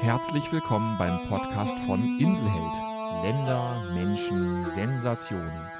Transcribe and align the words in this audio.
Herzlich 0.00 0.50
willkommen 0.50 0.98
beim 0.98 1.28
Podcast 1.28 1.78
von 1.86 2.18
Inselheld. 2.18 2.76
Länder, 3.22 3.94
Menschen, 3.94 4.64
Sensationen. 4.72 5.70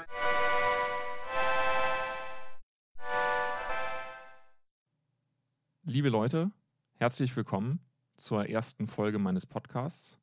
Liebe 5.83 6.07
Leute, 6.07 6.51
herzlich 6.95 7.35
willkommen 7.35 7.81
zur 8.15 8.47
ersten 8.47 8.87
Folge 8.87 9.19
meines 9.19 9.45
Podcasts. 9.45 10.17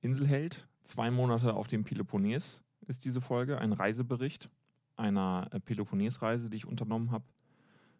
Inselheld, 0.00 0.66
zwei 0.84 1.10
Monate 1.10 1.54
auf 1.54 1.68
dem 1.68 1.84
Peloponnes 1.84 2.62
ist 2.86 3.04
diese 3.04 3.20
Folge, 3.20 3.58
ein 3.58 3.72
Reisebericht 3.72 4.50
einer 4.96 5.48
Peloponnesreise, 5.64 6.50
die 6.50 6.58
ich 6.58 6.66
unternommen 6.66 7.10
habe. 7.10 7.24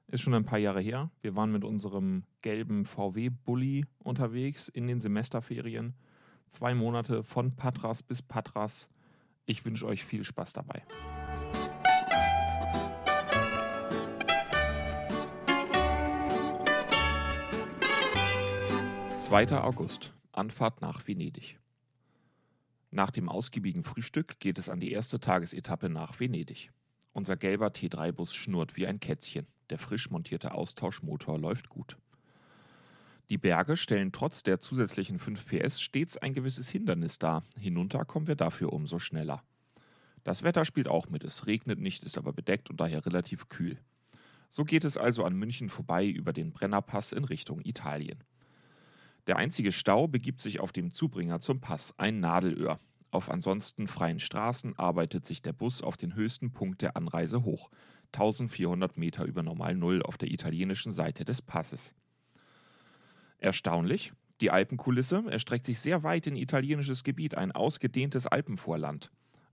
Ist 0.09 0.21
schon 0.21 0.35
ein 0.35 0.45
paar 0.45 0.59
Jahre 0.59 0.81
her. 0.81 1.11
Wir 1.21 1.35
waren 1.37 1.53
mit 1.53 1.65
unserem 1.65 2.25
gelben 2.43 2.85
VW-Bully 2.85 3.87
unterwegs 3.99 4.69
in 4.69 4.87
den 4.87 5.01
Semesterferien. 5.01 5.95
Zwei 6.49 6.75
Monate 6.75 7.25
von 7.25 7.57
Patras 7.57 8.03
bis 8.03 8.21
Patras. 8.21 8.89
Ich 9.47 9.65
wünsche 9.65 9.87
euch 9.87 10.05
viel 10.05 10.25
Spaß 10.25 10.53
dabei. 10.53 10.83
2. 19.19 19.63
August. 19.63 20.13
Anfahrt 20.33 20.83
nach 20.83 21.07
Venedig. 21.07 21.62
Nach 22.95 23.11
dem 23.11 23.31
ausgiebigen 23.31 23.85
Frühstück 23.85 24.39
geht 24.39 24.59
es 24.59 24.69
an 24.69 24.79
die 24.79 24.93
erste 24.93 25.19
Tagesetappe 25.19 25.89
nach 25.89 26.21
Venedig. 26.21 26.71
Unser 27.15 27.37
gelber 27.39 27.69
T3-Bus 27.69 28.35
schnurrt 28.35 28.77
wie 28.77 28.87
ein 28.87 29.01
Kätzchen. 29.01 29.47
Der 29.71 29.79
frisch 29.79 30.11
montierte 30.11 30.53
Austauschmotor 30.53 31.39
läuft 31.39 31.71
gut. 31.71 31.97
Die 33.31 33.39
Berge 33.39 33.79
stellen 33.79 34.13
trotz 34.13 34.43
der 34.43 34.61
zusätzlichen 34.61 35.19
5 35.19 35.47
PS 35.47 35.81
stets 35.81 36.19
ein 36.19 36.35
gewisses 36.35 36.69
Hindernis 36.69 37.19
dar. 37.19 37.45
Hinunter 37.59 38.05
kommen 38.05 38.27
wir 38.27 38.37
dafür 38.37 38.75
umso 38.75 38.99
schneller. 38.99 39.43
Das 40.23 40.43
Wetter 40.43 40.67
spielt 40.67 40.87
auch 40.87 41.09
mit. 41.09 41.25
Es 41.25 41.47
regnet 41.47 41.81
nicht, 41.81 42.05
ist 42.05 42.19
aber 42.19 42.35
bedeckt 42.35 42.69
und 42.69 42.79
daher 42.79 43.07
relativ 43.07 43.49
kühl. 43.49 43.79
So 44.51 44.65
geht 44.65 44.85
es 44.85 44.99
also 44.99 45.25
an 45.25 45.35
München 45.35 45.71
vorbei 45.71 46.07
über 46.07 46.35
den 46.35 46.53
Brennerpass 46.53 47.13
in 47.13 47.25
Richtung 47.25 47.63
Italien. 47.65 48.23
Der 49.27 49.37
einzige 49.37 49.71
Stau 49.71 50.09
begibt 50.09 50.41
sich 50.41 50.59
auf 50.59 50.73
dem 50.73 50.91
Zubringer 50.91 51.41
zum 51.41 51.61
Pass, 51.61 51.95
ein 51.99 52.21
Nadelöhr. 52.21 52.79
Auf 53.13 53.31
ansonsten 53.31 53.87
freien 53.87 54.19
Straßen 54.19 54.79
arbeitet 54.79 55.27
sich 55.27 55.43
der 55.43 55.53
Bus 55.53 55.83
auf 55.83 55.97
den 55.97 56.15
höchsten 56.15 56.53
Punkt 56.53 56.83
der 56.83 56.97
Anreise 56.97 57.45
hoch, 57.45 57.71
1400 58.15 58.97
Meter 58.97 59.25
über 59.25 59.43
Normal 59.43 59.75
Null 59.75 60.03
auf 60.03 60.19
der 60.19 60.31
italienischen 60.31 60.93
Seite 60.93 61.25
des 61.25 61.41
Passes. 61.43 61.95
Erstaunlich, 63.39 64.13
die 64.41 64.51
Alpenkulisse 64.51 65.25
erstreckt 65.29 65.67
sich 65.67 65.79
sehr 65.79 66.03
weit 66.03 66.27
in 66.27 66.37
italienisches 66.37 67.05
Gebiet, 67.05 67.37
ein 67.37 67.53
ausgedehntes 67.53 68.27
Alpenvorland. 68.27 69.11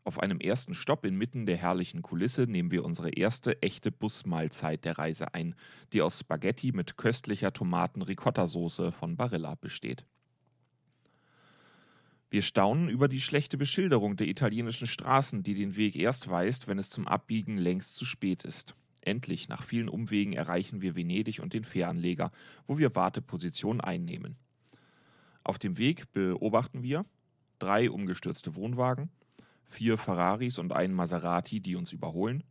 Auf 0.09 0.17
einem 0.17 0.39
ersten 0.39 0.73
Stopp 0.73 1.05
inmitten 1.05 1.45
der 1.45 1.57
herrlichen 1.57 2.01
Kulisse 2.01 2.47
nehmen 2.47 2.71
wir 2.71 2.83
unsere 2.83 3.11
erste 3.11 3.61
echte 3.61 3.91
Busmahlzeit 3.91 4.83
der 4.83 4.97
Reise 4.97 5.35
ein, 5.35 5.53
die 5.93 6.01
aus 6.01 6.21
Spaghetti 6.21 6.71
mit 6.71 6.97
köstlicher 6.97 7.53
Tomaten-Ricotta-Soße 7.53 8.91
von 8.91 9.17
Barilla 9.17 9.53
besteht. 9.53 10.07
Wir 12.31 12.41
staunen 12.41 12.89
über 12.89 13.07
die 13.07 13.21
schlechte 13.21 13.55
Beschilderung 13.55 14.15
der 14.15 14.27
italienischen 14.27 14.87
Straßen, 14.87 15.43
die 15.43 15.53
den 15.53 15.75
Weg 15.75 15.95
erst 15.95 16.27
weist, 16.27 16.67
wenn 16.67 16.79
es 16.79 16.89
zum 16.89 17.07
Abbiegen 17.07 17.59
längst 17.59 17.93
zu 17.93 18.03
spät 18.03 18.45
ist. 18.45 18.73
Endlich, 19.01 19.47
nach 19.47 19.61
vielen 19.61 19.89
Umwegen, 19.89 20.33
erreichen 20.33 20.81
wir 20.81 20.95
Venedig 20.95 21.39
und 21.39 21.53
den 21.53 21.65
Fähranleger, 21.65 22.31
wo 22.65 22.79
wir 22.79 22.95
Warteposition 22.95 23.79
einnehmen. 23.79 24.37
Auf 25.43 25.59
dem 25.59 25.77
Weg 25.77 26.11
beobachten 26.13 26.81
wir 26.81 27.05
drei 27.59 27.91
umgestürzte 27.91 28.55
Wohnwagen, 28.55 29.11
vier 29.69 29.97
Ferraris 29.97 30.57
und 30.57 30.73
einen 30.73 30.93
Maserati, 30.93 31.61
die 31.61 31.75
uns 31.75 31.93
überholen. 31.93 32.43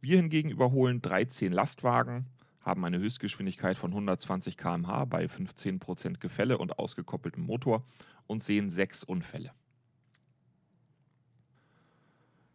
Wir 0.00 0.16
hingegen 0.16 0.50
überholen 0.50 1.02
13 1.02 1.52
Lastwagen, 1.52 2.26
haben 2.60 2.84
eine 2.84 2.98
Höchstgeschwindigkeit 2.98 3.76
von 3.76 3.92
120 3.92 4.56
km/h 4.56 5.04
bei 5.04 5.26
15% 5.26 6.18
Gefälle 6.18 6.58
und 6.58 6.78
ausgekoppeltem 6.78 7.44
Motor 7.44 7.84
und 8.26 8.42
sehen 8.42 8.70
sechs 8.70 9.04
Unfälle. 9.04 9.52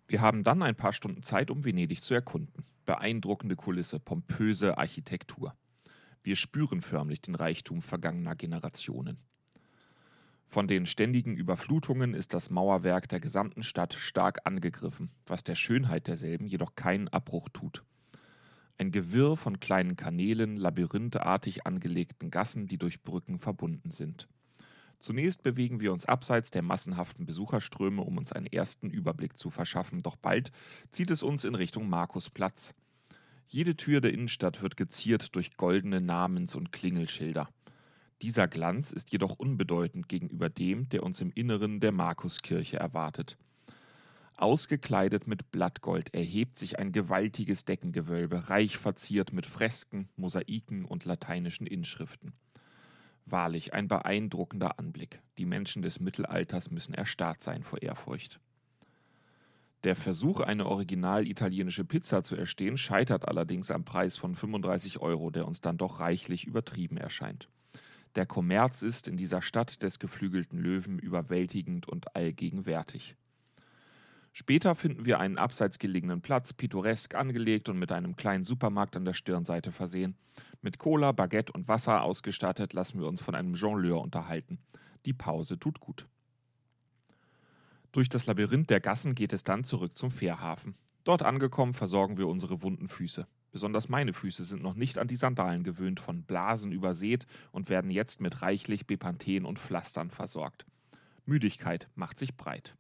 Wir 0.08 0.20
haben 0.20 0.44
dann 0.44 0.62
ein 0.62 0.76
paar 0.76 0.92
Stunden 0.92 1.24
Zeit, 1.24 1.50
um 1.50 1.64
Venedig 1.64 2.02
zu 2.02 2.14
erkunden. 2.14 2.66
Beeindruckende 2.86 3.56
Kulisse, 3.56 4.00
pompöse 4.00 4.78
Architektur. 4.78 5.56
Wir 6.24 6.36
spüren 6.36 6.82
förmlich 6.82 7.22
den 7.22 7.36
Reichtum 7.36 7.82
vergangener 7.82 8.36
Generationen. 8.36 9.20
Von 10.54 10.68
den 10.68 10.86
ständigen 10.86 11.38
Überflutungen 11.38 12.14
ist 12.14 12.34
das 12.34 12.50
Mauerwerk 12.50 13.08
der 13.08 13.22
gesamten 13.22 13.64
Stadt 13.64 13.94
stark 13.94 14.40
angegriffen, 14.44 15.10
was 15.26 15.46
der 15.46 15.56
Schönheit 15.56 16.08
derselben 16.08 16.46
jedoch 16.46 16.76
keinen 16.76 17.08
Abbruch 17.08 17.48
tut. 17.48 17.86
Ein 18.78 18.92
Gewirr 18.92 19.38
von 19.38 19.62
kleinen 19.62 19.96
Kanälen, 19.96 20.58
labyrinthartig 20.58 21.66
angelegten 21.66 22.32
Gassen, 22.32 22.68
die 22.68 22.78
durch 22.78 23.02
Brücken 23.02 23.40
verbunden 23.40 23.92
sind. 23.92 24.28
Zunächst 25.00 25.42
bewegen 25.42 25.80
wir 25.80 25.94
uns 25.94 26.06
abseits 26.06 26.52
der 26.52 26.64
massenhaften 26.64 27.26
Besucherströme, 27.26 28.02
um 28.02 28.18
uns 28.18 28.34
einen 28.34 28.48
ersten 28.48 28.90
Überblick 28.90 29.38
zu 29.38 29.52
verschaffen, 29.52 30.00
doch 30.00 30.18
bald 30.18 30.52
zieht 30.92 31.12
es 31.12 31.24
uns 31.24 31.46
in 31.46 31.56
Richtung 31.56 31.88
Markusplatz. 31.88 32.74
Jede 33.48 33.78
Tür 33.78 34.02
der 34.02 34.12
Innenstadt 34.12 34.62
wird 34.62 34.76
geziert 34.76 35.34
durch 35.34 35.56
goldene 35.56 36.02
Namens- 36.02 36.56
und 36.56 36.74
Klingelschilder. 36.74 37.48
Dieser 38.22 38.48
Glanz 38.48 38.92
ist 38.92 39.12
jedoch 39.12 39.34
unbedeutend 39.40 40.08
gegenüber 40.08 40.50
dem, 40.50 40.88
der 40.90 41.02
uns 41.02 41.22
im 41.22 41.32
Inneren 41.32 41.80
der 41.80 41.92
Markuskirche 41.92 42.78
erwartet. 42.78 43.36
Ausgekleidet 44.38 45.28
mit 45.28 45.52
Blattgold 45.52 46.14
erhebt 46.14 46.58
sich 46.58 46.78
ein 46.78 46.92
gewaltiges 46.92 47.66
Deckengewölbe, 47.66 48.50
reich 48.50 48.78
verziert 48.78 49.34
mit 49.34 49.46
Fresken, 49.46 50.08
Mosaiken 50.18 50.86
und 50.86 51.06
lateinischen 51.06 51.66
Inschriften. 51.66 52.34
Wahrlich 53.26 53.74
ein 53.74 53.88
beeindruckender 53.88 54.78
Anblick. 54.78 55.22
Die 55.38 55.46
Menschen 55.46 55.82
des 55.82 56.00
Mittelalters 56.00 56.70
müssen 56.70 56.94
erstarrt 56.94 57.42
sein 57.42 57.64
vor 57.64 57.82
Ehrfurcht. 57.82 58.40
Der 59.84 59.96
Versuch, 59.96 60.42
eine 60.42 60.68
original 60.68 61.28
italienische 61.28 61.86
Pizza 61.86 62.24
zu 62.24 62.36
erstehen, 62.36 62.78
scheitert 62.78 63.28
allerdings 63.28 63.72
am 63.72 63.84
Preis 63.84 64.16
von 64.16 64.36
35 64.36 65.00
Euro, 65.00 65.32
der 65.32 65.48
uns 65.48 65.62
dann 65.62 65.78
doch 65.78 66.00
reichlich 66.00 66.46
übertrieben 66.46 66.98
erscheint. 66.98 67.50
Der 68.16 68.26
Kommerz 68.26 68.82
ist 68.82 69.08
in 69.08 69.16
dieser 69.16 69.42
Stadt 69.42 69.84
des 69.84 70.00
geflügelten 70.00 70.60
Löwen 70.60 71.00
überwältigend 71.00 71.88
und 71.88 72.16
allgegenwärtig. 72.16 73.16
Später 74.34 74.76
finden 74.76 75.06
wir 75.06 75.20
einen 75.20 75.38
abseits 75.38 75.78
gelegenen 75.78 76.22
Platz, 76.22 76.54
pittoresk 76.54 77.16
angelegt 77.16 77.68
und 77.68 77.78
mit 77.78 77.92
einem 77.92 78.16
kleinen 78.16 78.44
Supermarkt 78.44 78.96
an 78.96 79.06
der 79.06 79.14
Stirnseite 79.14 79.72
versehen. 79.72 80.16
Mit 80.62 80.78
Cola, 80.78 81.12
Baguette 81.12 81.52
und 81.52 81.68
Wasser 81.68 82.02
ausgestattet 82.02 82.74
lassen 82.74 83.00
wir 83.00 83.08
uns 83.08 83.22
von 83.22 83.36
einem 83.36 83.56
Jongleur 83.56 84.02
unterhalten. 84.02 84.60
Die 85.06 85.14
Pause 85.14 85.60
tut 85.60 85.80
gut. 85.80 86.08
Durch 87.92 88.08
das 88.08 88.26
Labyrinth 88.26 88.70
der 88.70 88.80
Gassen 88.80 89.16
geht 89.16 89.34
es 89.34 89.44
dann 89.44 89.66
zurück 89.66 89.98
zum 89.98 90.12
Fährhafen. 90.12 90.76
Dort 91.04 91.24
angekommen 91.24 91.74
versorgen 91.74 92.18
wir 92.18 92.28
unsere 92.28 92.62
wunden 92.62 92.88
Füße. 92.88 93.28
Besonders 93.52 93.90
meine 93.90 94.14
Füße 94.14 94.44
sind 94.44 94.64
noch 94.64 94.76
nicht 94.76 94.98
an 94.98 95.08
die 95.08 95.16
Sandalen 95.16 95.64
gewöhnt, 95.64 96.00
von 96.00 96.24
Blasen 96.24 96.72
übersät 96.72 97.26
und 97.52 97.70
werden 97.70 97.92
jetzt 97.92 98.22
mit 98.22 98.42
reichlich 98.42 98.88
Bepanthen 98.88 99.46
und 99.46 99.60
Pflastern 99.60 100.10
versorgt. 100.10 100.66
Müdigkeit 101.26 101.90
macht 101.96 102.18
sich 102.18 102.36
breit. 102.36 102.76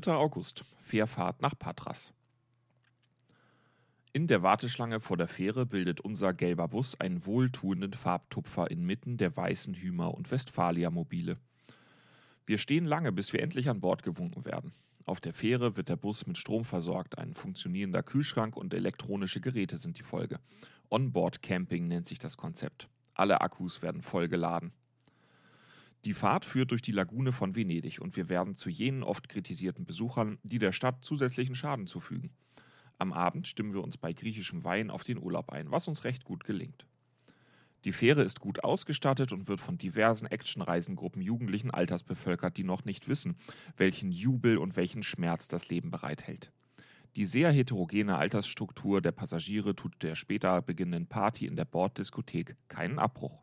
Dritter 0.00 0.18
August. 0.18 0.64
Fährfahrt 0.78 1.42
nach 1.42 1.58
Patras. 1.58 2.14
In 4.14 4.28
der 4.28 4.42
Warteschlange 4.42 4.98
vor 4.98 5.18
der 5.18 5.28
Fähre 5.28 5.66
bildet 5.66 6.00
unser 6.00 6.32
gelber 6.32 6.68
Bus 6.68 6.98
einen 6.98 7.26
wohltuenden 7.26 7.92
Farbtupfer 7.92 8.70
inmitten 8.70 9.18
der 9.18 9.36
weißen 9.36 9.74
Hümer 9.74 10.14
und 10.14 10.30
Westfalia-Mobile. 10.30 11.36
Wir 12.46 12.56
stehen 12.56 12.86
lange, 12.86 13.12
bis 13.12 13.34
wir 13.34 13.42
endlich 13.42 13.68
an 13.68 13.82
Bord 13.82 14.02
gewunken 14.02 14.46
werden. 14.46 14.72
Auf 15.04 15.20
der 15.20 15.34
Fähre 15.34 15.76
wird 15.76 15.90
der 15.90 15.96
Bus 15.96 16.26
mit 16.26 16.38
Strom 16.38 16.64
versorgt, 16.64 17.18
ein 17.18 17.34
funktionierender 17.34 18.02
Kühlschrank 18.02 18.56
und 18.56 18.72
elektronische 18.72 19.42
Geräte 19.42 19.76
sind 19.76 19.98
die 19.98 20.02
Folge. 20.02 20.40
Onboard 20.88 21.42
Camping 21.42 21.88
nennt 21.88 22.06
sich 22.06 22.18
das 22.18 22.38
Konzept. 22.38 22.88
Alle 23.12 23.42
Akkus 23.42 23.82
werden 23.82 24.00
voll 24.00 24.28
geladen. 24.28 24.72
Die 26.06 26.14
Fahrt 26.14 26.46
führt 26.46 26.70
durch 26.70 26.80
die 26.80 26.92
Lagune 26.92 27.32
von 27.32 27.54
Venedig 27.54 28.00
und 28.00 28.16
wir 28.16 28.28
werden 28.30 28.54
zu 28.54 28.70
jenen 28.70 29.02
oft 29.02 29.28
kritisierten 29.28 29.84
Besuchern, 29.84 30.38
die 30.42 30.58
der 30.58 30.72
Stadt 30.72 31.04
zusätzlichen 31.04 31.54
Schaden 31.54 31.86
zufügen. 31.86 32.30
Am 32.98 33.12
Abend 33.12 33.46
stimmen 33.46 33.74
wir 33.74 33.82
uns 33.82 33.98
bei 33.98 34.12
griechischem 34.12 34.64
Wein 34.64 34.90
auf 34.90 35.04
den 35.04 35.18
Urlaub 35.18 35.50
ein, 35.50 35.70
was 35.70 35.88
uns 35.88 36.04
recht 36.04 36.24
gut 36.24 36.44
gelingt. 36.44 36.86
Die 37.84 37.92
Fähre 37.92 38.22
ist 38.22 38.40
gut 38.40 38.62
ausgestattet 38.62 39.32
und 39.32 39.48
wird 39.48 39.60
von 39.60 39.78
diversen 39.78 40.26
Actionreisengruppen 40.26 41.22
jugendlichen 41.22 41.70
Alters 41.70 42.02
bevölkert, 42.02 42.58
die 42.58 42.64
noch 42.64 42.84
nicht 42.84 43.08
wissen, 43.08 43.36
welchen 43.76 44.12
Jubel 44.12 44.58
und 44.58 44.76
welchen 44.76 45.02
Schmerz 45.02 45.48
das 45.48 45.70
Leben 45.70 45.90
bereithält. 45.90 46.52
Die 47.16 47.24
sehr 47.24 47.50
heterogene 47.50 48.16
Altersstruktur 48.16 49.00
der 49.00 49.12
Passagiere 49.12 49.74
tut 49.74 50.02
der 50.02 50.14
später 50.14 50.60
beginnenden 50.62 51.08
Party 51.08 51.46
in 51.46 51.56
der 51.56 51.64
Borddiskothek 51.64 52.56
keinen 52.68 52.98
Abbruch. 52.98 53.42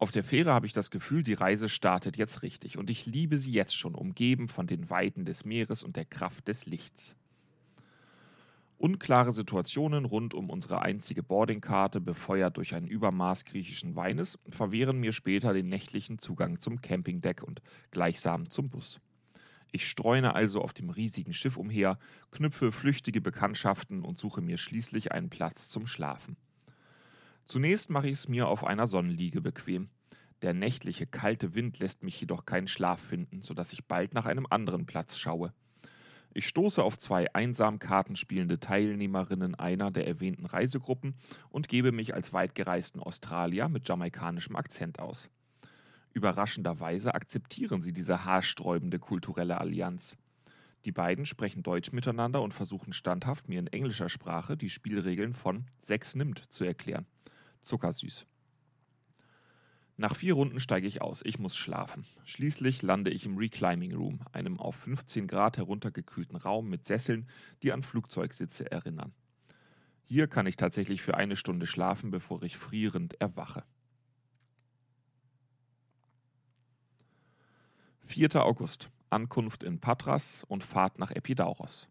Auf 0.00 0.10
der 0.10 0.24
Fähre 0.24 0.54
habe 0.54 0.64
ich 0.64 0.72
das 0.72 0.90
Gefühl, 0.90 1.22
die 1.22 1.34
Reise 1.34 1.68
startet 1.68 2.16
jetzt 2.16 2.42
richtig 2.42 2.78
und 2.78 2.88
ich 2.88 3.04
liebe 3.04 3.36
sie 3.36 3.52
jetzt 3.52 3.76
schon, 3.76 3.94
umgeben 3.94 4.48
von 4.48 4.66
den 4.66 4.88
Weiten 4.88 5.26
des 5.26 5.44
Meeres 5.44 5.82
und 5.82 5.94
der 5.94 6.06
Kraft 6.06 6.48
des 6.48 6.64
Lichts. 6.64 7.16
Unklare 8.78 9.34
Situationen 9.34 10.06
rund 10.06 10.32
um 10.32 10.48
unsere 10.48 10.80
einzige 10.80 11.22
Boardingkarte, 11.22 12.00
befeuert 12.00 12.56
durch 12.56 12.74
ein 12.74 12.86
Übermaß 12.86 13.44
griechischen 13.44 13.94
Weines, 13.94 14.38
verwehren 14.48 15.00
mir 15.00 15.12
später 15.12 15.52
den 15.52 15.68
nächtlichen 15.68 16.18
Zugang 16.18 16.60
zum 16.60 16.80
Campingdeck 16.80 17.42
und 17.42 17.60
gleichsam 17.90 18.48
zum 18.48 18.70
Bus. 18.70 19.02
Ich 19.70 19.86
streune 19.86 20.34
also 20.34 20.62
auf 20.62 20.72
dem 20.72 20.88
riesigen 20.88 21.34
Schiff 21.34 21.58
umher, 21.58 21.98
knüpfe 22.30 22.72
flüchtige 22.72 23.20
Bekanntschaften 23.20 24.02
und 24.02 24.16
suche 24.16 24.40
mir 24.40 24.56
schließlich 24.56 25.12
einen 25.12 25.28
Platz 25.28 25.68
zum 25.68 25.86
Schlafen. 25.86 26.38
Zunächst 27.50 27.90
mache 27.90 28.06
ich 28.06 28.12
es 28.12 28.28
mir 28.28 28.46
auf 28.46 28.62
einer 28.62 28.86
Sonnenliege 28.86 29.40
bequem. 29.40 29.90
Der 30.42 30.54
nächtliche 30.54 31.04
kalte 31.04 31.52
Wind 31.56 31.80
lässt 31.80 32.04
mich 32.04 32.20
jedoch 32.20 32.46
keinen 32.46 32.68
Schlaf 32.68 33.00
finden, 33.00 33.42
so 33.42 33.54
dass 33.54 33.72
ich 33.72 33.86
bald 33.86 34.14
nach 34.14 34.24
einem 34.24 34.46
anderen 34.48 34.86
Platz 34.86 35.18
schaue. 35.18 35.52
Ich 36.32 36.46
stoße 36.46 36.80
auf 36.80 36.96
zwei 36.96 37.34
einsam 37.34 37.80
kartenspielende 37.80 38.60
Teilnehmerinnen 38.60 39.56
einer 39.56 39.90
der 39.90 40.06
erwähnten 40.06 40.46
Reisegruppen 40.46 41.16
und 41.48 41.66
gebe 41.66 41.90
mich 41.90 42.14
als 42.14 42.32
weitgereisten 42.32 43.02
Australier 43.02 43.68
mit 43.68 43.88
jamaikanischem 43.88 44.54
Akzent 44.54 45.00
aus. 45.00 45.28
Überraschenderweise 46.12 47.16
akzeptieren 47.16 47.82
sie 47.82 47.92
diese 47.92 48.24
haarsträubende 48.24 49.00
kulturelle 49.00 49.58
Allianz. 49.58 50.16
Die 50.84 50.92
beiden 50.92 51.26
sprechen 51.26 51.64
Deutsch 51.64 51.90
miteinander 51.90 52.42
und 52.42 52.54
versuchen 52.54 52.92
standhaft, 52.92 53.48
mir 53.48 53.58
in 53.58 53.66
englischer 53.66 54.08
Sprache 54.08 54.56
die 54.56 54.70
Spielregeln 54.70 55.34
von 55.34 55.66
Sechs 55.80 56.14
nimmt 56.14 56.38
zu 56.52 56.62
erklären. 56.62 57.06
Zuckersüß. 57.60 58.26
Nach 59.96 60.16
vier 60.16 60.32
Runden 60.32 60.60
steige 60.60 60.86
ich 60.88 61.02
aus. 61.02 61.20
Ich 61.26 61.38
muss 61.38 61.56
schlafen. 61.56 62.06
Schließlich 62.24 62.80
lande 62.80 63.10
ich 63.10 63.26
im 63.26 63.36
Reclimbing 63.36 63.94
Room, 63.94 64.20
einem 64.32 64.58
auf 64.58 64.74
15 64.76 65.26
Grad 65.26 65.58
heruntergekühlten 65.58 66.36
Raum 66.36 66.70
mit 66.70 66.86
Sesseln, 66.86 67.28
die 67.62 67.70
an 67.72 67.82
Flugzeugsitze 67.82 68.70
erinnern. 68.70 69.12
Hier 70.04 70.26
kann 70.26 70.46
ich 70.46 70.56
tatsächlich 70.56 71.02
für 71.02 71.18
eine 71.18 71.36
Stunde 71.36 71.66
schlafen, 71.66 72.10
bevor 72.10 72.42
ich 72.42 72.56
frierend 72.56 73.20
erwache. 73.20 73.62
4. 78.00 78.36
August. 78.36 78.90
Ankunft 79.10 79.62
in 79.62 79.80
Patras 79.80 80.44
und 80.48 80.64
Fahrt 80.64 80.98
nach 80.98 81.10
Epidauros. 81.10 81.88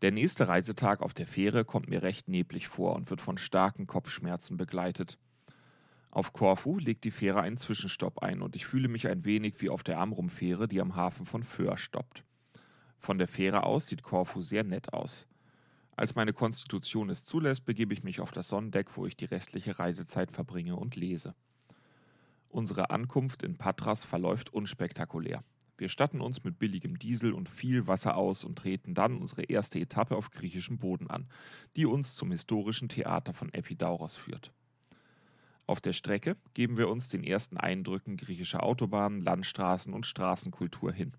Der 0.00 0.12
nächste 0.12 0.46
Reisetag 0.46 1.02
auf 1.02 1.12
der 1.12 1.26
Fähre 1.26 1.64
kommt 1.64 1.88
mir 1.88 2.02
recht 2.02 2.28
neblig 2.28 2.68
vor 2.68 2.94
und 2.94 3.10
wird 3.10 3.20
von 3.20 3.36
starken 3.36 3.88
Kopfschmerzen 3.88 4.56
begleitet. 4.56 5.18
Auf 6.10 6.32
Korfu 6.32 6.78
legt 6.78 7.04
die 7.04 7.10
Fähre 7.10 7.40
einen 7.40 7.56
Zwischenstopp 7.56 8.22
ein 8.22 8.40
und 8.40 8.54
ich 8.54 8.64
fühle 8.64 8.88
mich 8.88 9.08
ein 9.08 9.24
wenig 9.24 9.60
wie 9.60 9.70
auf 9.70 9.82
der 9.82 9.98
Amrum-Fähre, 9.98 10.68
die 10.68 10.80
am 10.80 10.94
Hafen 10.94 11.26
von 11.26 11.42
Föhr 11.42 11.76
stoppt. 11.76 12.24
Von 12.98 13.18
der 13.18 13.28
Fähre 13.28 13.64
aus 13.64 13.88
sieht 13.88 14.02
Korfu 14.04 14.40
sehr 14.40 14.62
nett 14.62 14.92
aus. 14.92 15.26
Als 15.96 16.14
meine 16.14 16.32
Konstitution 16.32 17.10
es 17.10 17.24
zulässt, 17.24 17.64
begebe 17.64 17.92
ich 17.92 18.04
mich 18.04 18.20
auf 18.20 18.30
das 18.30 18.48
Sonnendeck, 18.48 18.96
wo 18.96 19.04
ich 19.04 19.16
die 19.16 19.24
restliche 19.24 19.80
Reisezeit 19.80 20.30
verbringe 20.30 20.76
und 20.76 20.94
lese. 20.94 21.34
Unsere 22.48 22.90
Ankunft 22.90 23.42
in 23.42 23.58
Patras 23.58 24.04
verläuft 24.04 24.52
unspektakulär. 24.52 25.42
Wir 25.78 25.88
statten 25.88 26.20
uns 26.20 26.42
mit 26.42 26.58
billigem 26.58 26.98
Diesel 26.98 27.32
und 27.32 27.48
viel 27.48 27.86
Wasser 27.86 28.16
aus 28.16 28.42
und 28.42 28.58
treten 28.58 28.94
dann 28.94 29.16
unsere 29.16 29.44
erste 29.44 29.78
Etappe 29.78 30.16
auf 30.16 30.32
griechischem 30.32 30.78
Boden 30.78 31.08
an, 31.08 31.28
die 31.76 31.86
uns 31.86 32.16
zum 32.16 32.32
historischen 32.32 32.88
Theater 32.88 33.32
von 33.32 33.54
Epidauros 33.54 34.16
führt. 34.16 34.52
Auf 35.68 35.80
der 35.80 35.92
Strecke 35.92 36.36
geben 36.52 36.76
wir 36.76 36.88
uns 36.88 37.10
den 37.10 37.22
ersten 37.22 37.58
Eindrücken 37.58 38.16
griechischer 38.16 38.64
Autobahnen, 38.64 39.20
Landstraßen 39.20 39.92
und 39.92 40.04
Straßenkultur 40.04 40.92
hin. 40.92 41.12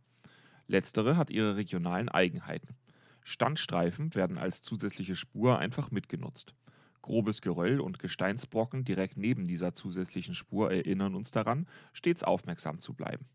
Letztere 0.67 1.15
hat 1.15 1.29
ihre 1.29 1.55
regionalen 1.55 2.09
Eigenheiten. 2.09 2.75
Standstreifen 3.23 4.13
werden 4.13 4.37
als 4.37 4.61
zusätzliche 4.61 5.15
Spur 5.15 5.57
einfach 5.57 5.89
mitgenutzt. 5.89 6.53
Grobes 7.01 7.41
Geröll 7.41 7.79
und 7.79 7.99
Gesteinsbrocken 7.99 8.83
direkt 8.83 9.15
neben 9.15 9.47
dieser 9.47 9.73
zusätzlichen 9.73 10.35
Spur 10.35 10.69
erinnern 10.71 11.15
uns 11.15 11.31
daran, 11.31 11.65
stets 11.93 12.23
aufmerksam 12.23 12.79
zu 12.79 12.93
bleiben. 12.93 13.25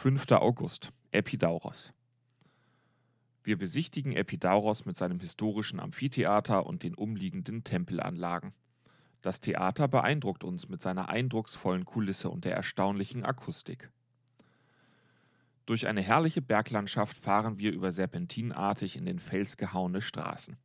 5. 0.00 0.30
August 0.30 0.92
Epidauros 1.10 1.92
wir 3.42 3.58
besichtigen 3.58 4.12
Epidauros 4.12 4.84
mit 4.84 4.96
seinem 4.96 5.18
historischen 5.18 5.80
Amphitheater 5.80 6.66
und 6.66 6.84
den 6.84 6.94
umliegenden 6.94 7.64
Tempelanlagen. 7.64 8.52
Das 9.22 9.40
Theater 9.40 9.88
beeindruckt 9.88 10.44
uns 10.44 10.68
mit 10.68 10.80
seiner 10.80 11.08
eindrucksvollen 11.08 11.84
Kulisse 11.84 12.30
und 12.30 12.44
der 12.44 12.54
erstaunlichen 12.54 13.24
Akustik. 13.24 13.90
Durch 15.66 15.88
eine 15.88 16.00
herrliche 16.00 16.42
Berglandschaft 16.42 17.18
fahren 17.18 17.58
wir 17.58 17.72
über 17.72 17.90
serpentinartig 17.90 18.96
in 18.96 19.04
den 19.04 19.18
Fels 19.18 19.56
gehauene 19.56 20.00
Straßen. 20.00 20.56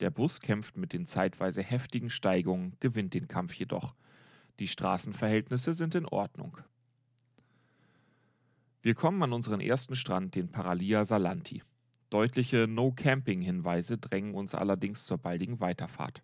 Der 0.00 0.08
Bus 0.08 0.40
kämpft 0.40 0.78
mit 0.78 0.94
den 0.94 1.04
zeitweise 1.04 1.62
heftigen 1.62 2.08
Steigungen, 2.08 2.78
gewinnt 2.80 3.12
den 3.12 3.28
Kampf 3.28 3.52
jedoch. 3.52 3.94
Die 4.58 4.68
Straßenverhältnisse 4.68 5.74
sind 5.74 5.94
in 5.94 6.06
Ordnung. 6.06 6.56
Wir 8.82 8.94
kommen 8.94 9.22
an 9.22 9.34
unseren 9.34 9.60
ersten 9.60 9.94
Strand, 9.94 10.34
den 10.34 10.50
Paralia 10.50 11.04
Salanti. 11.04 11.62
Deutliche 12.08 12.66
No-Camping-Hinweise 12.66 13.98
drängen 13.98 14.32
uns 14.32 14.54
allerdings 14.54 15.04
zur 15.04 15.18
baldigen 15.18 15.60
Weiterfahrt. 15.60 16.22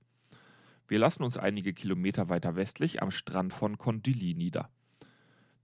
Wir 0.88 0.98
lassen 0.98 1.22
uns 1.22 1.36
einige 1.36 1.74
Kilometer 1.74 2.30
weiter 2.30 2.56
westlich 2.56 3.02
am 3.02 3.10
Strand 3.10 3.52
von 3.52 3.76
Kondili 3.76 4.32
nieder. 4.32 4.70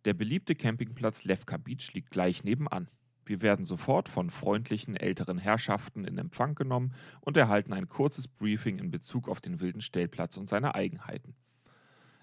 Der 0.04 0.12
beliebte 0.12 0.54
Campingplatz 0.54 1.24
Levka 1.24 1.56
Beach 1.56 1.94
liegt 1.94 2.10
gleich 2.10 2.44
nebenan. 2.44 2.90
Wir 3.24 3.40
werden 3.40 3.64
sofort 3.64 4.10
von 4.10 4.28
freundlichen 4.28 4.94
älteren 4.94 5.38
Herrschaften 5.38 6.04
in 6.04 6.18
Empfang 6.18 6.54
genommen 6.54 6.92
und 7.22 7.38
erhalten 7.38 7.72
ein 7.72 7.88
kurzes 7.88 8.28
Briefing 8.28 8.78
in 8.78 8.90
Bezug 8.90 9.30
auf 9.30 9.40
den 9.40 9.60
wilden 9.60 9.80
Stellplatz 9.80 10.36
und 10.36 10.46
seine 10.46 10.74
Eigenheiten. 10.74 11.36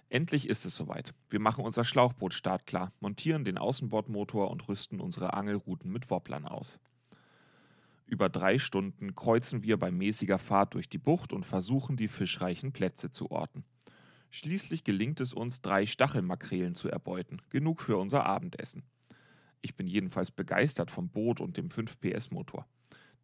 Endlich 0.10 0.50
ist 0.50 0.66
es 0.66 0.76
soweit. 0.76 1.14
Wir 1.30 1.40
machen 1.40 1.64
unser 1.64 1.86
Schlauchboot 1.86 2.34
startklar, 2.34 2.92
montieren 3.00 3.44
den 3.44 3.60
Außenbordmotor 3.60 4.50
und 4.50 4.68
rüsten 4.68 5.00
unsere 5.00 5.34
Angelrouten 5.34 5.92
mit 5.92 6.10
Wobblern 6.10 6.48
aus. 6.48 6.80
Über 8.08 8.28
drei 8.28 8.58
Stunden 8.58 9.14
kreuzen 9.14 9.62
wir 9.62 9.78
bei 9.78 9.92
mäßiger 9.92 10.40
Fahrt 10.40 10.74
durch 10.74 10.90
die 10.90 10.98
Bucht 10.98 11.32
und 11.32 11.46
versuchen, 11.46 11.96
die 11.96 12.08
fischreichen 12.08 12.72
Plätze 12.72 13.12
zu 13.12 13.30
orten. 13.30 13.64
Schließlich 14.32 14.84
gelingt 14.84 15.20
es 15.20 15.32
uns, 15.32 15.62
drei 15.62 15.86
Stachelmakrelen 15.86 16.74
zu 16.74 16.90
erbeuten, 16.90 17.40
genug 17.52 17.84
für 17.84 17.98
unser 17.98 18.26
Abendessen. 18.26 18.84
Ich 19.62 19.76
bin 19.76 19.86
jedenfalls 19.86 20.32
begeistert 20.32 20.90
vom 20.90 21.10
Boot 21.10 21.40
und 21.40 21.56
dem 21.56 21.70
5 21.70 22.00
PS 22.00 22.32
Motor. 22.32 22.66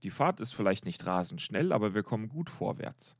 Die 0.03 0.11
Fahrt 0.11 0.39
ist 0.39 0.53
vielleicht 0.53 0.85
nicht 0.85 1.03
rasend 1.07 1.41
schnell, 1.41 1.71
aber 1.71 1.95
wir 1.95 2.03
kommen 2.03 2.29
gut 2.29 2.51
vorwärts. 2.51 3.17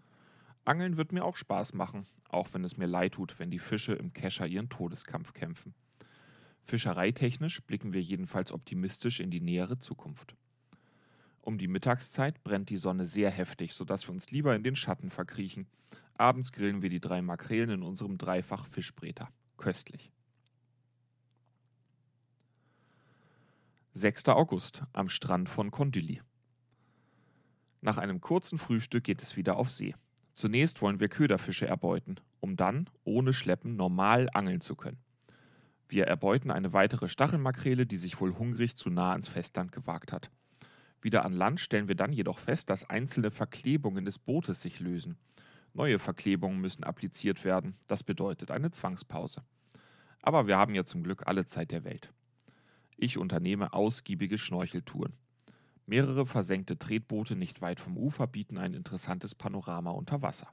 Angeln 0.65 0.97
wird 0.97 1.11
mir 1.11 1.23
auch 1.23 1.35
Spaß 1.35 1.73
machen, 1.73 2.07
auch 2.27 2.53
wenn 2.53 2.63
es 2.63 2.75
mir 2.75 2.87
leid 2.87 3.13
tut, 3.13 3.39
wenn 3.39 3.51
die 3.51 3.59
Fische 3.59 3.93
im 3.93 4.13
Kescher 4.13 4.47
ihren 4.47 4.69
Todeskampf 4.69 5.33
kämpfen. 5.33 5.75
Fischereitechnisch 6.63 7.61
blicken 7.61 7.93
wir 7.93 8.01
jedenfalls 8.01 8.51
optimistisch 8.51 9.19
in 9.19 9.29
die 9.29 9.41
nähere 9.41 9.77
Zukunft. 9.77 10.35
Um 11.41 11.59
die 11.59 11.67
Mittagszeit 11.67 12.43
brennt 12.43 12.71
die 12.71 12.77
Sonne 12.77 13.05
sehr 13.05 13.29
heftig, 13.29 13.73
sodass 13.75 14.07
wir 14.07 14.13
uns 14.13 14.31
lieber 14.31 14.55
in 14.55 14.63
den 14.63 14.75
Schatten 14.75 15.11
verkriechen. 15.11 15.67
Abends 16.15 16.51
grillen 16.51 16.81
wir 16.81 16.89
die 16.89 16.99
drei 16.99 17.21
Makrelen 17.21 17.69
in 17.69 17.83
unserem 17.83 18.17
Dreifach 18.17 18.65
Fischbreter. 18.65 19.29
Köstlich. 19.57 20.11
6. 23.91 24.29
August 24.29 24.83
am 24.93 25.07
Strand 25.07 25.47
von 25.47 25.69
Condilly. 25.69 26.21
Nach 27.81 27.99
einem 27.99 28.19
kurzen 28.19 28.57
Frühstück 28.57 29.03
geht 29.03 29.21
es 29.21 29.37
wieder 29.37 29.57
auf 29.57 29.69
See. 29.69 29.93
Zunächst 30.35 30.81
wollen 30.81 30.99
wir 30.99 31.07
Köderfische 31.07 31.65
erbeuten, 31.65 32.17
um 32.41 32.57
dann 32.57 32.89
ohne 33.05 33.31
Schleppen 33.31 33.77
normal 33.77 34.27
angeln 34.33 34.59
zu 34.59 34.75
können. 34.75 34.97
Wir 35.87 36.07
erbeuten 36.07 36.51
eine 36.51 36.73
weitere 36.73 37.07
Stachelmakrele, 37.07 37.85
die 37.85 37.95
sich 37.95 38.19
wohl 38.19 38.37
hungrig 38.37 38.75
zu 38.75 38.89
nah 38.89 39.13
ans 39.13 39.29
Festland 39.29 39.71
gewagt 39.71 40.11
hat. 40.11 40.29
Wieder 41.01 41.23
an 41.23 41.31
Land 41.31 41.61
stellen 41.61 41.87
wir 41.87 41.95
dann 41.95 42.11
jedoch 42.11 42.37
fest, 42.37 42.69
dass 42.69 42.89
einzelne 42.89 43.31
Verklebungen 43.31 44.03
des 44.03 44.19
Bootes 44.19 44.61
sich 44.61 44.81
lösen. 44.81 45.17
Neue 45.73 45.99
Verklebungen 45.99 46.59
müssen 46.59 46.83
appliziert 46.83 47.45
werden, 47.45 47.77
das 47.87 48.03
bedeutet 48.03 48.51
eine 48.51 48.71
Zwangspause. 48.71 49.41
Aber 50.21 50.47
wir 50.47 50.57
haben 50.57 50.75
ja 50.75 50.83
zum 50.83 51.01
Glück 51.03 51.27
alle 51.27 51.45
Zeit 51.45 51.71
der 51.71 51.85
Welt. 51.85 52.11
Ich 52.97 53.17
unternehme 53.17 53.71
ausgiebige 53.71 54.37
Schnorcheltouren. 54.37 55.13
Mehrere 55.87 56.25
versenkte 56.25 56.77
Tretboote 56.77 57.35
nicht 57.35 57.61
weit 57.61 57.79
vom 57.79 57.97
Ufer 57.97 58.27
bieten 58.27 58.57
ein 58.57 58.73
interessantes 58.73 59.35
Panorama 59.35 59.91
unter 59.91 60.21
Wasser. 60.21 60.49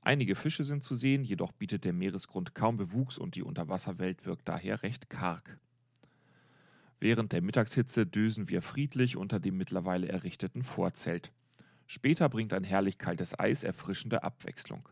Einige 0.00 0.36
Fische 0.36 0.64
sind 0.64 0.84
zu 0.84 0.94
sehen, 0.94 1.24
jedoch 1.24 1.52
bietet 1.52 1.84
der 1.84 1.92
Meeresgrund 1.92 2.54
kaum 2.54 2.76
Bewuchs 2.76 3.18
und 3.18 3.34
die 3.34 3.42
Unterwasserwelt 3.42 4.24
wirkt 4.26 4.48
daher 4.48 4.82
recht 4.82 5.10
karg. 5.10 5.58
Während 7.00 7.32
der 7.32 7.42
Mittagshitze 7.42 8.06
dösen 8.06 8.48
wir 8.48 8.62
friedlich 8.62 9.16
unter 9.16 9.40
dem 9.40 9.56
mittlerweile 9.56 10.08
errichteten 10.08 10.62
Vorzelt. 10.62 11.32
Später 11.86 12.28
bringt 12.28 12.52
ein 12.52 12.64
herrlich 12.64 12.98
kaltes 12.98 13.38
Eis 13.38 13.64
erfrischende 13.64 14.22
Abwechslung. 14.22 14.88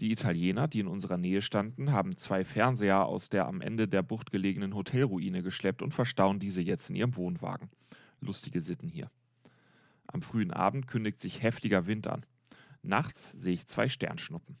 Die 0.00 0.10
Italiener, 0.10 0.68
die 0.68 0.80
in 0.80 0.86
unserer 0.86 1.16
Nähe 1.16 1.42
standen, 1.42 1.92
haben 1.92 2.16
zwei 2.16 2.44
Fernseher 2.44 3.04
aus 3.06 3.28
der 3.28 3.46
am 3.46 3.60
Ende 3.60 3.88
der 3.88 4.02
Bucht 4.02 4.32
gelegenen 4.32 4.74
Hotelruine 4.74 5.42
geschleppt 5.42 5.82
und 5.82 5.94
verstauen 5.94 6.40
diese 6.40 6.60
jetzt 6.60 6.90
in 6.90 6.96
ihrem 6.96 7.16
Wohnwagen. 7.16 7.70
Lustige 8.22 8.60
Sitten 8.60 8.88
hier. 8.88 9.10
Am 10.06 10.22
frühen 10.22 10.52
Abend 10.52 10.86
kündigt 10.86 11.20
sich 11.20 11.42
heftiger 11.42 11.86
Wind 11.86 12.06
an. 12.06 12.24
Nachts 12.82 13.32
sehe 13.32 13.54
ich 13.54 13.66
zwei 13.66 13.88
Sternschnuppen. 13.88 14.56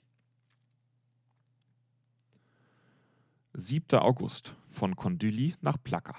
7. 3.54 3.98
August 3.98 4.54
von 4.70 4.96
Condilly 4.96 5.54
nach 5.60 5.76
Plaka. 5.82 6.16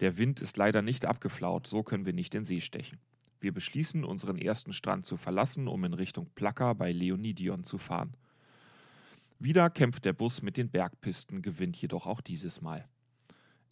Der 0.00 0.18
Wind 0.18 0.40
ist 0.40 0.56
leider 0.56 0.82
nicht 0.82 1.06
abgeflaut, 1.06 1.66
so 1.66 1.82
können 1.82 2.06
wir 2.06 2.12
nicht 2.12 2.34
in 2.34 2.44
See 2.44 2.60
stechen. 2.60 2.98
Wir 3.40 3.52
beschließen, 3.52 4.04
unseren 4.04 4.36
ersten 4.36 4.72
Strand 4.72 5.06
zu 5.06 5.16
verlassen, 5.16 5.68
um 5.68 5.84
in 5.84 5.94
Richtung 5.94 6.28
Plaka 6.34 6.72
bei 6.72 6.92
Leonidion 6.92 7.64
zu 7.64 7.78
fahren. 7.78 8.16
Wieder 9.38 9.70
kämpft 9.70 10.04
der 10.04 10.12
Bus 10.12 10.42
mit 10.42 10.56
den 10.56 10.70
Bergpisten, 10.70 11.42
gewinnt 11.42 11.76
jedoch 11.76 12.06
auch 12.06 12.20
dieses 12.20 12.60
Mal. 12.60 12.88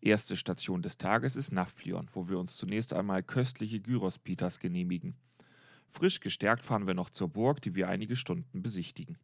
Erste 0.02 0.36
Station 0.36 0.80
des 0.80 0.96
Tages 0.96 1.36
ist 1.36 1.52
Nafplion, 1.52 2.08
wo 2.14 2.28
wir 2.28 2.38
uns 2.38 2.56
zunächst 2.56 2.94
einmal 2.94 3.22
köstliche 3.22 3.80
Gyros-Pitas 3.80 4.58
genehmigen. 4.58 5.14
Frisch 5.90 6.20
gestärkt 6.20 6.64
fahren 6.64 6.86
wir 6.86 6.94
noch 6.94 7.10
zur 7.10 7.28
Burg, 7.28 7.60
die 7.60 7.74
wir 7.74 7.88
einige 7.88 8.16
Stunden 8.16 8.62
besichtigen. 8.62 9.18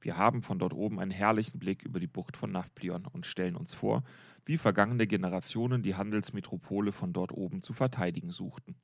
Wir 0.00 0.16
haben 0.16 0.44
von 0.44 0.60
dort 0.60 0.74
oben 0.74 1.00
einen 1.00 1.10
herrlichen 1.10 1.58
Blick 1.58 1.82
über 1.82 1.98
die 1.98 2.06
Bucht 2.06 2.36
von 2.36 2.52
Nafplion 2.52 3.06
und 3.06 3.26
stellen 3.26 3.56
uns 3.56 3.74
vor, 3.74 4.04
wie 4.44 4.58
vergangene 4.58 5.08
Generationen 5.08 5.82
die 5.82 5.96
Handelsmetropole 5.96 6.92
von 6.92 7.12
dort 7.12 7.32
oben 7.32 7.62
zu 7.64 7.72
verteidigen 7.72 8.30
suchten. 8.30 8.76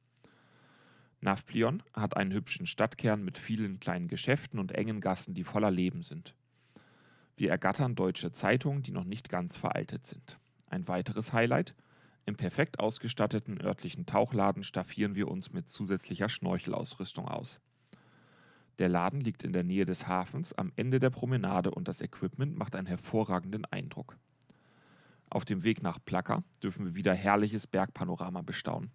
Nafplion 1.21 1.85
hat 1.93 2.17
einen 2.17 2.33
hübschen 2.33 2.67
Stadtkern 2.67 3.23
mit 3.23 3.38
vielen 3.38 3.79
kleinen 3.79 4.09
Geschäften 4.09 4.59
und 4.59 4.73
engen 4.73 5.00
Gassen, 5.00 5.35
die 5.35 5.45
voller 5.45 5.71
Leben 5.71 6.02
sind. 6.02 6.35
Wir 7.37 7.50
ergattern 7.50 7.95
deutsche 7.95 8.33
Zeitungen, 8.33 8.83
die 8.83 8.91
noch 8.91 9.05
nicht 9.05 9.29
ganz 9.29 9.57
veraltet 9.57 10.05
sind. 10.05 10.41
Ein 10.73 10.88
weiteres 10.88 11.35
Highlight: 11.35 11.75
Im 12.25 12.35
perfekt 12.35 12.81
ausgestatteten 12.81 13.61
örtlichen 13.61 14.07
Tauchladen 14.07 14.64
staffieren 14.64 15.14
wir 15.14 15.29
uns 15.29 15.52
mit 15.52 15.69
zusätzlicher 15.69 16.31
Schnorchelausrüstung 16.31 17.29
aus. 17.29 17.61
Der 18.79 18.88
Laden 18.88 19.21
liegt 19.21 19.45
in 19.45 19.52
der 19.52 19.64
Nähe 19.64 19.85
des 19.85 20.09
Hafens 20.09 20.55
am 20.55 20.73
Ende 20.76 20.99
der 20.99 21.11
Promenade 21.11 21.71
und 21.71 21.88
das 21.88 22.00
Equipment 22.00 22.57
macht 22.57 22.75
einen 22.75 22.87
hervorragenden 22.87 23.67
Eindruck. 23.67 24.17
Auf 25.29 25.45
dem 25.45 25.62
Weg 25.62 25.83
nach 25.83 25.99
Plaka 26.02 26.43
dürfen 26.62 26.87
wir 26.87 26.95
wieder 26.95 27.12
herrliches 27.12 27.67
Bergpanorama 27.67 28.41
bestaunen. 28.41 28.93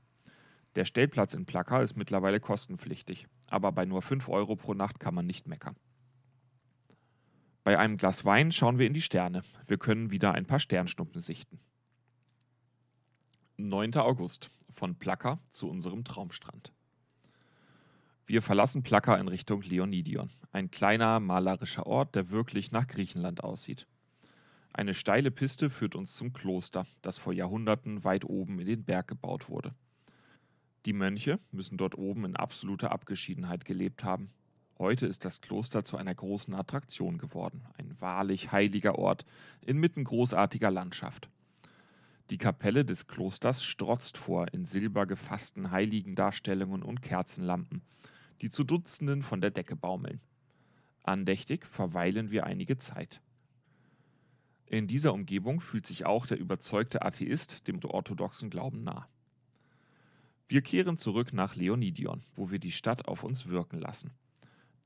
Der 0.73 0.85
Stellplatz 0.85 1.35
in 1.35 1.45
Plaka 1.45 1.83
ist 1.83 1.95
mittlerweile 1.95 2.39
kostenpflichtig, 2.39 3.27
aber 3.49 3.71
bei 3.71 3.85
nur 3.85 4.01
5 4.01 4.29
Euro 4.29 4.55
pro 4.55 4.73
Nacht 4.73 4.99
kann 4.99 5.13
man 5.13 5.27
nicht 5.27 5.47
meckern. 5.47 5.75
Bei 7.67 7.77
einem 7.77 7.97
Glas 7.97 8.23
Wein 8.23 8.53
schauen 8.53 8.79
wir 8.79 8.87
in 8.87 8.93
die 8.93 9.01
Sterne. 9.01 9.41
Wir 9.67 9.77
können 9.77 10.09
wieder 10.09 10.31
ein 10.31 10.45
paar 10.45 10.57
Sternschnuppen 10.57 11.19
sichten. 11.19 11.59
9. 13.57 13.93
August. 13.97 14.49
Von 14.71 14.95
Plaka 14.95 15.41
zu 15.49 15.69
unserem 15.69 16.05
Traumstrand. 16.05 16.71
Wir 18.25 18.41
verlassen 18.41 18.83
Plaka 18.83 19.17
in 19.17 19.27
Richtung 19.27 19.63
Leonidion, 19.63 20.29
ein 20.53 20.71
kleiner 20.71 21.19
malerischer 21.19 21.85
Ort, 21.85 22.15
der 22.15 22.29
wirklich 22.29 22.71
nach 22.71 22.87
Griechenland 22.87 23.43
aussieht. 23.43 23.85
Eine 24.71 24.93
steile 24.93 25.29
Piste 25.29 25.69
führt 25.69 25.97
uns 25.97 26.13
zum 26.13 26.31
Kloster, 26.31 26.87
das 27.01 27.17
vor 27.17 27.33
Jahrhunderten 27.33 28.05
weit 28.05 28.23
oben 28.23 28.59
in 28.59 28.67
den 28.67 28.85
Berg 28.85 29.09
gebaut 29.09 29.49
wurde. 29.49 29.75
Die 30.85 30.93
Mönche 30.93 31.37
müssen 31.51 31.75
dort 31.75 31.97
oben 31.97 32.23
in 32.23 32.37
absoluter 32.37 32.93
Abgeschiedenheit 32.93 33.65
gelebt 33.65 34.05
haben. 34.05 34.31
Heute 34.79 35.07
ist 35.07 35.25
das 35.25 35.41
Kloster 35.41 35.83
zu 35.83 35.97
einer 35.97 36.13
großen 36.13 36.53
Attraktion 36.53 37.17
geworden, 37.17 37.63
ein 37.79 37.99
wahrlich 37.99 38.51
heiliger 38.51 38.99
Ort 38.99 39.25
inmitten 39.65 40.03
großartiger 40.03 40.69
Landschaft. 40.69 41.29
Die 42.29 42.37
Kapelle 42.37 42.85
des 42.85 43.07
Klosters 43.07 43.63
strotzt 43.63 44.19
vor 44.19 44.53
in 44.53 44.65
silber 44.65 45.07
gefassten 45.07 45.71
Heiligendarstellungen 45.71 46.83
und 46.83 47.01
Kerzenlampen, 47.01 47.81
die 48.41 48.51
zu 48.51 48.63
Dutzenden 48.63 49.23
von 49.23 49.41
der 49.41 49.49
Decke 49.49 49.75
baumeln. 49.75 50.19
Andächtig 51.01 51.65
verweilen 51.65 52.29
wir 52.29 52.45
einige 52.45 52.77
Zeit. 52.77 53.19
In 54.67 54.85
dieser 54.85 55.13
Umgebung 55.13 55.59
fühlt 55.59 55.87
sich 55.87 56.05
auch 56.05 56.27
der 56.27 56.37
überzeugte 56.37 57.01
Atheist 57.01 57.67
dem 57.67 57.83
orthodoxen 57.83 58.51
Glauben 58.51 58.83
nah. 58.83 59.07
Wir 60.49 60.61
kehren 60.61 60.97
zurück 60.97 61.33
nach 61.33 61.55
Leonidion, 61.55 62.23
wo 62.35 62.51
wir 62.51 62.59
die 62.59 62.71
Stadt 62.71 63.07
auf 63.07 63.23
uns 63.23 63.47
wirken 63.47 63.79
lassen. 63.79 64.11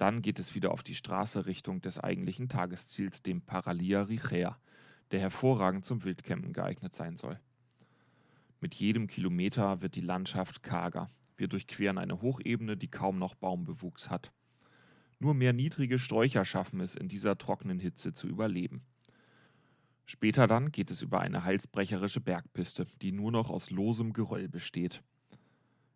Dann 0.01 0.24
geht 0.24 0.39
es 0.39 0.55
wieder 0.55 0.72
auf 0.72 0.81
die 0.81 0.96
Straße 0.96 1.46
Richtung 1.46 1.79
des 1.79 2.00
eigentlichen 2.00 2.50
Tagesziels, 2.50 3.22
dem 3.22 3.43
Paralia 3.43 4.01
Richea, 4.01 4.58
der 5.12 5.20
hervorragend 5.20 5.86
zum 5.86 6.03
Wildcampen 6.03 6.53
geeignet 6.53 6.96
sein 6.96 7.17
soll. 7.17 7.39
Mit 8.62 8.74
jedem 8.74 9.05
Kilometer 9.05 9.84
wird 9.84 9.93
die 9.93 10.01
Landschaft 10.01 10.63
karger. 10.63 11.12
Wir 11.38 11.48
durchqueren 11.48 12.00
eine 12.00 12.20
Hochebene, 12.20 12.77
die 12.77 12.88
kaum 12.88 13.20
noch 13.20 13.36
Baumbewuchs 13.36 14.10
hat. 14.10 14.31
Nur 15.20 15.36
mehr 15.36 15.53
niedrige 15.53 16.00
Sträucher 16.00 16.46
schaffen 16.46 16.79
es, 16.79 16.96
in 16.96 17.08
dieser 17.08 17.38
trockenen 17.38 17.79
Hitze 17.79 18.12
zu 18.12 18.27
überleben. 18.27 18.81
Später 20.08 20.48
dann 20.48 20.72
geht 20.72 20.89
es 20.89 21.03
über 21.03 21.20
eine 21.20 21.43
halsbrecherische 21.43 22.22
Bergpiste, 22.22 22.88
die 23.03 23.12
nur 23.12 23.31
noch 23.31 23.51
aus 23.51 23.70
losem 23.70 24.13
Geröll 24.13 24.50
besteht. 24.50 25.03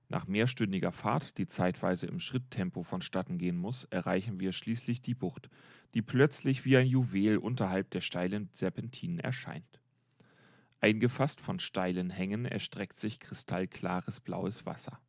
Nach 0.07 0.27
mehrstündiger 0.27 0.91
Fahrt, 0.91 1.38
die 1.38 1.47
zeitweise 1.47 2.05
im 2.07 2.19
Schritttempo 2.19 2.83
vonstatten 2.83 3.38
gehen 3.38 3.57
muss, 3.57 3.85
erreichen 3.85 4.39
wir 4.39 4.51
schließlich 4.51 5.01
die 5.01 5.15
Bucht, 5.15 5.50
die 5.95 6.03
plötzlich 6.03 6.65
wie 6.65 6.77
ein 6.77 6.88
Juwel 6.88 7.38
unterhalb 7.38 7.89
der 7.89 8.01
steilen 8.01 8.50
Serpentinen 8.51 9.19
erscheint. 9.19 9.81
Eingefasst 10.79 11.41
von 11.41 11.59
steilen 11.59 12.12
Hängen 12.12 12.45
erstreckt 12.45 13.00
sich 13.00 13.19
kristallklares 13.19 14.19
blaues 14.19 14.65
Wasser. 14.67 15.00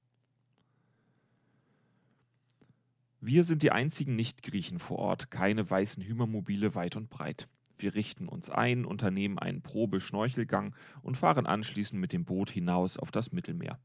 Wir 3.21 3.45
sind 3.45 3.62
die 3.62 3.73
einzigen 3.73 4.15
Nicht-Griechen 4.15 4.79
vor 4.79 4.99
Ort, 4.99 5.31
keine 5.31 5.69
weißen 5.69 6.03
Hümermobile 6.03 6.75
weit 6.75 6.97
und 6.97 7.11
breit. 7.11 7.49
Wir 7.76 7.95
richten 7.95 8.29
uns 8.29 8.49
ein, 8.49 8.87
unternehmen 8.87 9.38
einen 9.38 9.61
Probeschnorchelgang 9.61 10.75
und 11.03 11.17
fahren 11.17 11.47
anschließend 11.47 12.00
mit 12.00 12.12
dem 12.12 12.25
Boot 12.25 12.50
hinaus 12.50 12.97
auf 12.97 13.11
das 13.11 13.33
Mittelmeer. 13.33 13.79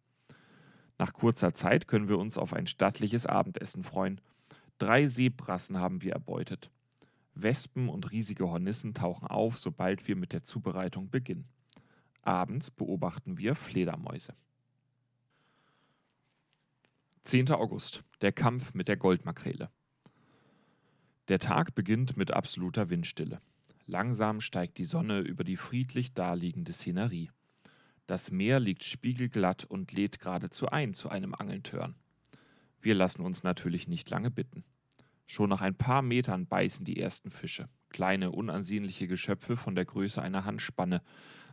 Nach 1.01 1.13
kurzer 1.13 1.55
Zeit 1.55 1.87
können 1.87 2.09
wir 2.09 2.19
uns 2.19 2.37
auf 2.37 2.53
ein 2.53 2.67
stattliches 2.67 3.25
Abendessen 3.25 3.83
freuen. 3.83 4.21
Drei 4.77 5.07
Seebrassen 5.07 5.79
haben 5.79 6.03
wir 6.03 6.13
erbeutet. 6.13 6.69
Wespen 7.33 7.89
und 7.89 8.11
riesige 8.11 8.47
Hornissen 8.47 8.93
tauchen 8.93 9.27
auf, 9.27 9.57
sobald 9.57 10.07
wir 10.07 10.15
mit 10.15 10.31
der 10.31 10.43
Zubereitung 10.43 11.09
beginnen. 11.09 11.49
Abends 12.21 12.69
beobachten 12.69 13.39
wir 13.39 13.55
Fledermäuse. 13.55 14.35
10. 17.23 17.49
August. 17.49 18.03
Der 18.21 18.31
Kampf 18.31 18.75
mit 18.75 18.87
der 18.87 18.97
Goldmakrele. 18.97 19.71
Der 21.29 21.39
Tag 21.39 21.73
beginnt 21.73 22.15
mit 22.15 22.29
absoluter 22.29 22.91
Windstille. 22.91 23.41
Langsam 23.87 24.39
steigt 24.39 24.77
die 24.77 24.83
Sonne 24.83 25.21
über 25.21 25.43
die 25.43 25.57
friedlich 25.57 26.13
daliegende 26.13 26.73
Szenerie. 26.73 27.31
Das 28.11 28.29
Meer 28.29 28.59
liegt 28.59 28.83
spiegelglatt 28.83 29.63
und 29.63 29.93
lädt 29.93 30.19
geradezu 30.19 30.67
ein 30.67 30.93
zu 30.93 31.07
einem 31.07 31.33
Angeltörn. 31.33 31.95
Wir 32.81 32.93
lassen 32.93 33.21
uns 33.21 33.43
natürlich 33.43 33.87
nicht 33.87 34.09
lange 34.09 34.29
bitten. 34.29 34.65
Schon 35.27 35.49
nach 35.49 35.61
ein 35.61 35.75
paar 35.75 36.01
Metern 36.01 36.45
beißen 36.45 36.83
die 36.83 36.99
ersten 36.99 37.31
Fische. 37.31 37.69
kleine, 37.87 38.31
unansehnliche 38.31 39.07
Geschöpfe 39.07 39.55
von 39.55 39.75
der 39.75 39.85
Größe 39.85 40.21
einer 40.21 40.43
Handspanne, 40.43 41.01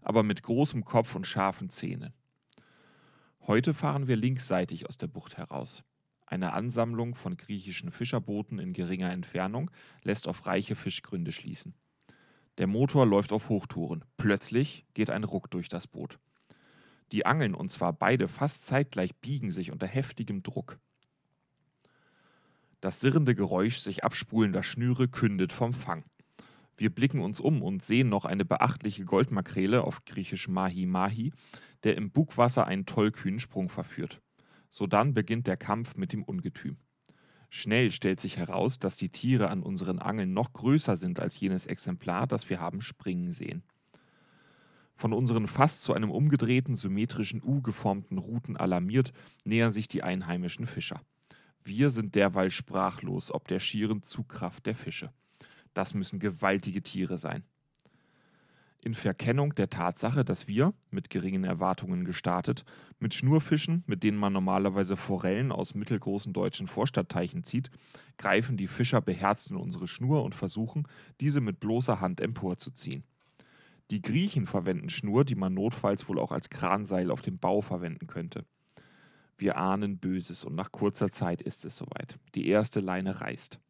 aber 0.03 0.25
mit 0.25 0.43
großem 0.43 0.85
Kopf 0.85 1.15
und 1.15 1.29
scharfen 1.29 1.71
Zähnen. 1.71 2.13
Heute 3.47 3.73
fahren 3.73 4.09
wir 4.09 4.17
linksseitig 4.17 4.89
aus 4.89 4.97
der 4.97 5.07
Bucht 5.07 5.37
heraus. 5.37 5.85
Eine 6.27 6.55
Ansammlung 6.55 7.15
von 7.15 7.37
griechischen 7.37 7.93
Fischerbooten 7.93 8.59
in 8.59 8.73
geringer 8.73 9.13
Entfernung 9.13 9.71
lässt 10.03 10.27
auf 10.27 10.47
reiche 10.47 10.75
Fischgründe 10.75 11.31
schließen. 11.31 11.77
Der 12.57 12.67
Motor 12.67 13.07
läuft 13.07 13.33
auf 13.33 13.49
Hochtouren. 13.49 14.05
Plötzlich 14.17 14.87
geht 14.95 15.11
ein 15.11 15.23
Ruck 15.23 15.53
durch 15.53 15.69
das 15.69 15.87
Boot. 15.87 16.19
Die 17.13 17.27
Angeln, 17.27 17.55
und 17.55 17.73
zwar 17.73 17.93
beide 17.93 18.29
fast 18.29 18.67
zeitgleich, 18.67 19.17
biegen 19.17 19.51
sich 19.51 19.73
unter 19.73 19.87
heftigem 19.87 20.43
Druck. 20.43 20.79
Das 22.81 23.01
sirrende 23.01 23.35
Geräusch 23.35 23.79
sich 23.79 24.05
abspulender 24.05 24.63
Schnüre 24.63 25.09
kündet 25.09 25.53
vom 25.53 25.73
Fang. 25.73 26.05
Wir 26.77 26.95
blicken 26.95 27.21
uns 27.21 27.41
um 27.41 27.63
und 27.63 27.83
sehen 27.83 28.09
noch 28.09 28.25
eine 28.25 28.45
beachtliche 28.45 29.05
Goldmakrele 29.05 29.83
auf 29.83 30.05
griechisch 30.05 30.47
Mahi 30.47 30.87
Mahi, 30.87 31.33
der 31.83 31.97
im 31.97 32.13
Bugwasser 32.13 32.67
einen 32.67 32.87
tollkühnen 32.87 33.41
Sprung 33.41 33.69
verführt. 33.69 34.21
Sodann 34.71 35.13
beginnt 35.13 35.49
der 35.49 35.57
Kampf 35.57 35.97
mit 35.97 36.13
dem 36.13 36.23
Ungetüm. 36.23 36.77
Schnell 37.51 37.91
stellt 37.91 38.21
sich 38.21 38.37
heraus, 38.37 38.79
dass 38.79 38.97
die 38.97 39.09
Tiere 39.09 39.49
an 39.49 39.63
unseren 39.63 39.99
Angeln 39.99 40.35
noch 40.35 40.53
größer 40.53 40.97
sind 40.97 41.19
als 41.19 41.41
jenes 41.41 41.67
Exemplar, 41.67 42.27
das 42.27 42.49
wir 42.51 42.61
haben 42.61 42.81
springen 42.81 43.33
sehen. 43.33 43.65
Von 44.99 45.13
unseren 45.13 45.47
fast 45.47 45.85
zu 45.85 45.95
einem 45.95 46.11
umgedrehten, 46.11 46.75
symmetrischen 46.75 47.41
U 47.41 47.63
geformten 47.63 48.19
Routen 48.19 48.57
alarmiert, 48.57 49.13
nähern 49.45 49.71
sich 49.71 49.87
die 49.87 50.03
einheimischen 50.03 50.67
Fischer. 50.67 51.01
Wir 51.63 51.91
sind 51.91 52.17
derweil 52.17 52.51
sprachlos 52.51 53.33
ob 53.33 53.47
der 53.47 53.61
schieren 53.61 54.03
Zugkraft 54.03 54.67
der 54.67 54.75
Fische. 54.75 55.13
Das 55.73 55.95
müssen 55.95 56.19
gewaltige 56.19 56.83
Tiere 56.83 57.17
sein. 57.17 57.45
In 58.81 58.95
Verkennung 58.95 59.55
der 59.55 59.71
Tatsache, 59.71 60.25
dass 60.25 60.49
wir, 60.49 60.75
mit 60.91 61.11
geringen 61.11 61.45
Erwartungen 61.45 62.05
gestartet, 62.05 62.65
mit 62.99 63.15
Schnurfischen, 63.15 63.85
mit 63.87 64.03
denen 64.03 64.19
man 64.19 64.33
normalerweise 64.33 64.97
Forellen 64.97 65.53
aus 65.53 65.77
mittelgroßen 65.77 66.33
deutschen 66.33 66.67
Vorstadtteichen 66.67 67.45
zieht, 67.45 67.71
greifen 68.17 68.57
die 68.57 68.67
Fischer 68.67 69.01
beherzt 69.01 69.53
in 69.53 69.57
unsere 69.57 69.87
Schnur 69.87 70.25
und 70.25 70.35
versuchen, 70.35 70.89
diese 71.21 71.41
mit 71.41 71.61
bloßer 71.61 72.01
Hand 72.01 72.21
emporzuziehen. 72.21 73.05
Die 73.91 74.03
Griechen 74.03 74.47
verwenden 74.47 74.91
Schnur, 74.91 75.25
die 75.25 75.35
man 75.35 75.55
notfalls 75.55 76.09
wohl 76.09 76.19
auch 76.19 76.33
als 76.33 76.51
Kranseil 76.51 77.11
auf 77.11 77.23
dem 77.23 77.39
Bau 77.39 77.63
verwenden 77.63 78.07
könnte. 78.07 78.45
Wir 79.39 79.57
ahnen 79.57 79.99
Böses 79.99 80.45
und 80.45 80.55
nach 80.55 80.73
kurzer 80.73 81.11
Zeit 81.11 81.41
ist 81.41 81.65
es 81.65 81.77
soweit. 81.77 82.19
Die 82.35 82.49
erste 82.49 82.81
Leine 82.81 83.21
reißt. 83.21 83.61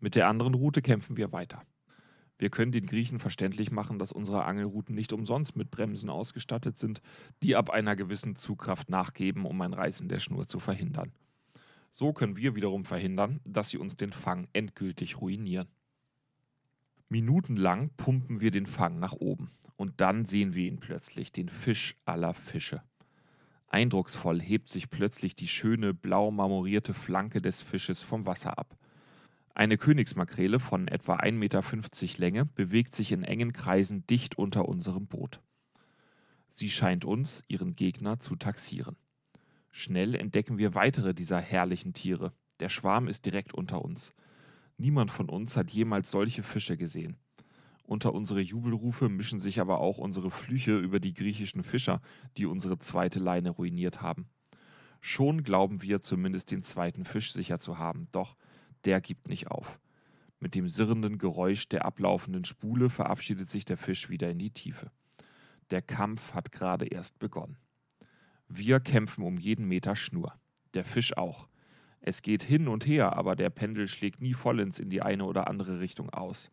Mit 0.00 0.16
der 0.16 0.28
anderen 0.28 0.54
Route 0.54 0.82
kämpfen 0.82 1.16
wir 1.16 1.32
weiter. 1.32 1.62
Wir 2.36 2.50
können 2.50 2.70
den 2.70 2.86
Griechen 2.86 3.18
verständlich 3.18 3.72
machen, 3.72 3.98
dass 3.98 4.12
unsere 4.12 4.44
Angelrouten 4.44 4.94
nicht 4.94 5.12
umsonst 5.12 5.56
mit 5.56 5.70
Bremsen 5.70 6.08
ausgestattet 6.08 6.78
sind, 6.78 7.00
die 7.42 7.56
ab 7.56 7.70
einer 7.70 7.96
gewissen 7.96 8.36
Zugkraft 8.36 8.90
nachgeben, 8.90 9.44
um 9.44 9.60
ein 9.60 9.72
Reißen 9.72 10.08
der 10.08 10.20
Schnur 10.20 10.46
zu 10.46 10.60
verhindern. 10.60 11.12
So 11.90 12.12
können 12.12 12.36
wir 12.36 12.54
wiederum 12.54 12.84
verhindern, 12.84 13.40
dass 13.44 13.70
sie 13.70 13.78
uns 13.78 13.96
den 13.96 14.12
Fang 14.12 14.46
endgültig 14.52 15.20
ruinieren. 15.20 15.68
Minutenlang 17.10 17.90
pumpen 17.96 18.40
wir 18.40 18.50
den 18.50 18.66
Fang 18.66 18.98
nach 18.98 19.14
oben 19.14 19.50
und 19.76 20.00
dann 20.00 20.26
sehen 20.26 20.54
wir 20.54 20.66
ihn 20.66 20.78
plötzlich, 20.78 21.32
den 21.32 21.48
Fisch 21.48 21.96
aller 22.04 22.34
Fische. 22.34 22.82
Eindrucksvoll 23.68 24.40
hebt 24.40 24.68
sich 24.68 24.90
plötzlich 24.90 25.34
die 25.34 25.48
schöne 25.48 25.94
blau 25.94 26.30
marmorierte 26.30 26.92
Flanke 26.92 27.40
des 27.40 27.62
Fisches 27.62 28.02
vom 28.02 28.26
Wasser 28.26 28.58
ab. 28.58 28.76
Eine 29.54 29.78
Königsmakrele 29.78 30.60
von 30.60 30.86
etwa 30.86 31.16
1,50 31.16 31.32
Meter 31.32 32.18
Länge 32.18 32.44
bewegt 32.44 32.94
sich 32.94 33.12
in 33.12 33.24
engen 33.24 33.52
Kreisen 33.52 34.06
dicht 34.06 34.36
unter 34.38 34.68
unserem 34.68 35.06
Boot. 35.06 35.40
Sie 36.48 36.70
scheint 36.70 37.04
uns, 37.04 37.42
ihren 37.48 37.74
Gegner, 37.74 38.20
zu 38.20 38.36
taxieren. 38.36 38.96
Schnell 39.70 40.14
entdecken 40.14 40.58
wir 40.58 40.74
weitere 40.74 41.14
dieser 41.14 41.40
herrlichen 41.40 41.92
Tiere. 41.92 42.32
Der 42.60 42.68
Schwarm 42.68 43.08
ist 43.08 43.26
direkt 43.26 43.54
unter 43.54 43.84
uns. 43.84 44.14
Niemand 44.78 45.10
von 45.10 45.28
uns 45.28 45.56
hat 45.56 45.70
jemals 45.70 46.10
solche 46.10 46.42
Fische 46.42 46.76
gesehen. 46.76 47.16
Unter 47.82 48.14
unsere 48.14 48.40
Jubelrufe 48.40 49.08
mischen 49.08 49.40
sich 49.40 49.60
aber 49.60 49.80
auch 49.80 49.98
unsere 49.98 50.30
Flüche 50.30 50.78
über 50.78 51.00
die 51.00 51.14
griechischen 51.14 51.64
Fischer, 51.64 52.00
die 52.36 52.46
unsere 52.46 52.78
zweite 52.78 53.18
Leine 53.18 53.50
ruiniert 53.50 54.02
haben. 54.02 54.28
Schon 55.00 55.42
glauben 55.42 55.82
wir 55.82 56.00
zumindest 56.00 56.52
den 56.52 56.62
zweiten 56.62 57.04
Fisch 57.04 57.32
sicher 57.32 57.58
zu 57.58 57.78
haben, 57.78 58.08
doch 58.12 58.36
der 58.84 59.00
gibt 59.00 59.28
nicht 59.28 59.50
auf. 59.50 59.80
Mit 60.38 60.54
dem 60.54 60.68
sirrenden 60.68 61.18
Geräusch 61.18 61.68
der 61.68 61.84
ablaufenden 61.84 62.44
Spule 62.44 62.88
verabschiedet 62.88 63.50
sich 63.50 63.64
der 63.64 63.76
Fisch 63.76 64.08
wieder 64.08 64.30
in 64.30 64.38
die 64.38 64.50
Tiefe. 64.52 64.92
Der 65.70 65.82
Kampf 65.82 66.34
hat 66.34 66.52
gerade 66.52 66.86
erst 66.86 67.18
begonnen. 67.18 67.58
Wir 68.46 68.80
kämpfen 68.80 69.24
um 69.24 69.38
jeden 69.38 69.66
Meter 69.66 69.96
Schnur. 69.96 70.34
Der 70.74 70.84
Fisch 70.84 71.16
auch. 71.16 71.48
Es 72.08 72.22
geht 72.22 72.42
hin 72.42 72.68
und 72.68 72.86
her, 72.86 73.18
aber 73.18 73.36
der 73.36 73.50
Pendel 73.50 73.86
schlägt 73.86 74.22
nie 74.22 74.32
vollends 74.32 74.78
in 74.78 74.88
die 74.88 75.02
eine 75.02 75.26
oder 75.26 75.46
andere 75.46 75.78
Richtung 75.78 76.08
aus. 76.08 76.50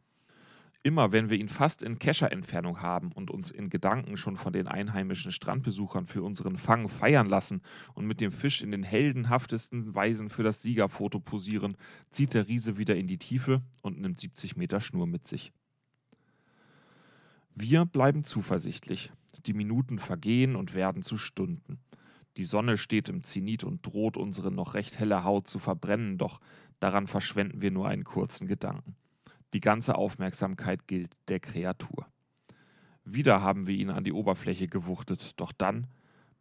Immer 0.84 1.14
wenn 1.14 1.30
wir 1.30 1.40
ihn 1.40 1.48
fast 1.48 1.82
in 1.82 1.98
Kescherentfernung 1.98 2.82
haben 2.82 3.14
und 3.14 3.32
uns 3.32 3.52
in 3.52 3.70
Gedanken 3.70 4.18
schon 4.18 4.36
von 4.36 4.52
den 4.52 4.68
einheimischen 4.68 5.32
Strandbesuchern 5.32 6.08
für 6.08 6.24
unseren 6.24 6.58
Fang 6.58 6.90
feiern 6.90 7.28
lassen 7.28 7.62
und 7.94 8.06
mit 8.06 8.20
dem 8.20 8.34
Fisch 8.34 8.64
in 8.64 8.72
den 8.72 8.84
heldenhaftesten 8.84 9.96
Weisen 9.96 10.30
für 10.30 10.44
das 10.44 10.62
Siegerfoto 10.62 11.22
posieren, 11.22 11.78
zieht 12.10 12.34
der 12.34 12.50
Riese 12.50 12.78
wieder 12.78 12.98
in 12.98 13.08
die 13.08 13.18
Tiefe 13.18 13.62
und 13.82 14.02
nimmt 14.02 14.20
70 14.20 14.58
Meter 14.58 14.82
Schnur 14.82 15.08
mit 15.08 15.26
sich. 15.26 15.54
Wir 17.56 17.86
bleiben 17.86 18.26
zuversichtlich. 18.26 19.10
Die 19.46 19.54
Minuten 19.54 20.00
vergehen 20.00 20.58
und 20.58 20.74
werden 20.74 21.02
zu 21.02 21.18
Stunden. 21.18 21.80
Die 22.38 22.44
Sonne 22.44 22.78
steht 22.78 23.10
im 23.10 23.24
Zenit 23.24 23.64
und 23.64 23.86
droht 23.86 24.18
unsere 24.18 24.52
noch 24.52 24.74
recht 24.74 25.00
helle 25.00 25.24
Haut 25.24 25.48
zu 25.48 25.60
verbrennen, 25.60 26.18
doch 26.18 26.40
daran 26.80 27.08
verschwenden 27.08 27.62
wir 27.62 27.72
nur 27.72 27.88
einen 27.88 28.04
kurzen 28.04 28.48
Gedanken. 28.48 28.96
Die 29.54 29.62
ganze 29.62 29.96
Aufmerksamkeit 29.96 30.88
gilt 30.88 31.16
der 31.30 31.40
Kreatur. 31.40 32.08
Wieder 33.06 33.42
haben 33.42 33.68
wir 33.68 33.76
ihn 33.76 33.90
an 33.90 34.04
die 34.04 34.12
Oberfläche 34.12 34.68
gewuchtet, 34.68 35.40
doch 35.40 35.52
dann 35.52 35.88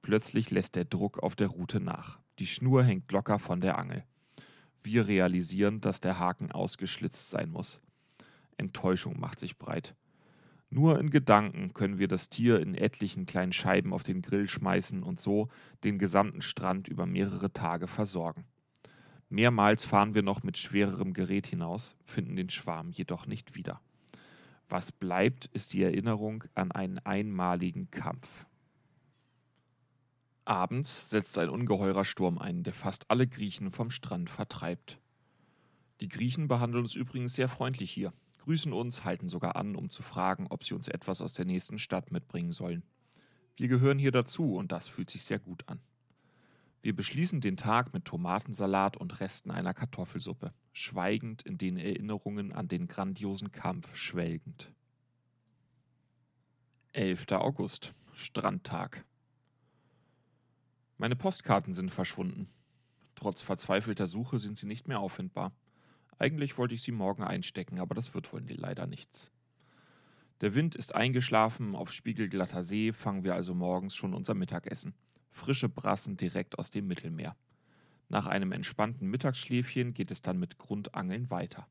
plötzlich 0.02 0.50
lässt 0.50 0.76
der 0.76 0.84
Druck 0.84 1.22
auf 1.22 1.36
der 1.36 1.48
Rute 1.48 1.80
nach. 1.80 2.18
Die 2.38 2.46
Schnur 2.46 2.82
hängt 2.82 3.12
locker 3.12 3.38
von 3.38 3.60
der 3.60 3.78
Angel. 3.78 4.04
Wir 4.82 5.06
realisieren, 5.06 5.80
dass 5.80 6.00
der 6.00 6.18
Haken 6.18 6.50
ausgeschlitzt 6.50 7.30
sein 7.30 7.50
muss. 7.50 7.80
Enttäuschung 8.56 9.18
macht 9.18 9.40
sich 9.40 9.58
breit. 9.58 9.94
Nur 10.74 10.98
in 10.98 11.10
Gedanken 11.10 11.72
können 11.72 12.00
wir 12.00 12.08
das 12.08 12.30
Tier 12.30 12.58
in 12.58 12.74
etlichen 12.74 13.26
kleinen 13.26 13.52
Scheiben 13.52 13.92
auf 13.92 14.02
den 14.02 14.22
Grill 14.22 14.48
schmeißen 14.48 15.04
und 15.04 15.20
so 15.20 15.46
den 15.84 16.00
gesamten 16.00 16.42
Strand 16.42 16.88
über 16.88 17.06
mehrere 17.06 17.52
Tage 17.52 17.86
versorgen. 17.86 18.44
Mehrmals 19.28 19.84
fahren 19.84 20.16
wir 20.16 20.24
noch 20.24 20.42
mit 20.42 20.58
schwererem 20.58 21.12
Gerät 21.12 21.46
hinaus, 21.46 21.94
finden 22.02 22.34
den 22.34 22.50
Schwarm 22.50 22.90
jedoch 22.90 23.28
nicht 23.28 23.54
wieder. 23.54 23.80
Was 24.68 24.90
bleibt, 24.90 25.46
ist 25.46 25.74
die 25.74 25.82
Erinnerung 25.84 26.42
an 26.56 26.72
einen 26.72 26.98
einmaligen 26.98 27.92
Kampf. 27.92 28.44
Abends 30.44 31.08
setzt 31.08 31.38
ein 31.38 31.50
ungeheurer 31.50 32.04
Sturm 32.04 32.36
ein, 32.36 32.64
der 32.64 32.74
fast 32.74 33.12
alle 33.12 33.28
Griechen 33.28 33.70
vom 33.70 33.90
Strand 33.90 34.28
vertreibt. 34.28 34.98
Die 36.00 36.08
Griechen 36.08 36.48
behandeln 36.48 36.82
uns 36.82 36.96
übrigens 36.96 37.36
sehr 37.36 37.48
freundlich 37.48 37.92
hier 37.92 38.12
grüßen 38.44 38.72
uns, 38.74 39.04
halten 39.04 39.28
sogar 39.28 39.56
an, 39.56 39.74
um 39.74 39.88
zu 39.90 40.02
fragen, 40.02 40.46
ob 40.50 40.64
sie 40.64 40.74
uns 40.74 40.88
etwas 40.88 41.22
aus 41.22 41.32
der 41.32 41.46
nächsten 41.46 41.78
Stadt 41.78 42.12
mitbringen 42.12 42.52
sollen. 42.52 42.82
Wir 43.56 43.68
gehören 43.68 43.98
hier 43.98 44.12
dazu 44.12 44.56
und 44.56 44.70
das 44.70 44.88
fühlt 44.88 45.08
sich 45.08 45.24
sehr 45.24 45.38
gut 45.38 45.66
an. 45.66 45.80
Wir 46.82 46.94
beschließen 46.94 47.40
den 47.40 47.56
Tag 47.56 47.94
mit 47.94 48.04
Tomatensalat 48.04 48.98
und 48.98 49.20
Resten 49.20 49.50
einer 49.50 49.72
Kartoffelsuppe, 49.72 50.52
schweigend 50.74 51.40
in 51.42 51.56
den 51.56 51.78
Erinnerungen 51.78 52.52
an 52.52 52.68
den 52.68 52.86
grandiosen 52.86 53.50
Kampf 53.50 53.94
schwelgend. 53.96 54.70
11. 56.92 57.32
August, 57.32 57.94
Strandtag. 58.12 59.06
Meine 60.98 61.16
Postkarten 61.16 61.72
sind 61.72 61.90
verschwunden. 61.90 62.48
Trotz 63.14 63.40
verzweifelter 63.40 64.06
Suche 64.06 64.38
sind 64.38 64.58
sie 64.58 64.66
nicht 64.66 64.86
mehr 64.86 65.00
auffindbar. 65.00 65.52
Eigentlich 66.18 66.56
wollte 66.58 66.74
ich 66.74 66.82
sie 66.82 66.92
morgen 66.92 67.22
einstecken, 67.22 67.80
aber 67.80 67.94
das 67.94 68.14
wird 68.14 68.32
wohl 68.32 68.42
leider 68.48 68.86
nichts. 68.86 69.32
Der 70.40 70.54
Wind 70.54 70.74
ist 70.74 70.94
eingeschlafen, 70.94 71.74
auf 71.74 71.92
spiegelglatter 71.92 72.62
See 72.62 72.92
fangen 72.92 73.24
wir 73.24 73.34
also 73.34 73.54
morgens 73.54 73.94
schon 73.94 74.14
unser 74.14 74.34
Mittagessen. 74.34 74.94
Frische 75.30 75.68
Brassen 75.68 76.16
direkt 76.16 76.58
aus 76.58 76.70
dem 76.70 76.86
Mittelmeer. 76.86 77.36
Nach 78.08 78.26
einem 78.26 78.52
entspannten 78.52 79.08
Mittagsschläfchen 79.08 79.94
geht 79.94 80.10
es 80.10 80.22
dann 80.22 80.38
mit 80.38 80.58
Grundangeln 80.58 81.30
weiter. 81.30 81.66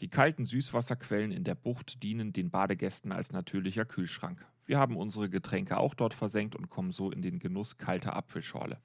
Die 0.00 0.08
kalten 0.08 0.44
Süßwasserquellen 0.44 1.32
in 1.32 1.44
der 1.44 1.54
Bucht 1.54 2.02
dienen 2.02 2.32
den 2.32 2.50
Badegästen 2.50 3.12
als 3.12 3.32
natürlicher 3.32 3.86
Kühlschrank. 3.86 4.46
Wir 4.66 4.78
haben 4.78 4.96
unsere 4.96 5.30
Getränke 5.30 5.78
auch 5.78 5.94
dort 5.94 6.12
versenkt 6.12 6.54
und 6.54 6.68
kommen 6.68 6.92
so 6.92 7.10
in 7.10 7.22
den 7.22 7.38
Genuss 7.38 7.78
kalter 7.78 8.14
Apfelschorle. 8.14 8.78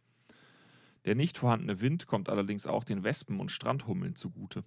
Der 1.05 1.15
nicht 1.15 1.37
vorhandene 1.37 1.81
Wind 1.81 2.05
kommt 2.07 2.29
allerdings 2.29 2.67
auch 2.67 2.83
den 2.83 3.03
Wespen 3.03 3.39
und 3.39 3.51
Strandhummeln 3.51 4.15
zugute. 4.15 4.63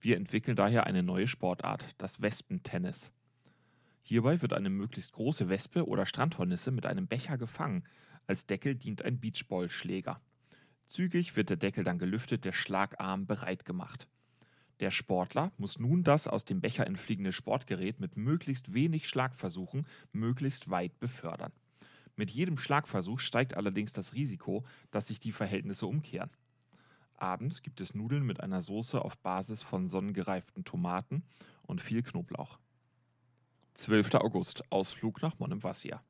Wir 0.00 0.16
entwickeln 0.16 0.56
daher 0.56 0.86
eine 0.86 1.02
neue 1.02 1.28
Sportart, 1.28 1.94
das 1.98 2.20
Wespentennis. 2.20 3.12
Hierbei 4.02 4.42
wird 4.42 4.52
eine 4.52 4.70
möglichst 4.70 5.12
große 5.12 5.48
Wespe 5.48 5.86
oder 5.86 6.06
Strandhornisse 6.06 6.70
mit 6.70 6.86
einem 6.86 7.08
Becher 7.08 7.38
gefangen. 7.38 7.84
Als 8.26 8.46
Deckel 8.46 8.74
dient 8.74 9.02
ein 9.02 9.18
Beachballschläger. 9.18 10.20
Zügig 10.84 11.34
wird 11.36 11.50
der 11.50 11.56
Deckel 11.56 11.82
dann 11.82 11.98
gelüftet, 11.98 12.44
der 12.44 12.52
Schlagarm 12.52 13.26
bereit 13.26 13.64
gemacht. 13.64 14.06
Der 14.80 14.90
Sportler 14.90 15.52
muss 15.56 15.78
nun 15.78 16.04
das 16.04 16.28
aus 16.28 16.44
dem 16.44 16.60
Becher 16.60 16.86
entfliegende 16.86 17.32
Sportgerät 17.32 17.98
mit 17.98 18.16
möglichst 18.16 18.74
wenig 18.74 19.08
Schlagversuchen 19.08 19.86
möglichst 20.12 20.70
weit 20.70 20.98
befördern. 21.00 21.52
Mit 22.16 22.30
jedem 22.30 22.56
Schlagversuch 22.56 23.20
steigt 23.20 23.54
allerdings 23.56 23.92
das 23.92 24.14
Risiko, 24.14 24.64
dass 24.90 25.06
sich 25.08 25.20
die 25.20 25.32
Verhältnisse 25.32 25.86
umkehren. 25.86 26.30
Abends 27.14 27.62
gibt 27.62 27.80
es 27.80 27.94
Nudeln 27.94 28.24
mit 28.24 28.40
einer 28.40 28.62
Soße 28.62 29.00
auf 29.00 29.18
Basis 29.18 29.62
von 29.62 29.88
sonnengereiften 29.88 30.64
Tomaten 30.64 31.22
und 31.62 31.80
viel 31.80 32.02
Knoblauch. 32.02 32.58
12. 33.74 34.14
August 34.14 34.70
Ausflug 34.72 35.20
nach 35.22 35.38
Monemvasia. 35.38 36.02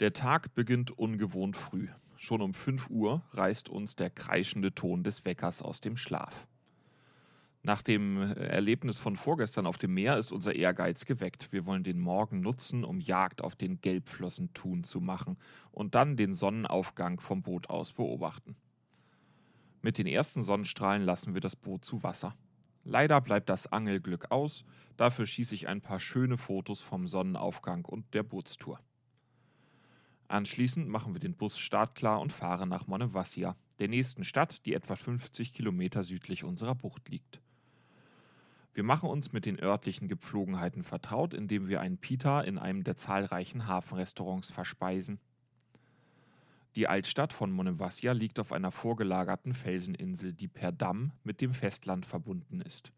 Der 0.00 0.12
Tag 0.12 0.54
beginnt 0.54 0.90
ungewohnt 0.90 1.56
früh. 1.56 1.88
Schon 2.16 2.40
um 2.40 2.54
5 2.54 2.88
Uhr 2.88 3.22
reißt 3.32 3.68
uns 3.68 3.96
der 3.96 4.08
kreischende 4.08 4.74
Ton 4.74 5.02
des 5.04 5.26
Weckers 5.26 5.60
aus 5.60 5.82
dem 5.82 5.98
Schlaf. 5.98 6.46
Nach 7.66 7.80
dem 7.80 8.20
Erlebnis 8.20 8.98
von 8.98 9.16
vorgestern 9.16 9.66
auf 9.66 9.78
dem 9.78 9.94
Meer 9.94 10.18
ist 10.18 10.32
unser 10.32 10.54
Ehrgeiz 10.54 11.06
geweckt. 11.06 11.50
Wir 11.50 11.64
wollen 11.64 11.82
den 11.82 11.98
Morgen 11.98 12.42
nutzen, 12.42 12.84
um 12.84 13.00
Jagd 13.00 13.40
auf 13.42 13.56
den 13.56 13.80
Gelbflossentun 13.80 14.84
zu 14.84 15.00
machen 15.00 15.38
und 15.72 15.94
dann 15.94 16.18
den 16.18 16.34
Sonnenaufgang 16.34 17.20
vom 17.20 17.40
Boot 17.40 17.70
aus 17.70 17.94
beobachten. 17.94 18.54
Mit 19.80 19.96
den 19.96 20.06
ersten 20.06 20.42
Sonnenstrahlen 20.42 21.02
lassen 21.02 21.32
wir 21.32 21.40
das 21.40 21.56
Boot 21.56 21.86
zu 21.86 22.02
Wasser. 22.02 22.36
Leider 22.84 23.18
bleibt 23.22 23.48
das 23.48 23.66
Angelglück 23.66 24.30
aus, 24.30 24.66
dafür 24.98 25.26
schieße 25.26 25.54
ich 25.54 25.66
ein 25.66 25.80
paar 25.80 26.00
schöne 26.00 26.36
Fotos 26.36 26.82
vom 26.82 27.08
Sonnenaufgang 27.08 27.86
und 27.86 28.12
der 28.12 28.24
Bootstour. 28.24 28.78
Anschließend 30.28 30.86
machen 30.86 31.14
wir 31.14 31.20
den 31.20 31.34
Bus 31.34 31.58
startklar 31.58 32.20
und 32.20 32.30
fahren 32.30 32.68
nach 32.68 32.88
Monevassia, 32.88 33.56
der 33.78 33.88
nächsten 33.88 34.24
Stadt, 34.24 34.66
die 34.66 34.74
etwa 34.74 34.96
50 34.96 35.54
Kilometer 35.54 36.02
südlich 36.02 36.44
unserer 36.44 36.74
Bucht 36.74 37.08
liegt. 37.08 37.40
Wir 38.74 38.82
machen 38.82 39.08
uns 39.08 39.32
mit 39.32 39.46
den 39.46 39.60
örtlichen 39.60 40.08
Gepflogenheiten 40.08 40.82
vertraut, 40.82 41.32
indem 41.32 41.68
wir 41.68 41.80
einen 41.80 41.96
Pita 41.96 42.40
in 42.40 42.58
einem 42.58 42.82
der 42.82 42.96
zahlreichen 42.96 43.68
Hafenrestaurants 43.68 44.50
verspeisen. 44.50 45.20
Die 46.74 46.88
Altstadt 46.88 47.32
von 47.32 47.52
Monevassia 47.52 48.10
liegt 48.10 48.40
auf 48.40 48.50
einer 48.50 48.72
vorgelagerten 48.72 49.54
Felseninsel, 49.54 50.32
die 50.32 50.48
per 50.48 50.72
Damm 50.72 51.12
mit 51.22 51.40
dem 51.40 51.54
Festland 51.54 52.04
verbunden 52.04 52.60
ist. 52.60 52.90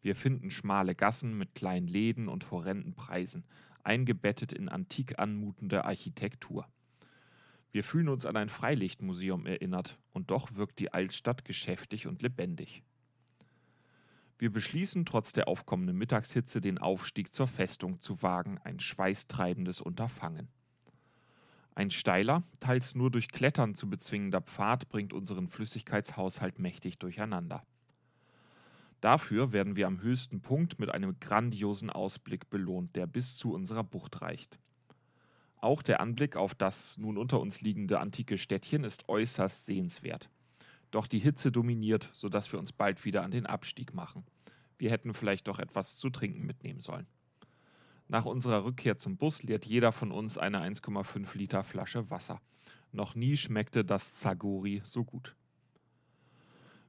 Wir 0.00 0.16
finden 0.16 0.50
schmale 0.50 0.94
Gassen 0.94 1.36
mit 1.36 1.54
kleinen 1.54 1.88
Läden 1.88 2.28
und 2.28 2.50
horrenden 2.50 2.94
Preisen, 2.94 3.44
eingebettet 3.84 4.54
in 4.54 4.70
antik 4.70 5.18
anmutende 5.18 5.84
Architektur. 5.84 6.66
Wir 7.70 7.84
fühlen 7.84 8.08
uns 8.08 8.24
an 8.24 8.36
ein 8.36 8.48
Freilichtmuseum 8.48 9.44
erinnert, 9.44 9.98
und 10.12 10.30
doch 10.30 10.54
wirkt 10.54 10.78
die 10.78 10.92
Altstadt 10.92 11.44
geschäftig 11.44 12.06
und 12.06 12.22
lebendig. 12.22 12.82
Wir 14.42 14.52
beschließen, 14.52 15.04
trotz 15.04 15.32
der 15.32 15.46
aufkommenden 15.46 15.96
Mittagshitze 15.96 16.60
den 16.60 16.78
Aufstieg 16.78 17.32
zur 17.32 17.46
Festung 17.46 18.00
zu 18.00 18.24
wagen, 18.24 18.58
ein 18.64 18.80
schweißtreibendes 18.80 19.80
Unterfangen. 19.80 20.48
Ein 21.76 21.92
steiler, 21.92 22.42
teils 22.58 22.96
nur 22.96 23.12
durch 23.12 23.28
Klettern 23.28 23.76
zu 23.76 23.88
bezwingender 23.88 24.40
Pfad 24.40 24.88
bringt 24.88 25.12
unseren 25.12 25.46
Flüssigkeitshaushalt 25.46 26.58
mächtig 26.58 26.98
durcheinander. 26.98 27.62
Dafür 29.00 29.52
werden 29.52 29.76
wir 29.76 29.86
am 29.86 30.02
höchsten 30.02 30.40
Punkt 30.40 30.80
mit 30.80 30.90
einem 30.90 31.20
grandiosen 31.20 31.90
Ausblick 31.90 32.50
belohnt, 32.50 32.96
der 32.96 33.06
bis 33.06 33.36
zu 33.36 33.52
unserer 33.52 33.84
Bucht 33.84 34.22
reicht. 34.22 34.58
Auch 35.58 35.82
der 35.82 36.00
Anblick 36.00 36.34
auf 36.34 36.56
das 36.56 36.98
nun 36.98 37.16
unter 37.16 37.38
uns 37.38 37.60
liegende 37.60 38.00
antike 38.00 38.36
Städtchen 38.38 38.82
ist 38.82 39.08
äußerst 39.08 39.66
sehenswert. 39.66 40.30
Doch 40.92 41.08
die 41.08 41.18
Hitze 41.18 41.50
dominiert, 41.50 42.10
sodass 42.12 42.52
wir 42.52 42.60
uns 42.60 42.72
bald 42.72 43.04
wieder 43.04 43.24
an 43.24 43.32
den 43.32 43.46
Abstieg 43.46 43.94
machen. 43.94 44.24
Wir 44.78 44.90
hätten 44.90 45.14
vielleicht 45.14 45.48
doch 45.48 45.58
etwas 45.58 45.96
zu 45.96 46.10
trinken 46.10 46.46
mitnehmen 46.46 46.82
sollen. 46.82 47.06
Nach 48.08 48.26
unserer 48.26 48.64
Rückkehr 48.64 48.98
zum 48.98 49.16
Bus 49.16 49.42
leert 49.42 49.64
jeder 49.64 49.90
von 49.90 50.12
uns 50.12 50.36
eine 50.36 50.60
1,5 50.60 51.36
Liter 51.36 51.64
Flasche 51.64 52.10
Wasser. 52.10 52.40
Noch 52.92 53.14
nie 53.14 53.38
schmeckte 53.38 53.86
das 53.86 54.16
Zagori 54.16 54.82
so 54.84 55.02
gut. 55.02 55.34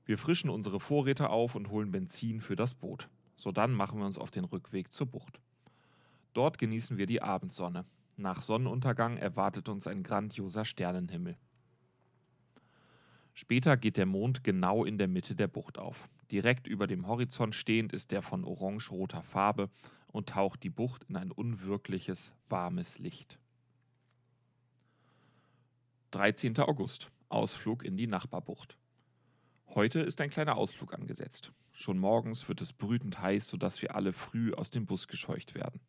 Wir 0.06 0.18
frischen 0.18 0.50
unsere 0.50 0.82
Vorräte 0.82 1.30
auf 1.30 1.56
und 1.56 1.70
holen 1.70 1.92
Benzin 1.92 2.42
für 2.42 2.58
das 2.58 2.76
Boot. 2.76 3.08
Sodann 3.36 3.72
machen 3.72 4.00
wir 4.00 4.06
uns 4.06 4.18
auf 4.18 4.32
den 4.32 4.44
Rückweg 4.44 4.92
zur 4.92 5.08
Bucht. 5.08 5.39
Dort 6.34 6.58
genießen 6.58 6.98
wir 6.98 7.06
die 7.06 7.22
Abendsonne. 7.22 7.86
Nach 8.18 8.42
Sonnenuntergang 8.42 9.16
erwartet 9.16 9.70
uns 9.70 9.88
ein 9.88 10.04
grandioser 10.04 10.66
Sternenhimmel. 10.66 11.38
Später 13.34 13.78
geht 13.78 13.98
der 13.98 14.06
Mond 14.06 14.43
genau 14.43 14.86
in 14.86 14.98
der 14.98 15.08
Mitte 15.08 15.36
der 15.36 15.48
Bucht 15.48 15.80
auf. 15.80 16.08
Direkt 16.32 16.67
über 16.67 16.86
dem 16.86 17.08
Horizont 17.08 17.56
stehend 17.56 17.91
ist 17.91 18.13
er 18.13 18.22
von 18.22 18.43
orange-roter 18.43 19.24
Farbe 19.24 19.69
und 20.08 20.30
taucht 20.30 20.63
die 20.63 20.69
Bucht 20.69 21.04
in 21.10 21.15
ein 21.15 21.32
unwirkliches, 21.32 22.34
warmes 22.48 23.00
Licht. 23.00 23.39
13. 26.12 26.58
August. 26.60 27.12
Ausflug 27.30 27.84
in 27.84 27.98
die 27.98 28.06
Nachbarbucht. 28.06 28.78
Heute 29.74 30.02
ist 30.02 30.22
ein 30.22 30.30
kleiner 30.30 30.56
Ausflug 30.56 30.93
angesetzt. 30.93 31.52
Schon 31.72 31.98
morgens 31.98 32.48
wird 32.48 32.62
es 32.62 32.72
brütend 32.72 33.19
heiß, 33.19 33.48
sodass 33.48 33.82
wir 33.82 33.96
alle 33.96 34.13
früh 34.13 34.54
aus 34.54 34.69
dem 34.69 34.86
Bus 34.86 35.08
gescheucht 35.08 35.56
werden. 35.56 35.82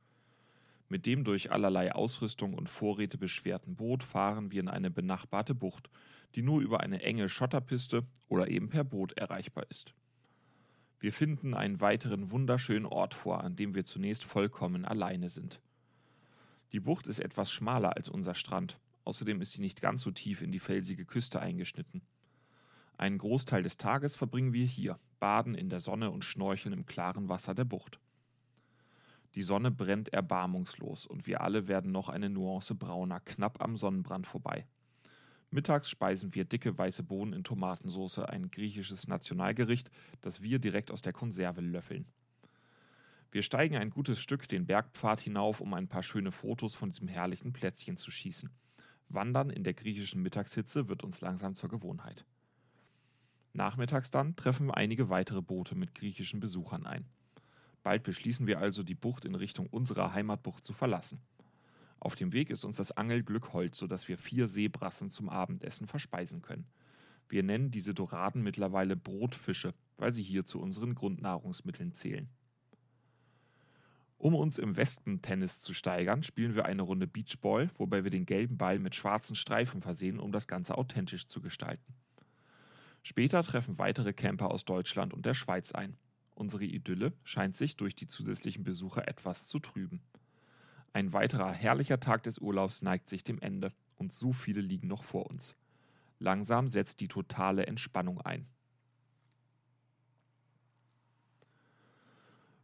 Mit 0.88 1.04
dem 1.04 1.24
durch 1.24 1.52
allerlei 1.52 1.94
Ausrüstung 1.94 2.54
und 2.54 2.70
Vorräte 2.70 3.18
beschwerten 3.18 3.76
Boot 3.76 4.02
fahren 4.02 4.50
wir 4.50 4.60
in 4.60 4.68
eine 4.68 4.90
benachbarte 4.90 5.54
Bucht, 5.54 5.90
die 6.34 6.42
nur 6.42 6.60
über 6.60 6.80
eine 6.80 7.02
enge 7.02 7.28
Schotterpiste 7.28 8.04
oder 8.28 8.48
eben 8.48 8.68
per 8.68 8.84
Boot 8.84 9.12
erreichbar 9.12 9.66
ist. 9.68 9.94
Wir 10.98 11.12
finden 11.12 11.54
einen 11.54 11.80
weiteren 11.80 12.30
wunderschönen 12.30 12.86
Ort 12.86 13.14
vor, 13.14 13.44
an 13.44 13.56
dem 13.56 13.74
wir 13.74 13.84
zunächst 13.84 14.24
vollkommen 14.24 14.84
alleine 14.84 15.28
sind. 15.28 15.60
Die 16.72 16.80
Bucht 16.80 17.06
ist 17.06 17.20
etwas 17.20 17.52
schmaler 17.52 17.96
als 17.96 18.08
unser 18.08 18.34
Strand, 18.34 18.78
außerdem 19.04 19.40
ist 19.40 19.52
sie 19.52 19.60
nicht 19.60 19.82
ganz 19.82 20.02
so 20.02 20.10
tief 20.10 20.42
in 20.42 20.50
die 20.50 20.60
felsige 20.60 21.04
Küste 21.04 21.40
eingeschnitten. 21.40 22.02
Einen 22.96 23.18
Großteil 23.18 23.62
des 23.62 23.76
Tages 23.76 24.16
verbringen 24.16 24.52
wir 24.52 24.66
hier, 24.66 24.98
baden 25.20 25.54
in 25.54 25.68
der 25.68 25.80
Sonne 25.80 26.10
und 26.10 26.24
schnorcheln 26.24 26.72
im 26.72 26.86
klaren 26.86 27.28
Wasser 27.28 27.54
der 27.54 27.64
Bucht. 27.64 28.00
Die 29.34 29.42
Sonne 29.42 29.70
brennt 29.70 30.12
erbarmungslos 30.12 31.06
und 31.06 31.26
wir 31.26 31.40
alle 31.40 31.66
werden 31.66 31.90
noch 31.90 32.08
eine 32.08 32.30
Nuance 32.30 32.74
brauner, 32.74 33.20
knapp 33.20 33.60
am 33.62 33.76
Sonnenbrand 33.76 34.26
vorbei. 34.26 34.66
Mittags 35.54 35.88
speisen 35.88 36.34
wir 36.34 36.44
dicke 36.44 36.76
weiße 36.76 37.04
Bohnen 37.04 37.32
in 37.32 37.44
Tomatensauce, 37.44 38.18
ein 38.18 38.50
griechisches 38.50 39.06
Nationalgericht, 39.06 39.88
das 40.20 40.42
wir 40.42 40.58
direkt 40.58 40.90
aus 40.90 41.00
der 41.00 41.12
Konserve 41.12 41.60
löffeln. 41.60 42.06
Wir 43.30 43.44
steigen 43.44 43.76
ein 43.76 43.90
gutes 43.90 44.18
Stück 44.18 44.48
den 44.48 44.66
Bergpfad 44.66 45.20
hinauf, 45.20 45.60
um 45.60 45.72
ein 45.74 45.86
paar 45.86 46.02
schöne 46.02 46.32
Fotos 46.32 46.74
von 46.74 46.90
diesem 46.90 47.06
herrlichen 47.06 47.52
Plätzchen 47.52 47.96
zu 47.96 48.10
schießen. 48.10 48.50
Wandern 49.08 49.48
in 49.48 49.62
der 49.62 49.74
griechischen 49.74 50.22
Mittagshitze 50.22 50.88
wird 50.88 51.04
uns 51.04 51.20
langsam 51.20 51.54
zur 51.54 51.70
Gewohnheit. 51.70 52.24
Nachmittags 53.52 54.10
dann 54.10 54.34
treffen 54.34 54.66
wir 54.66 54.76
einige 54.76 55.08
weitere 55.08 55.40
Boote 55.40 55.76
mit 55.76 55.94
griechischen 55.94 56.40
Besuchern 56.40 56.84
ein. 56.84 57.06
Bald 57.84 58.02
beschließen 58.02 58.48
wir 58.48 58.58
also, 58.58 58.82
die 58.82 58.96
Bucht 58.96 59.24
in 59.24 59.36
Richtung 59.36 59.68
unserer 59.68 60.14
Heimatbucht 60.14 60.64
zu 60.64 60.72
verlassen. 60.72 61.20
Auf 62.04 62.16
dem 62.16 62.34
Weg 62.34 62.50
ist 62.50 62.66
uns 62.66 62.76
das 62.76 62.92
Angelglück 62.92 63.54
hold, 63.54 63.74
sodass 63.74 64.08
wir 64.08 64.18
vier 64.18 64.46
Seebrassen 64.46 65.08
zum 65.08 65.30
Abendessen 65.30 65.86
verspeisen 65.86 66.42
können. 66.42 66.66
Wir 67.30 67.42
nennen 67.42 67.70
diese 67.70 67.94
Doraden 67.94 68.42
mittlerweile 68.42 68.94
Brotfische, 68.94 69.72
weil 69.96 70.12
sie 70.12 70.22
hier 70.22 70.44
zu 70.44 70.60
unseren 70.60 70.94
Grundnahrungsmitteln 70.94 71.94
zählen. 71.94 72.28
Um 74.18 74.34
uns 74.34 74.58
im 74.58 74.76
Wespentennis 74.76 75.62
zu 75.62 75.72
steigern, 75.72 76.22
spielen 76.22 76.54
wir 76.54 76.66
eine 76.66 76.82
Runde 76.82 77.06
Beachball, 77.06 77.70
wobei 77.78 78.04
wir 78.04 78.10
den 78.10 78.26
gelben 78.26 78.58
Ball 78.58 78.78
mit 78.78 78.94
schwarzen 78.94 79.34
Streifen 79.34 79.80
versehen, 79.80 80.20
um 80.20 80.30
das 80.30 80.46
Ganze 80.46 80.76
authentisch 80.76 81.28
zu 81.28 81.40
gestalten. 81.40 81.94
Später 83.02 83.42
treffen 83.42 83.78
weitere 83.78 84.12
Camper 84.12 84.50
aus 84.50 84.66
Deutschland 84.66 85.14
und 85.14 85.24
der 85.24 85.34
Schweiz 85.34 85.72
ein. 85.72 85.96
Unsere 86.34 86.64
Idylle 86.64 87.14
scheint 87.22 87.56
sich 87.56 87.78
durch 87.78 87.94
die 87.96 88.08
zusätzlichen 88.08 88.62
Besucher 88.62 89.08
etwas 89.08 89.46
zu 89.46 89.58
trüben. 89.58 90.02
Ein 90.94 91.12
weiterer 91.12 91.52
herrlicher 91.52 91.98
Tag 91.98 92.22
des 92.22 92.38
Urlaubs 92.38 92.80
neigt 92.80 93.08
sich 93.08 93.24
dem 93.24 93.40
Ende 93.40 93.72
und 93.96 94.12
so 94.12 94.32
viele 94.32 94.60
liegen 94.60 94.86
noch 94.86 95.02
vor 95.02 95.28
uns. 95.28 95.56
Langsam 96.20 96.68
setzt 96.68 97.00
die 97.00 97.08
totale 97.08 97.66
Entspannung 97.66 98.20
ein. 98.20 98.46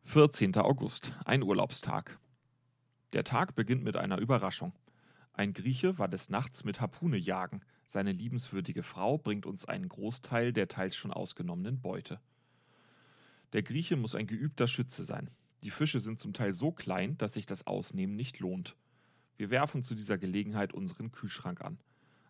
14. 0.05 0.57
August, 0.59 1.13
ein 1.25 1.43
Urlaubstag. 1.43 2.21
Der 3.15 3.25
Tag 3.25 3.57
beginnt 3.57 3.83
mit 3.83 3.97
einer 3.97 4.19
Überraschung. 4.19 4.73
Ein 5.33 5.53
Grieche 5.53 5.99
war 5.99 6.07
des 6.07 6.31
Nachts 6.31 6.63
mit 6.63 6.81
Harpune 6.81 7.17
jagen. 7.17 7.63
Seine 7.85 8.13
liebenswürdige 8.13 8.85
Frau 8.85 9.19
bringt 9.19 9.45
uns 9.45 9.65
einen 9.65 9.89
Großteil 9.89 10.53
der 10.53 10.69
teils 10.69 10.95
schon 10.95 11.13
ausgenommenen 11.13 11.81
Beute. 11.81 12.21
Der 13.55 13.65
Grieche 13.65 13.97
muss 13.97 14.15
ein 14.15 14.29
geübter 14.29 14.69
Schütze 14.69 15.03
sein. 15.03 15.31
Die 15.63 15.71
Fische 15.71 16.01
sind 16.01 16.19
zum 16.19 16.33
Teil 16.33 16.53
so 16.53 16.73
klein, 16.73 17.19
dass 17.19 17.35
sich 17.35 17.47
das 17.47 17.67
Ausnehmen 17.67 18.17
nicht 18.17 18.39
lohnt. 18.41 18.77
Wir 19.37 19.51
werfen 19.51 19.83
zu 19.83 19.95
dieser 19.95 20.19
Gelegenheit 20.19 20.73
unseren 20.73 21.13
Kühlschrank 21.13 21.61
an. 21.61 21.79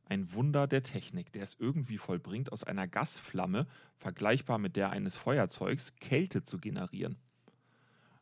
Ein 0.05 0.33
Wunder 0.33 0.67
der 0.67 0.83
Technik, 0.83 1.31
der 1.33 1.45
es 1.45 1.57
irgendwie 1.59 1.99
vollbringt, 1.99 2.51
aus 2.51 2.65
einer 2.65 2.89
Gasflamme, 2.89 3.69
vergleichbar 3.99 4.59
mit 4.59 4.75
der 4.77 4.91
eines 4.91 5.17
Feuerzeugs, 5.17 5.95
Kälte 5.97 6.43
zu 6.43 6.59
generieren. 6.59 7.17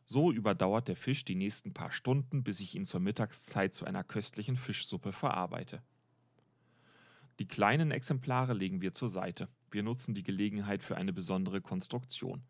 So 0.05 0.31
überdauert 0.31 0.87
der 0.87 0.95
Fisch 0.95 1.25
die 1.25 1.35
nächsten 1.35 1.73
paar 1.73 1.91
Stunden, 1.91 2.43
bis 2.43 2.61
ich 2.61 2.75
ihn 2.75 2.85
zur 2.85 2.99
Mittagszeit 2.99 3.73
zu 3.73 3.85
einer 3.85 4.03
köstlichen 4.03 4.55
Fischsuppe 4.55 5.11
verarbeite. 5.11 5.81
Die 7.39 7.47
kleinen 7.47 7.91
Exemplare 7.91 8.53
legen 8.53 8.81
wir 8.81 8.93
zur 8.93 9.09
Seite. 9.09 9.47
Wir 9.71 9.81
nutzen 9.81 10.13
die 10.13 10.23
Gelegenheit 10.23 10.83
für 10.83 10.97
eine 10.97 11.13
besondere 11.13 11.61
Konstruktion. 11.61 12.43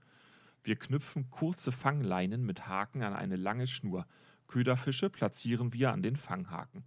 Wir 0.63 0.76
knüpfen 0.76 1.30
kurze 1.30 1.72
Fangleinen 1.72 2.45
mit 2.45 2.67
Haken 2.67 3.04
an 3.04 3.13
eine 3.13 3.36
lange 3.36 3.67
Schnur. 3.67 4.06
Köderfische 4.48 5.10
platzieren 5.10 5.74
wir 5.74 5.91
an 5.91 6.02
den 6.02 6.15
Fanghaken. 6.15 6.84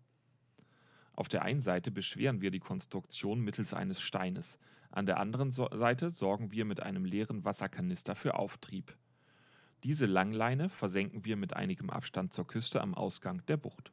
Auf 1.15 1.29
der 1.29 1.43
einen 1.43 1.61
Seite 1.61 1.91
beschweren 1.91 2.41
wir 2.41 2.51
die 2.51 2.59
Konstruktion 2.59 3.41
mittels 3.41 3.75
eines 3.75 4.01
Steines, 4.01 4.59
an 4.93 5.07
der 5.07 5.19
anderen 5.19 5.51
Seite 5.51 6.11
sorgen 6.11 6.53
wir 6.53 6.67
mit 6.67 6.81
einem 6.81 7.07
leeren 7.07 7.47
Wasserkanister 7.47 8.15
für 8.15 8.35
Auftrieb. 8.35 8.95
Diese 9.85 10.05
Langleine 10.05 10.69
versenken 10.69 11.25
wir 11.25 11.37
mit 11.37 11.57
einigem 11.57 11.89
Abstand 11.89 12.35
zur 12.35 12.47
Küste 12.47 12.83
am 12.83 12.95
Ausgang 12.95 13.45
der 13.47 13.57
Bucht. 13.57 13.91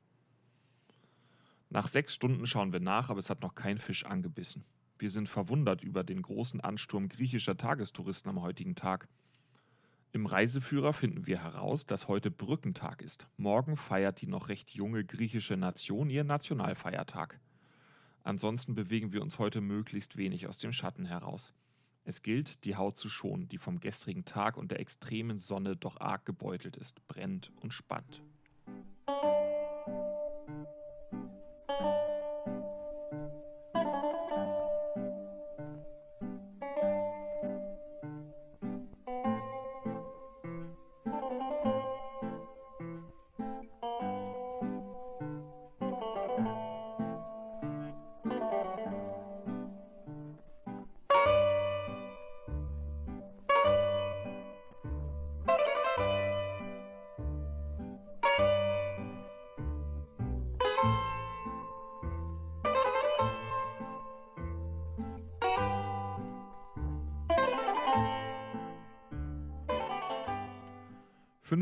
Nach 1.70 1.88
sechs 1.88 2.14
Stunden 2.14 2.46
schauen 2.46 2.74
wir 2.74 2.82
nach, 2.82 3.10
aber 3.10 3.20
es 3.20 3.30
hat 3.30 3.42
noch 3.42 3.56
kein 3.56 3.78
Fisch 3.78 4.06
angebissen. 4.06 4.66
Wir 4.98 5.10
sind 5.10 5.30
verwundert 5.30 5.82
über 5.82 6.04
den 6.04 6.22
großen 6.22 6.60
Ansturm 6.60 7.08
griechischer 7.08 7.56
Tagestouristen 7.56 8.30
am 8.30 8.42
heutigen 8.42 8.76
Tag. 8.76 9.08
Im 10.12 10.26
Reiseführer 10.26 10.94
finden 10.94 11.28
wir 11.28 11.44
heraus, 11.44 11.86
dass 11.86 12.08
heute 12.08 12.32
Brückentag 12.32 13.04
ist. 13.04 13.28
Morgen 13.38 13.78
feiert 13.78 14.22
die 14.22 14.28
noch 14.28 14.50
recht 14.50 14.72
junge 14.72 15.06
griechische 15.06 15.56
Nation 15.56 16.10
ihren 16.10 16.26
Nationalfeiertag. 16.26 17.40
Ansonsten 18.24 18.74
bewegen 18.74 19.14
wir 19.14 19.22
uns 19.22 19.38
heute 19.38 19.62
möglichst 19.62 20.18
wenig 20.18 20.48
aus 20.48 20.58
dem 20.58 20.74
Schatten 20.74 21.06
heraus. 21.06 21.54
Es 22.06 22.24
gilt, 22.24 22.66
die 22.66 22.76
Haut 22.76 22.98
zu 22.98 23.08
schonen, 23.08 23.50
die 23.50 23.60
vom 23.60 23.80
gestrigen 23.80 24.26
Tag 24.26 24.58
und 24.58 24.72
der 24.72 24.80
extremen 24.80 25.38
Sonne 25.38 25.76
doch 25.76 26.02
arg 26.02 26.26
gebeutelt 26.26 26.76
ist, 26.76 27.08
brennt 27.08 27.52
und 27.62 27.72
spannt. 27.72 28.24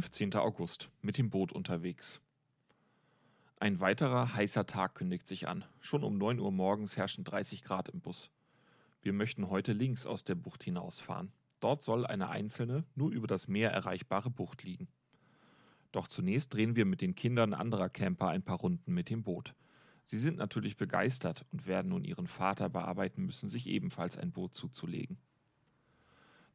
15. 0.02 0.36
August 0.36 0.92
mit 1.02 1.18
dem 1.18 1.32
Boot 1.32 1.52
unterwegs. 1.52 2.22
Ein 3.60 3.80
weiterer 3.80 4.36
heißer 4.36 4.68
Tag 4.68 4.94
kündigt 4.94 5.26
sich 5.26 5.48
an. 5.48 5.66
Schon 5.82 6.04
um 6.04 6.20
9 6.20 6.40
Uhr 6.40 6.52
morgens 6.52 6.98
herrschen 6.98 7.24
30 7.24 7.64
Grad 7.64 7.90
im 7.90 8.00
Bus. 8.02 8.30
Wir 9.02 9.12
möchten 9.12 9.50
heute 9.50 9.74
links 9.74 10.06
aus 10.06 10.24
der 10.24 10.36
Bucht 10.36 10.64
hinausfahren. 10.64 11.32
Dort 11.62 11.82
soll 11.82 12.06
eine 12.06 12.30
einzelne, 12.30 12.84
nur 12.94 13.10
über 13.10 13.26
das 13.26 13.48
Meer 13.48 13.72
erreichbare 13.72 14.30
Bucht 14.30 14.62
liegen. 14.62 14.88
Doch 15.92 16.08
zunächst 16.08 16.54
drehen 16.54 16.76
wir 16.76 16.86
mit 16.86 17.02
den 17.02 17.16
Kindern 17.16 17.56
anderer 17.56 17.90
Camper 17.90 18.28
ein 18.28 18.44
paar 18.44 18.60
Runden 18.60 18.94
mit 18.94 19.10
dem 19.10 19.24
Boot. 19.24 19.56
Sie 20.04 20.18
sind 20.18 20.38
natürlich 20.38 20.78
begeistert 20.78 21.44
und 21.52 21.66
werden 21.66 21.90
nun 21.90 22.04
ihren 22.04 22.28
Vater 22.28 22.70
bearbeiten 22.70 23.26
müssen, 23.26 23.48
sich 23.48 23.66
ebenfalls 23.66 24.16
ein 24.16 24.32
Boot 24.32 24.54
zuzulegen. 24.54 25.18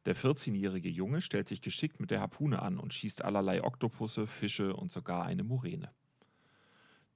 Der 0.05 0.17
14-jährige 0.17 0.89
Junge 0.89 1.21
stellt 1.21 1.47
sich 1.47 1.61
geschickt 1.61 1.99
mit 1.99 2.11
der 2.11 2.19
Harpune 2.19 2.61
an 2.61 2.77
und 2.77 2.93
schießt 2.93 3.23
allerlei 3.23 3.63
Oktopusse, 3.63 4.27
Fische 4.27 4.75
und 4.75 4.91
sogar 4.91 5.25
eine 5.25 5.43
Muräne. 5.43 5.91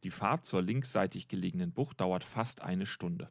Die 0.03 0.11
Fahrt 0.11 0.45
zur 0.45 0.61
linksseitig 0.61 1.27
gelegenen 1.27 1.73
Bucht 1.73 1.99
dauert 1.99 2.23
fast 2.23 2.61
eine 2.61 2.85
Stunde. 2.85 3.29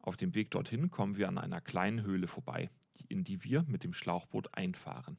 Auf 0.00 0.16
dem 0.16 0.34
Weg 0.34 0.50
dorthin 0.50 0.90
kommen 0.90 1.16
wir 1.16 1.28
an 1.28 1.36
einer 1.36 1.60
kleinen 1.60 2.02
Höhle 2.02 2.26
vorbei, 2.26 2.70
in 3.08 3.24
die 3.24 3.44
wir 3.44 3.64
mit 3.64 3.84
dem 3.84 3.92
Schlauchboot 3.92 4.54
einfahren. 4.54 5.18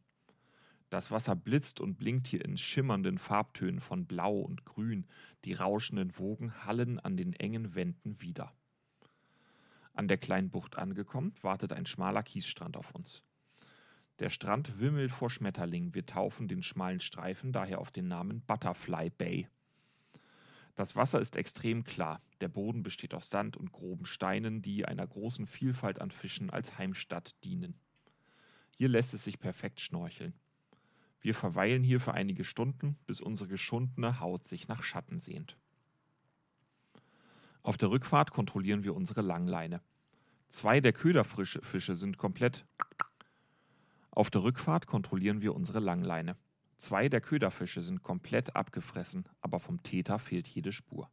Das 0.89 1.11
Wasser 1.11 1.35
blitzt 1.35 1.79
und 1.79 1.97
blinkt 1.97 2.27
hier 2.27 2.43
in 2.45 2.57
schimmernden 2.57 3.17
Farbtönen 3.17 3.81
von 3.81 4.05
Blau 4.05 4.39
und 4.39 4.65
Grün, 4.65 5.07
die 5.43 5.53
rauschenden 5.53 6.17
Wogen 6.17 6.65
hallen 6.65 6.99
an 6.99 7.17
den 7.17 7.33
engen 7.33 7.75
Wänden 7.75 8.21
wieder. 8.21 8.55
An 9.93 10.07
der 10.07 10.17
kleinen 10.17 10.49
Bucht 10.49 10.77
angekommen, 10.77 11.33
wartet 11.41 11.73
ein 11.73 11.85
schmaler 11.85 12.23
Kiesstrand 12.23 12.77
auf 12.77 12.91
uns. 12.91 13.23
Der 14.19 14.29
Strand 14.29 14.79
wimmelt 14.79 15.11
vor 15.11 15.29
Schmetterlingen. 15.29 15.93
Wir 15.93 16.05
taufen 16.05 16.47
den 16.47 16.63
schmalen 16.63 17.01
Streifen 17.01 17.51
daher 17.51 17.79
auf 17.79 17.91
den 17.91 18.07
Namen 18.07 18.41
Butterfly 18.41 19.09
Bay. 19.09 19.49
Das 20.75 20.95
Wasser 20.95 21.19
ist 21.19 21.35
extrem 21.35 21.83
klar. 21.83 22.21
Der 22.41 22.47
Boden 22.47 22.83
besteht 22.83 23.13
aus 23.13 23.29
Sand 23.29 23.57
und 23.57 23.71
groben 23.71 24.05
Steinen, 24.05 24.61
die 24.61 24.85
einer 24.85 25.05
großen 25.05 25.47
Vielfalt 25.47 25.99
an 25.99 26.11
Fischen 26.11 26.49
als 26.49 26.77
Heimstatt 26.77 27.43
dienen. 27.43 27.79
Hier 28.71 28.89
lässt 28.89 29.13
es 29.13 29.23
sich 29.23 29.39
perfekt 29.39 29.79
schnorcheln. 29.79 30.33
Wir 31.21 31.33
verweilen 31.33 31.83
hier 31.83 31.99
für 31.99 32.13
einige 32.13 32.43
Stunden, 32.43 32.97
bis 33.07 33.19
unsere 33.21 33.49
geschundene 33.49 34.19
Haut 34.19 34.45
sich 34.45 34.67
nach 34.67 34.83
Schatten 34.83 35.17
sehnt. 35.17 35.57
Auf 37.63 37.77
der 37.77 37.89
Rückfahrt 37.89 38.31
kontrollieren 38.31 38.83
wir 38.83 38.95
unsere 38.95 39.21
Langleine. 39.21 39.81
Zwei 40.49 40.81
der 40.81 40.93
Köderfische 40.93 41.95
sind 41.95 42.17
komplett 42.17 42.65
auf 44.15 44.29
der 44.29 44.43
Rückfahrt 44.43 44.87
kontrollieren 44.87 45.41
wir 45.41 45.53
unsere 45.53 45.79
Langleine. 45.79 46.37
Zwei 46.77 47.09
der 47.09 47.19
Köderfische 47.19 47.83
sind 47.83 48.01
komplett 48.01 48.55
abgefressen, 48.55 49.27
aber 49.41 49.59
vom 49.59 49.83
Täter 49.83 50.19
fehlt 50.19 50.47
jede 50.47 50.71
Spur. 50.71 51.09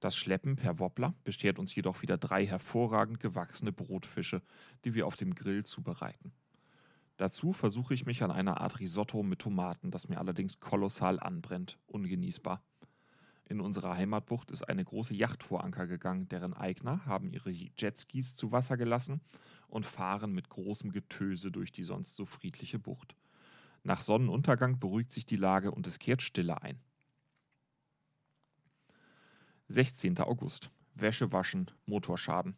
Das 0.00 0.16
Schleppen 0.16 0.56
per 0.56 0.80
Wobbler 0.80 1.14
beschert 1.22 1.60
uns 1.60 1.72
jedoch 1.76 2.02
wieder 2.02 2.18
drei 2.18 2.44
hervorragend 2.44 3.20
gewachsene 3.20 3.70
Brotfische, 3.70 4.42
die 4.84 4.94
wir 4.94 5.06
auf 5.06 5.14
dem 5.14 5.36
Grill 5.36 5.64
zubereiten. 5.64 6.32
Dazu 7.18 7.52
versuche 7.52 7.94
ich 7.94 8.04
mich 8.04 8.24
an 8.24 8.32
einer 8.32 8.60
Art 8.60 8.80
Risotto 8.80 9.22
mit 9.22 9.38
Tomaten, 9.38 9.92
das 9.92 10.08
mir 10.08 10.18
allerdings 10.18 10.58
kolossal 10.58 11.20
anbrennt, 11.20 11.78
ungenießbar. 11.86 12.64
In 13.48 13.60
unserer 13.60 13.96
Heimatbucht 13.96 14.50
ist 14.50 14.68
eine 14.68 14.84
große 14.84 15.14
Yacht 15.14 15.44
vor 15.44 15.62
Anker 15.62 15.86
gegangen, 15.86 16.28
deren 16.28 16.54
Eigner 16.54 17.06
haben 17.06 17.30
ihre 17.30 17.50
Jetskis 17.50 18.34
zu 18.34 18.50
Wasser 18.50 18.76
gelassen 18.76 19.20
und 19.72 19.86
fahren 19.86 20.32
mit 20.32 20.50
großem 20.50 20.92
Getöse 20.92 21.50
durch 21.50 21.72
die 21.72 21.82
sonst 21.82 22.14
so 22.14 22.26
friedliche 22.26 22.78
Bucht. 22.78 23.16
Nach 23.84 24.02
Sonnenuntergang 24.02 24.78
beruhigt 24.78 25.12
sich 25.12 25.24
die 25.24 25.36
Lage 25.36 25.70
und 25.70 25.86
es 25.86 25.98
kehrt 25.98 26.20
Stille 26.20 26.60
ein. 26.60 26.78
16. 29.68 30.18
August. 30.18 30.70
Wäsche 30.94 31.32
waschen, 31.32 31.70
Motorschaden. 31.86 32.54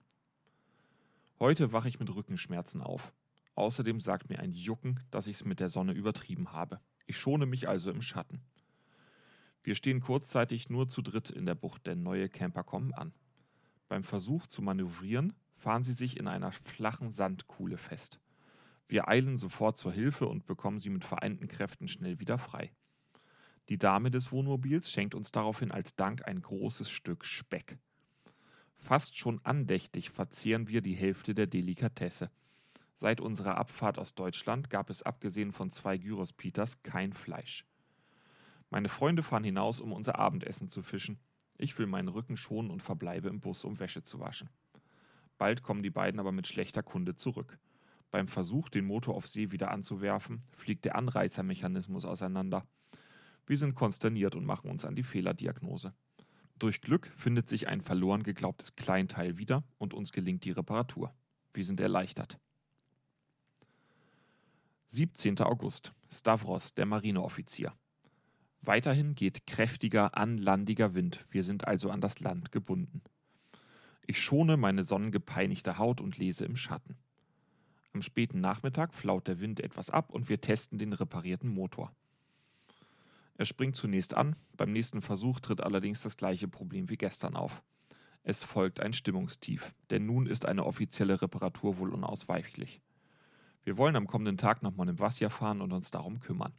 Heute 1.38 1.72
wache 1.72 1.88
ich 1.88 2.00
mit 2.00 2.12
Rückenschmerzen 2.12 2.80
auf. 2.82 3.14
Außerdem 3.54 4.00
sagt 4.00 4.28
mir 4.28 4.40
ein 4.40 4.50
Jucken, 4.50 4.98
dass 5.12 5.28
ich 5.28 5.36
es 5.36 5.44
mit 5.44 5.60
der 5.60 5.68
Sonne 5.68 5.92
übertrieben 5.92 6.50
habe. 6.50 6.80
Ich 7.06 7.16
schone 7.16 7.46
mich 7.46 7.68
also 7.68 7.92
im 7.92 8.02
Schatten. 8.02 8.42
Wir 9.62 9.76
stehen 9.76 10.00
kurzzeitig 10.00 10.68
nur 10.68 10.88
zu 10.88 11.00
dritt 11.00 11.30
in 11.30 11.46
der 11.46 11.54
Bucht, 11.54 11.86
denn 11.86 12.02
neue 12.02 12.28
Camper 12.28 12.64
kommen 12.64 12.92
an. 12.92 13.14
Beim 13.86 14.02
Versuch 14.02 14.48
zu 14.48 14.62
manövrieren 14.62 15.32
fahren 15.64 15.82
sie 15.82 15.94
sich 15.94 16.18
in 16.18 16.28
einer 16.28 16.52
flachen 16.52 17.10
Sandkuhle 17.10 17.78
fest. 17.78 18.20
Wir 18.86 19.08
eilen 19.08 19.38
sofort 19.38 19.78
zur 19.78 19.92
Hilfe 19.92 20.28
und 20.28 20.44
bekommen 20.44 20.78
sie 20.78 20.90
mit 20.90 21.06
vereinten 21.06 21.48
Kräften 21.48 21.88
schnell 21.88 22.20
wieder 22.20 22.36
frei. 22.36 22.70
Die 23.70 23.78
Dame 23.78 24.10
des 24.10 24.30
Wohnmobils 24.30 24.92
schenkt 24.92 25.14
uns 25.14 25.32
daraufhin 25.32 25.72
als 25.72 25.96
Dank 25.96 26.28
ein 26.28 26.42
großes 26.42 26.90
Stück 26.90 27.24
Speck. 27.24 27.78
Fast 28.76 29.16
schon 29.16 29.40
andächtig 29.42 30.10
verzehren 30.10 30.68
wir 30.68 30.82
die 30.82 30.92
Hälfte 30.92 31.34
der 31.34 31.46
Delikatesse. 31.46 32.30
Seit 32.92 33.22
unserer 33.22 33.56
Abfahrt 33.56 33.98
aus 33.98 34.14
Deutschland 34.14 34.68
gab 34.68 34.90
es 34.90 35.02
abgesehen 35.02 35.52
von 35.52 35.70
zwei 35.70 35.96
Gyros 35.96 36.34
Peters 36.34 36.82
kein 36.82 37.14
Fleisch. 37.14 37.64
Meine 38.68 38.90
Freunde 38.90 39.22
fahren 39.22 39.44
hinaus, 39.44 39.80
um 39.80 39.92
unser 39.92 40.18
Abendessen 40.18 40.68
zu 40.68 40.82
fischen. 40.82 41.18
Ich 41.56 41.78
will 41.78 41.86
meinen 41.86 42.08
Rücken 42.08 42.36
schonen 42.36 42.70
und 42.70 42.82
verbleibe 42.82 43.30
im 43.30 43.40
Bus, 43.40 43.64
um 43.64 43.80
Wäsche 43.80 44.02
zu 44.02 44.20
waschen. 44.20 44.50
Bald 45.38 45.62
kommen 45.62 45.82
die 45.82 45.90
beiden 45.90 46.20
aber 46.20 46.32
mit 46.32 46.46
schlechter 46.46 46.82
Kunde 46.82 47.16
zurück. 47.16 47.58
Beim 48.10 48.28
Versuch, 48.28 48.68
den 48.68 48.84
Motor 48.84 49.16
auf 49.16 49.26
See 49.26 49.50
wieder 49.50 49.70
anzuwerfen, 49.70 50.40
fliegt 50.52 50.84
der 50.84 50.94
Anreißermechanismus 50.94 52.04
auseinander. 52.04 52.66
Wir 53.46 53.58
sind 53.58 53.74
konsterniert 53.74 54.36
und 54.36 54.44
machen 54.44 54.70
uns 54.70 54.84
an 54.84 54.94
die 54.94 55.02
Fehlerdiagnose. 55.02 55.92
Durch 56.58 56.80
Glück 56.80 57.10
findet 57.16 57.48
sich 57.48 57.68
ein 57.68 57.80
verloren 57.80 58.22
geglaubtes 58.22 58.76
Kleinteil 58.76 59.36
wieder 59.36 59.64
und 59.78 59.92
uns 59.92 60.12
gelingt 60.12 60.44
die 60.44 60.52
Reparatur. 60.52 61.12
Wir 61.52 61.64
sind 61.64 61.80
erleichtert. 61.80 62.38
17. 64.86 65.40
August. 65.40 65.92
Stavros, 66.08 66.74
der 66.74 66.86
Marineoffizier. 66.86 67.72
Weiterhin 68.62 69.14
geht 69.14 69.46
kräftiger, 69.46 70.16
anlandiger 70.16 70.94
Wind. 70.94 71.26
Wir 71.28 71.42
sind 71.42 71.66
also 71.66 71.90
an 71.90 72.00
das 72.00 72.20
Land 72.20 72.52
gebunden. 72.52 73.02
Ich 74.06 74.22
schone 74.22 74.56
meine 74.56 74.84
sonnengepeinigte 74.84 75.78
Haut 75.78 76.00
und 76.00 76.18
lese 76.18 76.44
im 76.44 76.56
Schatten. 76.56 76.96
Am 77.94 78.02
späten 78.02 78.40
Nachmittag 78.40 78.94
flaut 78.94 79.28
der 79.28 79.40
Wind 79.40 79.60
etwas 79.60 79.88
ab 79.88 80.12
und 80.12 80.28
wir 80.28 80.40
testen 80.40 80.78
den 80.78 80.92
reparierten 80.92 81.48
Motor. 81.48 81.92
Er 83.36 83.46
springt 83.46 83.76
zunächst 83.76 84.14
an, 84.14 84.36
beim 84.56 84.72
nächsten 84.72 85.00
Versuch 85.00 85.40
tritt 85.40 85.60
allerdings 85.60 86.02
das 86.02 86.16
gleiche 86.16 86.48
Problem 86.48 86.88
wie 86.88 86.96
gestern 86.96 87.34
auf. 87.36 87.62
Es 88.22 88.42
folgt 88.42 88.80
ein 88.80 88.92
Stimmungstief, 88.92 89.74
denn 89.90 90.06
nun 90.06 90.26
ist 90.26 90.46
eine 90.46 90.64
offizielle 90.64 91.20
Reparatur 91.20 91.78
wohl 91.78 91.92
unausweichlich. 91.92 92.80
Wir 93.64 93.76
wollen 93.76 93.96
am 93.96 94.06
kommenden 94.06 94.36
Tag 94.36 94.62
nach 94.62 94.74
Monemvasia 94.74 95.30
fahren 95.30 95.60
und 95.60 95.72
uns 95.72 95.90
darum 95.90 96.20
kümmern. 96.20 96.52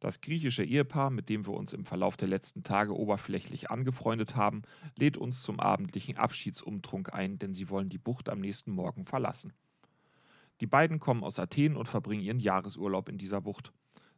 Das 0.00 0.22
griechische 0.22 0.64
Ehepaar, 0.64 1.10
mit 1.10 1.28
dem 1.28 1.46
wir 1.46 1.52
uns 1.52 1.74
im 1.74 1.84
Verlauf 1.84 2.16
der 2.16 2.28
letzten 2.28 2.62
Tage 2.62 2.96
oberflächlich 2.96 3.70
angefreundet 3.70 4.34
haben, 4.34 4.62
lädt 4.96 5.18
uns 5.18 5.42
zum 5.42 5.60
abendlichen 5.60 6.16
Abschiedsumtrunk 6.16 7.12
ein, 7.12 7.38
denn 7.38 7.52
sie 7.52 7.68
wollen 7.68 7.90
die 7.90 7.98
Bucht 7.98 8.30
am 8.30 8.40
nächsten 8.40 8.72
Morgen 8.72 9.04
verlassen. 9.04 9.52
Die 10.60 10.66
beiden 10.66 11.00
kommen 11.00 11.22
aus 11.22 11.38
Athen 11.38 11.76
und 11.76 11.86
verbringen 11.86 12.22
ihren 12.22 12.38
Jahresurlaub 12.38 13.10
in 13.10 13.18
dieser 13.18 13.42
Bucht. 13.42 13.72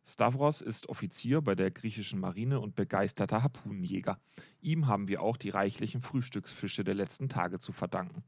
Stavros 0.05 0.61
ist 0.61 0.89
Offizier 0.89 1.41
bei 1.41 1.57
der 1.57 1.73
griechischen 1.73 2.21
Marine 2.21 2.61
und 2.61 2.77
begeisterter 2.77 3.43
Harpunenjäger. 3.43 4.21
Ihm 4.61 4.87
haben 4.87 5.09
wir 5.09 5.21
auch 5.21 5.37
die 5.37 5.51
reichlichen 5.51 6.01
Frühstücksfische 6.01 6.85
der 6.85 6.95
letzten 6.95 7.29
Tage 7.29 7.59
zu 7.59 7.73
verdanken. 7.73 8.23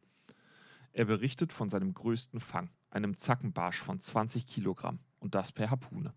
Er 0.92 1.04
berichtet 1.04 1.52
von 1.52 1.68
seinem 1.68 1.94
größten 1.94 2.40
Fang, 2.40 2.70
einem 2.90 3.16
Zackenbarsch 3.16 3.78
von 3.78 4.00
20 4.00 4.46
Kilogramm, 4.46 4.98
und 5.18 5.34
das 5.34 5.52
per 5.52 5.70
Harpune. 5.70 6.14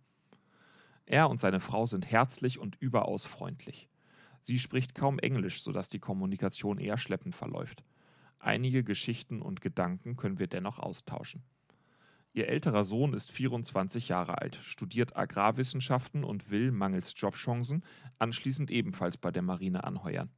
Er 1.08 1.30
und 1.30 1.40
seine 1.40 1.62
Frau 1.62 1.86
sind 1.86 2.12
herzlich 2.12 2.60
und 2.60 2.76
überaus 2.82 3.26
freundlich. 3.26 3.88
Sie 4.42 4.60
spricht 4.60 4.94
kaum 4.94 5.20
Englisch, 5.20 5.62
sodass 5.62 5.88
die 5.88 6.00
Kommunikation 6.00 6.80
eher 6.80 6.98
schleppend 6.98 7.34
verläuft. 7.34 7.86
Einige 8.40 8.84
Geschichten 8.84 9.42
und 9.42 9.62
Gedanken 9.62 10.18
können 10.18 10.38
wir 10.38 10.48
dennoch 10.48 10.80
austauschen. 10.80 11.44
Ihr 12.34 12.50
älterer 12.50 12.84
Sohn 12.84 13.14
ist 13.14 13.32
24 13.32 14.10
Jahre 14.10 14.42
alt, 14.42 14.58
studiert 14.58 15.16
Agrarwissenschaften 15.16 16.26
und 16.26 16.52
will, 16.52 16.72
mangels 16.72 17.14
Jobchancen, 17.16 17.84
anschließend 18.20 18.70
ebenfalls 18.70 19.18
bei 19.18 19.32
der 19.32 19.42
Marine 19.42 19.86
anheuern. 19.86 20.30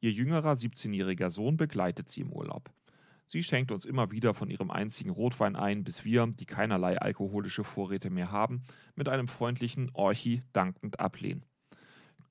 Ihr 0.00 0.12
jüngerer 0.12 0.52
17-jähriger 0.52 1.30
Sohn 1.30 1.56
begleitet 1.56 2.10
sie 2.10 2.20
im 2.20 2.30
Urlaub. 2.30 2.70
Sie 3.26 3.42
schenkt 3.42 3.72
uns 3.72 3.84
immer 3.84 4.10
wieder 4.10 4.34
von 4.34 4.50
ihrem 4.50 4.70
einzigen 4.70 5.10
Rotwein 5.10 5.56
ein, 5.56 5.82
bis 5.82 6.04
wir, 6.04 6.26
die 6.26 6.46
keinerlei 6.46 6.98
alkoholische 6.98 7.64
Vorräte 7.64 8.10
mehr 8.10 8.30
haben, 8.30 8.62
mit 8.94 9.08
einem 9.08 9.28
freundlichen 9.28 9.90
Orchi 9.94 10.42
dankend 10.52 11.00
ablehnen. 11.00 11.44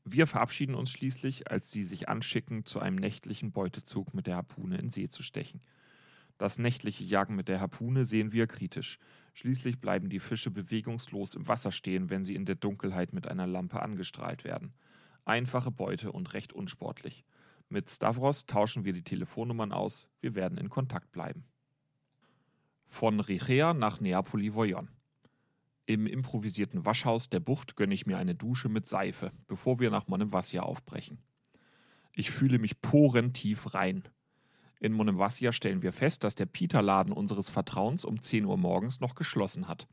Wir 0.06 0.27
verabschieden 0.27 0.75
uns 0.75 0.91
schließlich, 0.91 1.49
als 1.49 1.71
sie 1.71 1.84
sich 1.84 2.10
anschicken, 2.10 2.65
zu 2.65 2.79
einem 2.79 2.97
nächtlichen 2.97 3.53
Beutezug 3.53 4.13
mit 4.13 4.27
der 4.27 4.36
Harpune 4.36 4.77
in 4.77 4.89
See 4.89 5.08
zu 5.08 5.23
stechen. 5.23 5.62
Das 6.38 6.60
nächtliche 6.60 7.06
Jagen 7.06 7.36
mit 7.36 7.47
der 7.47 7.62
Harpune 7.62 8.03
sehen 8.03 8.34
wir 8.34 8.47
kritisch. 8.47 8.99
Schließlich 9.34 9.79
bleiben 9.79 10.10
die 10.10 10.19
Fische 10.19 10.51
bewegungslos 10.51 11.36
im 11.36 11.47
Wasser 11.47 11.71
stehen, 11.71 12.10
wenn 12.10 12.23
sie 12.23 12.36
in 12.36 12.45
der 12.45 12.56
Dunkelheit 12.56 13.13
mit 13.13 13.27
einer 13.27 13.47
Lampe 13.47 13.82
angestrahlt 13.82 14.43
werden. 14.43 14.73
Einfache 15.25 15.71
Beute 15.71 16.12
und 16.12 16.34
recht 16.34 16.51
unsportlich. 16.51 17.23
Mit 17.69 17.89
Stavros 17.89 18.45
tauschen 18.45 18.86
wir 18.86 18.93
die 18.93 19.04
Telefonnummern 19.04 19.71
aus. 19.71 20.08
Wir 20.21 20.36
werden 20.36 20.58
in 20.58 20.69
Kontakt 20.69 21.12
bleiben. 21.12 21.45
Von 22.88 23.19
Richea 23.19 23.73
nach 23.73 23.99
Neapoli-Voyon. 23.99 24.89
Im 25.86 26.08
improvisierten 26.08 26.86
Waschhaus 26.86 27.30
der 27.30 27.39
Bucht 27.39 27.76
gönne 27.76 27.93
ich 27.93 28.06
mir 28.06 28.17
eine 28.17 28.36
Dusche 28.36 28.69
mit 28.69 28.88
Seife, 28.88 29.32
bevor 29.47 29.80
wir 29.80 29.89
nach 29.89 30.08
Monemvasia 30.08 30.62
aufbrechen. 30.62 31.17
Ich 32.13 32.32
fühle 32.32 32.60
mich 32.60 32.82
porentief 32.82 33.73
rein. 33.73 34.04
In 34.80 34.93
Monemvasia 34.93 35.52
stellen 35.52 35.82
wir 35.82 35.91
fest, 35.91 36.23
dass 36.23 36.36
der 36.36 36.45
Peter-Laden 36.45 37.12
unseres 37.12 37.49
Vertrauens 37.49 38.06
um 38.06 38.21
10 38.21 38.45
Uhr 38.45 38.58
morgens 38.58 38.99
noch 38.99 39.15
geschlossen 39.15 39.67
hat. 39.67 39.88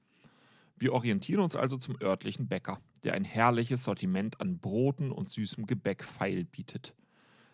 Wir 0.77 0.93
orientieren 0.93 1.41
uns 1.41 1.57
also 1.57 1.77
zum 1.77 1.97
örtlichen 2.01 2.49
Bäcker, 2.49 2.81
der 3.03 3.15
ein 3.15 3.25
herrliches 3.25 3.85
Sortiment 3.85 4.41
an 4.41 4.59
Broten 4.59 5.11
und 5.11 5.31
süßem 5.31 5.67
Gebäck 5.67 6.05
feil 6.05 6.45
bietet. 6.45 6.95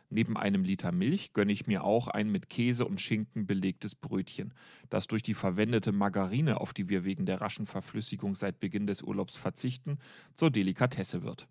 Neben 0.08 0.36
einem 0.36 0.62
Liter 0.62 0.92
Milch 0.92 1.32
gönne 1.32 1.52
ich 1.52 1.66
mir 1.66 1.82
auch 1.82 2.06
ein 2.06 2.30
mit 2.30 2.48
Käse 2.48 2.86
und 2.86 3.00
Schinken 3.00 3.46
belegtes 3.46 3.94
Brötchen, 3.94 4.54
das 4.88 5.08
durch 5.08 5.22
die 5.22 5.34
verwendete 5.34 5.90
Margarine, 5.90 6.60
auf 6.60 6.72
die 6.72 6.88
wir 6.88 7.04
wegen 7.04 7.26
der 7.26 7.40
raschen 7.40 7.66
Verflüssigung 7.66 8.34
seit 8.34 8.60
Beginn 8.60 8.86
des 8.86 9.02
Urlaubs 9.02 9.36
verzichten, 9.36 9.98
zur 10.32 10.50
Delikatesse 10.50 11.22
wird. 11.22 11.48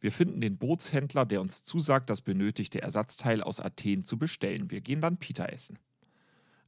Wir 0.00 0.12
finden 0.12 0.40
den 0.40 0.58
Bootshändler, 0.58 1.24
der 1.24 1.40
uns 1.40 1.64
zusagt, 1.64 2.10
das 2.10 2.20
benötigte 2.20 2.82
Ersatzteil 2.82 3.42
aus 3.42 3.58
Athen 3.58 4.04
zu 4.04 4.18
bestellen. 4.18 4.70
Wir 4.70 4.80
gehen 4.80 5.00
dann 5.00 5.16
Pita 5.16 5.46
essen. 5.46 5.78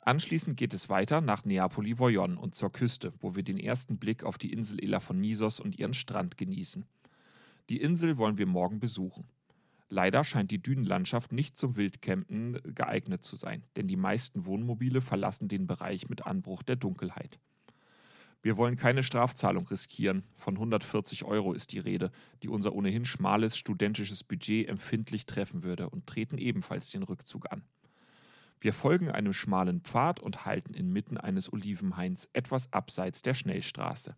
Anschließend 0.01 0.57
geht 0.57 0.73
es 0.73 0.89
weiter 0.89 1.21
nach 1.21 1.45
Neapoli-Voyon 1.45 2.39
und 2.39 2.55
zur 2.55 2.73
Küste, 2.73 3.13
wo 3.21 3.37
wir 3.37 3.43
den 3.43 3.59
ersten 3.59 3.99
Blick 3.99 4.25
auf 4.25 4.39
die 4.39 4.53
Insel 4.53 4.83
Elaphonisos 4.83 5.61
und 5.61 5.79
ihren 5.79 5.95
Strand 5.95 6.39
genießen. 6.39 6.87
Die 7.69 7.81
Insel 7.81 8.17
wollen 8.17 8.39
wir 8.39 8.47
morgen 8.47 8.81
besuchen. 8.81 9.27
Leider 9.89 10.25
scheint 10.25 10.51
die 10.51 10.63
Dünenlandschaft 10.63 11.33
nicht 11.33 11.57
zum 11.57 11.77
Wildcampen 11.77 12.61
geeignet 12.75 13.23
zu 13.23 13.37
sein, 13.37 13.63
denn 13.77 13.87
die 13.87 13.97
meisten 13.97 14.45
Wohnmobile 14.45 15.01
verlassen 15.01 15.47
den 15.47 15.67
Bereich 15.67 16.09
mit 16.09 16.27
Anbruch 16.27 16.63
der 16.63 16.77
Dunkelheit. 16.77 17.39
Wir 18.43 18.57
wollen 18.57 18.77
keine 18.77 19.03
Strafzahlung 19.03 19.67
riskieren. 19.67 20.25
Von 20.37 20.55
140 20.55 21.25
Euro 21.25 21.53
ist 21.53 21.73
die 21.73 21.79
Rede, 21.79 22.11
die 22.43 22.49
unser 22.49 22.75
ohnehin 22.75 23.05
schmales 23.05 23.57
studentisches 23.57 24.23
Budget 24.23 24.69
empfindlich 24.69 25.27
treffen 25.27 25.65
würde 25.65 25.91
und 25.91 26.07
treten 26.07 26.39
ebenfalls 26.39 26.91
den 26.91 27.03
Rückzug 27.03 27.51
an. 27.51 27.65
Wir 28.61 28.73
folgen 28.73 29.11
einem 29.11 29.33
schmalen 29.33 29.81
Pfad 29.81 30.21
und 30.21 30.47
halten 30.47 30.75
inmitten 30.75 31.19
eines 31.19 31.53
Olivenhains 31.53 32.29
etwas 32.33 32.73
abseits 32.73 33.23
der 33.23 33.35
Schnellstraße. 33.35 34.17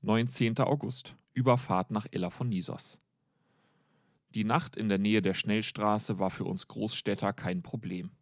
19. 0.00 0.58
August. 0.58 1.16
Überfahrt 1.34 1.90
nach 1.90 2.06
Elaphonisos. 2.10 2.98
Die 4.34 4.44
Nacht 4.44 4.76
in 4.76 4.88
der 4.88 4.96
Nähe 4.96 5.20
der 5.20 5.34
Schnellstraße 5.34 6.18
war 6.18 6.30
für 6.30 6.44
uns 6.44 6.66
Großstädter 6.66 7.34
kein 7.34 7.62
Problem. 7.62 8.12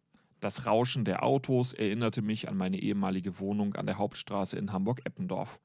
Das 0.41 0.65
Rauschen 0.65 1.05
der 1.05 1.23
Autos 1.23 1.71
erinnerte 1.71 2.21
mich 2.21 2.49
an 2.49 2.57
meine 2.57 2.79
ehemalige 2.79 3.39
Wohnung 3.39 3.75
an 3.75 3.85
der 3.85 3.97
Hauptstraße 3.97 4.57
in 4.57 4.73
Hamburg-Eppendorf. 4.73 5.61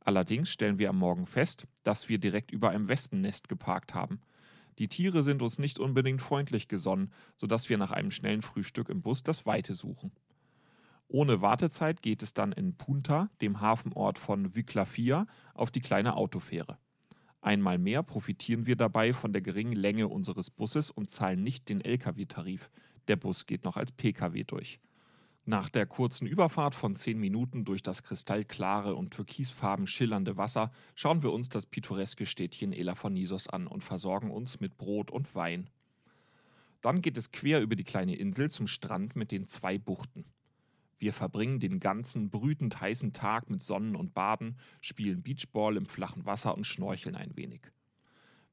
Allerdings 0.00 0.50
stellen 0.50 0.78
wir 0.78 0.90
am 0.90 0.98
Morgen 0.98 1.26
fest, 1.26 1.68
dass 1.84 2.08
wir 2.08 2.18
direkt 2.18 2.50
über 2.50 2.70
einem 2.70 2.88
Wespennest 2.88 3.48
geparkt 3.48 3.94
haben. 3.94 4.20
Die 4.80 4.88
Tiere 4.88 5.22
sind 5.22 5.40
uns 5.40 5.60
nicht 5.60 5.78
unbedingt 5.78 6.20
freundlich 6.20 6.66
gesonnen, 6.66 7.12
sodass 7.36 7.68
wir 7.68 7.78
nach 7.78 7.92
einem 7.92 8.10
schnellen 8.10 8.42
Frühstück 8.42 8.88
im 8.88 9.02
Bus 9.02 9.22
das 9.22 9.46
Weite 9.46 9.74
suchen. 9.74 10.10
Ohne 11.06 11.42
Wartezeit 11.42 12.02
geht 12.02 12.24
es 12.24 12.34
dann 12.34 12.50
in 12.50 12.76
Punta, 12.76 13.30
dem 13.40 13.60
Hafenort 13.60 14.18
von 14.18 14.56
Vyklafia, 14.56 15.26
auf 15.54 15.70
die 15.70 15.80
kleine 15.80 16.16
Autofähre. 16.16 16.78
Einmal 17.46 17.78
mehr 17.78 18.02
profitieren 18.02 18.66
wir 18.66 18.74
dabei 18.74 19.12
von 19.12 19.32
der 19.32 19.40
geringen 19.40 19.76
Länge 19.76 20.08
unseres 20.08 20.50
Busses 20.50 20.90
und 20.90 21.10
zahlen 21.10 21.44
nicht 21.44 21.68
den 21.68 21.80
Lkw-Tarif, 21.80 22.72
der 23.06 23.14
Bus 23.14 23.46
geht 23.46 23.62
noch 23.62 23.76
als 23.76 23.92
Pkw 23.92 24.42
durch. 24.42 24.80
Nach 25.44 25.68
der 25.68 25.86
kurzen 25.86 26.26
Überfahrt 26.26 26.74
von 26.74 26.96
zehn 26.96 27.20
Minuten 27.20 27.64
durch 27.64 27.84
das 27.84 28.02
kristallklare 28.02 28.96
und 28.96 29.12
türkisfarben 29.12 29.86
schillernde 29.86 30.36
Wasser 30.36 30.72
schauen 30.96 31.22
wir 31.22 31.32
uns 31.32 31.48
das 31.48 31.66
pittoreske 31.66 32.26
Städtchen 32.26 32.72
Elaphonisos 32.72 33.46
an 33.46 33.68
und 33.68 33.84
versorgen 33.84 34.32
uns 34.32 34.58
mit 34.58 34.76
Brot 34.76 35.12
und 35.12 35.32
Wein. 35.36 35.70
Dann 36.80 37.00
geht 37.00 37.16
es 37.16 37.30
quer 37.30 37.60
über 37.60 37.76
die 37.76 37.84
kleine 37.84 38.16
Insel 38.16 38.50
zum 38.50 38.66
Strand 38.66 39.14
mit 39.14 39.30
den 39.30 39.46
zwei 39.46 39.78
Buchten. 39.78 40.24
Wir 40.98 41.12
verbringen 41.12 41.60
den 41.60 41.78
ganzen 41.78 42.30
brütend 42.30 42.80
heißen 42.80 43.12
Tag 43.12 43.50
mit 43.50 43.62
Sonnen 43.62 43.96
und 43.96 44.14
Baden, 44.14 44.56
spielen 44.80 45.22
Beachball 45.22 45.76
im 45.76 45.86
flachen 45.86 46.24
Wasser 46.24 46.56
und 46.56 46.66
schnorcheln 46.66 47.14
ein 47.14 47.36
wenig. 47.36 47.60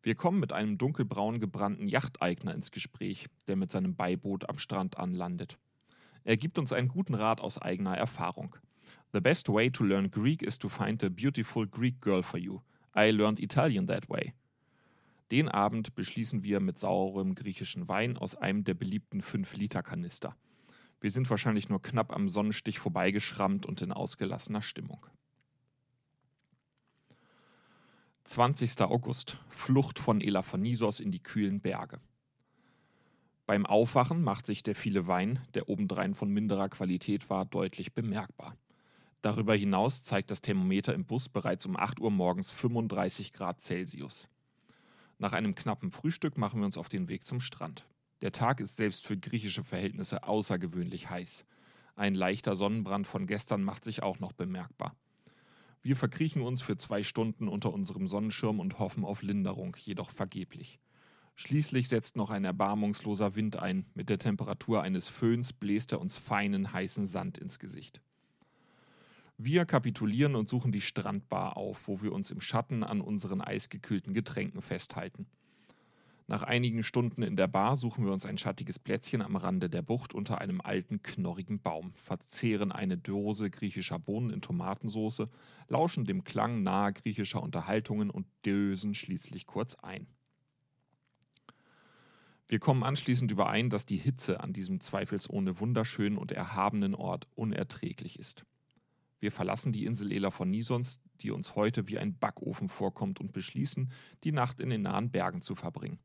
Wir 0.01 0.15
kommen 0.15 0.41
mit 0.41 0.51
einem 0.51 0.77
dunkelbraun 0.77 1.39
gebrannten 1.39 1.87
Yachteigner 1.87 2.53
ins 2.53 2.71
Gespräch, 2.71 3.27
der 3.47 3.55
mit 3.55 3.71
seinem 3.71 3.95
Beiboot 3.95 4.49
am 4.49 4.57
Strand 4.57 4.97
anlandet. 4.97 5.57
Er 6.25 6.35
gibt 6.35 6.57
uns 6.59 6.73
einen 6.73 6.89
guten 6.89 7.13
Rat 7.13 7.39
aus 7.39 7.61
eigener 7.61 7.97
Erfahrung. 7.97 8.57
The 9.13 9.21
best 9.21 9.47
way 9.47 9.71
to 9.71 9.85
learn 9.85 10.11
Greek 10.11 10.41
is 10.41 10.59
to 10.59 10.67
find 10.67 11.01
a 11.03 11.09
beautiful 11.09 11.65
Greek 11.65 12.01
girl 12.01 12.21
for 12.21 12.39
you. 12.39 12.59
I 12.95 13.11
learned 13.11 13.39
Italian 13.39 13.87
that 13.87 14.09
way. 14.09 14.33
Den 15.31 15.47
Abend 15.47 15.95
beschließen 15.95 16.43
wir 16.43 16.59
mit 16.59 16.77
saurem 16.77 17.33
griechischen 17.33 17.87
Wein 17.87 18.17
aus 18.17 18.35
einem 18.35 18.63
der 18.65 18.73
beliebten 18.73 19.21
5-Liter-Kanister. 19.21 20.35
Wir 21.03 21.11
sind 21.11 21.29
wahrscheinlich 21.29 21.67
nur 21.67 21.81
knapp 21.81 22.13
am 22.13 22.29
Sonnenstich 22.29 22.79
vorbeigeschrammt 22.79 23.65
und 23.65 23.81
in 23.81 23.91
ausgelassener 23.91 24.61
Stimmung. 24.61 25.05
20. 28.23 28.79
August. 28.83 29.37
Flucht 29.49 29.99
von 29.99 30.21
Elaphanisos 30.21 31.01
in 31.01 31.11
die 31.11 31.21
kühlen 31.21 31.59
Berge. 31.59 31.99
Beim 33.45 33.65
Aufwachen 33.65 34.23
macht 34.23 34.47
sich 34.47 34.63
der 34.63 34.75
viele 34.75 35.05
Wein, 35.05 35.45
der 35.55 35.67
obendrein 35.67 36.13
von 36.13 36.29
minderer 36.29 36.69
Qualität 36.69 37.29
war, 37.29 37.43
deutlich 37.43 37.93
bemerkbar. 37.93 38.55
Darüber 39.21 39.55
hinaus 39.55 40.03
zeigt 40.03 40.31
das 40.31 40.39
Thermometer 40.39 40.93
im 40.93 41.03
Bus 41.03 41.27
bereits 41.27 41.65
um 41.65 41.75
8 41.75 41.99
Uhr 41.99 42.11
morgens 42.11 42.49
35 42.51 43.33
Grad 43.33 43.59
Celsius. 43.59 44.29
Nach 45.17 45.33
einem 45.33 45.53
knappen 45.53 45.91
Frühstück 45.91 46.37
machen 46.37 46.61
wir 46.61 46.65
uns 46.65 46.77
auf 46.77 46.87
den 46.87 47.09
Weg 47.09 47.25
zum 47.25 47.41
Strand. 47.41 47.85
Der 48.23 48.31
Tag 48.31 48.61
ist 48.61 48.77
selbst 48.77 49.05
für 49.05 49.17
griechische 49.17 49.65
Verhältnisse 49.65 50.23
außergewöhnlich 50.23 51.09
heiß. 51.09 51.45
Ein 51.97 52.15
leichter 52.15 52.55
Sonnenbrand 52.55 53.05
von 53.05 53.27
gestern 53.27 53.65
macht 53.65 53.83
sich 53.83 54.01
auch 54.01 54.19
noch 54.19 54.31
bemerkbar. 54.31 54.95
Wir 55.81 55.97
verkriechen 55.97 56.41
uns 56.41 56.61
für 56.61 56.77
zwei 56.77 57.03
Stunden 57.03 57.49
unter 57.49 57.73
unserem 57.73 58.07
Sonnenschirm 58.07 58.61
und 58.61 58.79
hoffen 58.79 59.03
auf 59.03 59.23
Linderung, 59.23 59.75
jedoch 59.77 60.09
vergeblich. 60.09 60.79
Schließlich 61.35 61.89
setzt 61.89 62.15
noch 62.15 62.29
ein 62.29 62.45
erbarmungsloser 62.45 63.35
Wind 63.35 63.57
ein. 63.57 63.87
Mit 63.93 64.09
der 64.09 64.19
Temperatur 64.19 64.81
eines 64.81 65.09
Föhns 65.09 65.51
bläst 65.51 65.91
er 65.91 65.99
uns 65.99 66.17
feinen, 66.17 66.71
heißen 66.71 67.05
Sand 67.05 67.37
ins 67.37 67.59
Gesicht. 67.59 68.01
Wir 69.37 69.65
kapitulieren 69.65 70.35
und 70.35 70.47
suchen 70.47 70.71
die 70.71 70.79
Strandbar 70.79 71.57
auf, 71.57 71.89
wo 71.89 72.01
wir 72.01 72.13
uns 72.13 72.31
im 72.31 72.39
Schatten 72.39 72.83
an 72.85 73.01
unseren 73.01 73.41
eisgekühlten 73.41 74.13
Getränken 74.13 74.61
festhalten. 74.61 75.27
Nach 76.27 76.43
einigen 76.43 76.83
Stunden 76.83 77.21
in 77.21 77.35
der 77.35 77.47
Bar 77.47 77.75
suchen 77.75 78.05
wir 78.05 78.13
uns 78.13 78.25
ein 78.25 78.37
schattiges 78.37 78.79
Plätzchen 78.79 79.21
am 79.21 79.35
Rande 79.35 79.69
der 79.69 79.81
Bucht 79.81 80.13
unter 80.13 80.39
einem 80.39 80.61
alten, 80.61 81.03
knorrigen 81.03 81.59
Baum, 81.59 81.93
verzehren 81.95 82.71
eine 82.71 82.97
Dose 82.97 83.49
griechischer 83.49 83.99
Bohnen 83.99 84.29
in 84.29 84.41
Tomatensauce, 84.41 85.27
lauschen 85.67 86.05
dem 86.05 86.23
Klang 86.23 86.63
naher 86.63 86.93
griechischer 86.93 87.43
Unterhaltungen 87.43 88.09
und 88.09 88.25
dösen 88.45 88.95
schließlich 88.95 89.47
kurz 89.47 89.75
ein. 89.75 90.07
Wir 92.47 92.59
kommen 92.59 92.83
anschließend 92.83 93.29
überein, 93.31 93.69
dass 93.69 93.85
die 93.85 93.97
Hitze 93.97 94.39
an 94.39 94.53
diesem 94.53 94.79
zweifelsohne 94.79 95.59
wunderschönen 95.59 96.17
und 96.17 96.31
erhabenen 96.31 96.95
Ort 96.95 97.27
unerträglich 97.35 98.17
ist. 98.17 98.45
Wir 99.19 99.31
verlassen 99.31 99.73
die 99.73 99.85
Insel 99.85 100.11
Elafonisons, 100.11 101.01
die 101.21 101.31
uns 101.31 101.55
heute 101.55 101.87
wie 101.87 101.97
ein 101.97 102.17
Backofen 102.17 102.69
vorkommt, 102.69 103.19
und 103.19 103.33
beschließen, 103.33 103.91
die 104.23 104.31
Nacht 104.31 104.59
in 104.59 104.69
den 104.69 104.83
nahen 104.83 105.11
Bergen 105.11 105.41
zu 105.41 105.55
verbringen. 105.55 105.99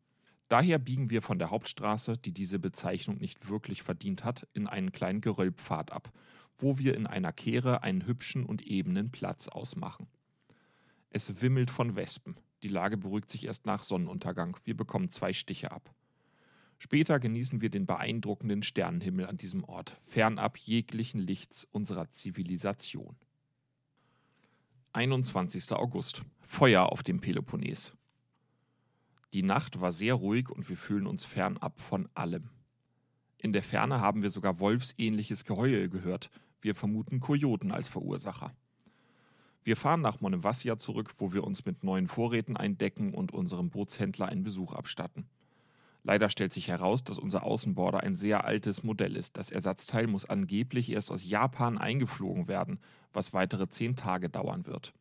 Daher 0.49 0.79
biegen 0.79 1.11
wir 1.11 1.21
von 1.21 1.39
der 1.39 1.51
Hauptstraße, 1.51 2.15
die 2.15 2.33
diese 2.33 2.59
Bezeichnung 2.59 3.19
nicht 3.19 3.49
wirklich 3.49 3.83
verdient 3.83 4.25
hat, 4.25 4.49
in 4.55 4.67
einen 4.67 4.93
kleinen 4.93 5.21
Geröllpfad 5.21 5.93
ab, 5.93 6.11
wo 6.57 6.79
wir 6.79 6.97
in 6.97 7.07
einer 7.07 7.33
Kehre 7.33 7.83
einen 7.83 8.07
hübschen 8.07 8.45
und 8.47 8.63
ebenen 8.63 9.11
Platz 9.11 9.49
ausmachen. 9.49 10.07
Es 11.11 11.43
wimmelt 11.43 11.71
von 11.71 11.97
Wespen. 11.97 12.37
Die 12.63 12.69
Lage 12.69 12.97
beruhigt 12.97 13.31
sich 13.31 13.45
erst 13.45 13.67
nach 13.67 13.83
Sonnenuntergang. 13.83 14.57
Wir 14.65 14.77
bekommen 14.77 15.11
zwei 15.11 15.33
Stiche 15.33 15.71
ab. 15.71 15.95
Später 16.79 17.19
genießen 17.19 17.61
wir 17.61 17.71
den 17.71 17.87
beeindruckenden 17.87 18.63
Sternenhimmel 18.63 19.27
an 19.27 19.37
diesem 19.37 19.65
Ort, 19.65 19.99
fernab 20.03 20.59
jeglichen 20.59 21.21
Lichts 21.21 21.67
unserer 21.73 22.11
Zivilisation. 22.11 23.17
21. 24.93 25.73
August. 25.73 26.23
Feuer 26.41 26.91
auf 26.91 27.03
dem 27.03 27.21
Peloponnes. 27.21 27.93
Die 29.35 29.43
Nacht 29.43 29.81
war 29.81 29.93
sehr 29.93 30.15
ruhig 30.15 30.49
und 30.49 30.69
wir 30.69 30.77
fühlen 30.77 31.07
uns 31.07 31.25
fernab 31.25 31.81
von 31.81 32.09
allem. 32.15 32.49
In 33.37 33.53
der 33.53 33.63
Ferne 33.63 34.01
haben 34.01 34.23
wir 34.23 34.31
sogar 34.31 34.59
wolfsähnliches 34.59 35.45
Geheul 35.45 35.89
gehört. 35.89 36.31
Wir 36.61 36.75
vermuten 36.75 37.21
Kojoten 37.21 37.71
als 37.71 37.89
Verursacher. 37.89 38.53
Wir 39.63 39.77
fahren 39.77 40.01
nach 40.01 40.21
Monevassia 40.21 40.79
zurück, 40.79 41.13
wo 41.19 41.33
wir 41.35 41.45
uns 41.45 41.67
mit 41.67 41.85
neuen 41.85 42.09
Vorräten 42.09 42.57
eindecken 42.57 43.13
und 43.13 43.33
unserem 43.33 43.69
Bootshändler 43.69 44.27
einen 44.27 44.45
Besuch 44.45 44.73
abstatten. 44.73 45.29
Leider 46.05 46.31
stellt 46.31 46.55
sich 46.55 46.69
heraus, 46.69 47.05
dass 47.05 47.19
unser 47.19 47.43
Außenborder 47.43 48.01
ein 48.01 48.15
sehr 48.15 48.45
altes 48.45 48.83
Modell 48.83 49.15
ist. 49.15 49.37
Das 49.37 49.51
Ersatzteil 49.51 50.07
muss 50.07 50.25
angeblich 50.25 50.91
erst 50.91 51.13
aus 51.13 51.29
Japan 51.29 51.77
eingeflogen 51.77 52.49
werden, 52.49 52.81
was 53.13 53.35
weitere 53.35 53.69
zehn 53.69 53.95
Tage 53.95 54.31
dauern 54.31 54.65
wird. 54.65 54.95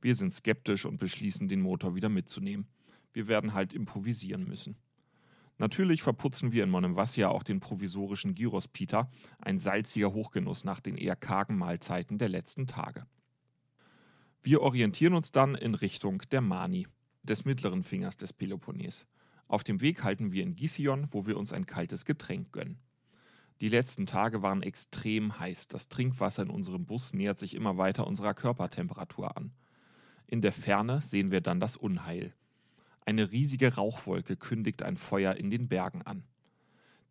Wir 0.00 0.14
sind 0.14 0.32
skeptisch 0.32 0.84
und 0.84 0.98
beschließen, 0.98 1.48
den 1.48 1.60
Motor 1.60 1.96
wieder 1.96 2.08
mitzunehmen. 2.08 2.68
Wir 3.12 3.28
werden 3.28 3.54
halt 3.54 3.74
improvisieren 3.74 4.46
müssen. 4.46 4.76
Natürlich 5.58 6.02
verputzen 6.02 6.52
wir 6.52 6.64
in 6.64 6.70
Monemvassia 6.70 7.28
auch 7.28 7.42
den 7.42 7.60
provisorischen 7.60 8.34
Gyros 8.34 8.66
Pita, 8.66 9.10
ein 9.38 9.58
salziger 9.58 10.12
Hochgenuss 10.12 10.64
nach 10.64 10.80
den 10.80 10.96
eher 10.96 11.16
kargen 11.16 11.58
Mahlzeiten 11.58 12.16
der 12.16 12.30
letzten 12.30 12.66
Tage. 12.66 13.06
Wir 14.42 14.62
orientieren 14.62 15.12
uns 15.12 15.32
dann 15.32 15.54
in 15.54 15.74
Richtung 15.74 16.22
der 16.30 16.40
Mani, 16.40 16.86
des 17.22 17.44
mittleren 17.44 17.84
Fingers 17.84 18.16
des 18.16 18.32
Peloponnes. 18.32 19.06
Auf 19.48 19.62
dem 19.62 19.82
Weg 19.82 20.02
halten 20.02 20.32
wir 20.32 20.42
in 20.42 20.54
Githion, 20.54 21.08
wo 21.10 21.26
wir 21.26 21.36
uns 21.36 21.52
ein 21.52 21.66
kaltes 21.66 22.06
Getränk 22.06 22.52
gönnen. 22.52 22.78
Die 23.60 23.68
letzten 23.68 24.06
Tage 24.06 24.40
waren 24.40 24.62
extrem 24.62 25.38
heiß. 25.38 25.68
Das 25.68 25.90
Trinkwasser 25.90 26.44
in 26.44 26.50
unserem 26.50 26.86
Bus 26.86 27.12
nähert 27.12 27.38
sich 27.38 27.54
immer 27.54 27.76
weiter 27.76 28.06
unserer 28.06 28.32
Körpertemperatur 28.32 29.36
an. 29.36 29.52
In 30.26 30.40
der 30.40 30.52
Ferne 30.52 31.02
sehen 31.02 31.30
wir 31.30 31.42
dann 31.42 31.60
das 31.60 31.76
Unheil. 31.76 32.32
Eine 33.10 33.32
riesige 33.32 33.74
Rauchwolke 33.74 34.36
kündigt 34.36 34.84
ein 34.84 34.96
Feuer 34.96 35.34
in 35.34 35.50
den 35.50 35.66
Bergen 35.66 36.02
an. 36.02 36.22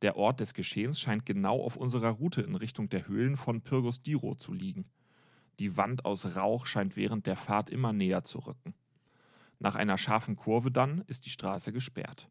Der 0.02 0.16
Ort 0.16 0.40
des 0.40 0.54
Geschehens 0.54 0.98
scheint 0.98 1.26
genau 1.26 1.62
auf 1.62 1.76
unserer 1.76 2.12
Route 2.12 2.42
in 2.42 2.56
Richtung 2.56 2.88
der 2.88 3.10
Höhlen 3.10 3.36
von 3.36 3.60
Pyrgos 3.60 4.02
Diro 4.02 4.36
zu 4.36 4.54
liegen. 4.54 4.86
Die 5.60 5.76
Wand 5.76 6.06
aus 6.06 6.38
Rauch 6.38 6.68
scheint 6.68 6.96
während 6.96 7.28
der 7.28 7.36
Fahrt 7.36 7.70
immer 7.70 7.92
näher 7.92 8.24
zu 8.24 8.40
rücken. 8.40 8.76
Nach 9.60 9.76
einer 9.76 9.98
scharfen 9.98 10.38
Kurve 10.38 10.72
dann 10.72 11.04
ist 11.08 11.26
die 11.26 11.32
Straße 11.32 11.74
gesperrt. 11.74 12.30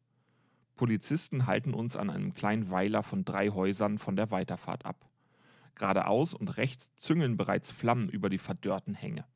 Polizisten 0.75 1.47
halten 1.47 1.75
uns 1.75 1.95
an 1.95 2.09
einem 2.09 2.33
kleinen 2.33 2.71
Weiler 2.71 3.03
von 3.03 3.27
drei 3.27 3.51
Häusern 3.51 3.99
von 3.99 4.17
der 4.17 4.31
Weiterfahrt 4.31 4.87
ab. 4.87 5.11
Geradeaus 5.75 6.33
und 6.33 6.57
rechts 6.57 6.91
züngeln 6.97 7.37
bereits 7.37 7.71
Flammen 7.71 8.09
über 8.09 8.31
die 8.31 8.39
verdörrten 8.39 8.95
Hänge. 8.95 9.27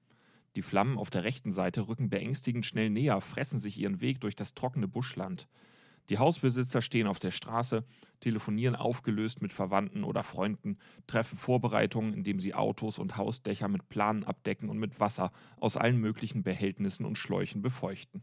Die 0.56 0.62
Flammen 0.62 0.98
auf 0.98 1.10
der 1.10 1.24
rechten 1.24 1.50
Seite 1.50 1.88
rücken 1.88 2.10
beängstigend 2.10 2.66
schnell 2.66 2.90
näher, 2.90 3.20
fressen 3.20 3.58
sich 3.58 3.78
ihren 3.78 4.00
Weg 4.00 4.20
durch 4.20 4.36
das 4.36 4.54
trockene 4.54 4.88
Buschland. 4.88 5.48
Die 6.10 6.18
Hausbesitzer 6.18 6.82
stehen 6.82 7.06
auf 7.06 7.20
der 7.20 7.30
Straße, 7.30 7.84
telefonieren 8.20 8.76
aufgelöst 8.76 9.40
mit 9.40 9.52
Verwandten 9.52 10.04
oder 10.04 10.24
Freunden, 10.24 10.78
treffen 11.06 11.38
Vorbereitungen, 11.38 12.12
indem 12.12 12.40
sie 12.40 12.54
Autos 12.54 12.98
und 12.98 13.16
Hausdächer 13.16 13.68
mit 13.68 13.88
Planen 13.88 14.24
abdecken 14.24 14.68
und 14.68 14.78
mit 14.78 15.00
Wasser 15.00 15.32
aus 15.58 15.76
allen 15.76 15.98
möglichen 15.98 16.42
Behältnissen 16.42 17.06
und 17.06 17.18
Schläuchen 17.18 17.62
befeuchten. 17.62 18.22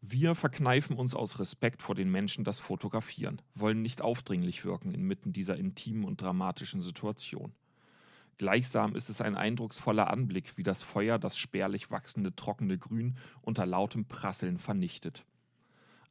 Wir 0.00 0.34
verkneifen 0.34 0.96
uns 0.96 1.14
aus 1.14 1.38
Respekt 1.38 1.80
vor 1.80 1.94
den 1.94 2.10
Menschen 2.10 2.44
das 2.44 2.60
Fotografieren, 2.60 3.40
wollen 3.54 3.80
nicht 3.80 4.02
aufdringlich 4.02 4.64
wirken 4.64 4.92
inmitten 4.92 5.32
dieser 5.32 5.56
intimen 5.56 6.04
und 6.04 6.20
dramatischen 6.20 6.82
Situation. 6.82 7.54
Gleichsam 8.38 8.96
ist 8.96 9.08
es 9.08 9.20
ein 9.20 9.36
eindrucksvoller 9.36 10.10
Anblick, 10.10 10.56
wie 10.56 10.62
das 10.62 10.82
Feuer 10.82 11.18
das 11.18 11.38
spärlich 11.38 11.90
wachsende 11.90 12.34
trockene 12.34 12.78
Grün 12.78 13.16
unter 13.42 13.66
lautem 13.66 14.06
Prasseln 14.06 14.58
vernichtet. 14.58 15.24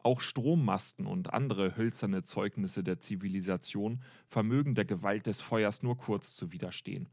Auch 0.03 0.19
Strommasten 0.19 1.07
und 1.07 1.33
andere 1.33 1.77
hölzerne 1.77 2.23
Zeugnisse 2.23 2.83
der 2.83 2.99
Zivilisation 2.99 4.01
vermögen 4.27 4.75
der 4.75 4.85
Gewalt 4.85 5.27
des 5.27 5.41
Feuers 5.41 5.81
nur 5.81 5.97
kurz 5.97 6.35
zu 6.35 6.51
widerstehen. 6.51 7.07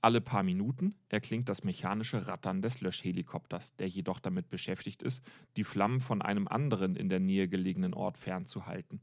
Alle 0.00 0.20
paar 0.20 0.42
Minuten 0.42 0.94
erklingt 1.08 1.48
das 1.48 1.64
mechanische 1.64 2.26
Rattern 2.26 2.60
des 2.60 2.82
Löschhelikopters, 2.82 3.76
der 3.76 3.88
jedoch 3.88 4.20
damit 4.20 4.50
beschäftigt 4.50 5.02
ist, 5.02 5.22
die 5.56 5.64
Flammen 5.64 6.00
von 6.00 6.20
einem 6.20 6.46
anderen 6.46 6.96
in 6.96 7.08
der 7.08 7.20
Nähe 7.20 7.48
gelegenen 7.48 7.94
Ort 7.94 8.18
fernzuhalten. 8.18 9.00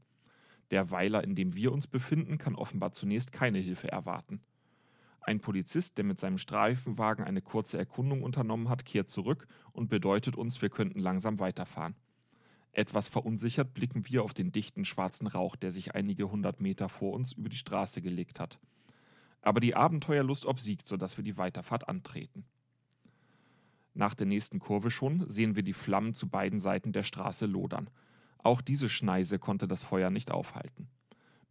Der 0.70 0.90
Weiler, 0.90 1.24
in 1.24 1.34
dem 1.34 1.54
wir 1.54 1.72
uns 1.72 1.86
befinden, 1.86 2.38
kann 2.38 2.54
offenbar 2.54 2.92
zunächst 2.92 3.32
keine 3.32 3.58
Hilfe 3.58 3.90
erwarten. 3.90 4.42
Ein 5.24 5.40
Polizist, 5.40 5.98
der 5.98 6.04
mit 6.04 6.18
seinem 6.18 6.38
Streifenwagen 6.38 7.24
eine 7.24 7.42
kurze 7.42 7.78
Erkundung 7.78 8.22
unternommen 8.22 8.68
hat, 8.68 8.84
kehrt 8.84 9.08
zurück 9.08 9.46
und 9.72 9.88
bedeutet 9.88 10.36
uns, 10.36 10.60
wir 10.62 10.68
könnten 10.68 10.98
langsam 10.98 11.38
weiterfahren. 11.38 11.94
Etwas 12.72 13.06
verunsichert 13.06 13.74
blicken 13.74 14.08
wir 14.08 14.24
auf 14.24 14.34
den 14.34 14.50
dichten 14.50 14.84
schwarzen 14.84 15.26
Rauch, 15.26 15.56
der 15.56 15.70
sich 15.70 15.94
einige 15.94 16.30
hundert 16.30 16.60
Meter 16.60 16.88
vor 16.88 17.12
uns 17.12 17.32
über 17.32 17.48
die 17.48 17.56
Straße 17.56 18.00
gelegt 18.02 18.40
hat. 18.40 18.58
Aber 19.42 19.60
die 19.60 19.76
Abenteuerlust 19.76 20.46
obsiegt, 20.46 20.88
sodass 20.88 21.16
wir 21.16 21.24
die 21.24 21.36
Weiterfahrt 21.36 21.88
antreten. 21.88 22.44
Nach 23.94 24.14
der 24.14 24.26
nächsten 24.26 24.58
Kurve 24.58 24.90
schon 24.90 25.28
sehen 25.28 25.54
wir 25.54 25.62
die 25.62 25.74
Flammen 25.74 26.14
zu 26.14 26.28
beiden 26.28 26.58
Seiten 26.58 26.92
der 26.92 27.02
Straße 27.02 27.46
lodern. 27.46 27.90
Auch 28.38 28.62
diese 28.62 28.88
Schneise 28.88 29.38
konnte 29.38 29.68
das 29.68 29.82
Feuer 29.82 30.10
nicht 30.10 30.30
aufhalten. 30.30 30.88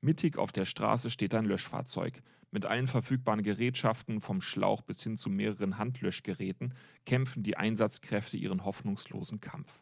Mittig 0.01 0.37
auf 0.37 0.51
der 0.51 0.65
Straße 0.65 1.11
steht 1.11 1.35
ein 1.35 1.45
Löschfahrzeug. 1.45 2.23
Mit 2.49 2.65
allen 2.65 2.87
verfügbaren 2.87 3.43
Gerätschaften, 3.43 4.19
vom 4.19 4.41
Schlauch 4.41 4.81
bis 4.81 5.03
hin 5.03 5.15
zu 5.15 5.29
mehreren 5.29 5.77
Handlöschgeräten, 5.77 6.73
kämpfen 7.05 7.43
die 7.43 7.55
Einsatzkräfte 7.55 8.35
ihren 8.35 8.65
hoffnungslosen 8.65 9.39
Kampf. 9.39 9.79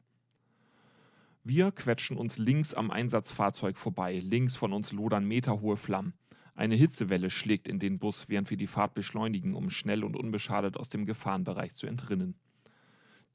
Wir 1.45 1.71
quetschen 1.71 2.17
uns 2.17 2.37
links 2.37 2.73
am 2.73 2.91
Einsatzfahrzeug 2.91 3.77
vorbei, 3.77 4.19
links 4.19 4.55
von 4.55 4.73
uns 4.73 4.91
lodern 4.91 5.25
meterhohe 5.25 5.77
Flammen. 5.77 6.13
Eine 6.53 6.75
Hitzewelle 6.75 7.29
schlägt 7.29 7.69
in 7.69 7.79
den 7.79 7.97
Bus, 7.97 8.27
während 8.27 8.49
wir 8.49 8.57
die 8.57 8.67
Fahrt 8.67 8.93
beschleunigen, 8.93 9.55
um 9.55 9.69
schnell 9.69 10.03
und 10.03 10.17
unbeschadet 10.17 10.75
aus 10.75 10.89
dem 10.89 11.05
Gefahrenbereich 11.05 11.73
zu 11.75 11.87
entrinnen. 11.87 12.35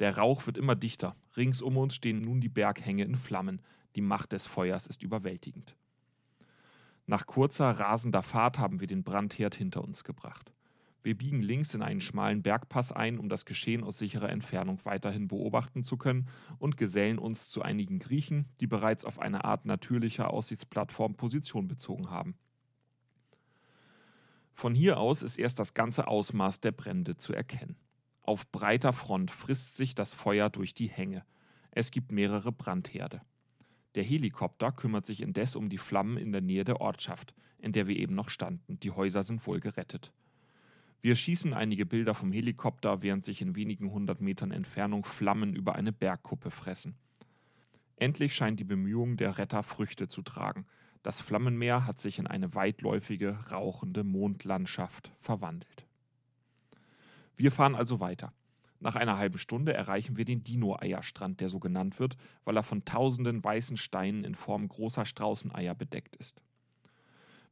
Der 0.01 0.19
Rauch 0.19 0.45
wird 0.47 0.59
immer 0.59 0.77
dichter. 0.77 1.17
Rings 1.35 1.63
um 1.63 1.79
uns 1.79 1.95
stehen 1.95 2.21
nun 2.21 2.41
die 2.41 2.51
Berghänge 2.51 3.05
in 3.05 3.17
Flammen. 3.17 3.63
Die 3.97 4.03
Macht 4.03 4.33
des 4.33 4.47
Feuers 4.47 4.87
ist 4.87 5.03
überwältigend. 5.03 5.75
Nach 7.07 7.27
kurzer, 7.27 7.71
rasender 7.71 8.23
Fahrt 8.23 8.59
haben 8.59 8.81
wir 8.81 8.87
den 8.87 9.05
Brandherd 9.05 9.55
hinter 9.55 9.85
uns 9.85 10.05
gebracht. 10.05 10.53
Wir 11.03 11.19
biegen 11.19 11.41
links 11.41 11.75
in 11.75 11.83
einen 11.83 12.01
schmalen 12.01 12.43
Bergpass 12.43 12.91
ein, 12.91 13.19
um 13.19 13.29
das 13.29 13.45
Geschehen 13.45 13.85
aus 13.85 13.99
sicherer 13.99 14.31
Entfernung 14.31 14.81
weiterhin 14.85 15.29
beobachten 15.29 15.85
zu 15.85 15.99
können 15.99 16.29
und 16.59 16.79
gesellen 16.79 17.19
uns 17.19 17.51
zu 17.51 17.61
einigen 17.61 17.99
Griechen, 17.99 18.47
die 18.61 18.67
bereits 18.67 19.05
auf 19.05 19.19
eine 19.19 19.45
Art 19.45 19.67
natürlicher 19.67 20.31
Aussichtsplattform 20.31 21.15
Position 21.15 21.69
bezogen 21.69 22.09
haben. 22.09 22.39
Von 24.55 24.75
hier 24.75 24.99
aus 24.99 25.23
ist 25.23 25.37
erst 25.37 25.59
das 25.59 25.75
ganze 25.75 26.09
Ausmaß 26.09 26.61
der 26.61 26.73
Brände 26.73 27.19
zu 27.19 27.35
erkennen. 27.35 27.77
Auf 28.23 28.51
breiter 28.51 28.95
Front 28.95 29.31
frisst 29.31 29.77
sich 29.77 29.95
das 29.95 30.15
Feuer 30.15 30.49
durch 30.49 30.73
die 30.73 30.89
Hänge. 30.89 31.27
Es 31.71 31.91
gibt 31.91 32.13
mehrere 32.13 32.51
Brandherde. 32.51 33.21
Der 33.95 34.03
Helikopter 34.03 34.73
kümmert 34.73 35.07
sich 35.07 35.21
indes 35.21 35.55
um 35.55 35.69
die 35.69 35.79
Flammen 35.79 36.17
in 36.17 36.33
der 36.33 36.41
Nähe 36.41 36.65
der 36.65 36.81
Ortschaft, 36.81 37.35
in 37.59 37.73
der 37.73 37.87
wir 37.87 37.97
eben 37.97 38.15
noch 38.15 38.29
standen. 38.29 38.81
Die 38.81 38.91
Häuser 38.91 39.23
sind 39.23 39.47
wohl 39.47 39.61
gerettet. 39.61 40.13
Wir 41.01 41.17
schießen 41.17 41.53
einige 41.53 41.87
Bilder 41.87 42.15
vom 42.15 42.33
Helikopter, 42.33 43.03
während 43.03 43.25
sich 43.25 43.43
in 43.43 43.55
wenigen 43.55 43.91
hundert 43.91 44.21
Metern 44.21 44.51
Entfernung 44.51 45.05
Flammen 45.05 45.55
über 45.55 45.75
eine 45.75 45.93
Bergkuppe 45.93 46.51
fressen. 46.51 46.97
Endlich 47.97 48.35
scheint 48.35 48.59
die 48.59 48.65
Bemühung 48.65 49.17
der 49.17 49.39
Retter 49.39 49.63
Früchte 49.63 50.09
zu 50.09 50.23
tragen. 50.23 50.67
Das 51.03 51.21
Flammenmeer 51.21 51.87
hat 51.87 52.01
sich 52.01 52.19
in 52.19 52.27
eine 52.27 52.55
weitläufige, 52.55 53.39
rauchende 53.53 54.03
Mondlandschaft 54.03 55.13
verwandelt. 55.21 55.87
Wir 57.37 57.53
fahren 57.53 57.75
also 57.75 58.01
weiter. 58.01 58.33
Nach 58.85 58.97
einer 58.97 59.17
halben 59.17 59.39
Stunde 59.39 59.73
erreichen 59.73 60.19
wir 60.19 60.27
den 60.27 60.45
Dino-Eierstrand, 60.45 61.41
der 61.41 61.49
so 61.49 61.59
genannt 61.59 61.99
wird, 61.99 62.19
weil 62.45 62.55
er 62.55 62.63
von 62.63 62.85
tausenden 62.85 63.43
weißen 63.43 63.79
Steinen 63.79 64.25
in 64.25 64.35
Form 64.35 64.69
großer 64.69 65.07
Straußeneier 65.07 65.75
bedeckt 65.75 66.17
ist. 66.17 66.43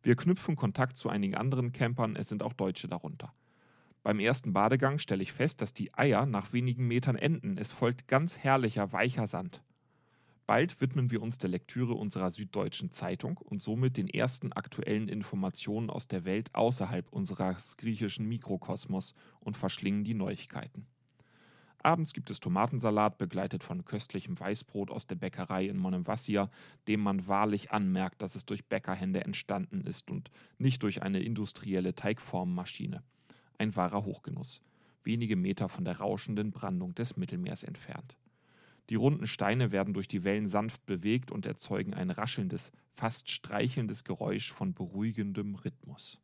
Wir 0.03 0.14
knüpfen 0.14 0.57
Kontakt 0.57 0.99
zu 0.99 1.09
einigen 1.09 1.35
anderen 1.35 1.72
Campern, 1.72 2.16
es 2.16 2.28
sind 2.28 2.43
auch 2.43 2.53
Deutsche 2.53 2.87
darunter. 2.87 3.33
Beim 4.03 4.20
ersten 4.20 4.53
Badegang 4.53 4.99
stelle 4.99 5.22
ich 5.22 5.33
fest, 5.33 5.62
dass 5.62 5.72
die 5.72 5.95
Eier 5.95 6.26
nach 6.26 6.53
wenigen 6.53 6.87
Metern 6.87 7.16
enden. 7.16 7.57
Es 7.57 7.72
folgt 7.72 8.09
ganz 8.09 8.37
herrlicher, 8.37 8.93
weicher 8.93 9.26
Sand. 9.26 9.62
Bald 10.47 10.83
widmen 10.83 11.11
wir 11.11 11.22
uns 11.22 11.39
der 11.39 11.49
Lektüre 11.49 11.95
unserer 11.95 12.30
Süddeutschen 12.30 12.91
Zeitung 12.91 13.39
und 13.39 13.62
somit 13.62 13.97
den 13.97 14.09
ersten 14.09 14.53
aktuellen 14.53 15.09
Informationen 15.09 15.89
aus 15.89 16.09
der 16.09 16.26
Welt 16.26 16.55
außerhalb 16.55 17.11
unseres 17.11 17.78
griechischen 17.78 18.28
Mikrokosmos 18.28 19.14
und 19.41 19.57
verschlingen 19.57 20.05
die 20.05 20.12
Neuigkeiten. 20.12 20.87
Abends 21.85 22.12
gibt 22.12 22.30
es 22.30 22.41
Tomatensalat, 22.41 23.18
begleitet 23.18 23.64
von 23.64 23.85
köstlichem 23.85 24.39
Weißbrot 24.39 24.91
aus 24.91 25.07
der 25.07 25.16
Bäckerei 25.16 25.66
in 25.66 25.76
Monemvassia, 25.76 26.51
dem 26.87 27.01
man 27.01 27.26
wahrlich 27.26 27.72
anmerkt, 27.72 28.22
dass 28.22 28.35
es 28.35 28.45
durch 28.45 28.66
Bäckerhände 28.66 29.24
entstanden 29.24 29.83
ist 29.83 30.11
und 30.11 30.30
nicht 30.59 30.83
durch 30.83 31.03
eine 31.03 31.20
industrielle 31.20 31.95
Teigformmaschine 31.95 33.03
ein 33.59 33.76
wahrer 33.76 34.05
Hochgenuss, 34.05 34.61
wenige 35.05 35.37
Meter 35.37 35.68
von 35.68 35.85
der 35.85 35.99
rauschenden 35.99 36.51
Brandung 36.51 36.95
des 36.95 37.16
Mittelmeers 37.16 37.62
entfernt. 37.62 38.16
Die 38.91 38.97
runden 38.97 39.26
Steine 39.26 39.72
werden 39.72 39.95
durch 39.95 40.09
die 40.09 40.24
Wellen 40.24 40.47
sanft 40.47 40.85
bewegt 40.87 41.30
und 41.30 41.47
erzeugen 41.47 41.95
ein 41.95 42.11
raschelndes, 42.11 42.72
fast 42.91 43.30
streichelndes 43.30 44.05
Geräusch 44.05 44.53
von 44.53 44.74
beruhigendem 44.74 45.55
Rhythmus. 45.55 46.18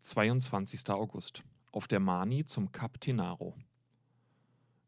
22. 0.00 0.88
August. 0.90 1.42
Auf 1.76 1.88
der 1.88 2.00
Mani 2.00 2.46
zum 2.46 2.72
Kap 2.72 3.02
Tenaro. 3.02 3.54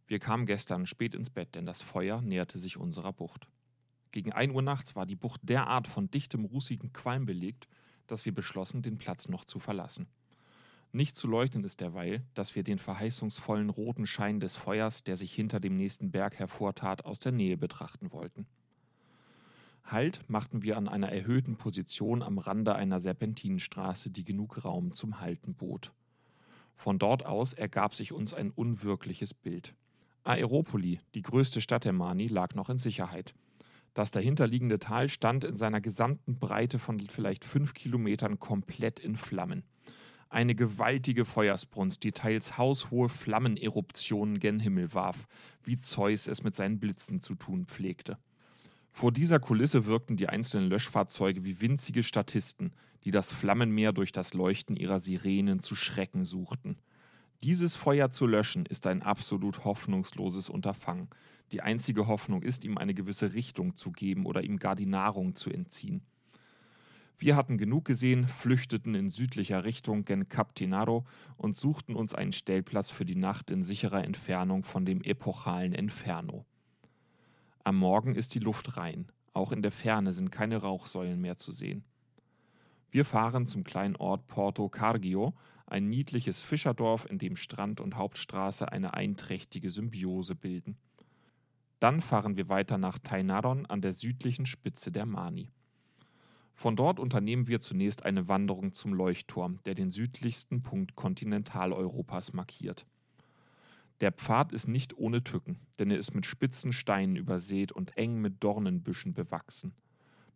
Wir 0.06 0.18
kamen 0.18 0.46
gestern 0.46 0.86
spät 0.86 1.14
ins 1.14 1.28
Bett, 1.28 1.54
denn 1.54 1.66
das 1.66 1.82
Feuer 1.82 2.22
näherte 2.22 2.56
sich 2.56 2.78
unserer 2.78 3.12
Bucht. 3.12 3.46
Gegen 4.10 4.32
1 4.32 4.54
Uhr 4.54 4.62
nachts 4.62 4.96
war 4.96 5.04
die 5.04 5.14
Bucht 5.14 5.42
derart 5.44 5.86
von 5.86 6.10
dichtem, 6.10 6.46
rußigen 6.46 6.94
Qualm 6.94 7.26
belegt, 7.26 7.68
dass 8.06 8.24
wir 8.24 8.32
beschlossen, 8.32 8.80
den 8.80 8.96
Platz 8.96 9.28
noch 9.28 9.44
zu 9.44 9.58
verlassen. 9.58 10.06
Nicht 10.90 11.18
zu 11.18 11.28
leugnen 11.28 11.62
ist 11.62 11.82
derweil, 11.82 12.24
dass 12.32 12.56
wir 12.56 12.64
den 12.64 12.78
verheißungsvollen 12.78 13.68
roten 13.68 14.06
Schein 14.06 14.40
des 14.40 14.56
Feuers, 14.56 15.04
der 15.04 15.16
sich 15.16 15.34
hinter 15.34 15.60
dem 15.60 15.76
nächsten 15.76 16.10
Berg 16.10 16.38
hervortat, 16.38 17.04
aus 17.04 17.18
der 17.18 17.32
Nähe 17.32 17.58
betrachten 17.58 18.12
wollten. 18.12 18.46
Halt 19.84 20.26
machten 20.30 20.62
wir 20.62 20.78
an 20.78 20.88
einer 20.88 21.12
erhöhten 21.12 21.56
Position 21.56 22.22
am 22.22 22.38
Rande 22.38 22.74
einer 22.74 22.98
Serpentinenstraße, 22.98 24.08
die 24.08 24.24
genug 24.24 24.64
Raum 24.64 24.94
zum 24.94 25.20
Halten 25.20 25.52
bot. 25.52 25.92
Von 26.78 26.98
dort 26.98 27.26
aus 27.26 27.52
ergab 27.52 27.94
sich 27.94 28.12
uns 28.12 28.32
ein 28.32 28.50
unwirkliches 28.50 29.34
Bild. 29.34 29.74
Aeropoli, 30.24 31.00
die 31.14 31.22
größte 31.22 31.60
Stadt 31.60 31.84
der 31.84 31.92
Mani, 31.92 32.28
lag 32.28 32.54
noch 32.54 32.70
in 32.70 32.78
Sicherheit. 32.78 33.34
Das 33.92 34.10
dahinterliegende 34.10 34.78
Tal 34.78 35.10
stand 35.10 35.44
in 35.44 35.56
seiner 35.56 35.82
gesamten 35.82 36.38
Breite 36.38 36.78
von 36.78 36.98
vielleicht 37.00 37.44
fünf 37.44 37.74
Kilometern 37.74 38.38
komplett 38.38 38.98
in 38.98 39.16
Flammen 39.16 39.64
eine 40.30 40.54
gewaltige 40.54 41.24
Feuersbrunst, 41.24 42.02
die 42.02 42.12
teils 42.12 42.58
haushohe 42.58 43.08
Flammeneruptionen 43.08 44.38
gen 44.38 44.60
Himmel 44.60 44.92
warf, 44.92 45.26
wie 45.62 45.78
Zeus 45.78 46.28
es 46.28 46.42
mit 46.42 46.54
seinen 46.54 46.78
Blitzen 46.78 47.20
zu 47.20 47.34
tun 47.34 47.64
pflegte. 47.64 48.18
Vor 48.92 49.12
dieser 49.12 49.38
Kulisse 49.38 49.86
wirkten 49.86 50.16
die 50.16 50.28
einzelnen 50.28 50.68
Löschfahrzeuge 50.68 51.44
wie 51.44 51.60
winzige 51.60 52.02
Statisten, 52.02 52.72
die 53.08 53.12
das 53.12 53.32
Flammenmeer 53.32 53.94
durch 53.94 54.12
das 54.12 54.34
Leuchten 54.34 54.76
ihrer 54.76 54.98
Sirenen 54.98 55.60
zu 55.60 55.74
schrecken 55.74 56.26
suchten. 56.26 56.76
Dieses 57.42 57.74
Feuer 57.74 58.10
zu 58.10 58.26
löschen 58.26 58.66
ist 58.66 58.86
ein 58.86 59.00
absolut 59.00 59.64
hoffnungsloses 59.64 60.50
Unterfangen. 60.50 61.08
Die 61.50 61.62
einzige 61.62 62.06
Hoffnung 62.06 62.42
ist, 62.42 62.66
ihm 62.66 62.76
eine 62.76 62.92
gewisse 62.92 63.32
Richtung 63.32 63.76
zu 63.76 63.92
geben 63.92 64.26
oder 64.26 64.44
ihm 64.44 64.58
gar 64.58 64.76
die 64.76 64.84
Nahrung 64.84 65.34
zu 65.36 65.48
entziehen. 65.48 66.02
Wir 67.18 67.34
hatten 67.34 67.56
genug 67.56 67.86
gesehen, 67.86 68.28
flüchteten 68.28 68.94
in 68.94 69.08
südlicher 69.08 69.64
Richtung 69.64 70.04
gen 70.04 70.28
Cap 70.28 70.54
Tinaro 70.54 71.06
und 71.38 71.56
suchten 71.56 71.96
uns 71.96 72.14
einen 72.14 72.34
Stellplatz 72.34 72.90
für 72.90 73.06
die 73.06 73.16
Nacht 73.16 73.48
in 73.48 73.62
sicherer 73.62 74.04
Entfernung 74.04 74.64
von 74.64 74.84
dem 74.84 75.00
epochalen 75.00 75.72
Inferno. 75.72 76.44
Am 77.64 77.76
Morgen 77.76 78.16
ist 78.16 78.34
die 78.34 78.40
Luft 78.40 78.76
rein, 78.76 79.10
auch 79.32 79.50
in 79.50 79.62
der 79.62 79.72
Ferne 79.72 80.12
sind 80.12 80.30
keine 80.30 80.58
Rauchsäulen 80.58 81.18
mehr 81.18 81.38
zu 81.38 81.52
sehen. 81.52 81.87
Wir 82.90 83.04
fahren 83.04 83.46
zum 83.46 83.64
kleinen 83.64 83.96
Ort 83.96 84.26
Porto 84.26 84.68
Cargio, 84.68 85.34
ein 85.66 85.88
niedliches 85.88 86.42
Fischerdorf, 86.42 87.06
in 87.08 87.18
dem 87.18 87.36
Strand 87.36 87.80
und 87.80 87.96
Hauptstraße 87.96 88.72
eine 88.72 88.94
einträchtige 88.94 89.70
Symbiose 89.70 90.34
bilden. 90.34 90.78
Dann 91.80 92.00
fahren 92.00 92.36
wir 92.36 92.48
weiter 92.48 92.78
nach 92.78 92.98
Tainaron 92.98 93.66
an 93.66 93.82
der 93.82 93.92
südlichen 93.92 94.46
Spitze 94.46 94.90
der 94.90 95.06
Mani. 95.06 95.50
Von 96.54 96.74
dort 96.74 96.98
unternehmen 96.98 97.46
wir 97.46 97.60
zunächst 97.60 98.04
eine 98.04 98.26
Wanderung 98.26 98.72
zum 98.72 98.92
Leuchtturm, 98.92 99.60
der 99.64 99.74
den 99.74 99.92
südlichsten 99.92 100.62
Punkt 100.62 100.96
Kontinentaleuropas 100.96 102.32
markiert. 102.32 102.84
Der 104.00 104.10
Pfad 104.10 104.52
ist 104.52 104.66
nicht 104.66 104.96
ohne 104.96 105.22
Tücken, 105.22 105.60
denn 105.78 105.90
er 105.90 105.98
ist 105.98 106.14
mit 106.14 106.26
spitzen 106.26 106.72
Steinen 106.72 107.16
übersät 107.16 107.70
und 107.70 107.96
eng 107.96 108.20
mit 108.20 108.42
Dornenbüschen 108.42 109.12
bewachsen. 109.12 109.74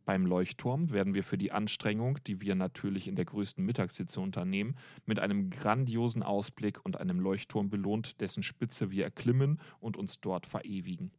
Beim 0.04 0.26
Leuchtturm 0.26 0.90
werden 0.90 1.14
wir 1.14 1.22
für 1.22 1.38
die 1.38 1.52
Anstrengung, 1.52 2.18
die 2.26 2.40
wir 2.40 2.56
natürlich 2.56 3.06
in 3.06 3.14
der 3.14 3.24
größten 3.24 3.64
Mittagssitze 3.64 4.20
unternehmen, 4.20 4.74
mit 5.06 5.20
einem 5.20 5.50
grandiosen 5.50 6.24
Ausblick 6.24 6.84
und 6.84 6.98
einem 6.98 7.20
Leuchtturm 7.20 7.70
belohnt, 7.70 8.20
dessen 8.20 8.42
Spitze 8.42 8.90
wir 8.90 9.04
erklimmen 9.04 9.60
und 9.78 9.96
uns 9.96 10.20
dort 10.20 10.46
verewigen. 10.46 11.12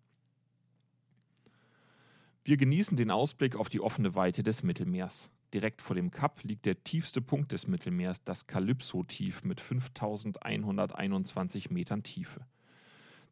Wir 2.43 2.57
genießen 2.57 2.97
den 2.97 3.09
Ausblick 3.09 3.55
auf 3.55 3.69
die 3.69 3.79
offene 3.79 4.15
Weite 4.15 4.43
des 4.43 4.63
Mittelmeers. 4.63 5.31
Direkt 5.53 5.81
vor 5.81 5.95
dem 5.95 6.11
Kap 6.11 6.43
liegt 6.43 6.65
der 6.65 6.83
tiefste 6.83 7.21
Punkt 7.21 7.53
des 7.53 7.67
Mittelmeers, 7.67 8.21
das 8.25 8.47
Kalypso-Tief 8.47 9.45
mit 9.45 9.61
5121 9.61 11.69
Metern 11.69 12.03
Tiefe. 12.03 12.45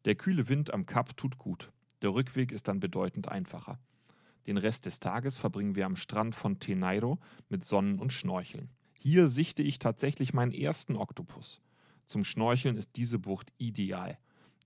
Der 0.05 0.15
kühle 0.15 0.47
Wind 0.47 0.73
am 0.73 0.85
Kap 0.85 1.17
tut 1.17 1.37
gut. 1.37 1.73
Der 2.03 2.13
Rückweg 2.13 2.53
ist 2.53 2.69
dann 2.69 2.79
bedeutend 2.79 3.27
einfacher. 3.27 3.79
Den 4.47 4.57
Rest 4.57 4.85
des 4.85 4.99
Tages 4.99 5.37
verbringen 5.37 5.75
wir 5.75 5.85
am 5.85 5.95
Strand 5.95 6.35
von 6.35 6.59
Teneiro 6.59 7.19
mit 7.49 7.63
Sonnen 7.63 7.99
und 7.99 8.13
Schnorcheln. 8.13 8.69
Hier 8.99 9.27
sichte 9.27 9.63
ich 9.63 9.79
tatsächlich 9.79 10.33
meinen 10.33 10.51
ersten 10.51 10.95
Oktopus. 10.95 11.61
Zum 12.05 12.23
Schnorcheln 12.23 12.77
ist 12.77 12.89
diese 12.95 13.19
Bucht 13.19 13.51
ideal. 13.57 14.17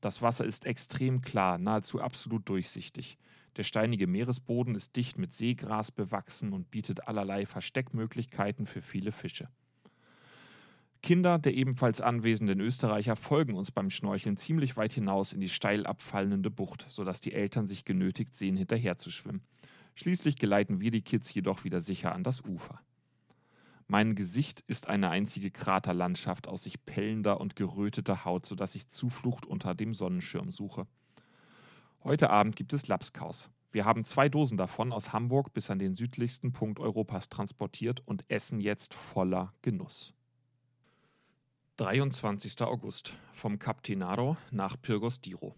Das 0.01 0.21
Wasser 0.21 0.45
ist 0.45 0.65
extrem 0.65 1.21
klar, 1.21 1.57
nahezu 1.57 2.01
absolut 2.01 2.47
durchsichtig. 2.49 3.17
Der 3.57 3.63
steinige 3.63 4.07
Meeresboden 4.07 4.75
ist 4.75 4.95
dicht 4.95 5.17
mit 5.17 5.33
Seegras 5.33 5.91
bewachsen 5.91 6.53
und 6.53 6.71
bietet 6.71 7.07
allerlei 7.07 7.45
Versteckmöglichkeiten 7.45 8.65
für 8.65 8.81
viele 8.81 9.11
Fische. 9.11 9.47
Kinder 11.01 11.37
der 11.37 11.53
ebenfalls 11.53 12.01
anwesenden 12.01 12.59
Österreicher 12.59 13.15
folgen 13.15 13.53
uns 13.53 13.71
beim 13.71 13.91
Schnorcheln 13.91 14.37
ziemlich 14.37 14.75
weit 14.75 14.91
hinaus 14.91 15.33
in 15.33 15.39
die 15.39 15.49
steil 15.49 15.85
abfallende 15.85 16.49
Bucht, 16.49 16.85
sodass 16.89 17.21
die 17.21 17.33
Eltern 17.33 17.67
sich 17.67 17.85
genötigt 17.85 18.33
sehen, 18.33 18.57
hinterherzuschwimmen. 18.57 19.43
Schließlich 19.95 20.37
geleiten 20.37 20.79
wir 20.81 20.91
die 20.91 21.01
Kids 21.01 21.33
jedoch 21.33 21.63
wieder 21.63 21.81
sicher 21.81 22.13
an 22.13 22.23
das 22.23 22.41
Ufer. 22.41 22.81
Mein 23.87 24.15
Gesicht 24.15 24.61
ist 24.67 24.87
eine 24.89 25.09
einzige 25.09 25.51
Kraterlandschaft 25.51 26.47
aus 26.47 26.63
sich 26.63 26.83
pellender 26.85 27.39
und 27.39 27.55
geröteter 27.55 28.25
Haut, 28.25 28.45
sodass 28.45 28.75
ich 28.75 28.87
Zuflucht 28.87 29.45
unter 29.45 29.75
dem 29.75 29.93
Sonnenschirm 29.93 30.51
suche. 30.51 30.87
Heute 32.03 32.29
Abend 32.29 32.55
gibt 32.55 32.73
es 32.73 32.87
Lapskaus. 32.87 33.49
Wir 33.71 33.85
haben 33.85 34.05
zwei 34.05 34.27
Dosen 34.27 34.57
davon 34.57 34.91
aus 34.91 35.13
Hamburg 35.13 35.53
bis 35.53 35.69
an 35.69 35.79
den 35.79 35.95
südlichsten 35.95 36.51
Punkt 36.51 36.79
Europas 36.79 37.29
transportiert 37.29 38.01
und 38.05 38.25
essen 38.27 38.59
jetzt 38.59 38.93
voller 38.93 39.53
Genuss. 39.61 40.13
23. 41.77 42.61
August 42.61 43.17
vom 43.33 43.59
Kap 43.59 43.83
Tenaro 43.83 44.37
nach 44.49 44.81
Pyrgos 44.81 45.19
Diro. 45.19 45.55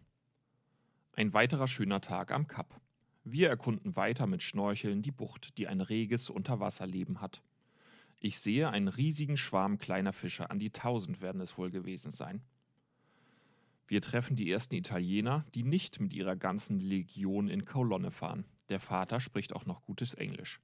Ein 1.13 1.33
weiterer 1.33 1.67
schöner 1.67 2.01
Tag 2.01 2.31
am 2.31 2.47
Kap. 2.47 2.81
Wir 3.29 3.49
erkunden 3.49 3.97
weiter 3.97 4.25
mit 4.25 4.41
Schnorcheln 4.41 5.01
die 5.01 5.11
Bucht, 5.11 5.57
die 5.57 5.67
ein 5.67 5.81
reges 5.81 6.29
Unterwasserleben 6.29 7.19
hat. 7.19 7.41
Ich 8.21 8.39
sehe 8.39 8.69
einen 8.69 8.87
riesigen 8.87 9.35
Schwarm 9.35 9.79
kleiner 9.79 10.13
Fische, 10.13 10.49
an 10.49 10.59
die 10.59 10.69
tausend 10.69 11.19
werden 11.19 11.41
es 11.41 11.57
wohl 11.57 11.69
gewesen 11.69 12.09
sein. 12.09 12.41
Wir 13.85 14.01
treffen 14.01 14.37
die 14.37 14.49
ersten 14.49 14.75
Italiener, 14.75 15.43
die 15.55 15.63
nicht 15.63 15.99
mit 15.99 16.13
ihrer 16.13 16.37
ganzen 16.37 16.79
Legion 16.79 17.49
in 17.49 17.65
Kolonne 17.65 18.11
fahren. 18.11 18.45
Der 18.69 18.79
Vater 18.79 19.19
spricht 19.19 19.53
auch 19.53 19.65
noch 19.65 19.81
gutes 19.81 20.13
Englisch. 20.13 20.61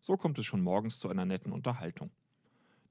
So 0.00 0.16
kommt 0.16 0.40
es 0.40 0.46
schon 0.46 0.60
morgens 0.60 0.98
zu 0.98 1.08
einer 1.08 1.24
netten 1.24 1.52
Unterhaltung. 1.52 2.10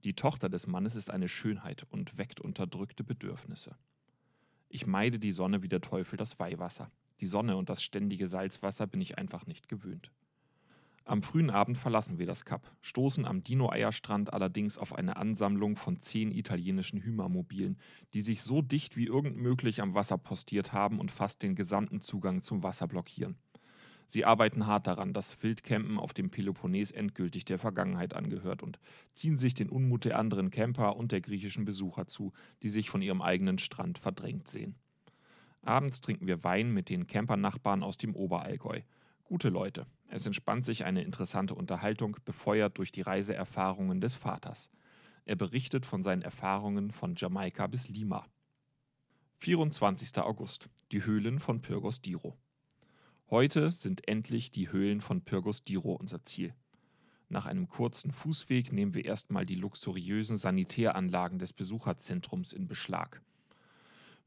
Die 0.05 0.13
Tochter 0.13 0.47
des 0.47 0.67
Mannes 0.67 0.95
ist 0.95 1.11
eine 1.11 1.27
Schönheit 1.27 1.85
und 1.89 2.17
weckt 2.17 2.39
unterdrückte 2.39 3.03
Bedürfnisse. 3.03 3.75
Ich 4.69 4.87
meide 4.87 5.19
die 5.19 5.33
Sonne 5.33 5.63
wie 5.63 5.69
der 5.69 5.81
Teufel 5.81 6.15
das 6.15 6.39
Weihwasser. 6.39 6.89
Die 7.21 7.27
Sonne 7.27 7.55
und 7.55 7.69
das 7.69 7.83
ständige 7.83 8.27
Salzwasser 8.27 8.87
bin 8.87 8.99
ich 8.99 9.17
einfach 9.19 9.45
nicht 9.45 9.69
gewöhnt. 9.69 10.11
Am 11.05 11.23
frühen 11.23 11.49
Abend 11.49 11.77
verlassen 11.77 12.19
wir 12.19 12.25
das 12.25 12.45
Kap, 12.45 12.71
stoßen 12.81 13.25
am 13.25 13.43
Dino-Eierstrand 13.43 14.33
allerdings 14.33 14.77
auf 14.77 14.93
eine 14.93 15.17
Ansammlung 15.17 15.75
von 15.75 15.99
zehn 15.99 16.31
italienischen 16.31 17.03
Hymermobilen, 17.03 17.77
die 18.13 18.21
sich 18.21 18.41
so 18.41 18.61
dicht 18.61 18.97
wie 18.97 19.05
irgend 19.05 19.37
möglich 19.37 19.81
am 19.81 19.93
Wasser 19.93 20.17
postiert 20.17 20.73
haben 20.73 20.99
und 20.99 21.11
fast 21.11 21.43
den 21.43 21.55
gesamten 21.55 22.01
Zugang 22.01 22.41
zum 22.41 22.63
Wasser 22.63 22.87
blockieren. 22.87 23.37
Sie 24.07 24.25
arbeiten 24.25 24.65
hart 24.65 24.87
daran, 24.87 25.13
dass 25.13 25.41
Wildcampen 25.41 25.97
auf 25.97 26.13
dem 26.13 26.31
Peloponnes 26.31 26.91
endgültig 26.91 27.45
der 27.45 27.59
Vergangenheit 27.59 28.13
angehört 28.13 28.61
und 28.61 28.79
ziehen 29.13 29.37
sich 29.37 29.53
den 29.53 29.69
Unmut 29.69 30.05
der 30.05 30.19
anderen 30.19 30.51
Camper 30.51 30.97
und 30.97 31.11
der 31.11 31.21
griechischen 31.21 31.65
Besucher 31.65 32.07
zu, 32.07 32.33
die 32.61 32.69
sich 32.69 32.89
von 32.89 33.01
ihrem 33.01 33.21
eigenen 33.21 33.57
Strand 33.57 33.97
verdrängt 33.97 34.47
sehen. 34.47 34.75
Abends 35.63 36.01
trinken 36.01 36.27
wir 36.27 36.43
Wein 36.43 36.71
mit 36.71 36.89
den 36.89 37.07
Campernachbarn 37.07 37.83
aus 37.83 37.97
dem 37.97 38.15
Oberallgäu. 38.15 38.81
Gute 39.23 39.49
Leute. 39.49 39.85
Es 40.07 40.25
entspannt 40.25 40.65
sich 40.65 40.83
eine 40.85 41.03
interessante 41.03 41.55
Unterhaltung, 41.55 42.17
befeuert 42.25 42.77
durch 42.77 42.91
die 42.91 43.01
Reiseerfahrungen 43.01 44.01
des 44.01 44.15
Vaters. 44.15 44.71
Er 45.25 45.35
berichtet 45.35 45.85
von 45.85 46.01
seinen 46.01 46.23
Erfahrungen 46.23 46.91
von 46.91 47.15
Jamaika 47.15 47.67
bis 47.67 47.87
Lima. 47.87 48.25
24. 49.37 50.17
August. 50.19 50.69
Die 50.91 51.05
Höhlen 51.05 51.39
von 51.39 51.61
Pyrgos 51.61 52.01
Diro. 52.01 52.37
Heute 53.29 53.71
sind 53.71 54.07
endlich 54.07 54.51
die 54.51 54.71
Höhlen 54.71 54.99
von 54.99 55.21
Pyrgos 55.21 55.63
Diro 55.63 55.93
unser 55.93 56.23
Ziel. 56.23 56.53
Nach 57.29 57.45
einem 57.45 57.69
kurzen 57.69 58.11
Fußweg 58.11 58.73
nehmen 58.73 58.93
wir 58.93 59.05
erstmal 59.05 59.45
die 59.45 59.55
luxuriösen 59.55 60.35
Sanitäranlagen 60.35 61.39
des 61.39 61.53
Besucherzentrums 61.53 62.51
in 62.51 62.67
Beschlag. 62.67 63.21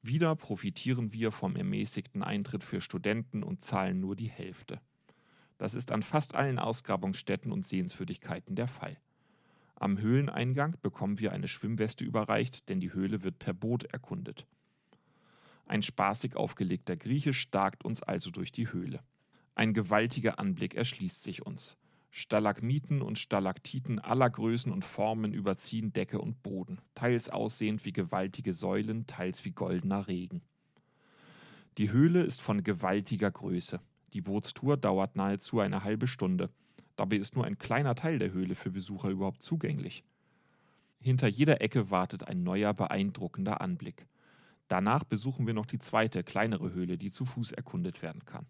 Wieder 0.07 0.36
profitieren 0.36 1.14
wir 1.14 1.32
vom 1.32 1.57
ermäßigten 1.57 2.22
Eintritt 2.22 2.62
für 2.62 2.82
Studenten 2.82 3.42
und 3.42 3.62
zahlen 3.62 4.00
nur 4.00 4.14
die 4.16 4.28
Hälfte. 4.28 4.78
Das 5.57 5.74
ist 5.74 5.90
an 5.90 6.02
fast 6.02 6.34
allen 6.34 6.59
Ausgrabungsstätten 6.59 7.50
und 7.50 7.64
Sehenswürdigkeiten 7.64 8.55
der 8.55 8.68
Fall. 8.68 8.98
Am 9.76 9.98
Höhleneingang 9.98 10.76
bekommen 10.82 11.20
wir 11.20 11.32
eine 11.32 11.48
Schwimmweste 11.48 12.05
überreicht, 12.05 12.68
denn 12.68 12.80
die 12.80 12.92
Höhle 12.92 13.22
wird 13.22 13.38
per 13.38 13.55
Boot 13.55 13.84
erkundet. 13.84 14.46
Ein 15.64 15.80
spaßig 15.80 16.36
aufgelegter 16.36 16.96
Grieche 16.96 17.32
starkt 17.32 17.82
uns 17.82 18.02
also 18.02 18.30
durch 18.30 18.52
die 18.52 18.70
Höhle. 18.70 19.02
Ein 19.55 19.72
gewaltiger 19.72 20.38
Anblick 20.38 20.74
erschließt 20.74 21.22
sich 21.22 21.46
uns. 21.46 21.78
Stalagmiten 22.16 23.02
und 23.02 23.18
Stalaktiten 23.18 23.98
aller 23.98 24.30
Größen 24.30 24.70
und 24.70 24.84
Formen 24.84 25.32
überziehen 25.32 25.92
Decke 25.92 26.20
und 26.20 26.44
Boden, 26.44 26.80
teils 26.94 27.28
aussehend 27.28 27.84
wie 27.84 27.92
gewaltige 27.92 28.52
Säulen, 28.52 29.08
teils 29.08 29.44
wie 29.44 29.50
goldener 29.50 30.06
Regen. 30.06 30.40
Die 31.76 31.90
Höhle 31.90 32.22
ist 32.22 32.40
von 32.40 32.62
gewaltiger 32.62 33.32
Größe. 33.32 33.80
Die 34.12 34.20
Bootstour 34.20 34.76
dauert 34.76 35.16
nahezu 35.16 35.58
eine 35.58 35.82
halbe 35.82 36.06
Stunde. 36.06 36.50
Dabei 36.94 37.16
ist 37.16 37.34
nur 37.34 37.46
ein 37.46 37.58
kleiner 37.58 37.96
Teil 37.96 38.20
der 38.20 38.30
Höhle 38.30 38.54
für 38.54 38.70
Besucher 38.70 39.08
überhaupt 39.08 39.42
zugänglich. 39.42 40.04
Hinter 41.00 41.26
jeder 41.26 41.62
Ecke 41.62 41.90
wartet 41.90 42.28
ein 42.28 42.44
neuer, 42.44 42.74
beeindruckender 42.74 43.60
Anblick. 43.60 44.06
Danach 44.68 45.02
besuchen 45.02 45.48
wir 45.48 45.54
noch 45.54 45.66
die 45.66 45.80
zweite, 45.80 46.22
kleinere 46.22 46.72
Höhle, 46.72 46.96
die 46.96 47.10
zu 47.10 47.24
Fuß 47.24 47.50
erkundet 47.50 48.02
werden 48.02 48.24
kann. 48.24 48.46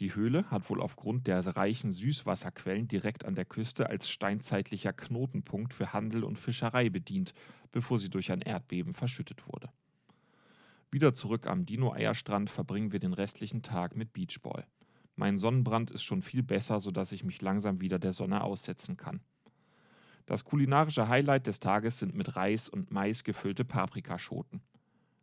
Die 0.00 0.14
Höhle 0.14 0.50
hat 0.50 0.68
wohl 0.68 0.82
aufgrund 0.82 1.26
der 1.26 1.46
reichen 1.56 1.90
Süßwasserquellen 1.90 2.86
direkt 2.86 3.24
an 3.24 3.34
der 3.34 3.46
Küste 3.46 3.88
als 3.88 4.10
steinzeitlicher 4.10 4.92
Knotenpunkt 4.92 5.72
für 5.72 5.94
Handel 5.94 6.22
und 6.22 6.38
Fischerei 6.38 6.90
bedient, 6.90 7.32
bevor 7.72 7.98
sie 7.98 8.10
durch 8.10 8.30
ein 8.30 8.42
Erdbeben 8.42 8.92
verschüttet 8.92 9.46
wurde. 9.48 9.70
Wieder 10.90 11.14
zurück 11.14 11.46
am 11.46 11.64
Dino-Eierstrand 11.64 12.50
verbringen 12.50 12.92
wir 12.92 13.00
den 13.00 13.14
restlichen 13.14 13.62
Tag 13.62 13.96
mit 13.96 14.12
Beachball. 14.12 14.66
Mein 15.14 15.38
Sonnenbrand 15.38 15.90
ist 15.90 16.02
schon 16.02 16.22
viel 16.22 16.42
besser, 16.42 16.78
sodass 16.78 17.12
ich 17.12 17.24
mich 17.24 17.40
langsam 17.40 17.80
wieder 17.80 17.98
der 17.98 18.12
Sonne 18.12 18.44
aussetzen 18.44 18.98
kann. 18.98 19.20
Das 20.26 20.44
kulinarische 20.44 21.08
Highlight 21.08 21.46
des 21.46 21.58
Tages 21.58 21.98
sind 21.98 22.14
mit 22.14 22.36
Reis 22.36 22.68
und 22.68 22.90
Mais 22.90 23.24
gefüllte 23.24 23.64
Paprikaschoten. 23.64 24.60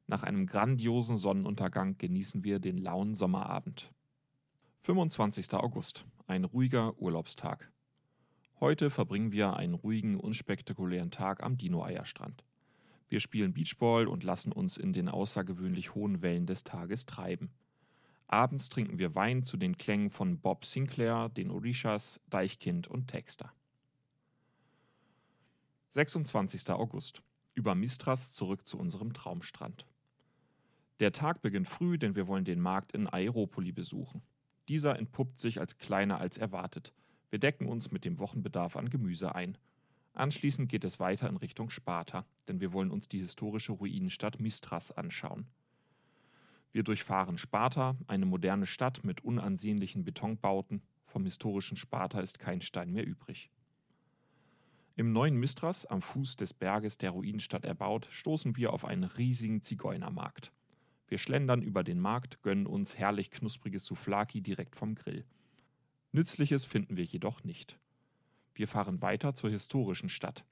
Nach 0.07 0.23
einem 0.23 0.47
grandiosen 0.47 1.17
Sonnenuntergang 1.17 1.97
genießen 1.97 2.43
wir 2.43 2.59
den 2.59 2.77
lauen 2.77 3.13
Sommerabend. 3.13 3.91
25. 4.85 5.53
August, 5.53 6.05
ein 6.27 6.43
ruhiger 6.43 6.99
Urlaubstag. 6.99 7.71
Heute 8.59 8.89
verbringen 8.89 9.31
wir 9.31 9.55
einen 9.55 9.75
ruhigen, 9.75 10.19
unspektakulären 10.19 11.09
Tag 11.09 11.41
am 11.41 11.57
Dino-Eierstrand. 11.57 12.43
Wir 13.07 13.21
spielen 13.21 13.53
Beachball 13.53 14.09
und 14.09 14.25
lassen 14.25 14.51
uns 14.51 14.75
in 14.75 14.91
den 14.91 15.07
außergewöhnlich 15.07 15.95
hohen 15.95 16.21
Wellen 16.21 16.47
des 16.47 16.65
Tages 16.65 17.05
treiben. 17.05 17.49
Abends 18.27 18.67
trinken 18.67 18.99
wir 18.99 19.15
Wein 19.15 19.43
zu 19.43 19.55
den 19.55 19.77
Klängen 19.77 20.09
von 20.09 20.41
Bob 20.41 20.65
Sinclair, 20.65 21.29
den 21.29 21.49
Orishas, 21.49 22.19
Deichkind 22.29 22.89
und 22.89 23.07
Texter. 23.07 23.53
26. 25.91 26.71
August. 26.71 27.23
Über 27.53 27.73
Mistras 27.73 28.33
zurück 28.33 28.67
zu 28.67 28.77
unserem 28.77 29.13
Traumstrand. 29.13 29.87
Der 30.99 31.13
Tag 31.13 31.41
beginnt 31.41 31.69
früh, 31.69 31.97
denn 31.97 32.17
wir 32.17 32.27
wollen 32.27 32.43
den 32.43 32.59
Markt 32.59 32.91
in 32.91 33.07
Aeropoli 33.07 33.71
besuchen. 33.71 34.21
Dieser 34.69 34.97
entpuppt 34.97 35.39
sich 35.39 35.59
als 35.59 35.77
kleiner 35.77 36.19
als 36.19 36.37
erwartet. 36.37 36.93
Wir 37.29 37.39
decken 37.39 37.67
uns 37.67 37.91
mit 37.91 38.05
dem 38.05 38.19
Wochenbedarf 38.19 38.75
an 38.75 38.89
Gemüse 38.89 39.35
ein. 39.35 39.57
Anschließend 40.13 40.69
geht 40.69 40.85
es 40.85 40.99
weiter 40.99 41.27
in 41.27 41.37
Richtung 41.37 41.69
Sparta, 41.69 42.25
denn 42.47 42.61
wir 42.61 42.71
wollen 42.71 42.91
uns 42.91 43.09
die 43.09 43.19
historische 43.19 43.71
Ruinenstadt 43.71 44.39
Mistras 44.39 44.91
anschauen. 44.91 45.47
Wir 46.71 46.83
durchfahren 46.83 47.37
Sparta, 47.37 47.97
eine 48.07 48.25
moderne 48.25 48.65
Stadt 48.65 49.03
mit 49.03 49.23
unansehnlichen 49.23 50.03
Betonbauten. 50.03 50.81
Vom 51.05 51.23
historischen 51.25 51.77
Sparta 51.77 52.19
ist 52.19 52.39
kein 52.39 52.61
Stein 52.61 52.91
mehr 52.91 53.05
übrig. 53.05 53.51
Im 54.95 55.11
neuen 55.11 55.37
Mistras, 55.37 55.87
am 55.87 56.03
Fuß 56.03 56.35
des 56.35 56.53
Berges 56.53 56.97
der 56.97 57.11
Ruinenstadt 57.11 57.65
erbaut, 57.65 58.07
stoßen 58.11 58.55
wir 58.57 58.73
auf 58.73 58.85
einen 58.85 59.03
riesigen 59.03 59.63
Zigeunermarkt. 59.63 60.51
Wir 61.13 61.19
schlendern 61.19 61.61
über 61.61 61.83
den 61.83 61.99
Markt, 61.99 62.41
gönnen 62.41 62.65
uns 62.65 62.97
herrlich 62.97 63.29
knuspriges 63.29 63.85
Souflaki 63.85 64.41
direkt 64.41 64.75
vom 64.75 64.95
Grill. 64.95 65.25
Nützliches 66.11 66.65
finden 66.65 66.97
wir 66.97 67.03
jedoch 67.03 67.43
nicht. 67.43 67.77
Wir 68.55 68.67
fahren 68.67 68.99
weiter 69.03 69.35
zur 69.35 69.51
historischen 69.51 70.09
Stadt. 70.09 70.43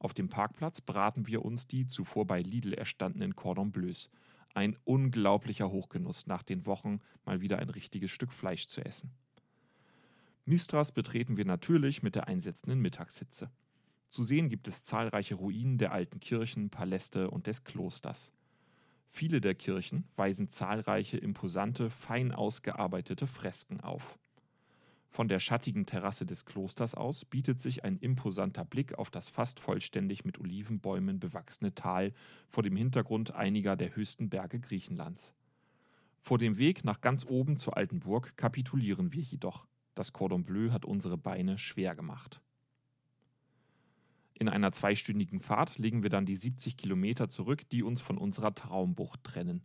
Auf 0.00 0.14
dem 0.14 0.28
Parkplatz 0.28 0.80
braten 0.80 1.28
wir 1.28 1.44
uns 1.44 1.68
die 1.68 1.86
zuvor 1.86 2.26
bei 2.26 2.42
Lidl 2.42 2.74
erstandenen 2.74 3.36
Cordon 3.36 3.70
Bleus. 3.70 4.10
Ein 4.54 4.76
unglaublicher 4.82 5.70
Hochgenuss, 5.70 6.26
nach 6.26 6.42
den 6.42 6.66
Wochen 6.66 6.98
mal 7.24 7.40
wieder 7.40 7.60
ein 7.60 7.70
richtiges 7.70 8.10
Stück 8.10 8.32
Fleisch 8.32 8.66
zu 8.66 8.84
essen. 8.84 9.12
Mistras 10.46 10.90
betreten 10.90 11.36
wir 11.36 11.44
natürlich 11.44 12.02
mit 12.02 12.16
der 12.16 12.26
einsetzenden 12.26 12.80
Mittagshitze. 12.80 13.52
Zu 14.10 14.24
sehen 14.24 14.48
gibt 14.48 14.66
es 14.66 14.82
zahlreiche 14.82 15.36
Ruinen 15.36 15.78
der 15.78 15.92
alten 15.92 16.18
Kirchen, 16.18 16.70
Paläste 16.70 17.30
und 17.30 17.46
des 17.46 17.62
Klosters. 17.62 18.32
Viele 19.08 19.40
der 19.40 19.54
Kirchen 19.54 20.04
weisen 20.16 20.48
zahlreiche 20.48 21.16
imposante, 21.16 21.90
fein 21.90 22.32
ausgearbeitete 22.32 23.26
Fresken 23.26 23.80
auf. 23.80 24.18
Von 25.10 25.28
der 25.28 25.40
schattigen 25.40 25.86
Terrasse 25.86 26.26
des 26.26 26.44
Klosters 26.44 26.94
aus 26.94 27.24
bietet 27.24 27.60
sich 27.62 27.82
ein 27.82 27.96
imposanter 27.98 28.64
Blick 28.64 28.98
auf 28.98 29.10
das 29.10 29.28
fast 29.28 29.58
vollständig 29.58 30.24
mit 30.24 30.38
Olivenbäumen 30.38 31.18
bewachsene 31.18 31.74
Tal 31.74 32.12
vor 32.48 32.62
dem 32.62 32.76
Hintergrund 32.76 33.34
einiger 33.34 33.74
der 33.74 33.96
höchsten 33.96 34.28
Berge 34.28 34.60
Griechenlands. 34.60 35.34
Vor 36.20 36.38
dem 36.38 36.58
Weg 36.58 36.84
nach 36.84 37.00
ganz 37.00 37.24
oben 37.24 37.56
zur 37.56 37.76
alten 37.76 38.00
Burg 38.00 38.36
kapitulieren 38.36 39.12
wir 39.12 39.22
jedoch. 39.22 39.66
Das 39.94 40.12
Cordon 40.12 40.44
Bleu 40.44 40.70
hat 40.70 40.84
unsere 40.84 41.16
Beine 41.16 41.58
schwer 41.58 41.96
gemacht. 41.96 42.40
In 44.38 44.48
einer 44.48 44.70
zweistündigen 44.70 45.40
Fahrt 45.40 45.78
legen 45.78 46.04
wir 46.04 46.10
dann 46.10 46.24
die 46.24 46.36
70 46.36 46.76
Kilometer 46.76 47.28
zurück, 47.28 47.68
die 47.70 47.82
uns 47.82 48.00
von 48.00 48.16
unserer 48.16 48.54
Traumbucht 48.54 49.24
trennen. 49.24 49.64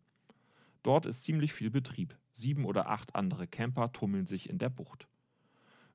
Dort 0.81 1.05
ist 1.05 1.21
ziemlich 1.21 1.53
viel 1.53 1.69
Betrieb. 1.69 2.17
Sieben 2.31 2.65
oder 2.65 2.89
acht 2.89 3.15
andere 3.15 3.47
Camper 3.47 3.91
tummeln 3.91 4.25
sich 4.25 4.49
in 4.49 4.57
der 4.57 4.69
Bucht. 4.69 5.07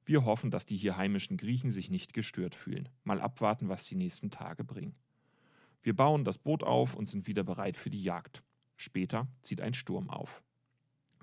Wir 0.04 0.24
hoffen, 0.24 0.52
dass 0.52 0.64
die 0.64 0.76
hier 0.76 0.96
heimischen 0.96 1.36
Griechen 1.36 1.72
sich 1.72 1.90
nicht 1.90 2.14
gestört 2.14 2.54
fühlen. 2.54 2.88
Mal 3.02 3.20
abwarten, 3.20 3.68
was 3.68 3.84
die 3.86 3.96
nächsten 3.96 4.30
Tage 4.30 4.62
bringen. 4.62 4.94
Wir 5.82 5.96
bauen 5.96 6.24
das 6.24 6.38
Boot 6.38 6.62
auf 6.62 6.94
und 6.94 7.08
sind 7.08 7.26
wieder 7.26 7.42
bereit 7.42 7.76
für 7.76 7.90
die 7.90 8.02
Jagd. 8.02 8.44
Später 8.76 9.26
zieht 9.42 9.60
ein 9.60 9.74
Sturm 9.74 10.08
auf. 10.08 10.40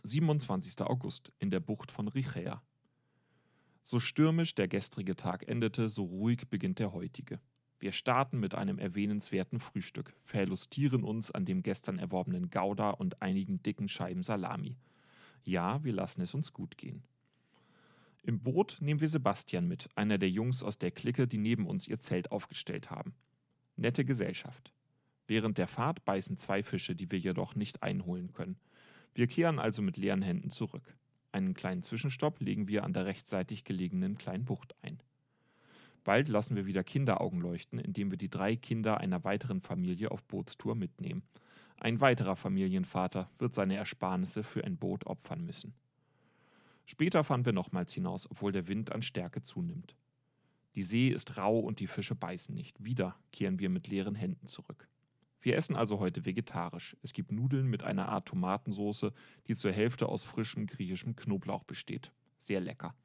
27. 0.04 0.82
August 0.82 1.32
in 1.40 1.52
der 1.52 1.62
Bucht 1.62 1.90
von 1.90 2.10
Richea. 2.10 2.62
So 3.88 4.00
stürmisch 4.00 4.56
der 4.56 4.68
gestrige 4.68 5.16
Tag 5.16 5.48
endete, 5.48 5.90
so 5.90 6.06
ruhig 6.06 6.50
beginnt 6.50 6.80
der 6.80 6.92
heutige. 6.92 7.40
Wir 7.78 7.92
starten 7.92 8.40
mit 8.40 8.56
einem 8.56 8.80
erwähnenswerten 8.80 9.60
Frühstück, 9.60 10.16
verlustieren 10.24 11.04
uns 11.04 11.30
an 11.30 11.46
dem 11.46 11.62
gestern 11.62 12.00
erworbenen 12.00 12.50
Gouda 12.50 12.90
und 12.90 13.22
einigen 13.22 13.62
dicken 13.62 13.88
Scheiben 13.88 14.24
Salami. 14.24 14.80
Ja, 15.44 15.84
wir 15.84 15.94
lassen 15.94 16.24
es 16.24 16.34
uns 16.34 16.52
gut 16.52 16.80
gehen. 16.80 17.04
Im 18.24 18.40
Boot 18.40 18.78
nehmen 18.80 19.02
wir 19.02 19.08
Sebastian 19.08 19.68
mit, 19.68 19.88
einer 19.94 20.18
der 20.18 20.32
Jungs 20.32 20.64
aus 20.64 20.80
der 20.80 20.90
Clique, 20.90 21.28
die 21.28 21.38
neben 21.38 21.68
uns 21.68 21.88
ihr 21.88 22.00
Zelt 22.00 22.32
aufgestellt 22.32 22.90
haben. 22.90 23.14
Nette 23.76 24.04
Gesellschaft. 24.04 24.74
Während 25.28 25.60
der 25.60 25.68
Fahrt 25.68 26.04
beißen 26.06 26.40
zwei 26.40 26.64
Fische, 26.64 26.96
die 26.96 27.12
wir 27.12 27.20
jedoch 27.20 27.54
nicht 27.54 27.84
einholen 27.84 28.34
können. 28.34 28.58
Wir 29.14 29.28
kehren 29.28 29.60
also 29.60 29.84
mit 29.84 29.98
leeren 29.98 30.24
Händen 30.24 30.50
zurück. 30.50 30.98
Einen 31.36 31.54
kleinen 31.54 31.84
Zwischenstopp 31.84 32.40
legen 32.40 32.70
wir 32.70 32.86
an 32.86 32.94
der 32.94 33.08
rechtsseitig 33.08 33.66
gelegenen 33.66 34.18
kleinen 34.18 34.46
Bucht 34.46 34.74
ein. 34.82 35.02
Bald 36.06 36.30
lassen 36.30 36.56
wir 36.56 36.66
wieder 36.66 36.82
Kinderaugen 36.82 37.42
leuchten, 37.42 37.78
indem 37.78 38.10
wir 38.10 38.18
die 38.18 38.30
drei 38.30 38.56
Kinder 38.56 39.02
einer 39.02 39.26
weiteren 39.26 39.60
Familie 39.60 40.12
auf 40.12 40.24
Bootstour 40.24 40.76
mitnehmen. 40.76 41.24
Ein 41.78 42.00
weiterer 42.00 42.38
Familienvater 42.38 43.30
wird 43.38 43.54
seine 43.54 43.76
Ersparnisse 43.76 44.44
für 44.44 44.64
ein 44.64 44.78
Boot 44.78 45.08
opfern 45.08 45.44
müssen. 45.46 45.74
Später 46.86 47.26
fahren 47.26 47.44
wir 47.44 47.52
nochmals 47.52 47.94
hinaus, 47.94 48.32
obwohl 48.32 48.54
der 48.54 48.70
Wind 48.70 48.94
an 48.94 49.02
Stärke 49.02 49.44
zunimmt. 49.44 49.98
Die 50.76 50.84
See 50.84 51.10
ist 51.10 51.38
rau 51.38 51.60
und 51.60 51.82
die 51.82 51.88
Fische 51.88 52.16
beißen 52.16 52.56
nicht. 52.56 52.82
Wieder 52.82 53.20
kehren 53.34 53.60
wir 53.60 53.68
mit 53.70 53.90
leeren 53.90 54.16
Händen 54.16 54.48
zurück. 54.48 54.88
Wir 55.46 55.58
essen 55.58 55.76
also 55.76 56.00
heute 56.00 56.26
vegetarisch. 56.26 56.98
Es 57.04 57.14
gibt 57.14 57.32
Nudeln 57.32 57.68
mit 57.68 57.84
einer 57.84 58.10
Art 58.10 58.28
Tomatensauce, 58.30 59.12
die 59.48 59.56
zur 59.56 59.72
Hälfte 59.72 60.10
aus 60.10 60.24
frischem 60.24 60.66
griechischem 60.66 61.16
Knoblauch 61.16 61.64
besteht. 61.64 62.12
Sehr 62.40 62.60
lecker. 62.60 62.96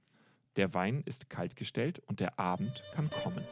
Der 0.56 0.72
Wein 0.72 1.02
ist 1.04 1.28
kaltgestellt 1.28 1.98
und 2.06 2.20
der 2.20 2.38
Abend 2.38 2.82
kann 2.94 3.10
kommen. 3.10 3.44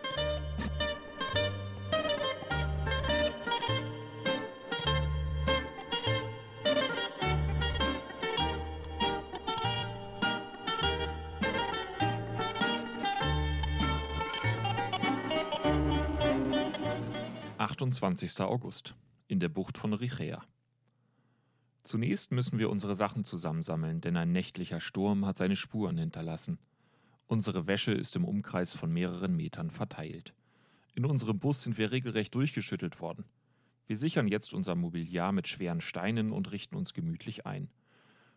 28. 17.71 18.41
August 18.41 18.95
in 19.27 19.41
der 19.41 19.51
Bucht 19.51 19.77
von 19.77 19.93
Richea. 19.93 20.43
Zunächst 21.83 22.33
müssen 22.33 22.59
wir 22.59 22.71
unsere 22.71 22.95
Sachen 22.95 23.25
zusammensammeln, 23.25 24.01
denn 24.01 24.17
ein 24.17 24.33
nächtlicher 24.33 24.81
Sturm 24.81 25.27
hat 25.27 25.37
seine 25.37 25.55
Spuren 25.55 25.99
hinterlassen. 25.99 26.59
Unsere 27.27 27.67
Wäsche 27.67 27.93
ist 27.93 28.17
im 28.17 28.25
Umkreis 28.25 28.73
von 28.73 28.91
mehreren 28.91 29.37
Metern 29.37 29.71
verteilt. 29.71 30.33
In 30.95 31.05
unserem 31.05 31.39
Bus 31.39 31.63
sind 31.63 31.77
wir 31.77 31.91
regelrecht 31.91 32.35
durchgeschüttelt 32.35 33.03
worden. 33.03 33.27
Wir 33.87 33.99
sichern 33.99 34.29
jetzt 34.29 34.55
unser 34.55 34.75
Mobiliar 34.75 35.33
mit 35.33 35.47
schweren 35.47 35.83
Steinen 35.83 36.33
und 36.33 36.51
richten 36.53 36.75
uns 36.75 36.95
gemütlich 36.95 37.45
ein. 37.45 37.69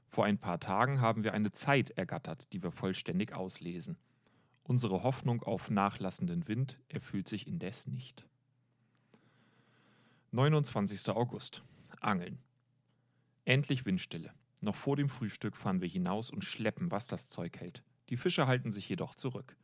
Vor 0.09 0.25
ein 0.25 0.39
paar 0.39 0.59
Tagen 0.59 0.99
haben 0.99 1.23
wir 1.23 1.33
eine 1.33 1.53
Zeit 1.53 1.91
ergattert, 1.91 2.51
die 2.51 2.61
wir 2.61 2.71
vollständig 2.73 3.33
auslesen. 3.33 3.97
Unsere 4.63 5.03
Hoffnung 5.03 5.41
auf 5.41 5.69
nachlassenden 5.69 6.49
Wind 6.49 6.79
erfüllt 6.89 7.29
sich 7.29 7.47
indes 7.47 7.87
nicht. 7.87 8.27
29. 10.33 11.09
August. 11.09 11.61
Angeln. 11.99 12.39
Endlich 13.43 13.85
Windstille. 13.85 14.31
Noch 14.61 14.77
vor 14.77 14.95
dem 14.95 15.09
Frühstück 15.09 15.57
fahren 15.57 15.81
wir 15.81 15.89
hinaus 15.89 16.29
und 16.31 16.45
schleppen, 16.45 16.89
was 16.89 17.05
das 17.05 17.27
Zeug 17.27 17.59
hält. 17.59 17.83
Die 18.07 18.15
Fische 18.15 18.47
halten 18.47 18.71
sich 18.71 18.87
jedoch 18.87 19.13
zurück. 19.13 19.57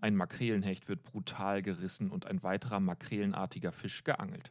Ein 0.00 0.16
Makrelenhecht 0.16 0.88
wird 0.88 1.04
brutal 1.04 1.62
gerissen 1.62 2.10
und 2.10 2.26
ein 2.26 2.42
weiterer 2.42 2.80
makrelenartiger 2.80 3.70
Fisch 3.70 4.02
geangelt. 4.02 4.50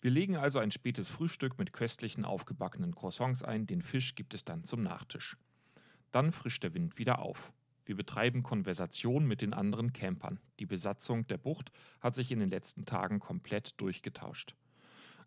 Wir 0.00 0.12
legen 0.12 0.38
also 0.38 0.60
ein 0.60 0.70
spätes 0.70 1.08
Frühstück 1.08 1.58
mit 1.58 1.74
köstlichen 1.74 2.24
aufgebackenen 2.24 2.94
Croissants 2.94 3.42
ein, 3.42 3.66
den 3.66 3.82
Fisch 3.82 4.14
gibt 4.14 4.32
es 4.32 4.46
dann 4.46 4.64
zum 4.64 4.82
Nachtisch. 4.82 5.36
Dann 6.10 6.32
frischt 6.32 6.62
der 6.62 6.72
Wind 6.72 6.96
wieder 6.96 7.18
auf. 7.18 7.52
Wir 7.86 7.96
betreiben 7.96 8.42
Konversation 8.42 9.26
mit 9.26 9.40
den 9.40 9.54
anderen 9.54 9.92
Campern. 9.92 10.40
Die 10.58 10.66
Besatzung 10.66 11.26
der 11.28 11.38
Bucht 11.38 11.70
hat 12.00 12.16
sich 12.16 12.32
in 12.32 12.40
den 12.40 12.50
letzten 12.50 12.84
Tagen 12.84 13.20
komplett 13.20 13.80
durchgetauscht. 13.80 14.56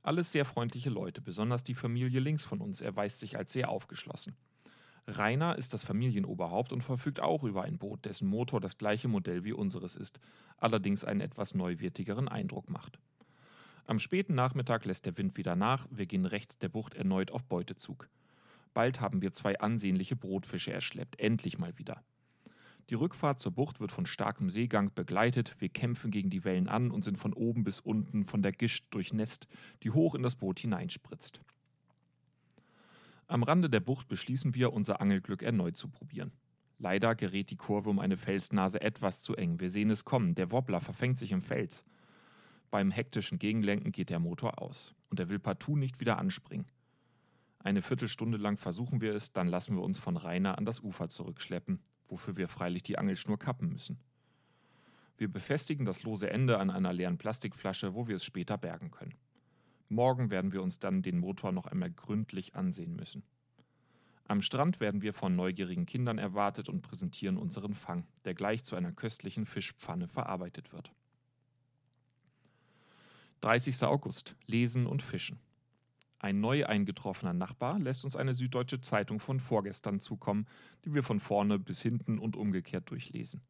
Alles 0.03 0.34
sehr 0.34 0.43
freundliche 0.43 0.89
Leute, 0.89 1.22
besonders 1.22 1.64
die 1.64 1.74
Familie 1.74 2.20
links 2.20 2.43
von 2.43 2.60
uns 2.60 2.82
erweist 2.82 3.20
sich 3.20 3.38
als 3.38 3.53
sehr 3.53 3.70
aufgeschlossen. 3.70 4.36
Rainer 5.07 5.57
ist 5.57 5.74
das 5.74 5.84
Familienoberhaupt 5.84 6.74
und 6.74 6.84
verfügt 6.84 7.22
auch 7.22 7.43
über 7.43 7.64
ein 7.64 7.78
Boot, 7.78 8.05
dessen 8.05 8.28
Motor 8.28 8.60
das 8.60 8.78
gleiche 8.78 9.07
Modell 9.07 9.45
wie 9.45 9.53
unseres 9.53 9.95
ist, 9.95 10.20
allerdings 10.57 11.03
einen 11.05 11.22
etwas 11.22 11.55
neuwertigeren 11.55 12.28
Eindruck 12.28 12.70
macht. 12.70 12.99
Am 13.86 13.99
späten 13.99 14.36
Nachmittag 14.36 14.86
lässt 14.86 15.05
der 15.05 15.18
Wind 15.18 15.38
wieder 15.38 15.55
nach, 15.55 15.88
wir 15.89 16.05
gehen 16.05 16.26
rechts 16.26 16.60
der 16.60 16.70
Bucht 16.70 16.93
erneut 16.93 17.32
auf 17.32 17.45
Beutezug. 17.45 18.10
Bald 18.74 19.01
haben 19.01 19.22
wir 19.22 19.32
zwei 19.32 19.60
ansehnliche 19.60 20.16
Brotfische 20.16 20.72
erschleppt, 20.72 21.20
endlich 21.20 21.57
mal 21.57 21.78
wieder. 21.80 22.03
Die 22.89 22.95
Rückfahrt 22.95 23.39
zur 23.39 23.51
Bucht 23.51 23.79
wird 23.79 23.91
von 23.91 24.07
starkem 24.07 24.49
Seegang 24.49 24.91
begleitet. 24.95 25.55
Wir 25.59 25.69
kämpfen 25.69 26.09
gegen 26.09 26.31
die 26.31 26.43
Wellen 26.43 26.67
an 26.67 26.89
und 26.89 27.03
sind 27.03 27.19
von 27.19 27.33
oben 27.33 27.63
bis 27.63 27.79
unten 27.79 28.25
von 28.25 28.41
der 28.41 28.51
Gischt 28.51 28.87
durchnässt, 28.89 29.47
die 29.83 29.91
hoch 29.91 30.15
in 30.15 30.23
das 30.23 30.35
Boot 30.35 30.59
hineinspritzt. 30.59 31.39
Am 33.27 33.43
Rande 33.43 33.69
der 33.69 33.79
Bucht 33.79 34.07
beschließen 34.07 34.55
wir, 34.55 34.73
unser 34.73 35.01
Angelglück 35.01 35.43
erneut 35.43 35.77
zu 35.77 35.87
probieren. 35.87 36.31
Leider 36.79 37.13
gerät 37.13 37.51
die 37.51 37.57
Kurve 37.57 37.91
um 37.91 37.99
eine 37.99 38.17
Felsnase 38.17 38.81
etwas 38.81 39.21
zu 39.21 39.35
eng. 39.35 39.59
Wir 39.59 39.69
sehen 39.69 39.91
es 39.91 40.03
kommen. 40.03 40.33
Der 40.33 40.51
Wobbler 40.51 40.81
verfängt 40.81 41.19
sich 41.19 41.31
im 41.31 41.43
Fels. 41.43 41.85
Beim 42.71 42.89
hektischen 42.89 43.37
Gegenlenken 43.37 43.91
geht 43.91 44.09
der 44.09 44.19
Motor 44.19 44.59
aus 44.59 44.95
und 45.11 45.19
er 45.19 45.29
will 45.29 45.37
partout 45.37 45.75
nicht 45.75 45.99
wieder 45.99 46.17
anspringen. 46.17 46.65
Eine 47.59 47.83
Viertelstunde 47.83 48.37
lang 48.37 48.57
versuchen 48.57 48.99
wir 48.99 49.13
es, 49.13 49.31
dann 49.31 49.47
lassen 49.47 49.75
wir 49.75 49.83
uns 49.83 49.99
von 49.99 50.17
Rainer 50.17 50.57
an 50.57 50.65
das 50.65 50.79
Ufer 50.79 51.09
zurückschleppen 51.09 51.83
wofür 52.10 52.36
wir 52.38 52.47
freilich 52.47 52.84
die 52.84 52.97
Angelschnur 52.97 53.39
kappen 53.39 53.70
müssen. 53.70 53.99
Wir 55.18 55.32
befestigen 55.32 55.86
das 55.86 56.03
lose 56.03 56.30
Ende 56.30 56.60
an 56.60 56.70
einer 56.70 56.93
leeren 56.93 57.18
Plastikflasche, 57.18 57.93
wo 57.93 58.07
wir 58.07 58.16
es 58.16 58.24
später 58.24 58.57
bergen 58.57 58.91
können. 58.91 59.16
Morgen 59.89 60.30
werden 60.30 60.51
wir 60.53 60.62
uns 60.62 60.80
dann 60.80 61.01
den 61.01 61.18
Motor 61.18 61.51
noch 61.51 61.66
einmal 61.66 61.91
gründlich 61.91 62.55
ansehen 62.55 62.95
müssen. 62.95 63.24
Am 64.28 64.43
Strand 64.43 64.80
werden 64.80 65.01
wir 65.01 65.14
von 65.14 65.36
neugierigen 65.36 65.88
Kindern 65.88 66.20
erwartet 66.20 66.70
und 66.70 66.84
präsentieren 66.84 67.38
unseren 67.38 67.74
Fang, 67.74 68.05
der 68.26 68.36
gleich 68.36 68.64
zu 68.64 68.76
einer 68.76 68.91
köstlichen 68.91 69.47
Fischpfanne 69.47 70.07
verarbeitet 70.07 70.72
wird. 70.72 70.93
30. 73.41 73.84
August. 73.84 74.36
Lesen 74.45 74.86
und 74.86 75.01
Fischen. 75.01 75.39
Ein 76.20 76.36
neu 76.36 76.65
eingetroffener 76.65 77.34
Nachbar 77.34 77.80
lässt 77.80 78.03
uns 78.03 78.17
eine 78.17 78.34
süddeutsche 78.34 78.82
Zeitung 78.82 79.22
von 79.22 79.39
vorgestern 79.39 80.01
zukommen, 80.01 80.47
die 80.84 80.93
wir 80.93 81.03
von 81.03 81.22
vorne 81.22 81.57
bis 81.57 81.82
hinten 81.82 82.20
und 82.20 82.36
umgekehrt 82.36 82.89
durchlesen. 82.89 83.41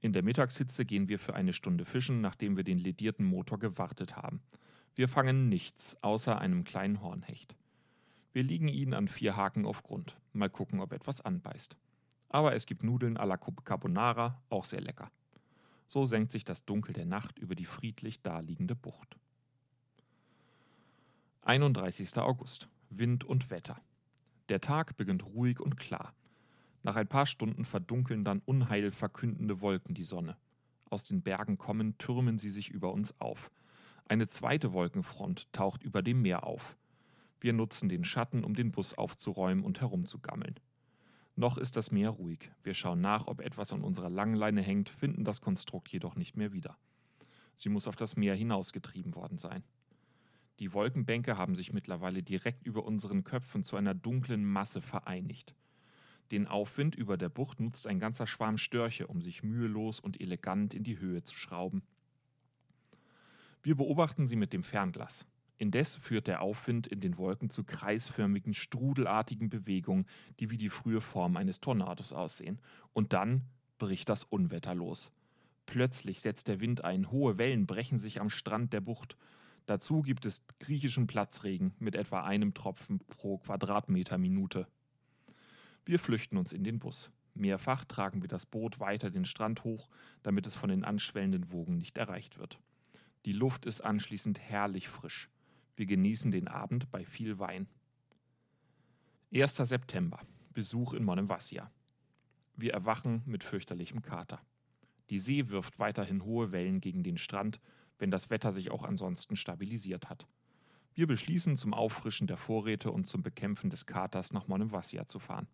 In 0.00 0.12
der 0.12 0.22
Mittagshitze 0.22 0.84
gehen 0.84 1.08
wir 1.08 1.18
für 1.18 1.34
eine 1.34 1.52
Stunde 1.52 1.84
fischen, 1.84 2.20
nachdem 2.20 2.56
wir 2.56 2.62
den 2.62 2.78
ledierten 2.78 3.26
Motor 3.26 3.58
gewartet 3.58 4.16
haben. 4.16 4.40
Wir 4.94 5.08
fangen 5.08 5.48
nichts, 5.48 5.96
außer 6.02 6.38
einem 6.38 6.62
kleinen 6.62 7.02
Hornhecht. 7.02 7.56
Wir 8.32 8.44
liegen 8.44 8.68
ihn 8.68 8.94
an 8.94 9.08
vier 9.08 9.36
Haken 9.36 9.66
auf 9.66 9.82
Grund. 9.82 10.16
Mal 10.32 10.50
gucken, 10.50 10.80
ob 10.80 10.92
etwas 10.92 11.20
anbeißt. 11.20 11.76
Aber 12.28 12.54
es 12.54 12.66
gibt 12.66 12.84
Nudeln 12.84 13.16
à 13.16 13.24
la 13.24 13.36
Carbonara, 13.36 14.40
auch 14.50 14.64
sehr 14.64 14.80
lecker. 14.80 15.10
So 15.88 16.06
senkt 16.06 16.30
sich 16.30 16.44
das 16.44 16.64
Dunkel 16.64 16.92
der 16.92 17.06
Nacht 17.06 17.38
über 17.38 17.56
die 17.56 17.64
friedlich 17.64 18.22
daliegende 18.22 18.76
Bucht. 18.76 19.16
31. 21.48 22.18
August. 22.18 22.68
Wind 22.90 23.24
und 23.24 23.48
Wetter. 23.48 23.80
Der 24.50 24.60
Tag 24.60 24.98
beginnt 24.98 25.24
ruhig 25.24 25.60
und 25.60 25.78
klar. 25.78 26.12
Nach 26.82 26.94
ein 26.94 27.08
paar 27.08 27.24
Stunden 27.24 27.64
verdunkeln 27.64 28.22
dann 28.22 28.42
unheilverkündende 28.44 29.62
Wolken 29.62 29.94
die 29.94 30.02
Sonne. 30.02 30.36
Aus 30.90 31.04
den 31.04 31.22
Bergen 31.22 31.56
kommen, 31.56 31.96
türmen 31.96 32.36
sie 32.36 32.50
sich 32.50 32.68
über 32.68 32.92
uns 32.92 33.18
auf. 33.18 33.50
Eine 34.04 34.28
zweite 34.28 34.74
Wolkenfront 34.74 35.50
taucht 35.54 35.82
über 35.82 36.02
dem 36.02 36.20
Meer 36.20 36.44
auf. 36.44 36.76
Wir 37.40 37.54
nutzen 37.54 37.88
den 37.88 38.04
Schatten, 38.04 38.44
um 38.44 38.52
den 38.52 38.70
Bus 38.70 38.92
aufzuräumen 38.92 39.64
und 39.64 39.80
herumzugammeln. 39.80 40.60
Noch 41.34 41.56
ist 41.56 41.78
das 41.78 41.90
Meer 41.90 42.10
ruhig. 42.10 42.50
Wir 42.62 42.74
schauen 42.74 43.00
nach, 43.00 43.26
ob 43.26 43.40
etwas 43.40 43.72
an 43.72 43.84
unserer 43.84 44.10
Langleine 44.10 44.60
hängt, 44.60 44.90
finden 44.90 45.24
das 45.24 45.40
Konstrukt 45.40 45.88
jedoch 45.88 46.14
nicht 46.14 46.36
mehr 46.36 46.52
wieder. 46.52 46.76
Sie 47.54 47.70
muss 47.70 47.88
auf 47.88 47.96
das 47.96 48.16
Meer 48.16 48.34
hinausgetrieben 48.34 49.14
worden 49.14 49.38
sein. 49.38 49.64
Die 50.58 50.72
Wolkenbänke 50.72 51.36
haben 51.36 51.54
sich 51.54 51.72
mittlerweile 51.72 52.22
direkt 52.22 52.66
über 52.66 52.84
unseren 52.84 53.24
Köpfen 53.24 53.64
zu 53.64 53.76
einer 53.76 53.94
dunklen 53.94 54.44
Masse 54.44 54.80
vereinigt. 54.80 55.54
Den 56.32 56.46
Aufwind 56.46 56.94
über 56.94 57.16
der 57.16 57.28
Bucht 57.28 57.60
nutzt 57.60 57.86
ein 57.86 58.00
ganzer 58.00 58.26
Schwarm 58.26 58.58
Störche, 58.58 59.06
um 59.06 59.22
sich 59.22 59.42
mühelos 59.42 60.00
und 60.00 60.20
elegant 60.20 60.74
in 60.74 60.84
die 60.84 60.98
Höhe 60.98 61.22
zu 61.22 61.36
schrauben. 61.36 61.82
Wir 63.62 63.76
beobachten 63.76 64.26
sie 64.26 64.36
mit 64.36 64.52
dem 64.52 64.62
Fernglas. 64.62 65.26
Indes 65.58 65.96
führt 65.96 66.28
der 66.28 66.40
Aufwind 66.40 66.86
in 66.86 67.00
den 67.00 67.18
Wolken 67.18 67.50
zu 67.50 67.64
kreisförmigen, 67.64 68.54
strudelartigen 68.54 69.48
Bewegungen, 69.48 70.06
die 70.38 70.50
wie 70.50 70.58
die 70.58 70.70
frühe 70.70 71.00
Form 71.00 71.36
eines 71.36 71.60
Tornados 71.60 72.12
aussehen. 72.12 72.60
Und 72.92 73.12
dann 73.12 73.42
bricht 73.78 74.08
das 74.08 74.24
Unwetter 74.24 74.74
los. 74.74 75.10
Plötzlich 75.66 76.20
setzt 76.20 76.48
der 76.48 76.60
Wind 76.60 76.84
ein, 76.84 77.10
hohe 77.10 77.38
Wellen 77.38 77.66
brechen 77.66 77.98
sich 77.98 78.20
am 78.20 78.30
Strand 78.30 78.72
der 78.72 78.80
Bucht. 78.80 79.16
Dazu 79.68 80.00
gibt 80.00 80.24
es 80.24 80.46
griechischen 80.60 81.06
Platzregen 81.06 81.74
mit 81.78 81.94
etwa 81.94 82.24
einem 82.24 82.54
Tropfen 82.54 83.00
pro 83.00 83.36
Quadratmeter 83.36 84.16
Minute. 84.16 84.66
Wir 85.84 85.98
flüchten 85.98 86.38
uns 86.38 86.54
in 86.54 86.64
den 86.64 86.78
Bus. 86.78 87.10
Mehrfach 87.34 87.84
tragen 87.84 88.22
wir 88.22 88.30
das 88.30 88.46
Boot 88.46 88.80
weiter 88.80 89.10
den 89.10 89.26
Strand 89.26 89.64
hoch, 89.64 89.90
damit 90.22 90.46
es 90.46 90.54
von 90.54 90.70
den 90.70 90.84
anschwellenden 90.84 91.52
Wogen 91.52 91.76
nicht 91.76 91.98
erreicht 91.98 92.38
wird. 92.38 92.58
Die 93.26 93.34
Luft 93.34 93.66
ist 93.66 93.82
anschließend 93.82 94.40
herrlich 94.40 94.88
frisch. 94.88 95.28
Wir 95.76 95.84
genießen 95.84 96.30
den 96.30 96.48
Abend 96.48 96.90
bei 96.90 97.04
viel 97.04 97.38
Wein. 97.38 97.68
1. 99.34 99.54
September. 99.54 100.18
Besuch 100.54 100.94
in 100.94 101.04
Monemvasia. 101.04 101.70
Wir 102.56 102.72
erwachen 102.72 103.20
mit 103.26 103.44
fürchterlichem 103.44 104.00
Kater. 104.00 104.40
Die 105.10 105.18
See 105.18 105.50
wirft 105.50 105.78
weiterhin 105.78 106.24
hohe 106.24 106.52
Wellen 106.52 106.80
gegen 106.80 107.02
den 107.02 107.18
Strand, 107.18 107.60
wenn 107.98 108.10
das 108.10 108.30
Wetter 108.30 108.52
sich 108.52 108.70
auch 108.70 108.82
ansonsten 108.82 109.36
stabilisiert 109.36 110.08
hat. 110.08 110.26
Wir 110.94 111.06
beschließen, 111.06 111.56
zum 111.56 111.74
Auffrischen 111.74 112.26
der 112.26 112.36
Vorräte 112.36 112.90
und 112.90 113.06
zum 113.06 113.22
Bekämpfen 113.22 113.70
des 113.70 113.86
Katers 113.86 114.32
nach 114.32 114.48
Monemvasia 114.48 115.06
zu 115.06 115.18
fahren. 115.18 115.46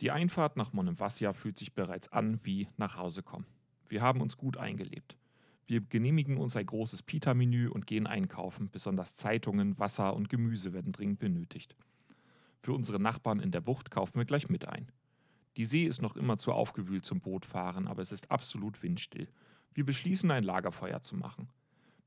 Die 0.00 0.10
Einfahrt 0.10 0.56
nach 0.56 0.72
Monemvasia 0.72 1.32
fühlt 1.32 1.58
sich 1.58 1.74
bereits 1.74 2.12
an 2.12 2.38
wie 2.44 2.68
nach 2.76 2.96
Hause 2.96 3.22
kommen. 3.22 3.46
Wir 3.88 4.02
haben 4.02 4.20
uns 4.20 4.36
gut 4.36 4.56
eingelebt. 4.56 5.16
Wir 5.66 5.80
genehmigen 5.80 6.36
uns 6.36 6.56
ein 6.56 6.66
großes 6.66 7.02
Pita-Menü 7.02 7.68
und 7.68 7.86
gehen 7.86 8.06
einkaufen. 8.06 8.70
Besonders 8.70 9.16
Zeitungen, 9.16 9.78
Wasser 9.78 10.14
und 10.14 10.28
Gemüse 10.28 10.72
werden 10.72 10.92
dringend 10.92 11.18
benötigt. 11.18 11.74
Für 12.62 12.72
unsere 12.72 13.00
Nachbarn 13.00 13.40
in 13.40 13.50
der 13.50 13.60
Bucht 13.60 13.90
kaufen 13.90 14.18
wir 14.18 14.24
gleich 14.24 14.48
mit 14.48 14.68
ein. 14.68 14.90
Die 15.56 15.64
See 15.64 15.84
ist 15.84 16.00
noch 16.00 16.16
immer 16.16 16.38
zu 16.38 16.52
aufgewühlt 16.52 17.04
zum 17.04 17.20
Bootfahren, 17.20 17.88
aber 17.88 18.00
es 18.00 18.12
ist 18.12 18.30
absolut 18.30 18.82
windstill. 18.82 19.28
Wir 19.78 19.86
beschließen, 19.86 20.28
ein 20.32 20.42
Lagerfeuer 20.42 21.02
zu 21.02 21.14
machen. 21.14 21.50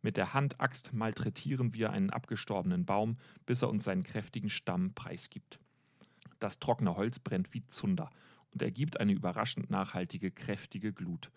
Mit 0.02 0.18
der 0.18 0.34
Handaxt 0.34 0.92
malträtieren 0.92 1.74
wir 1.74 1.92
einen 1.92 2.10
abgestorbenen 2.10 2.84
Baum, 2.84 3.16
bis 3.46 3.62
er 3.62 3.70
uns 3.70 3.86
seinen 3.86 4.04
kräftigen 4.04 4.50
Stamm 4.50 4.94
preisgibt. 4.94 5.58
Das 6.40 6.60
trockene 6.60 6.98
Holz 6.98 7.20
brennt 7.20 7.54
wie 7.54 7.66
Zunder 7.68 8.10
und 8.52 8.62
ergibt 8.62 9.00
eine 9.00 9.14
überraschend 9.14 9.70
nachhaltige, 9.70 10.32
kräftige 10.32 10.92
Glut 10.92 11.32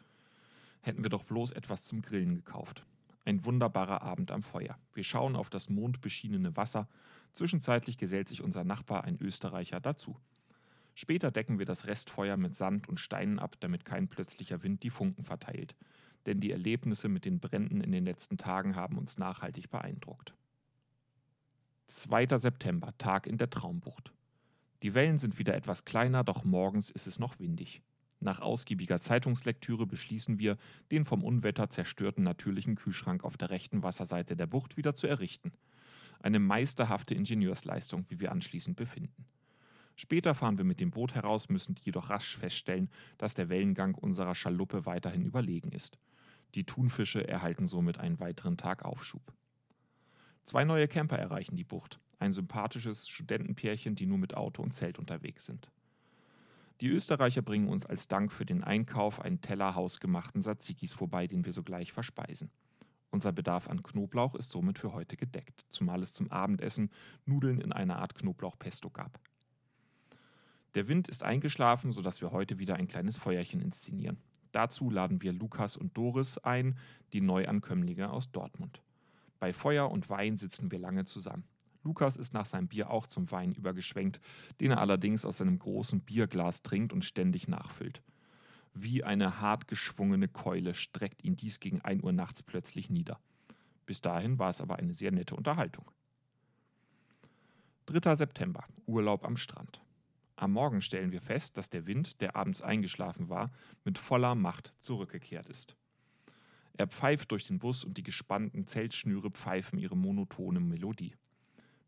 hätten 0.80 1.04
wir 1.04 1.08
doch 1.08 1.22
bloß 1.22 1.52
etwas 1.52 1.84
zum 1.84 2.02
Grillen 2.02 2.34
gekauft. 2.34 2.84
Ein 3.24 3.44
wunderbarer 3.44 4.02
Abend 4.02 4.32
am 4.32 4.42
Feuer. 4.42 4.76
Wir 4.92 5.04
schauen 5.04 5.36
auf 5.36 5.50
das 5.50 5.70
mondbeschienene 5.70 6.56
Wasser. 6.56 6.88
Zwischenzeitlich 7.30 7.96
gesellt 7.96 8.28
sich 8.28 8.42
unser 8.42 8.64
Nachbar, 8.64 9.04
ein 9.04 9.20
Österreicher, 9.20 9.78
dazu. 9.78 10.18
Später 10.96 11.30
decken 11.30 11.60
wir 11.60 11.66
das 11.66 11.86
Restfeuer 11.86 12.36
mit 12.36 12.56
Sand 12.56 12.88
und 12.88 12.98
Steinen 12.98 13.38
ab, 13.38 13.54
damit 13.60 13.84
kein 13.84 14.08
plötzlicher 14.08 14.64
Wind 14.64 14.82
die 14.82 14.90
Funken 14.90 15.24
verteilt. 15.24 15.76
Denn 16.26 16.40
die 16.40 16.52
Erlebnisse 16.52 17.08
mit 17.08 17.24
den 17.24 17.40
Bränden 17.40 17.80
in 17.80 17.92
den 17.92 18.04
letzten 18.04 18.38
Tagen 18.38 18.76
haben 18.76 18.98
uns 18.98 19.18
nachhaltig 19.18 19.70
beeindruckt. 19.70 20.34
2. 21.86 22.38
September, 22.38 22.96
Tag 22.96 23.26
in 23.26 23.36
der 23.36 23.50
Traumbucht. 23.50 24.12
Die 24.82 24.94
Wellen 24.94 25.18
sind 25.18 25.38
wieder 25.38 25.54
etwas 25.54 25.84
kleiner, 25.84 26.24
doch 26.24 26.44
morgens 26.44 26.90
ist 26.90 27.06
es 27.06 27.18
noch 27.18 27.38
windig. 27.38 27.82
Nach 28.20 28.40
ausgiebiger 28.40 29.00
Zeitungslektüre 29.00 29.86
beschließen 29.86 30.38
wir, 30.38 30.56
den 30.90 31.04
vom 31.04 31.22
Unwetter 31.22 31.68
zerstörten 31.68 32.24
natürlichen 32.24 32.74
Kühlschrank 32.74 33.22
auf 33.22 33.36
der 33.36 33.50
rechten 33.50 33.82
Wasserseite 33.82 34.34
der 34.34 34.46
Bucht 34.46 34.78
wieder 34.78 34.94
zu 34.94 35.06
errichten. 35.06 35.52
Eine 36.20 36.38
meisterhafte 36.38 37.14
Ingenieursleistung, 37.14 38.06
wie 38.08 38.20
wir 38.20 38.32
anschließend 38.32 38.76
befinden. 38.76 39.26
Später 39.96 40.34
fahren 40.34 40.58
wir 40.58 40.64
mit 40.64 40.80
dem 40.80 40.90
Boot 40.90 41.14
heraus, 41.14 41.48
müssen 41.48 41.76
jedoch 41.82 42.10
rasch 42.10 42.36
feststellen, 42.36 42.90
dass 43.18 43.34
der 43.34 43.48
Wellengang 43.48 43.94
unserer 43.94 44.34
Schaluppe 44.34 44.86
weiterhin 44.86 45.24
überlegen 45.24 45.70
ist. 45.70 45.98
Die 46.54 46.64
Thunfische 46.64 47.26
erhalten 47.26 47.66
somit 47.66 47.98
einen 47.98 48.20
weiteren 48.20 48.56
Tag 48.56 48.84
Aufschub. 48.84 49.32
Zwei 50.44 50.64
neue 50.64 50.88
Camper 50.88 51.18
erreichen 51.18 51.56
die 51.56 51.64
Bucht. 51.64 52.00
Ein 52.18 52.32
sympathisches 52.32 53.08
Studentenpärchen, 53.08 53.94
die 53.94 54.06
nur 54.06 54.18
mit 54.18 54.36
Auto 54.36 54.62
und 54.62 54.72
Zelt 54.72 54.98
unterwegs 54.98 55.46
sind. 55.46 55.70
Die 56.80 56.88
Österreicher 56.88 57.42
bringen 57.42 57.68
uns 57.68 57.86
als 57.86 58.08
Dank 58.08 58.32
für 58.32 58.44
den 58.44 58.64
Einkauf 58.64 59.20
einen 59.20 59.40
Teller 59.40 59.74
hausgemachten 59.74 60.42
Tzatzikis 60.42 60.92
vorbei, 60.92 61.26
den 61.26 61.44
wir 61.44 61.52
sogleich 61.52 61.92
verspeisen. 61.92 62.50
Unser 63.10 63.32
Bedarf 63.32 63.68
an 63.68 63.82
Knoblauch 63.82 64.34
ist 64.34 64.50
somit 64.50 64.78
für 64.78 64.92
heute 64.92 65.16
gedeckt, 65.16 65.64
zumal 65.70 66.02
es 66.02 66.14
zum 66.14 66.32
Abendessen 66.32 66.90
Nudeln 67.26 67.60
in 67.60 67.72
einer 67.72 67.98
Art 67.98 68.16
Knoblauchpesto 68.16 68.90
gab. 68.90 69.20
Der 70.74 70.88
Wind 70.88 71.08
ist 71.08 71.22
eingeschlafen, 71.22 71.92
sodass 71.92 72.20
wir 72.20 72.32
heute 72.32 72.58
wieder 72.58 72.76
ein 72.76 72.88
kleines 72.88 73.16
Feuerchen 73.16 73.60
inszenieren. 73.60 74.18
Dazu 74.50 74.90
laden 74.90 75.22
wir 75.22 75.32
Lukas 75.32 75.76
und 75.76 75.96
Doris 75.96 76.38
ein, 76.38 76.76
die 77.12 77.20
Neuankömmlinge 77.20 78.10
aus 78.10 78.32
Dortmund. 78.32 78.82
Bei 79.38 79.52
Feuer 79.52 79.90
und 79.90 80.10
Wein 80.10 80.36
sitzen 80.36 80.70
wir 80.70 80.78
lange 80.78 81.04
zusammen. 81.04 81.44
Lukas 81.84 82.16
ist 82.16 82.32
nach 82.32 82.46
seinem 82.46 82.66
Bier 82.66 82.90
auch 82.90 83.06
zum 83.06 83.30
Wein 83.30 83.52
übergeschwenkt, 83.52 84.20
den 84.60 84.72
er 84.72 84.80
allerdings 84.80 85.24
aus 85.24 85.38
seinem 85.38 85.58
großen 85.58 86.00
Bierglas 86.00 86.62
trinkt 86.62 86.92
und 86.92 87.04
ständig 87.04 87.46
nachfüllt. 87.46 88.02
Wie 88.72 89.04
eine 89.04 89.40
hart 89.40 89.68
geschwungene 89.68 90.28
Keule 90.28 90.74
streckt 90.74 91.22
ihn 91.22 91.36
dies 91.36 91.60
gegen 91.60 91.82
1 91.82 92.02
Uhr 92.02 92.12
nachts 92.12 92.42
plötzlich 92.42 92.90
nieder. 92.90 93.20
Bis 93.86 94.00
dahin 94.00 94.38
war 94.38 94.50
es 94.50 94.60
aber 94.60 94.76
eine 94.76 94.94
sehr 94.94 95.12
nette 95.12 95.36
Unterhaltung. 95.36 95.90
3. 97.86 98.14
September, 98.14 98.64
Urlaub 98.86 99.24
am 99.24 99.36
Strand. 99.36 99.83
Am 100.36 100.52
Morgen 100.52 100.82
stellen 100.82 101.12
wir 101.12 101.20
fest, 101.20 101.56
dass 101.56 101.70
der 101.70 101.86
Wind, 101.86 102.20
der 102.20 102.34
abends 102.34 102.60
eingeschlafen 102.60 103.28
war, 103.28 103.52
mit 103.84 103.98
voller 103.98 104.34
Macht 104.34 104.74
zurückgekehrt 104.80 105.48
ist. 105.48 105.76
Er 106.76 106.88
pfeift 106.88 107.30
durch 107.30 107.44
den 107.44 107.60
Bus 107.60 107.84
und 107.84 107.96
die 107.98 108.02
gespannten 108.02 108.66
Zeltschnüre 108.66 109.30
pfeifen 109.30 109.78
ihre 109.78 109.96
monotone 109.96 110.58
Melodie. 110.58 111.14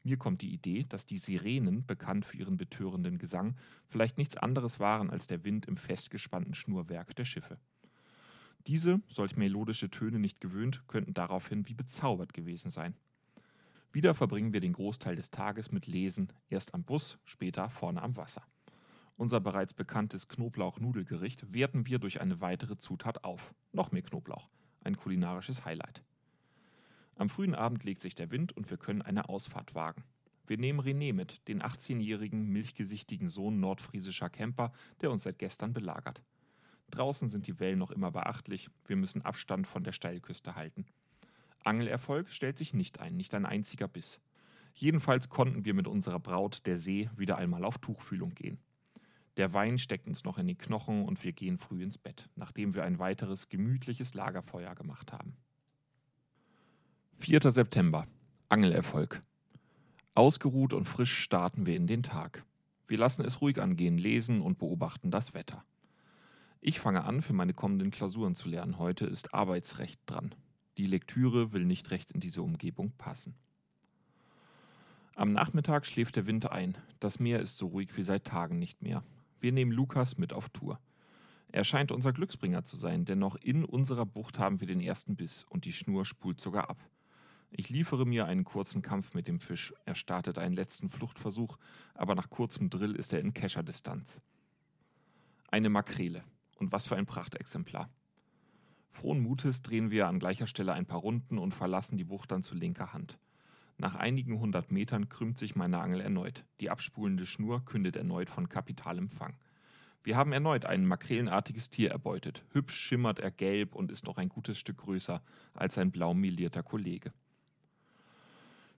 Mir 0.04 0.16
kommt 0.16 0.42
die 0.42 0.52
Idee, 0.52 0.84
dass 0.88 1.06
die 1.06 1.18
Sirenen, 1.18 1.84
bekannt 1.84 2.24
für 2.24 2.36
ihren 2.36 2.56
betörenden 2.56 3.18
Gesang, 3.18 3.56
vielleicht 3.88 4.18
nichts 4.18 4.36
anderes 4.36 4.78
waren 4.78 5.10
als 5.10 5.26
der 5.26 5.42
Wind 5.42 5.66
im 5.66 5.76
festgespannten 5.76 6.54
Schnurwerk 6.54 7.16
der 7.16 7.24
Schiffe. 7.24 7.58
Diese, 8.68 9.00
solch 9.08 9.36
melodische 9.36 9.90
Töne 9.90 10.20
nicht 10.20 10.40
gewöhnt, 10.40 10.86
könnten 10.86 11.14
daraufhin 11.14 11.66
wie 11.68 11.74
bezaubert 11.74 12.32
gewesen 12.34 12.70
sein. 12.70 12.94
Wieder 13.96 14.12
verbringen 14.12 14.52
wir 14.52 14.60
den 14.60 14.74
Großteil 14.74 15.16
des 15.16 15.30
Tages 15.30 15.72
mit 15.72 15.86
Lesen, 15.86 16.30
erst 16.50 16.74
am 16.74 16.84
Bus, 16.84 17.18
später 17.24 17.70
vorne 17.70 18.02
am 18.02 18.14
Wasser. 18.14 18.42
Unser 19.16 19.40
bereits 19.40 19.72
bekanntes 19.72 20.28
Knoblauch-Nudelgericht 20.28 21.50
werten 21.54 21.86
wir 21.86 21.98
durch 21.98 22.20
eine 22.20 22.42
weitere 22.42 22.76
Zutat 22.76 23.24
auf. 23.24 23.54
Noch 23.72 23.92
mehr 23.92 24.02
Knoblauch. 24.02 24.50
Ein 24.84 24.98
kulinarisches 24.98 25.64
Highlight. 25.64 26.04
Am 27.14 27.30
frühen 27.30 27.54
Abend 27.54 27.84
legt 27.84 28.02
sich 28.02 28.14
der 28.14 28.30
Wind 28.30 28.54
und 28.54 28.68
wir 28.68 28.76
können 28.76 29.00
eine 29.00 29.30
Ausfahrt 29.30 29.74
wagen. 29.74 30.04
Wir 30.46 30.58
nehmen 30.58 30.80
René 30.80 31.14
mit, 31.14 31.48
den 31.48 31.62
18-jährigen, 31.62 32.48
milchgesichtigen 32.48 33.30
Sohn 33.30 33.60
nordfriesischer 33.60 34.28
Camper, 34.28 34.74
der 35.00 35.10
uns 35.10 35.22
seit 35.22 35.38
gestern 35.38 35.72
belagert. 35.72 36.22
Draußen 36.90 37.28
sind 37.28 37.46
die 37.46 37.58
Wellen 37.60 37.78
noch 37.78 37.92
immer 37.92 38.10
beachtlich, 38.10 38.68
wir 38.84 38.96
müssen 38.96 39.22
Abstand 39.22 39.66
von 39.66 39.84
der 39.84 39.92
Steilküste 39.92 40.54
halten. 40.54 40.84
Angelerfolg 41.66 42.30
stellt 42.30 42.58
sich 42.58 42.74
nicht 42.74 43.00
ein, 43.00 43.16
nicht 43.16 43.34
ein 43.34 43.44
einziger 43.44 43.88
Biss. 43.88 44.20
Jedenfalls 44.74 45.28
konnten 45.28 45.64
wir 45.64 45.74
mit 45.74 45.88
unserer 45.88 46.20
Braut, 46.20 46.66
der 46.66 46.78
See, 46.78 47.10
wieder 47.16 47.38
einmal 47.38 47.64
auf 47.64 47.78
Tuchfühlung 47.78 48.34
gehen. 48.34 48.58
Der 49.36 49.52
Wein 49.52 49.78
steckt 49.78 50.06
uns 50.06 50.24
noch 50.24 50.38
in 50.38 50.46
die 50.46 50.54
Knochen 50.54 51.04
und 51.04 51.22
wir 51.24 51.32
gehen 51.32 51.58
früh 51.58 51.82
ins 51.82 51.98
Bett, 51.98 52.28
nachdem 52.36 52.74
wir 52.74 52.84
ein 52.84 52.98
weiteres 52.98 53.48
gemütliches 53.48 54.14
Lagerfeuer 54.14 54.74
gemacht 54.74 55.12
haben. 55.12 55.36
4. 57.14 57.50
September. 57.50 58.06
Angelerfolg. 58.48 59.22
Ausgeruht 60.14 60.72
und 60.72 60.86
frisch 60.86 61.18
starten 61.18 61.66
wir 61.66 61.76
in 61.76 61.86
den 61.86 62.02
Tag. 62.02 62.44
Wir 62.86 62.98
lassen 62.98 63.24
es 63.24 63.40
ruhig 63.40 63.60
angehen, 63.60 63.98
lesen 63.98 64.40
und 64.40 64.58
beobachten 64.58 65.10
das 65.10 65.34
Wetter. 65.34 65.64
Ich 66.60 66.80
fange 66.80 67.04
an, 67.04 67.22
für 67.22 67.32
meine 67.32 67.54
kommenden 67.54 67.90
Klausuren 67.90 68.34
zu 68.34 68.48
lernen. 68.48 68.78
Heute 68.78 69.06
ist 69.06 69.34
Arbeitsrecht 69.34 70.00
dran. 70.06 70.34
Die 70.76 70.86
Lektüre 70.86 71.52
will 71.52 71.64
nicht 71.64 71.90
recht 71.90 72.12
in 72.12 72.20
diese 72.20 72.42
Umgebung 72.42 72.92
passen. 72.98 73.34
Am 75.14 75.32
Nachmittag 75.32 75.86
schläft 75.86 76.16
der 76.16 76.26
Wind 76.26 76.50
ein. 76.50 76.76
Das 77.00 77.18
Meer 77.18 77.40
ist 77.40 77.56
so 77.56 77.68
ruhig 77.68 77.96
wie 77.96 78.02
seit 78.02 78.24
Tagen 78.24 78.58
nicht 78.58 78.82
mehr. 78.82 79.02
Wir 79.40 79.52
nehmen 79.52 79.72
Lukas 79.72 80.18
mit 80.18 80.34
auf 80.34 80.50
Tour. 80.50 80.78
Er 81.48 81.64
scheint 81.64 81.92
unser 81.92 82.12
Glücksbringer 82.12 82.64
zu 82.64 82.76
sein, 82.76 83.06
denn 83.06 83.18
noch 83.18 83.36
in 83.36 83.64
unserer 83.64 84.04
Bucht 84.04 84.38
haben 84.38 84.60
wir 84.60 84.66
den 84.66 84.80
ersten 84.80 85.16
Biss 85.16 85.44
und 85.48 85.64
die 85.64 85.72
Schnur 85.72 86.04
spult 86.04 86.40
sogar 86.40 86.68
ab. 86.68 86.78
Ich 87.50 87.70
liefere 87.70 88.04
mir 88.04 88.26
einen 88.26 88.44
kurzen 88.44 88.82
Kampf 88.82 89.14
mit 89.14 89.28
dem 89.28 89.40
Fisch. 89.40 89.72
Er 89.86 89.94
startet 89.94 90.38
einen 90.38 90.54
letzten 90.54 90.90
Fluchtversuch, 90.90 91.56
aber 91.94 92.14
nach 92.14 92.28
kurzem 92.28 92.68
Drill 92.68 92.94
ist 92.94 93.14
er 93.14 93.20
in 93.20 93.32
Kescherdistanz. 93.32 94.20
Eine 95.48 95.70
Makrele. 95.70 96.24
Und 96.58 96.72
was 96.72 96.86
für 96.86 96.96
ein 96.96 97.06
Prachtexemplar. 97.06 97.88
Frohen 98.96 99.20
Mutes 99.20 99.60
drehen 99.60 99.90
wir 99.90 100.08
an 100.08 100.18
gleicher 100.18 100.46
Stelle 100.46 100.72
ein 100.72 100.86
paar 100.86 101.00
Runden 101.00 101.36
und 101.36 101.54
verlassen 101.54 101.98
die 101.98 102.04
Bucht 102.04 102.32
dann 102.32 102.42
zu 102.42 102.54
linker 102.54 102.94
Hand. 102.94 103.18
Nach 103.76 103.94
einigen 103.94 104.40
hundert 104.40 104.72
Metern 104.72 105.10
krümmt 105.10 105.36
sich 105.36 105.54
meine 105.54 105.80
Angel 105.80 106.00
erneut. 106.00 106.46
Die 106.60 106.70
abspulende 106.70 107.26
Schnur 107.26 107.62
kündet 107.66 107.94
erneut 107.94 108.30
von 108.30 108.48
Kapitalempfang. 108.48 109.36
Wir 110.02 110.16
haben 110.16 110.32
erneut 110.32 110.64
ein 110.64 110.86
makrelenartiges 110.86 111.68
Tier 111.68 111.90
erbeutet. 111.90 112.42
Hübsch 112.52 112.74
schimmert 112.74 113.18
er 113.18 113.30
gelb 113.30 113.74
und 113.74 113.92
ist 113.92 114.06
noch 114.06 114.16
ein 114.16 114.30
gutes 114.30 114.58
Stück 114.58 114.78
größer 114.78 115.22
als 115.52 115.74
sein 115.74 115.90
blau 115.90 116.14
melierter 116.14 116.62
Kollege. 116.62 117.12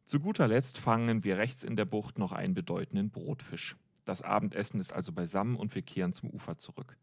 Zu 0.04 0.18
guter 0.18 0.48
Letzt 0.48 0.78
fangen 0.78 1.22
wir 1.22 1.38
rechts 1.38 1.62
in 1.62 1.76
der 1.76 1.84
Bucht 1.84 2.18
noch 2.18 2.32
einen 2.32 2.54
bedeutenden 2.54 3.10
Brotfisch. 3.10 3.76
Das 4.04 4.22
Abendessen 4.22 4.80
ist 4.80 4.92
also 4.92 5.12
beisammen 5.12 5.54
und 5.54 5.76
wir 5.76 5.82
kehren 5.82 6.12
zum 6.12 6.28
Ufer 6.30 6.58
zurück. 6.58 6.96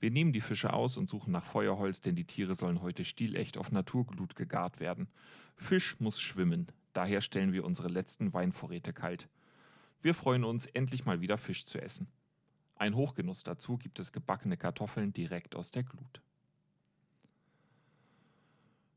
Wir 0.00 0.10
nehmen 0.10 0.32
die 0.32 0.40
Fische 0.40 0.72
aus 0.72 0.96
und 0.96 1.10
suchen 1.10 1.30
nach 1.30 1.44
Feuerholz, 1.44 2.00
denn 2.00 2.16
die 2.16 2.24
Tiere 2.24 2.54
sollen 2.54 2.80
heute 2.80 3.04
stilecht 3.04 3.58
auf 3.58 3.70
Naturglut 3.70 4.34
gegart 4.34 4.80
werden. 4.80 5.08
Fisch 5.56 6.00
muss 6.00 6.20
schwimmen, 6.20 6.68
daher 6.94 7.20
stellen 7.20 7.52
wir 7.52 7.64
unsere 7.64 7.88
letzten 7.88 8.32
Weinvorräte 8.32 8.94
kalt. 8.94 9.28
Wir 10.00 10.14
freuen 10.14 10.44
uns, 10.44 10.64
endlich 10.64 11.04
mal 11.04 11.20
wieder 11.20 11.36
Fisch 11.36 11.66
zu 11.66 11.80
essen. 11.80 12.08
Ein 12.76 12.96
Hochgenuss 12.96 13.42
dazu 13.42 13.76
gibt 13.76 13.98
es 14.00 14.10
gebackene 14.10 14.56
Kartoffeln 14.56 15.12
direkt 15.12 15.54
aus 15.54 15.70
der 15.70 15.82
Glut. 15.82 16.22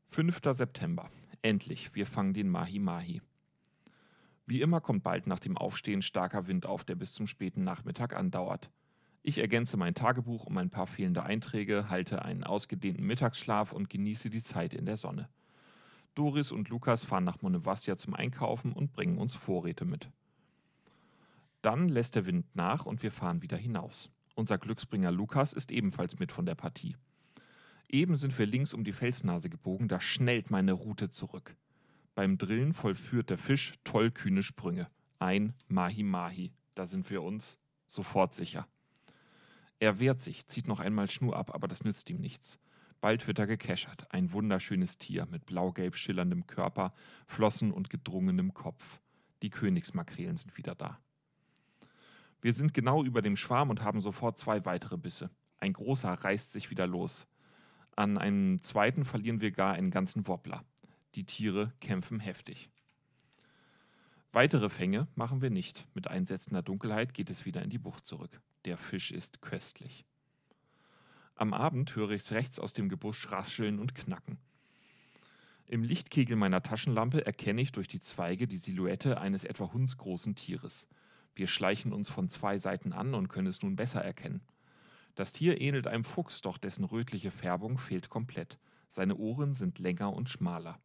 5. 0.08 0.40
September. 0.52 1.10
Endlich, 1.42 1.94
wir 1.94 2.06
fangen 2.06 2.32
den 2.32 2.48
Mahi 2.48 2.78
Mahi. 2.78 3.20
Wie 4.46 4.62
immer 4.62 4.80
kommt 4.80 5.02
bald 5.02 5.26
nach 5.26 5.38
dem 5.38 5.58
Aufstehen 5.58 6.00
starker 6.00 6.46
Wind 6.46 6.64
auf, 6.64 6.84
der 6.84 6.94
bis 6.94 7.12
zum 7.12 7.26
späten 7.26 7.62
Nachmittag 7.62 8.16
andauert. 8.16 8.70
Ich 9.26 9.38
ergänze 9.38 9.78
mein 9.78 9.94
Tagebuch 9.94 10.44
um 10.44 10.58
ein 10.58 10.68
paar 10.68 10.86
fehlende 10.86 11.22
Einträge, 11.22 11.88
halte 11.88 12.26
einen 12.26 12.44
ausgedehnten 12.44 13.06
Mittagsschlaf 13.06 13.72
und 13.72 13.88
genieße 13.88 14.28
die 14.28 14.42
Zeit 14.42 14.74
in 14.74 14.84
der 14.84 14.98
Sonne. 14.98 15.30
Doris 16.14 16.52
und 16.52 16.68
Lukas 16.68 17.04
fahren 17.04 17.24
nach 17.24 17.40
Monevassia 17.40 17.96
zum 17.96 18.12
Einkaufen 18.12 18.74
und 18.74 18.92
bringen 18.92 19.16
uns 19.16 19.34
Vorräte 19.34 19.86
mit. 19.86 20.10
Dann 21.62 21.88
lässt 21.88 22.16
der 22.16 22.26
Wind 22.26 22.54
nach 22.54 22.84
und 22.84 23.02
wir 23.02 23.10
fahren 23.10 23.40
wieder 23.40 23.56
hinaus. 23.56 24.10
Unser 24.34 24.58
Glücksbringer 24.58 25.10
Lukas 25.10 25.54
ist 25.54 25.72
ebenfalls 25.72 26.18
mit 26.18 26.30
von 26.30 26.44
der 26.44 26.54
Partie. 26.54 26.94
Eben 27.88 28.16
sind 28.16 28.38
wir 28.38 28.44
links 28.44 28.74
um 28.74 28.84
die 28.84 28.92
Felsnase 28.92 29.48
gebogen, 29.48 29.88
da 29.88 30.02
schnellt 30.02 30.50
meine 30.50 30.72
Route 30.72 31.08
zurück. 31.08 31.56
Beim 32.14 32.36
Drillen 32.36 32.74
vollführt 32.74 33.30
der 33.30 33.38
Fisch 33.38 33.72
tollkühne 33.84 34.42
Sprünge. 34.42 34.90
Ein 35.18 35.54
Mahi 35.66 36.02
Mahi. 36.02 36.52
Da 36.74 36.84
sind 36.84 37.08
wir 37.08 37.22
uns 37.22 37.56
sofort 37.86 38.34
sicher. 38.34 38.68
Er 39.78 39.98
wehrt 39.98 40.20
sich, 40.20 40.46
zieht 40.46 40.68
noch 40.68 40.80
einmal 40.80 41.10
Schnur 41.10 41.36
ab, 41.36 41.54
aber 41.54 41.68
das 41.68 41.84
nützt 41.84 42.10
ihm 42.10 42.20
nichts. 42.20 42.58
Bald 43.00 43.26
wird 43.26 43.38
er 43.38 43.46
gekeschert, 43.46 44.06
ein 44.10 44.32
wunderschönes 44.32 44.98
Tier 44.98 45.26
mit 45.26 45.44
blau-gelb 45.44 45.94
schillerndem 45.96 46.46
Körper, 46.46 46.94
Flossen 47.26 47.70
und 47.70 47.90
gedrungenem 47.90 48.54
Kopf. 48.54 49.00
Die 49.42 49.50
Königsmakrelen 49.50 50.38
sind 50.38 50.56
wieder 50.56 50.74
da. 50.74 50.98
Wir 52.40 52.54
sind 52.54 52.72
genau 52.72 53.04
über 53.04 53.20
dem 53.20 53.36
Schwarm 53.36 53.70
und 53.70 53.82
haben 53.82 54.00
sofort 54.00 54.38
zwei 54.38 54.64
weitere 54.64 54.96
Bisse. 54.96 55.30
Ein 55.58 55.74
großer 55.74 56.12
reißt 56.12 56.52
sich 56.52 56.70
wieder 56.70 56.86
los. 56.86 57.26
An 57.96 58.18
einem 58.18 58.62
zweiten 58.62 59.04
verlieren 59.04 59.40
wir 59.40 59.50
gar 59.50 59.74
einen 59.74 59.90
ganzen 59.90 60.26
Wobbler. 60.26 60.64
Die 61.14 61.24
Tiere 61.24 61.72
kämpfen 61.80 62.20
heftig. 62.20 62.70
Weitere 64.34 64.68
Fänge 64.68 65.06
machen 65.14 65.42
wir 65.42 65.50
nicht. 65.50 65.86
Mit 65.94 66.08
einsetzender 66.08 66.60
Dunkelheit 66.60 67.14
geht 67.14 67.30
es 67.30 67.44
wieder 67.44 67.62
in 67.62 67.70
die 67.70 67.78
Bucht 67.78 68.04
zurück. 68.04 68.40
Der 68.64 68.76
Fisch 68.76 69.12
ist 69.12 69.42
köstlich. 69.42 70.04
Am 71.36 71.54
Abend 71.54 71.94
höre 71.94 72.10
ich's 72.10 72.32
rechts 72.32 72.58
aus 72.58 72.72
dem 72.72 72.88
Gebusch 72.88 73.30
rascheln 73.30 73.78
und 73.78 73.94
knacken. 73.94 74.38
Im 75.66 75.84
Lichtkegel 75.84 76.34
meiner 76.34 76.64
Taschenlampe 76.64 77.24
erkenne 77.24 77.62
ich 77.62 77.70
durch 77.70 77.86
die 77.86 78.00
Zweige 78.00 78.48
die 78.48 78.56
Silhouette 78.56 79.20
eines 79.20 79.44
etwa 79.44 79.72
hundsgroßen 79.72 80.34
Tieres. 80.34 80.88
Wir 81.36 81.46
schleichen 81.46 81.92
uns 81.92 82.08
von 82.08 82.28
zwei 82.28 82.58
Seiten 82.58 82.92
an 82.92 83.14
und 83.14 83.28
können 83.28 83.46
es 83.46 83.62
nun 83.62 83.76
besser 83.76 84.02
erkennen. 84.02 84.40
Das 85.14 85.32
Tier 85.32 85.60
ähnelt 85.60 85.86
einem 85.86 86.02
Fuchs, 86.02 86.40
doch 86.40 86.58
dessen 86.58 86.82
rötliche 86.82 87.30
Färbung 87.30 87.78
fehlt 87.78 88.10
komplett. 88.10 88.58
Seine 88.88 89.14
Ohren 89.14 89.54
sind 89.54 89.78
länger 89.78 90.12
und 90.12 90.28
schmaler. 90.28 90.80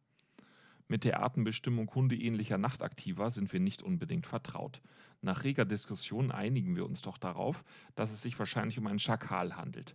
Mit 0.90 1.04
der 1.04 1.22
Artenbestimmung 1.22 1.94
hundeähnlicher 1.94 2.58
Nachtaktiver 2.58 3.30
sind 3.30 3.52
wir 3.52 3.60
nicht 3.60 3.80
unbedingt 3.80 4.26
vertraut. 4.26 4.82
Nach 5.22 5.44
reger 5.44 5.64
Diskussion 5.64 6.32
einigen 6.32 6.74
wir 6.74 6.84
uns 6.84 7.00
doch 7.00 7.16
darauf, 7.16 7.62
dass 7.94 8.10
es 8.10 8.22
sich 8.22 8.36
wahrscheinlich 8.40 8.76
um 8.76 8.88
einen 8.88 8.98
Schakal 8.98 9.56
handelt. 9.56 9.94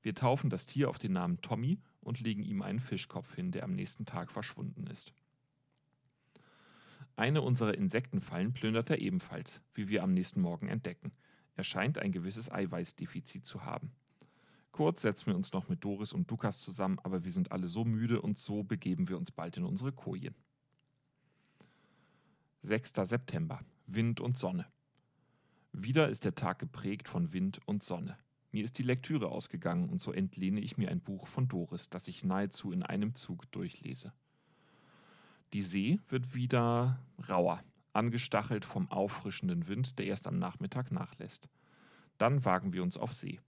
Wir 0.00 0.16
taufen 0.16 0.50
das 0.50 0.66
Tier 0.66 0.90
auf 0.90 0.98
den 0.98 1.12
Namen 1.12 1.40
Tommy 1.42 1.78
und 2.00 2.18
legen 2.18 2.42
ihm 2.42 2.60
einen 2.60 2.80
Fischkopf 2.80 3.36
hin, 3.36 3.52
der 3.52 3.62
am 3.62 3.76
nächsten 3.76 4.04
Tag 4.04 4.32
verschwunden 4.32 4.88
ist. 4.88 5.12
Eine 7.14 7.40
unserer 7.42 7.74
Insektenfallen 7.74 8.52
plündert 8.52 8.90
er 8.90 8.98
ebenfalls, 8.98 9.62
wie 9.74 9.86
wir 9.86 10.02
am 10.02 10.12
nächsten 10.12 10.40
Morgen 10.40 10.66
entdecken. 10.66 11.12
Er 11.54 11.62
scheint 11.62 12.00
ein 12.00 12.10
gewisses 12.10 12.50
Eiweißdefizit 12.50 13.46
zu 13.46 13.64
haben. 13.64 13.92
Kurz 14.72 15.02
setzen 15.02 15.26
wir 15.26 15.36
uns 15.36 15.52
noch 15.52 15.68
mit 15.68 15.84
Doris 15.84 16.14
und 16.14 16.30
Lukas 16.30 16.58
zusammen, 16.58 16.98
aber 17.02 17.24
wir 17.24 17.30
sind 17.30 17.52
alle 17.52 17.68
so 17.68 17.84
müde 17.84 18.22
und 18.22 18.38
so 18.38 18.62
begeben 18.62 19.08
wir 19.08 19.18
uns 19.18 19.30
bald 19.30 19.58
in 19.58 19.64
unsere 19.64 19.92
Kojen. 19.92 20.34
6. 22.62 22.94
September. 23.02 23.60
Wind 23.86 24.20
und 24.20 24.38
Sonne. 24.38 24.66
Wieder 25.72 26.08
ist 26.08 26.24
der 26.24 26.34
Tag 26.34 26.58
geprägt 26.58 27.08
von 27.08 27.32
Wind 27.34 27.60
und 27.66 27.82
Sonne. 27.82 28.16
Mir 28.50 28.64
ist 28.64 28.78
die 28.78 28.82
Lektüre 28.82 29.28
ausgegangen 29.28 29.90
und 29.90 30.00
so 30.00 30.12
entlehne 30.12 30.60
ich 30.60 30.78
mir 30.78 30.90
ein 30.90 31.00
Buch 31.00 31.26
von 31.26 31.48
Doris, 31.48 31.90
das 31.90 32.08
ich 32.08 32.24
nahezu 32.24 32.72
in 32.72 32.82
einem 32.82 33.14
Zug 33.14 33.50
durchlese. 33.52 34.12
Die 35.52 35.62
See 35.62 36.00
wird 36.08 36.34
wieder 36.34 36.98
rauer, 37.28 37.62
angestachelt 37.92 38.64
vom 38.64 38.90
auffrischenden 38.90 39.68
Wind, 39.68 39.98
der 39.98 40.06
erst 40.06 40.26
am 40.26 40.38
Nachmittag 40.38 40.92
nachlässt. 40.92 41.48
Dann 42.16 42.44
wagen 42.44 42.72
wir 42.72 42.82
uns 42.82 42.96
auf 42.96 43.12
See. 43.12 43.40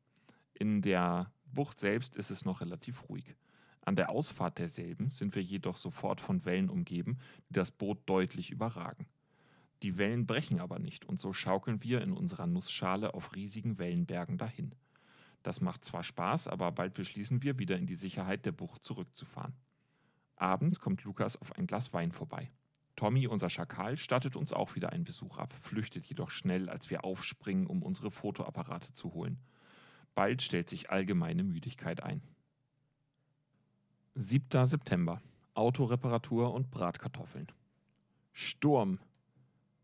In 0.55 0.83
der 0.83 1.33
Bucht 1.45 1.81
selbst 1.81 2.17
ist 2.17 2.31
es 2.31 2.45
noch 2.45 2.61
relativ 2.61 3.09
ruhig. 3.09 3.35
An 3.83 3.97
der 3.97 4.09
Ausfahrt 4.09 4.59
derselben 4.59 5.11
sind 5.11 5.35
wir 5.35 5.43
jedoch 5.43 5.77
sofort 5.77 6.21
von 6.21 6.45
Wellen 6.45 6.71
umgeben, 6.71 7.19
die 7.49 7.55
das 7.55 7.71
Boot 7.71 7.99
deutlich 8.07 8.51
überragen. 8.51 9.09
Die 9.83 9.99
Wellen 9.99 10.27
brechen 10.27 10.61
aber 10.61 10.79
nicht, 10.79 11.05
und 11.05 11.21
so 11.21 11.33
schaukeln 11.33 11.83
wir 11.83 12.01
in 12.01 12.13
unserer 12.13 12.47
Nussschale 12.47 13.13
auf 13.13 13.35
riesigen 13.35 13.79
Wellenbergen 13.79 14.39
dahin. 14.39 14.75
Das 15.43 15.61
macht 15.61 15.85
zwar 15.85 16.03
Spaß, 16.03 16.49
aber 16.49 16.73
bald 16.73 16.95
beschließen 16.95 17.43
wir, 17.43 17.59
wieder 17.59 17.77
in 17.77 17.87
die 17.87 17.97
Sicherheit 17.97 18.47
der 18.47 18.53
Bucht 18.53 18.83
zurückzufahren. 18.85 19.55
Abends 20.37 20.81
kommt 20.81 21.05
Lukas 21.05 21.37
auf 21.37 21.53
ein 21.53 21.67
Glas 21.67 21.93
Wein 21.93 22.13
vorbei. 22.13 22.51
Tommy, 22.97 23.27
unser 23.27 23.51
Schakal, 23.51 23.99
stattet 23.99 24.37
uns 24.37 24.53
auch 24.53 24.77
wieder 24.77 24.91
einen 24.91 25.05
Besuch 25.05 25.37
ab, 25.37 25.53
flüchtet 25.61 26.07
jedoch 26.07 26.31
schnell, 26.31 26.71
als 26.71 26.89
wir 26.89 27.05
aufspringen, 27.05 27.67
um 27.67 27.83
unsere 27.83 28.11
Fotoapparate 28.11 28.93
zu 28.93 29.13
holen. 29.13 29.39
Bald 30.15 30.43
stellt 30.43 30.71
sich 30.71 30.91
allgemeine 30.91 31.43
Müdigkeit 31.43 32.03
ein. 32.03 32.23
7. 34.15 34.65
September. 34.65 35.21
Autoreparatur 35.55 36.55
und 36.55 36.71
Bratkartoffeln. 36.71 37.51
Sturm. 38.33 39.01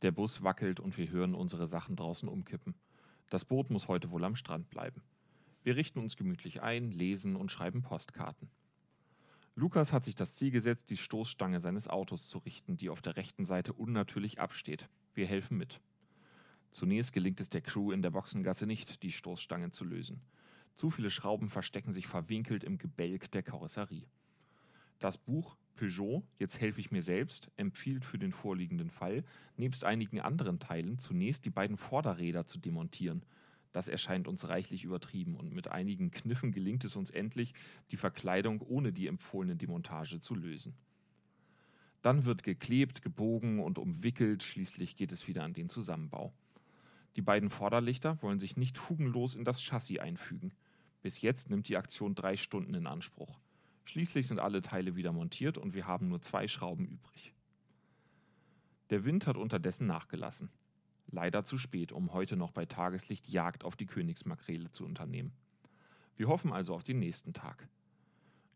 Der 0.02 0.12
Bus 0.12 0.42
wackelt 0.42 0.78
und 0.78 0.96
wir 0.96 1.10
hören 1.10 1.34
unsere 1.34 1.66
Sachen 1.66 1.96
draußen 1.96 2.28
umkippen. 2.28 2.74
Das 3.28 3.44
Boot 3.44 3.70
muss 3.70 3.88
heute 3.88 4.12
wohl 4.12 4.24
am 4.24 4.36
Strand 4.36 4.70
bleiben. 4.70 5.02
Wir 5.62 5.76
richten 5.76 5.98
uns 5.98 6.16
gemütlich 6.16 6.62
ein, 6.62 6.92
lesen 6.92 7.34
und 7.34 7.50
schreiben 7.50 7.82
Postkarten. 7.82 8.48
Lukas 9.56 9.92
hat 9.92 10.04
sich 10.04 10.14
das 10.14 10.34
Ziel 10.34 10.52
gesetzt, 10.52 10.90
die 10.90 10.96
Stoßstange 10.96 11.60
seines 11.60 11.88
Autos 11.88 12.28
zu 12.28 12.38
richten, 12.38 12.76
die 12.76 12.88
auf 12.88 13.02
der 13.02 13.16
rechten 13.16 13.44
Seite 13.44 13.72
unnatürlich 13.72 14.40
absteht. 14.40 14.88
Wir 15.12 15.26
helfen 15.26 15.58
mit. 15.58 15.80
Zunächst 16.70 17.12
gelingt 17.12 17.40
es 17.40 17.48
der 17.48 17.60
Crew 17.60 17.92
in 17.92 18.02
der 18.02 18.10
Boxengasse 18.10 18.66
nicht, 18.66 19.02
die 19.02 19.12
Stoßstange 19.12 19.70
zu 19.70 19.84
lösen. 19.84 20.20
Zu 20.74 20.90
viele 20.90 21.10
Schrauben 21.10 21.48
verstecken 21.48 21.92
sich 21.92 22.06
verwinkelt 22.06 22.64
im 22.64 22.78
Gebälk 22.78 23.30
der 23.32 23.42
Karosserie. 23.42 24.06
Das 24.98 25.18
Buch 25.18 25.56
Peugeot, 25.74 26.22
jetzt 26.38 26.60
helfe 26.60 26.80
ich 26.80 26.90
mir 26.90 27.02
selbst, 27.02 27.50
empfiehlt 27.56 28.04
für 28.04 28.18
den 28.18 28.32
vorliegenden 28.32 28.90
Fall, 28.90 29.24
nebst 29.56 29.84
einigen 29.84 30.20
anderen 30.20 30.58
Teilen 30.58 30.98
zunächst 30.98 31.44
die 31.44 31.50
beiden 31.50 31.76
Vorderräder 31.76 32.46
zu 32.46 32.58
demontieren– 32.58 33.24
das 33.72 33.86
erscheint 33.88 34.26
uns 34.26 34.48
reichlich 34.48 34.84
übertrieben 34.84 35.36
und 35.36 35.52
mit 35.52 35.68
einigen 35.68 36.10
Kniffen 36.10 36.50
gelingt 36.50 36.84
es 36.84 36.96
uns 36.96 37.10
endlich, 37.10 37.54
die 37.92 37.96
Verkleidung 37.96 38.60
ohne 38.60 38.92
die 38.92 39.06
empfohlene 39.06 39.56
Demontage 39.56 40.20
zu 40.20 40.34
lösen. 40.34 40.74
Dann 42.02 42.24
wird 42.24 42.42
geklebt, 42.42 43.02
gebogen 43.02 43.60
und 43.60 43.78
umwickelt, 43.78 44.42
schließlich 44.42 44.96
geht 44.96 45.12
es 45.12 45.28
wieder 45.28 45.44
an 45.44 45.52
den 45.52 45.68
Zusammenbau. 45.68 46.32
Die 47.16 47.22
beiden 47.22 47.50
Vorderlichter 47.50 48.20
wollen 48.22 48.38
sich 48.38 48.56
nicht 48.56 48.78
fugenlos 48.78 49.34
in 49.34 49.44
das 49.44 49.62
Chassis 49.62 49.98
einfügen. 49.98 50.52
Bis 51.02 51.20
jetzt 51.20 51.50
nimmt 51.50 51.68
die 51.68 51.76
Aktion 51.76 52.14
drei 52.14 52.36
Stunden 52.36 52.74
in 52.74 52.86
Anspruch. 52.86 53.38
Schließlich 53.84 54.28
sind 54.28 54.38
alle 54.38 54.62
Teile 54.62 54.94
wieder 54.94 55.12
montiert 55.12 55.58
und 55.58 55.74
wir 55.74 55.86
haben 55.86 56.08
nur 56.08 56.22
zwei 56.22 56.46
Schrauben 56.46 56.86
übrig. 56.86 57.32
Der 58.90 59.04
Wind 59.04 59.26
hat 59.26 59.36
unterdessen 59.36 59.86
nachgelassen. 59.86 60.50
Leider 61.12 61.44
zu 61.44 61.58
spät, 61.58 61.90
um 61.90 62.12
heute 62.12 62.36
noch 62.36 62.52
bei 62.52 62.66
Tageslicht 62.66 63.28
Jagd 63.28 63.64
auf 63.64 63.74
die 63.74 63.86
Königsmakrele 63.86 64.70
zu 64.70 64.84
unternehmen. 64.84 65.32
Wir 66.16 66.28
hoffen 66.28 66.52
also 66.52 66.74
auf 66.74 66.84
den 66.84 66.98
nächsten 66.98 67.32
Tag. 67.32 67.68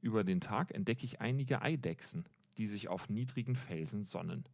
Über 0.00 0.22
den 0.22 0.40
Tag 0.40 0.70
entdecke 0.72 1.04
ich 1.04 1.20
einige 1.20 1.62
Eidechsen, 1.62 2.26
die 2.58 2.68
sich 2.68 2.88
auf 2.88 3.08
niedrigen 3.08 3.56
Felsen 3.56 4.04
sonnen. 4.04 4.44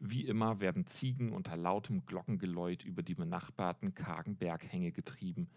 Wie 0.00 0.26
immer 0.26 0.60
werden 0.60 0.86
Ziegen 0.86 1.32
unter 1.32 1.56
lautem 1.56 2.04
Glockengeläut 2.04 2.84
über 2.84 3.02
die 3.02 3.14
benachbarten 3.14 3.94
kargen 3.94 4.36
Berghänge 4.36 4.92
getrieben. 4.92 5.48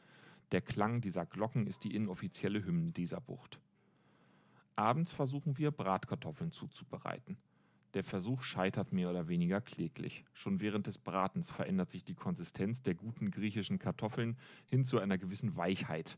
Der 0.52 0.62
Klang 0.62 1.02
dieser 1.02 1.26
Glocken 1.26 1.68
ist 1.68 1.84
die 1.84 1.96
inoffizielle 1.96 2.64
Hymne 2.64 2.92
dieser 2.92 3.20
Bucht. 3.20 3.60
Abends 4.76 5.12
versuchen 5.12 5.58
wir, 5.58 5.72
Bratkartoffeln 5.72 6.52
zuzubereiten. 6.52 7.38
Der 7.94 8.04
Versuch 8.04 8.44
scheitert 8.44 8.94
mehr 8.94 9.10
oder 9.10 9.28
weniger 9.28 9.60
kläglich. 9.60 10.24
Schon 10.34 10.62
während 10.62 10.88
des 10.88 11.00
Bratens 11.00 11.50
verändert 11.50 11.90
sich 11.90 12.06
die 12.06 12.14
Konsistenz 12.14 12.84
der 12.84 12.94
guten 12.94 13.32
griechischen 13.32 13.80
Kartoffeln 13.80 14.38
hin 14.68 14.86
zu 14.86 15.00
einer 15.00 15.18
gewissen 15.18 15.58
Weichheit. 15.58 16.18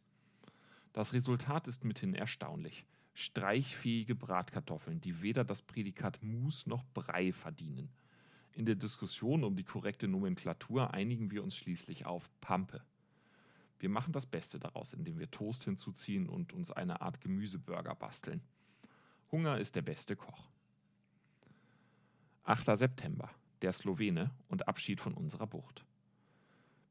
Das 0.93 1.13
Resultat 1.13 1.67
ist 1.67 1.86
mithin 1.86 2.13
erstaunlich. 2.13 2.86
Streichfähige 3.13 4.15
Bratkartoffeln, 4.15 4.99
die 4.99 5.22
weder 5.22 5.43
das 5.45 5.61
Prädikat 5.61 6.22
Mus 6.22 6.65
noch 6.65 6.84
Brei 6.93 7.32
verdienen. 7.32 7.89
In 8.54 8.66
der 8.66 8.76
Diskussion 8.76 9.43
um 9.43 9.56
die 9.56 9.64
korrekte 9.64 10.08
Nomenklatur 10.08 10.93
einigen 10.93 11.32
wir 11.32 11.43
uns 11.43 11.56
schließlich 11.56 12.06
auf 12.06 12.30
Pampe. 12.41 12.82
Wir 13.80 13.89
machen 13.89 14.12
das 14.12 14.26
Beste 14.26 14.60
daraus, 14.60 14.93
indem 14.93 15.20
wir 15.20 15.32
Toast 15.32 15.64
hinzuziehen 15.64 16.28
und 16.28 16.54
uns 16.54 16.72
eine 16.72 17.02
Art 17.02 17.22
Gemüseburger 17.22 17.95
basteln. 17.95 18.41
Hunger 19.32 19.58
ist 19.58 19.76
der 19.76 19.82
beste 19.82 20.16
Koch. 20.16 20.50
8. 22.43 22.78
September, 22.78 23.30
der 23.62 23.72
Slowene 23.72 24.32
und 24.50 24.68
Abschied 24.68 25.00
von 25.00 25.14
unserer 25.14 25.47
Bucht. 25.47 25.86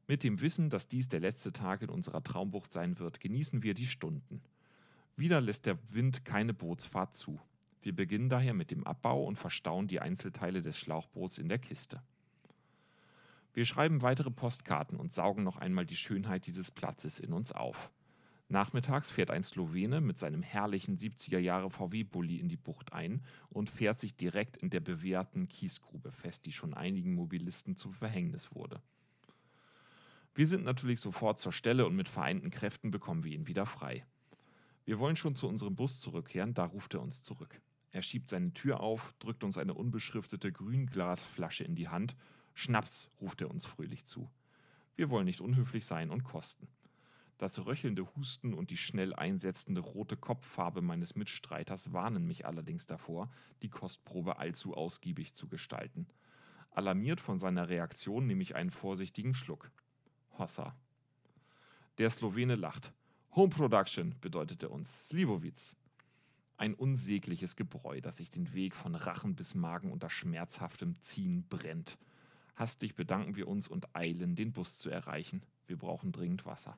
Mit 0.07 0.23
dem 0.23 0.41
Wissen, 0.41 0.69
dass 0.69 0.87
dies 0.87 1.07
der 1.07 1.19
letzte 1.19 1.53
Tag 1.53 1.83
in 1.83 1.89
unserer 1.89 2.23
Traumbucht 2.23 2.73
sein 2.73 2.97
wird, 2.97 3.19
genießen 3.19 3.61
wir 3.61 3.75
die 3.75 3.85
Stunden. 3.85 4.41
Wieder 5.15 5.41
lässt 5.41 5.67
der 5.67 5.77
Wind 5.93 6.25
keine 6.25 6.53
Bootsfahrt 6.53 7.13
zu. 7.13 7.39
Wir 7.81 7.95
beginnen 7.95 8.29
daher 8.29 8.53
mit 8.53 8.71
dem 8.71 8.85
Abbau 8.85 9.23
und 9.23 9.37
verstauen 9.37 9.87
die 9.87 9.99
Einzelteile 9.99 10.61
des 10.61 10.77
Schlauchboots 10.77 11.37
in 11.37 11.49
der 11.49 11.59
Kiste. 11.59 12.01
Wir 13.53 13.65
schreiben 13.65 14.01
weitere 14.01 14.31
Postkarten 14.31 14.97
und 14.97 15.13
saugen 15.13 15.43
noch 15.43 15.57
einmal 15.57 15.85
die 15.85 15.95
Schönheit 15.95 16.45
dieses 16.45 16.71
Platzes 16.71 17.19
in 17.19 17.33
uns 17.33 17.51
auf. 17.51 17.91
Nachmittags 18.47 19.11
fährt 19.11 19.29
ein 19.29 19.43
Slowene 19.43 20.01
mit 20.01 20.17
seinem 20.17 20.41
herrlichen 20.41 20.97
70er 20.97 21.37
Jahre 21.37 21.69
VW-Bully 21.69 22.37
in 22.37 22.47
die 22.47 22.57
Bucht 22.57 22.93
ein 22.93 23.23
und 23.49 23.69
fährt 23.69 23.99
sich 23.99 24.15
direkt 24.15 24.57
in 24.57 24.71
der 24.71 24.79
bewährten 24.79 25.47
Kiesgrube 25.47 26.11
fest, 26.11 26.47
die 26.47 26.51
schon 26.51 26.73
einigen 26.73 27.13
Mobilisten 27.13 27.75
zum 27.75 27.93
Verhängnis 27.93 28.53
wurde. 28.55 28.81
Wir 30.33 30.47
sind 30.47 30.63
natürlich 30.63 30.99
sofort 30.99 31.39
zur 31.39 31.53
Stelle 31.53 31.85
und 31.85 31.95
mit 31.95 32.09
vereinten 32.09 32.49
Kräften 32.49 32.89
bekommen 32.89 33.23
wir 33.23 33.33
ihn 33.33 33.47
wieder 33.47 33.67
frei. 33.67 34.03
Wir 34.85 34.97
wollen 34.97 35.15
schon 35.15 35.35
zu 35.35 35.47
unserem 35.47 35.75
Bus 35.75 35.99
zurückkehren, 35.99 36.55
da 36.55 36.65
ruft 36.65 36.95
er 36.95 37.01
uns 37.01 37.21
zurück. 37.21 37.61
Er 37.91 38.01
schiebt 38.01 38.29
seine 38.29 38.53
Tür 38.53 38.81
auf, 38.81 39.13
drückt 39.19 39.43
uns 39.43 39.57
eine 39.57 39.73
unbeschriftete 39.73 40.51
Grünglasflasche 40.51 41.63
in 41.63 41.75
die 41.75 41.89
Hand. 41.89 42.15
Schnaps, 42.53 43.09
ruft 43.19 43.41
er 43.41 43.49
uns 43.49 43.65
fröhlich 43.65 44.05
zu. 44.05 44.29
Wir 44.95 45.09
wollen 45.09 45.25
nicht 45.25 45.41
unhöflich 45.41 45.85
sein 45.85 46.11
und 46.11 46.23
kosten. 46.23 46.67
Das 47.39 47.65
röchelnde 47.65 48.05
Husten 48.15 48.53
und 48.53 48.69
die 48.69 48.77
schnell 48.77 49.15
einsetzende 49.15 49.79
rote 49.79 50.17
Kopffarbe 50.17 50.81
meines 50.81 51.15
Mitstreiters 51.15 51.93
warnen 51.93 52.27
mich 52.27 52.45
allerdings 52.45 52.85
davor, 52.85 53.31
die 53.61 53.69
Kostprobe 53.69 54.39
allzu 54.39 54.75
ausgiebig 54.75 55.35
zu 55.35 55.47
gestalten. 55.47 56.05
Alarmiert 56.71 57.21
von 57.21 57.39
seiner 57.39 57.69
Reaktion 57.69 58.27
nehme 58.27 58.43
ich 58.43 58.55
einen 58.55 58.71
vorsichtigen 58.71 59.33
Schluck. 59.33 59.71
Hossa. 60.37 60.75
Der 61.97 62.09
Slowene 62.09 62.55
lacht. 62.55 62.93
Home 63.35 63.49
Production 63.49 64.15
bedeutet 64.19 64.63
er 64.63 64.71
uns. 64.71 65.07
Slivovitz. 65.07 65.77
Ein 66.59 66.73
unsägliches 66.73 67.55
Gebräu, 67.55 68.01
das 68.01 68.17
sich 68.17 68.31
den 68.31 68.53
Weg 68.53 68.75
von 68.75 68.93
Rachen 68.93 69.33
bis 69.33 69.55
Magen 69.55 69.93
unter 69.93 70.09
schmerzhaftem 70.09 70.99
Ziehen 70.99 71.47
brennt. 71.47 71.97
Hastig 72.57 72.95
bedanken 72.95 73.37
wir 73.37 73.47
uns 73.47 73.69
und 73.69 73.95
eilen, 73.95 74.35
den 74.35 74.51
Bus 74.51 74.77
zu 74.77 74.89
erreichen. 74.89 75.41
Wir 75.67 75.77
brauchen 75.77 76.11
dringend 76.11 76.45
Wasser. 76.45 76.77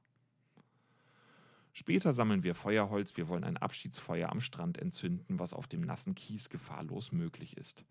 Später 1.74 2.14
sammeln 2.14 2.44
wir 2.44 2.54
Feuerholz, 2.54 3.18
wir 3.18 3.28
wollen 3.28 3.44
ein 3.44 3.58
Abschiedsfeuer 3.58 4.30
am 4.30 4.40
Strand 4.40 4.78
entzünden, 4.78 5.40
was 5.40 5.52
auf 5.52 5.66
dem 5.66 5.82
nassen 5.82 6.14
Kies 6.14 6.52
gefahrlos 6.52 7.12
möglich 7.12 7.58
ist. 7.58 7.84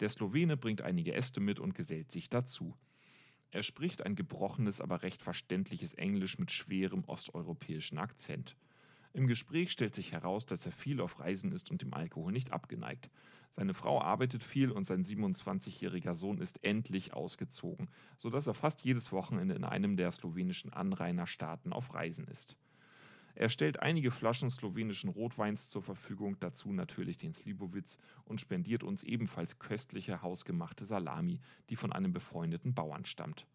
Der 0.00 0.08
Slowene 0.08 0.56
bringt 0.56 0.80
einige 0.80 1.12
Äste 1.12 1.40
mit 1.40 1.60
und 1.60 1.74
gesellt 1.74 2.10
sich 2.10 2.30
dazu. 2.30 2.74
Er 3.50 3.62
spricht 3.62 4.06
ein 4.06 4.16
gebrochenes, 4.16 4.80
aber 4.80 5.02
recht 5.02 5.20
verständliches 5.20 5.92
Englisch 5.92 6.38
mit 6.38 6.52
schwerem 6.52 7.04
osteuropäischen 7.04 7.98
Akzent. 7.98 8.56
Im 9.14 9.28
Gespräch 9.28 9.70
stellt 9.70 9.94
sich 9.94 10.10
heraus, 10.10 10.44
dass 10.44 10.66
er 10.66 10.72
viel 10.72 11.00
auf 11.00 11.20
Reisen 11.20 11.52
ist 11.52 11.70
und 11.70 11.82
dem 11.82 11.94
Alkohol 11.94 12.32
nicht 12.32 12.52
abgeneigt. 12.52 13.10
Seine 13.48 13.72
Frau 13.72 14.02
arbeitet 14.02 14.42
viel 14.42 14.72
und 14.72 14.88
sein 14.88 15.04
27-jähriger 15.04 16.14
Sohn 16.14 16.38
ist 16.38 16.64
endlich 16.64 17.14
ausgezogen, 17.14 17.88
sodass 18.18 18.48
er 18.48 18.54
fast 18.54 18.84
jedes 18.84 19.12
Wochenende 19.12 19.54
in 19.54 19.62
einem 19.62 19.96
der 19.96 20.10
slowenischen 20.10 20.72
Anrainerstaaten 20.72 21.72
auf 21.72 21.94
Reisen 21.94 22.26
ist. 22.26 22.56
Er 23.36 23.50
stellt 23.50 23.78
einige 23.78 24.10
Flaschen 24.10 24.50
slowenischen 24.50 25.10
Rotweins 25.10 25.70
zur 25.70 25.82
Verfügung, 25.82 26.36
dazu 26.40 26.72
natürlich 26.72 27.16
den 27.16 27.34
Slibowitz 27.34 27.98
und 28.24 28.40
spendiert 28.40 28.82
uns 28.82 29.04
ebenfalls 29.04 29.60
köstliche 29.60 30.22
hausgemachte 30.22 30.84
Salami, 30.84 31.40
die 31.70 31.76
von 31.76 31.92
einem 31.92 32.12
befreundeten 32.12 32.74
Bauern 32.74 33.04
stammt. 33.04 33.46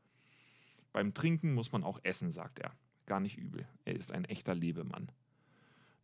Beim 0.94 1.14
Trinken 1.14 1.54
muss 1.54 1.74
man 1.74 1.84
auch 1.84 2.00
essen, 2.04 2.32
sagt 2.32 2.60
er. 2.60 2.72
Gar 3.06 3.20
nicht 3.20 3.38
übel. 3.38 3.68
Er 3.84 3.96
ist 3.98 4.14
ein 4.14 4.24
echter 4.24 4.56
Lebemann. 4.56 5.12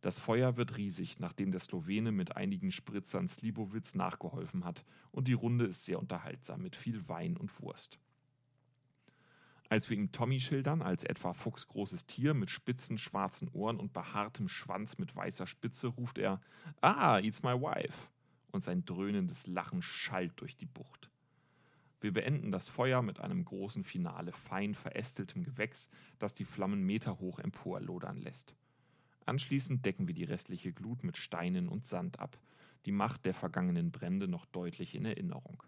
Das 0.02 0.18
Feuer 0.18 0.56
wird 0.56 0.76
riesig, 0.76 1.18
nachdem 1.18 1.50
der 1.50 1.60
Slowene 1.60 2.12
mit 2.12 2.36
einigen 2.36 2.70
Spritzern 2.70 3.28
Slibowitz 3.28 3.94
nachgeholfen 3.94 4.64
hat, 4.64 4.84
und 5.10 5.28
die 5.28 5.32
Runde 5.32 5.64
ist 5.64 5.84
sehr 5.84 5.98
unterhaltsam 5.98 6.62
mit 6.62 6.76
viel 6.76 7.08
Wein 7.08 7.36
und 7.36 7.60
Wurst. 7.60 7.98
Als 9.68 9.90
wir 9.90 9.96
ihm 9.96 10.12
Tommy 10.12 10.38
schildern, 10.38 10.80
als 10.80 11.02
etwa 11.02 11.32
fuchsgroßes 11.32 12.06
Tier 12.06 12.34
mit 12.34 12.50
spitzen 12.50 12.98
schwarzen 12.98 13.48
Ohren 13.48 13.80
und 13.80 13.92
behaartem 13.92 14.48
Schwanz 14.48 14.96
mit 14.98 15.16
weißer 15.16 15.46
Spitze, 15.46 15.88
ruft 15.88 16.18
er: 16.18 16.40
Ah, 16.80 17.18
it's 17.18 17.42
my 17.42 17.54
wife! 17.54 18.08
Und 18.52 18.62
sein 18.62 18.84
dröhnendes 18.84 19.48
Lachen 19.48 19.82
schallt 19.82 20.40
durch 20.40 20.56
die 20.56 20.66
Bucht. 20.66 21.10
Wir 22.00 22.12
beenden 22.12 22.52
das 22.52 22.68
Feuer 22.68 23.02
mit 23.02 23.18
einem 23.18 23.44
großen 23.44 23.82
Finale 23.82 24.30
fein 24.30 24.74
verästeltem 24.74 25.42
Gewächs, 25.42 25.90
das 26.18 26.34
die 26.34 26.44
Flammen 26.44 26.84
meterhoch 26.84 27.40
emporlodern 27.40 28.20
lässt. 28.20 28.54
Anschließend 29.26 29.84
decken 29.84 30.06
wir 30.06 30.14
die 30.14 30.24
restliche 30.24 30.72
Glut 30.72 31.02
mit 31.04 31.16
Steinen 31.16 31.68
und 31.68 31.84
Sand 31.84 32.20
ab, 32.20 32.38
die 32.86 32.92
Macht 32.92 33.26
der 33.26 33.34
vergangenen 33.34 33.90
Brände 33.90 34.28
noch 34.28 34.46
deutlich 34.46 34.94
in 34.94 35.04
Erinnerung. 35.04 35.62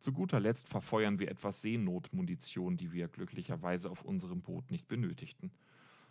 Zu 0.00 0.12
guter 0.12 0.40
Letzt 0.40 0.68
verfeuern 0.68 1.18
wir 1.18 1.30
etwas 1.30 1.62
Seenotmunition, 1.62 2.76
die 2.76 2.92
wir 2.92 3.08
glücklicherweise 3.08 3.88
auf 3.88 4.02
unserem 4.02 4.42
Boot 4.42 4.70
nicht 4.70 4.88
benötigten. 4.88 5.52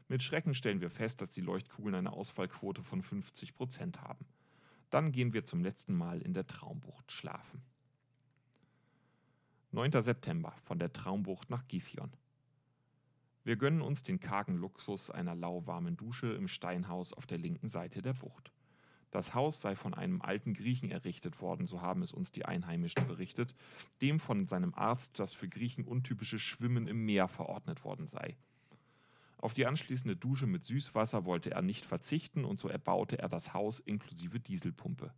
Mit 0.08 0.24
Schrecken 0.24 0.54
stellen 0.54 0.82
wir 0.82 0.90
fest, 0.90 1.22
dass 1.22 1.30
die 1.30 1.42
Leuchtkugeln 1.42 1.96
eine 1.96 2.14
Ausfallquote 2.14 2.82
von 2.82 3.04
50 3.04 3.54
Prozent 3.54 4.02
haben. 4.02 4.26
Dann 4.90 5.12
gehen 5.12 5.34
wir 5.34 5.46
zum 5.46 5.62
letzten 5.62 5.96
Mal 5.96 6.22
in 6.22 6.34
der 6.34 6.48
Traumbucht 6.48 7.12
schlafen. 7.12 7.62
9. 9.72 10.02
September 10.02 10.56
von 10.64 10.80
der 10.80 10.94
Traumbucht 10.94 11.50
nach 11.50 11.68
Githion. 11.68 12.12
Wir 13.44 13.58
gönnen 13.58 13.82
uns 13.82 14.04
den 14.04 14.22
kargen 14.22 14.56
Luxus 14.56 15.10
einer 15.10 15.36
lauwarmen 15.36 15.98
Dusche 15.98 16.28
im 16.34 16.48
Steinhaus 16.48 17.12
auf 17.12 17.28
der 17.28 17.38
linken 17.38 17.68
Seite 17.68 18.02
der 18.02 18.14
Bucht. 18.14 18.54
Das 19.12 19.36
Haus 19.36 19.62
sei 19.62 19.76
von 19.76 19.94
einem 19.94 20.22
alten 20.22 20.54
Griechen 20.54 20.90
errichtet 20.90 21.40
worden, 21.42 21.68
so 21.68 21.82
haben 21.82 22.02
es 22.02 22.14
uns 22.14 22.32
die 22.32 22.46
Einheimischen 22.46 23.06
berichtet, 23.06 23.54
dem 24.02 24.20
von 24.20 24.48
seinem 24.48 24.74
Arzt 24.74 25.20
das 25.20 25.34
für 25.34 25.48
Griechen 25.48 25.86
untypische 25.86 26.40
Schwimmen 26.40 26.88
im 26.88 27.06
Meer 27.06 27.28
verordnet 27.28 27.84
worden 27.84 28.08
sei. 28.08 28.38
Auf 29.38 29.54
die 29.54 29.68
anschließende 29.68 30.16
Dusche 30.16 30.48
mit 30.48 30.64
Süßwasser 30.64 31.26
wollte 31.26 31.52
er 31.52 31.62
nicht 31.62 31.86
verzichten 31.86 32.46
und 32.46 32.60
so 32.60 32.70
erbaute 32.70 33.20
er 33.20 33.28
das 33.28 33.54
Haus 33.54 33.80
inklusive 33.80 34.40
Dieselpumpe. 34.40 35.14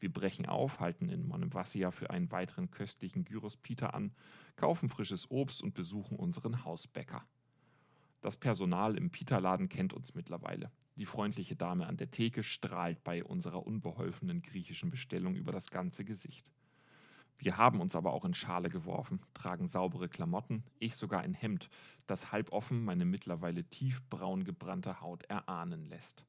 Wir 0.00 0.12
brechen 0.12 0.44
auf, 0.44 0.80
halten 0.80 1.08
in 1.08 1.26
Monemvasia 1.26 1.92
für 1.92 2.10
einen 2.10 2.30
weiteren 2.32 2.70
köstlichen 2.72 3.24
Gyros 3.24 3.56
Peter 3.56 3.94
an, 3.94 4.12
kaufen 4.56 4.88
frisches 4.88 5.30
Obst 5.30 5.62
und 5.62 5.72
besuchen 5.72 6.18
unseren 6.18 6.64
Hausbäcker. 6.64 7.24
Das 8.24 8.38
Personal 8.38 8.96
im 8.96 9.10
Pita-Laden 9.10 9.68
kennt 9.68 9.92
uns 9.92 10.14
mittlerweile. 10.14 10.70
Die 10.96 11.04
freundliche 11.04 11.56
Dame 11.56 11.86
an 11.86 11.98
der 11.98 12.10
Theke 12.10 12.42
strahlt 12.42 13.04
bei 13.04 13.22
unserer 13.22 13.66
unbeholfenen 13.66 14.40
griechischen 14.40 14.88
Bestellung 14.88 15.34
über 15.34 15.52
das 15.52 15.70
ganze 15.70 16.06
Gesicht. 16.06 16.50
Wir 17.36 17.58
haben 17.58 17.82
uns 17.82 17.94
aber 17.94 18.14
auch 18.14 18.24
in 18.24 18.32
Schale 18.32 18.70
geworfen, 18.70 19.20
tragen 19.34 19.66
saubere 19.66 20.08
Klamotten, 20.08 20.64
ich 20.78 20.96
sogar 20.96 21.20
ein 21.20 21.34
Hemd, 21.34 21.68
das 22.06 22.32
halboffen 22.32 22.82
meine 22.82 23.04
mittlerweile 23.04 23.64
tiefbraun 23.64 24.44
gebrannte 24.44 25.02
Haut 25.02 25.24
erahnen 25.24 25.84
lässt. 25.84 26.24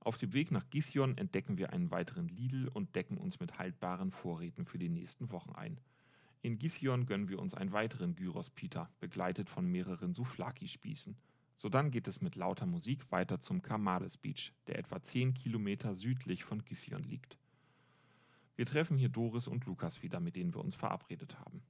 Auf 0.00 0.16
dem 0.16 0.32
Weg 0.32 0.52
nach 0.52 0.70
Githion 0.70 1.18
entdecken 1.18 1.58
wir 1.58 1.70
einen 1.74 1.90
weiteren 1.90 2.28
Lidl 2.28 2.68
und 2.68 2.96
decken 2.96 3.18
uns 3.18 3.40
mit 3.40 3.58
haltbaren 3.58 4.10
Vorräten 4.10 4.64
für 4.64 4.78
die 4.78 4.88
nächsten 4.88 5.30
Wochen 5.32 5.52
ein. 5.52 5.78
In 6.44 6.58
Githion 6.58 7.06
gönnen 7.06 7.30
wir 7.30 7.38
uns 7.38 7.54
einen 7.54 7.72
weiteren 7.72 8.16
Gyros 8.16 8.50
Pita, 8.50 8.90
begleitet 9.00 9.48
von 9.48 9.64
mehreren 9.64 10.12
Souflaki-Spießen. 10.12 11.16
Sodann 11.54 11.90
geht 11.90 12.06
es 12.06 12.20
mit 12.20 12.36
lauter 12.36 12.66
Musik 12.66 13.10
weiter 13.10 13.40
zum 13.40 13.62
Kamades 13.62 14.18
Beach, 14.18 14.52
der 14.66 14.78
etwa 14.78 15.02
10 15.02 15.32
Kilometer 15.32 15.94
südlich 15.94 16.44
von 16.44 16.62
Githion 16.62 17.02
liegt. 17.02 17.38
Wir 18.56 18.66
treffen 18.66 18.98
hier 18.98 19.08
Doris 19.08 19.48
und 19.48 19.64
Lukas 19.64 20.02
wieder, 20.02 20.20
mit 20.20 20.36
denen 20.36 20.54
wir 20.54 20.60
uns 20.60 20.74
verabredet 20.74 21.40
haben. 21.40 21.62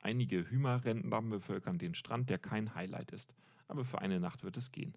Einige 0.00 0.48
Hümer-Rentner 0.50 1.20
bevölkern 1.20 1.76
den 1.76 1.94
Strand, 1.94 2.30
der 2.30 2.38
kein 2.38 2.74
Highlight 2.74 3.10
ist, 3.10 3.34
aber 3.68 3.84
für 3.84 3.98
eine 3.98 4.18
Nacht 4.18 4.44
wird 4.44 4.56
es 4.56 4.72
gehen. 4.72 4.96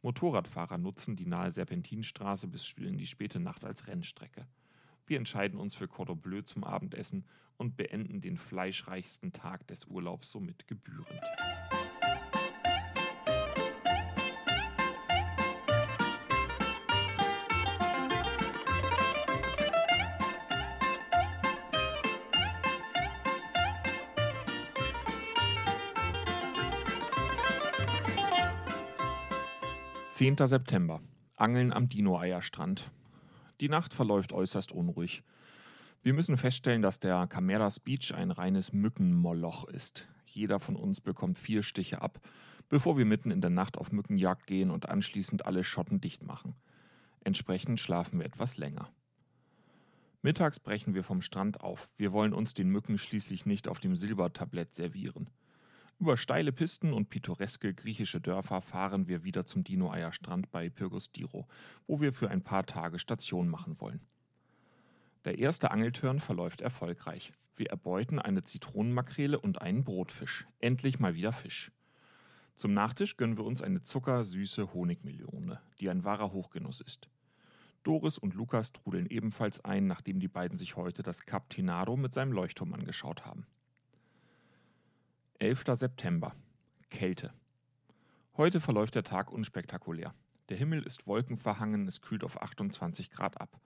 Motorradfahrer 0.00 0.78
nutzen 0.78 1.14
die 1.14 1.26
nahe 1.26 1.50
Serpentinstraße 1.50 2.48
bis 2.48 2.72
in 2.78 2.96
die 2.96 3.06
späte 3.06 3.38
Nacht 3.38 3.66
als 3.66 3.86
Rennstrecke. 3.86 4.46
Wir 5.06 5.18
entscheiden 5.18 5.58
uns 5.58 5.74
für 5.74 5.88
Cordon 5.88 6.20
Bleu 6.20 6.42
zum 6.42 6.64
Abendessen 6.64 7.24
und 7.56 7.76
beenden 7.76 8.20
den 8.20 8.36
fleischreichsten 8.36 9.32
Tag 9.32 9.66
des 9.66 9.86
Urlaubs 9.86 10.30
somit 10.30 10.66
gebührend. 10.68 11.20
10. 30.22 30.36
September. 30.36 31.00
Angeln 31.36 31.72
am 31.72 31.88
Dino-Eierstrand. 31.88 32.92
Die 33.62 33.68
Nacht 33.68 33.94
verläuft 33.94 34.32
äußerst 34.32 34.72
unruhig. 34.72 35.22
Wir 36.02 36.14
müssen 36.14 36.36
feststellen, 36.36 36.82
dass 36.82 36.98
der 36.98 37.28
Cameras 37.28 37.78
Beach 37.78 38.12
ein 38.12 38.32
reines 38.32 38.72
Mückenmoloch 38.72 39.68
ist. 39.68 40.08
Jeder 40.26 40.58
von 40.58 40.74
uns 40.74 41.00
bekommt 41.00 41.38
vier 41.38 41.62
Stiche 41.62 42.02
ab, 42.02 42.18
bevor 42.68 42.98
wir 42.98 43.04
mitten 43.04 43.30
in 43.30 43.40
der 43.40 43.50
Nacht 43.50 43.78
auf 43.78 43.92
Mückenjagd 43.92 44.48
gehen 44.48 44.72
und 44.72 44.88
anschließend 44.88 45.46
alle 45.46 45.62
Schotten 45.62 46.00
dicht 46.00 46.24
machen. 46.24 46.56
Entsprechend 47.22 47.78
schlafen 47.78 48.18
wir 48.18 48.26
etwas 48.26 48.56
länger. 48.56 48.90
Mittags 50.22 50.58
brechen 50.58 50.94
wir 50.94 51.04
vom 51.04 51.22
Strand 51.22 51.60
auf. 51.60 51.88
Wir 51.96 52.10
wollen 52.10 52.32
uns 52.32 52.54
den 52.54 52.68
Mücken 52.68 52.98
schließlich 52.98 53.46
nicht 53.46 53.68
auf 53.68 53.78
dem 53.78 53.94
Silbertablett 53.94 54.74
servieren. 54.74 55.30
Über 55.98 56.16
steile 56.16 56.52
Pisten 56.52 56.92
und 56.92 57.10
pittoreske 57.10 57.74
griechische 57.74 58.20
Dörfer 58.20 58.60
fahren 58.60 59.06
wir 59.06 59.22
wieder 59.24 59.46
zum 59.46 59.62
Dino-Eierstrand 59.62 60.50
bei 60.50 60.68
Pyrgos-Diro, 60.68 61.46
wo 61.86 62.00
wir 62.00 62.12
für 62.12 62.30
ein 62.30 62.42
paar 62.42 62.66
Tage 62.66 62.98
Station 62.98 63.48
machen 63.48 63.80
wollen. 63.80 64.00
Der 65.24 65.38
erste 65.38 65.70
Angelturn 65.70 66.18
verläuft 66.18 66.60
erfolgreich. 66.60 67.32
Wir 67.54 67.70
erbeuten 67.70 68.18
eine 68.18 68.42
Zitronenmakrele 68.42 69.38
und 69.38 69.62
einen 69.62 69.84
Brotfisch. 69.84 70.46
Endlich 70.58 70.98
mal 70.98 71.14
wieder 71.14 71.32
Fisch. 71.32 71.70
Zum 72.56 72.74
Nachtisch 72.74 73.16
gönnen 73.16 73.36
wir 73.36 73.44
uns 73.44 73.62
eine 73.62 73.82
zuckersüße 73.82 74.74
Honigmelone, 74.74 75.60
die 75.80 75.90
ein 75.90 76.04
wahrer 76.04 76.32
Hochgenuss 76.32 76.80
ist. 76.80 77.08
Doris 77.82 78.18
und 78.18 78.34
Lukas 78.34 78.72
trudeln 78.72 79.06
ebenfalls 79.06 79.64
ein, 79.64 79.86
nachdem 79.86 80.20
die 80.20 80.28
beiden 80.28 80.56
sich 80.56 80.76
heute 80.76 81.02
das 81.02 81.26
Cap 81.26 81.50
Tinaro 81.50 81.96
mit 81.96 82.14
seinem 82.14 82.32
Leuchtturm 82.32 82.72
angeschaut 82.74 83.26
haben. 83.26 83.46
11. 85.42 85.64
September. 85.74 86.36
Kälte. 86.88 87.32
Heute 88.36 88.60
verläuft 88.60 88.94
der 88.94 89.02
Tag 89.02 89.32
unspektakulär. 89.32 90.14
Der 90.50 90.56
Himmel 90.56 90.84
ist 90.84 91.08
wolkenverhangen, 91.08 91.88
es 91.88 92.00
kühlt 92.00 92.22
auf 92.22 92.40
28 92.40 93.10
Grad 93.10 93.40
ab. 93.40 93.60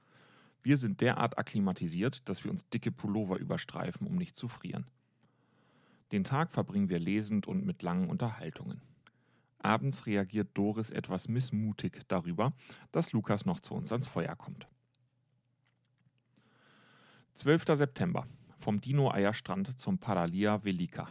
Wir 0.63 0.79
sind 0.79 1.03
derart 1.03 1.39
akklimatisiert, 1.39 2.27
dass 2.31 2.45
wir 2.45 2.51
uns 2.51 2.67
dicke 2.71 2.91
Pullover 2.91 3.37
überstreifen, 3.37 4.07
um 4.07 4.17
nicht 4.17 4.39
zu 4.39 4.49
frieren. 4.49 4.87
Den 6.13 6.25
Tag 6.25 6.51
verbringen 6.51 6.89
wir 6.89 6.99
lesend 6.99 7.47
und 7.47 7.67
mit 7.67 7.83
langen 7.83 8.09
Unterhaltungen. 8.09 8.81
Abends 9.59 10.07
reagiert 10.07 10.49
Doris 10.55 10.89
etwas 10.89 11.29
missmutig 11.29 12.09
darüber, 12.09 12.55
dass 12.91 13.13
Lukas 13.13 13.45
noch 13.45 13.61
zu 13.61 13.75
uns 13.75 13.93
ans 13.93 14.07
Feuer 14.07 14.35
kommt. 14.35 14.67
12. 17.35 17.65
September. 17.75 18.27
Vom 18.57 18.81
Dino-Eierstrand 18.81 19.79
zum 19.79 19.99
Paralia 19.99 20.65
Velika. 20.65 21.11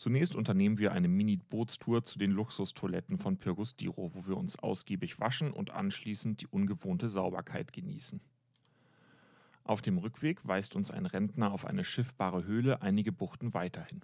Zunächst 0.00 0.34
unternehmen 0.34 0.78
wir 0.78 0.92
eine 0.92 1.08
Mini-Bootstour 1.08 2.06
zu 2.06 2.18
den 2.18 2.30
Luxustoiletten 2.30 3.18
von 3.18 3.36
Pyrgos 3.36 3.76
Diro, 3.76 4.10
wo 4.14 4.26
wir 4.26 4.38
uns 4.38 4.58
ausgiebig 4.58 5.20
waschen 5.20 5.52
und 5.52 5.72
anschließend 5.72 6.40
die 6.40 6.46
ungewohnte 6.46 7.10
Sauberkeit 7.10 7.74
genießen. 7.74 8.18
Auf 9.62 9.82
dem 9.82 9.98
Rückweg 9.98 10.40
weist 10.48 10.74
uns 10.74 10.90
ein 10.90 11.04
Rentner 11.04 11.52
auf 11.52 11.66
eine 11.66 11.84
schiffbare 11.84 12.46
Höhle 12.46 12.80
einige 12.80 13.12
Buchten 13.12 13.52
weiterhin. 13.52 14.00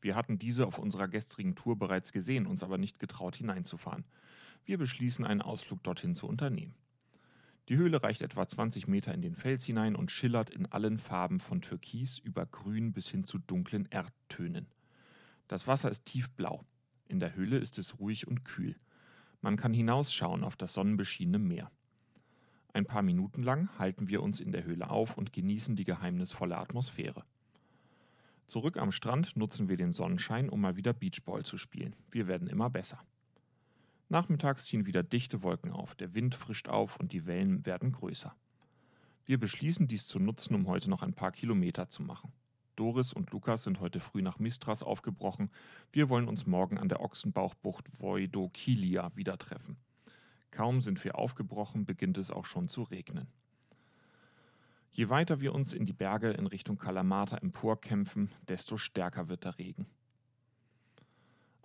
Wir 0.00 0.14
hatten 0.14 0.38
diese 0.38 0.68
auf 0.68 0.78
unserer 0.78 1.08
gestrigen 1.08 1.56
Tour 1.56 1.76
bereits 1.76 2.12
gesehen, 2.12 2.46
uns 2.46 2.62
aber 2.62 2.78
nicht 2.78 3.00
getraut 3.00 3.34
hineinzufahren. 3.34 4.04
Wir 4.64 4.78
beschließen, 4.78 5.24
einen 5.26 5.42
Ausflug 5.42 5.82
dorthin 5.82 6.14
zu 6.14 6.28
unternehmen. 6.28 6.76
Die 7.68 7.76
Höhle 7.76 8.04
reicht 8.04 8.22
etwa 8.22 8.46
20 8.46 8.86
Meter 8.86 9.12
in 9.12 9.20
den 9.20 9.34
Fels 9.34 9.64
hinein 9.64 9.96
und 9.96 10.12
schillert 10.12 10.50
in 10.50 10.66
allen 10.66 10.98
Farben 11.00 11.40
von 11.40 11.60
Türkis 11.60 12.20
über 12.20 12.46
Grün 12.46 12.92
bis 12.92 13.08
hin 13.08 13.24
zu 13.24 13.38
dunklen 13.38 13.86
Erdtönen. 13.90 14.68
Das 15.50 15.66
Wasser 15.66 15.90
ist 15.90 16.04
tiefblau. 16.04 16.64
In 17.08 17.18
der 17.18 17.34
Höhle 17.34 17.58
ist 17.58 17.76
es 17.76 17.98
ruhig 17.98 18.28
und 18.28 18.44
kühl. 18.44 18.76
Man 19.40 19.56
kann 19.56 19.74
hinausschauen 19.74 20.44
auf 20.44 20.54
das 20.54 20.74
sonnenbeschienene 20.74 21.40
Meer. 21.40 21.72
Ein 22.72 22.86
paar 22.86 23.02
Minuten 23.02 23.42
lang 23.42 23.68
halten 23.76 24.08
wir 24.08 24.22
uns 24.22 24.38
in 24.38 24.52
der 24.52 24.62
Höhle 24.62 24.88
auf 24.88 25.18
und 25.18 25.32
genießen 25.32 25.74
die 25.74 25.82
geheimnisvolle 25.82 26.56
Atmosphäre. 26.56 27.24
Zurück 28.46 28.76
am 28.76 28.92
Strand 28.92 29.36
nutzen 29.36 29.68
wir 29.68 29.76
den 29.76 29.90
Sonnenschein, 29.90 30.48
um 30.48 30.60
mal 30.60 30.76
wieder 30.76 30.92
Beachball 30.92 31.44
zu 31.44 31.58
spielen. 31.58 31.96
Wir 32.12 32.28
werden 32.28 32.46
immer 32.46 32.70
besser. 32.70 33.04
Nachmittags 34.08 34.66
ziehen 34.66 34.86
wieder 34.86 35.02
dichte 35.02 35.42
Wolken 35.42 35.72
auf, 35.72 35.96
der 35.96 36.14
Wind 36.14 36.36
frischt 36.36 36.68
auf 36.68 36.96
und 37.00 37.12
die 37.12 37.26
Wellen 37.26 37.66
werden 37.66 37.90
größer. 37.90 38.36
Wir 39.24 39.40
beschließen 39.40 39.88
dies 39.88 40.06
zu 40.06 40.20
nutzen, 40.20 40.54
um 40.54 40.68
heute 40.68 40.88
noch 40.88 41.02
ein 41.02 41.14
paar 41.14 41.32
Kilometer 41.32 41.88
zu 41.88 42.04
machen. 42.04 42.32
Doris 42.80 43.12
und 43.12 43.30
Lukas 43.30 43.64
sind 43.64 43.80
heute 43.80 44.00
früh 44.00 44.22
nach 44.22 44.38
Mistras 44.38 44.82
aufgebrochen. 44.82 45.50
Wir 45.92 46.08
wollen 46.08 46.28
uns 46.28 46.46
morgen 46.46 46.78
an 46.78 46.88
der 46.88 47.02
Ochsenbauchbucht 47.02 48.00
Voidokilia 48.00 49.14
wieder 49.14 49.36
treffen. 49.36 49.76
Kaum 50.50 50.80
sind 50.80 51.04
wir 51.04 51.18
aufgebrochen, 51.18 51.84
beginnt 51.84 52.16
es 52.16 52.30
auch 52.30 52.46
schon 52.46 52.70
zu 52.70 52.84
regnen. 52.84 53.26
Je 54.92 55.10
weiter 55.10 55.42
wir 55.42 55.54
uns 55.54 55.74
in 55.74 55.84
die 55.84 55.92
Berge 55.92 56.30
in 56.30 56.46
Richtung 56.46 56.78
Kalamata 56.78 57.36
emporkämpfen, 57.36 58.30
desto 58.48 58.78
stärker 58.78 59.28
wird 59.28 59.44
der 59.44 59.58
Regen. 59.58 59.84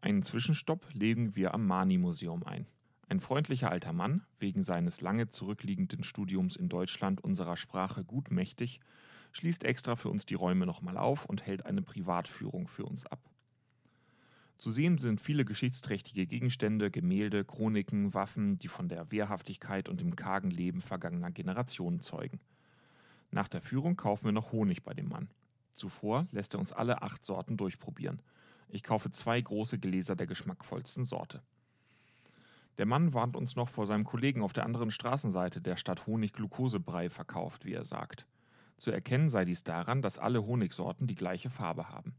Einen 0.01 0.21
Zwischenstopp 0.21 0.85
legen 0.91 1.37
wir 1.37 1.53
am 1.53 1.65
Mani-Museum 1.65 2.43
ein. 2.43 2.67
Ein 3.07 3.21
freundlicher 3.21 3.71
alter 3.71 3.93
Mann, 3.93 4.25
wegen 4.37 4.63
seines 4.63 4.99
lange 4.99 5.29
zurückliegenden 5.29 6.03
Studiums 6.03 6.57
in 6.57 6.67
Deutschland 6.67 7.23
unserer 7.23 7.55
Sprache 7.55 8.03
gut 8.03 8.31
mächtig, 8.31 8.81
schließt 9.35 9.65
extra 9.65 9.97
für 9.97 10.09
uns 10.09 10.25
die 10.25 10.35
Räume 10.35 10.65
nochmal 10.65 10.97
auf 10.97 11.25
und 11.25 11.45
hält 11.45 11.65
eine 11.65 11.81
Privatführung 11.81 12.67
für 12.67 12.85
uns 12.85 13.05
ab. 13.05 13.19
Zu 14.57 14.71
sehen 14.71 14.97
sind 14.97 15.19
viele 15.19 15.43
geschichtsträchtige 15.43 16.25
Gegenstände, 16.25 16.89
Gemälde, 16.89 17.43
Chroniken, 17.43 18.13
Waffen, 18.13 18.57
die 18.57 18.69
von 18.69 18.87
der 18.87 19.11
Wehrhaftigkeit 19.11 19.89
und 19.89 19.99
dem 19.99 20.15
kargen 20.15 20.51
Leben 20.51 20.79
vergangener 20.79 21.31
Generationen 21.31 21.99
zeugen. 21.99 22.39
Nach 23.29 23.49
der 23.49 23.61
Führung 23.61 23.97
kaufen 23.97 24.23
wir 24.23 24.31
noch 24.31 24.53
Honig 24.53 24.83
bei 24.83 24.93
dem 24.93 25.09
Mann. 25.09 25.29
Zuvor 25.73 26.27
lässt 26.31 26.53
er 26.53 26.61
uns 26.61 26.71
alle 26.71 27.01
acht 27.01 27.25
Sorten 27.25 27.57
durchprobieren. 27.57 28.21
Ich 28.69 28.83
kaufe 28.83 29.11
zwei 29.11 29.41
große 29.41 29.79
Gläser 29.79 30.15
der 30.15 30.27
geschmackvollsten 30.27 31.03
Sorte. 31.03 31.41
Der 32.77 32.85
Mann 32.85 33.13
warnt 33.13 33.35
uns 33.35 33.57
noch 33.57 33.67
vor 33.67 33.85
seinem 33.85 34.05
Kollegen 34.05 34.41
auf 34.41 34.53
der 34.53 34.65
anderen 34.65 34.91
Straßenseite, 34.91 35.59
der 35.59 35.75
statt 35.75 36.07
Honig 36.07 36.31
Glukosebrei 36.31 37.09
verkauft, 37.09 37.65
wie 37.65 37.73
er 37.73 37.83
sagt. 37.83 38.25
Zu 38.77 38.91
erkennen 38.91 39.29
sei 39.29 39.45
dies 39.45 39.63
daran, 39.63 40.01
dass 40.01 40.17
alle 40.17 40.45
Honigsorten 40.45 41.07
die 41.07 41.15
gleiche 41.15 41.49
Farbe 41.49 41.89
haben. 41.89 42.15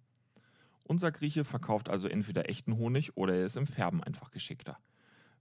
Unser 0.84 1.10
Grieche 1.12 1.44
verkauft 1.44 1.88
also 1.88 2.08
entweder 2.08 2.48
echten 2.48 2.76
Honig 2.76 3.16
oder 3.16 3.34
er 3.34 3.44
ist 3.44 3.56
im 3.56 3.66
Färben 3.66 4.02
einfach 4.02 4.30
geschickter. 4.30 4.78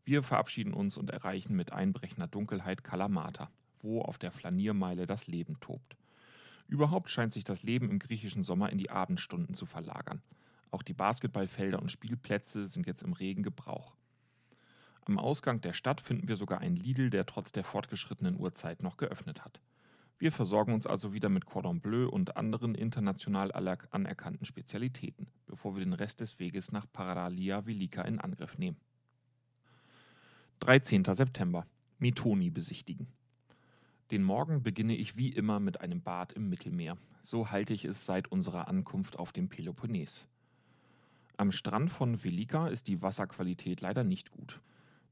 Wir 0.04 0.24
verabschieden 0.24 0.74
uns 0.74 0.98
und 0.98 1.10
erreichen 1.10 1.56
mit 1.56 1.72
einbrechender 1.72 2.28
Dunkelheit 2.28 2.84
Kalamata, 2.84 3.50
wo 3.80 4.02
auf 4.02 4.18
der 4.18 4.32
Flaniermeile 4.32 5.06
das 5.06 5.28
Leben 5.28 5.60
tobt. 5.60 5.96
Überhaupt 6.68 7.12
scheint 7.12 7.34
sich 7.34 7.44
das 7.44 7.64
Leben 7.64 7.90
im 7.90 8.00
griechischen 8.00 8.44
Sommer 8.44 8.72
in 8.72 8.78
die 8.78 8.90
Abendstunden 8.90 9.56
zu 9.56 9.66
verlagern. 9.66 10.22
Auch 10.72 10.82
die 10.82 10.94
Basketballfelder 10.94 11.80
und 11.80 11.92
Spielplätze 11.92 12.68
sind 12.68 12.88
jetzt 12.88 13.04
im 13.04 13.14
regen 13.14 13.44
Gebrauch. 13.44 13.96
Am 15.06 15.20
Ausgang 15.20 15.62
der 15.62 15.74
Stadt 15.74 16.02
finden 16.02 16.28
wir 16.28 16.36
sogar 16.36 16.60
einen 16.60 16.76
Lidl, 16.76 17.12
der 17.12 17.28
trotz 17.28 17.52
der 17.52 17.64
fortgeschrittenen 17.64 18.40
Uhrzeit 18.40 18.82
noch 18.82 18.98
geöffnet 18.98 19.46
hat. 19.46 19.62
Wir 20.18 20.32
versorgen 20.32 20.74
uns 20.74 20.88
also 20.88 21.14
wieder 21.14 21.28
mit 21.28 21.46
Cordon 21.46 21.82
Bleu 21.82 22.08
und 22.08 22.38
anderen 22.38 22.74
international 22.74 23.52
anerkannten 23.52 24.46
Spezialitäten, 24.46 25.28
bevor 25.46 25.76
wir 25.76 25.84
den 25.84 25.94
Rest 25.94 26.22
des 26.22 26.40
Weges 26.40 26.72
nach 26.72 26.86
Paralia 26.92 27.66
Velika 27.66 28.02
in 28.04 28.20
Angriff 28.20 28.58
nehmen. 28.58 28.78
13. 30.62 31.04
September. 31.04 31.68
Metoni 32.00 32.50
besichtigen. 32.50 33.08
Den 34.12 34.24
Morgen 34.24 34.64
beginne 34.64 34.96
ich 34.96 35.18
wie 35.18 35.30
immer 35.30 35.60
mit 35.60 35.82
einem 35.82 36.02
Bad 36.02 36.32
im 36.34 36.50
Mittelmeer. 36.50 36.98
So 37.24 37.52
halte 37.52 37.74
ich 37.74 37.84
es 37.86 38.06
seit 38.06 38.32
unserer 38.32 38.68
Ankunft 38.68 39.20
auf 39.20 39.34
dem 39.34 39.50
Peloponnes. 39.50 40.28
Am 41.38 41.52
Strand 41.52 41.92
von 41.92 42.24
Velika 42.24 42.68
ist 42.68 42.88
die 42.88 43.02
Wasserqualität 43.02 43.82
leider 43.82 44.04
nicht 44.04 44.32
gut. 44.32 44.62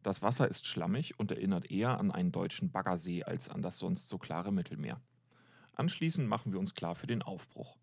Das 0.04 0.22
Wasser 0.22 0.50
ist 0.50 0.68
schlammig 0.68 1.18
und 1.18 1.32
erinnert 1.32 1.72
eher 1.72 1.98
an 1.98 2.12
einen 2.12 2.34
deutschen 2.34 2.70
Baggersee 2.70 3.24
als 3.24 3.48
an 3.48 3.62
das 3.62 3.80
sonst 3.80 4.10
so 4.10 4.18
klare 4.18 4.52
Mittelmeer. 4.52 5.00
Anschließend 5.76 6.28
machen 6.28 6.52
wir 6.52 6.60
uns 6.60 6.74
klar 6.76 6.94
für 6.94 7.08
den 7.08 7.22
Aufbruch. 7.22 7.78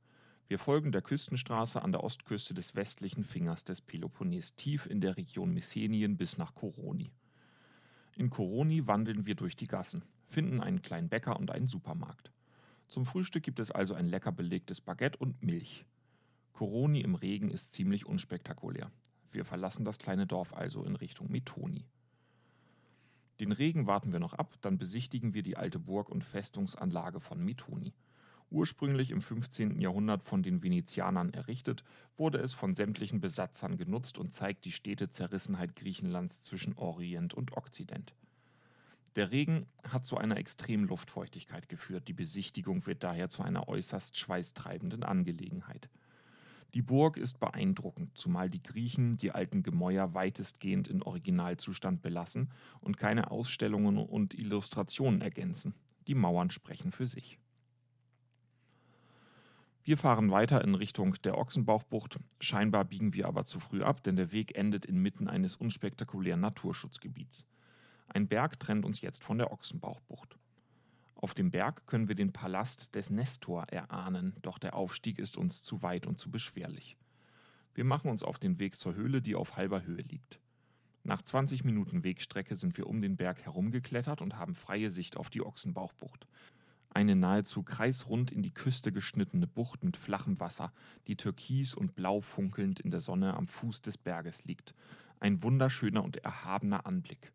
Wir 0.46 0.58
folgen 0.58 0.92
der 0.92 1.00
Küstenstraße 1.00 1.80
an 1.80 1.92
der 1.92 2.04
Ostküste 2.04 2.52
des 2.52 2.74
westlichen 2.74 3.24
Fingers 3.24 3.64
des 3.64 3.80
Peloponnes 3.80 4.54
tief 4.54 4.84
in 4.84 5.00
der 5.00 5.16
Region 5.16 5.54
Messenien 5.54 6.18
bis 6.18 6.36
nach 6.36 6.54
Koroni. 6.54 7.10
In 8.16 8.28
Koroni 8.28 8.86
wandeln 8.86 9.24
wir 9.24 9.34
durch 9.34 9.56
die 9.56 9.66
Gassen, 9.66 10.04
finden 10.28 10.60
einen 10.60 10.82
kleinen 10.82 11.08
Bäcker 11.08 11.38
und 11.38 11.50
einen 11.50 11.68
Supermarkt. 11.68 12.32
Zum 12.88 13.06
Frühstück 13.06 13.44
gibt 13.44 13.60
es 13.60 13.70
also 13.70 13.94
ein 13.94 14.06
lecker 14.06 14.32
belegtes 14.32 14.82
Baguette 14.82 15.16
und 15.18 15.42
Milch. 15.42 15.86
Koroni 16.52 17.00
im 17.00 17.14
Regen 17.14 17.50
ist 17.50 17.72
ziemlich 17.72 18.04
unspektakulär. 18.04 18.90
Wir 19.30 19.46
verlassen 19.46 19.86
das 19.86 19.98
kleine 19.98 20.26
Dorf 20.26 20.52
also 20.52 20.84
in 20.84 20.96
Richtung 20.96 21.30
Metoni. 21.30 21.86
Den 23.40 23.52
Regen 23.52 23.86
warten 23.86 24.12
wir 24.12 24.20
noch 24.20 24.34
ab, 24.34 24.54
dann 24.60 24.76
besichtigen 24.76 25.32
wir 25.32 25.42
die 25.42 25.56
alte 25.56 25.78
Burg 25.78 26.10
und 26.10 26.24
Festungsanlage 26.24 27.20
von 27.20 27.42
Metoni. 27.42 27.94
Ursprünglich 28.50 29.12
im 29.12 29.22
15. 29.22 29.80
Jahrhundert 29.80 30.22
von 30.22 30.42
den 30.42 30.62
Venezianern 30.62 31.32
errichtet, 31.32 31.82
wurde 32.18 32.36
es 32.38 32.52
von 32.52 32.74
sämtlichen 32.74 33.20
Besatzern 33.20 33.78
genutzt 33.78 34.18
und 34.18 34.34
zeigt 34.34 34.66
die 34.66 34.72
stete 34.72 35.08
Zerrissenheit 35.08 35.74
Griechenlands 35.74 36.42
zwischen 36.42 36.76
Orient 36.76 37.32
und 37.32 37.56
Okzident. 37.56 38.14
Der 39.16 39.30
Regen 39.30 39.66
hat 39.84 40.04
zu 40.04 40.18
einer 40.18 40.36
extremen 40.36 40.86
Luftfeuchtigkeit 40.86 41.68
geführt, 41.70 42.08
die 42.08 42.12
Besichtigung 42.12 42.84
wird 42.86 43.02
daher 43.02 43.30
zu 43.30 43.42
einer 43.42 43.68
äußerst 43.68 44.18
schweißtreibenden 44.18 45.02
Angelegenheit. 45.02 45.88
Die 46.74 46.82
Burg 46.82 47.16
ist 47.16 47.40
beeindruckend, 47.40 48.16
zumal 48.16 48.48
die 48.48 48.62
Griechen 48.62 49.16
die 49.16 49.32
alten 49.32 49.62
Gemäuer 49.62 50.14
weitestgehend 50.14 50.88
in 50.88 51.02
Originalzustand 51.02 52.00
belassen 52.00 52.50
und 52.80 52.96
keine 52.96 53.30
Ausstellungen 53.30 53.98
und 53.98 54.34
Illustrationen 54.34 55.20
ergänzen. 55.20 55.74
Die 56.06 56.14
Mauern 56.14 56.50
sprechen 56.50 56.92
für 56.92 57.06
sich. 57.06 57.38
Wir 59.82 59.96
fahren 59.96 60.30
weiter 60.30 60.62
in 60.62 60.74
Richtung 60.74 61.14
der 61.24 61.38
Ochsenbauchbucht. 61.38 62.18
Scheinbar 62.40 62.84
biegen 62.84 63.14
wir 63.14 63.26
aber 63.26 63.44
zu 63.44 63.58
früh 63.58 63.82
ab, 63.82 64.04
denn 64.04 64.14
der 64.14 64.30
Weg 64.30 64.56
endet 64.56 64.86
inmitten 64.86 65.26
eines 65.26 65.56
unspektakulären 65.56 66.40
Naturschutzgebiets. 66.40 67.46
Ein 68.06 68.28
Berg 68.28 68.60
trennt 68.60 68.84
uns 68.84 69.00
jetzt 69.00 69.24
von 69.24 69.38
der 69.38 69.52
Ochsenbauchbucht. 69.52 70.39
Auf 71.22 71.34
dem 71.34 71.50
Berg 71.50 71.86
können 71.86 72.08
wir 72.08 72.14
den 72.14 72.32
Palast 72.32 72.94
des 72.94 73.10
Nestor 73.10 73.64
erahnen, 73.64 74.34
doch 74.40 74.58
der 74.58 74.74
Aufstieg 74.74 75.18
ist 75.18 75.36
uns 75.36 75.62
zu 75.62 75.82
weit 75.82 76.06
und 76.06 76.18
zu 76.18 76.30
beschwerlich. 76.30 76.96
Wir 77.74 77.84
machen 77.84 78.10
uns 78.10 78.22
auf 78.22 78.38
den 78.38 78.58
Weg 78.58 78.74
zur 78.74 78.94
Höhle, 78.94 79.20
die 79.20 79.34
auf 79.34 79.58
halber 79.58 79.82
Höhe 79.82 80.00
liegt. 80.00 80.40
Nach 81.04 81.20
20 81.20 81.62
Minuten 81.62 82.04
Wegstrecke 82.04 82.56
sind 82.56 82.78
wir 82.78 82.86
um 82.86 83.02
den 83.02 83.18
Berg 83.18 83.42
herumgeklettert 83.42 84.22
und 84.22 84.38
haben 84.38 84.54
freie 84.54 84.88
Sicht 84.88 85.18
auf 85.18 85.28
die 85.28 85.42
Ochsenbauchbucht. 85.42 86.26
Eine 86.88 87.16
nahezu 87.16 87.64
kreisrund 87.64 88.32
in 88.32 88.40
die 88.40 88.54
Küste 88.54 88.90
geschnittene 88.90 89.46
Bucht 89.46 89.84
mit 89.84 89.98
flachem 89.98 90.40
Wasser, 90.40 90.72
die 91.06 91.16
türkis 91.16 91.74
und 91.74 91.96
blau 91.96 92.22
funkelnd 92.22 92.80
in 92.80 92.90
der 92.90 93.02
Sonne 93.02 93.34
am 93.34 93.46
Fuß 93.46 93.82
des 93.82 93.98
Berges 93.98 94.46
liegt. 94.46 94.74
Ein 95.20 95.42
wunderschöner 95.42 96.02
und 96.02 96.16
erhabener 96.16 96.86
Anblick. 96.86 97.30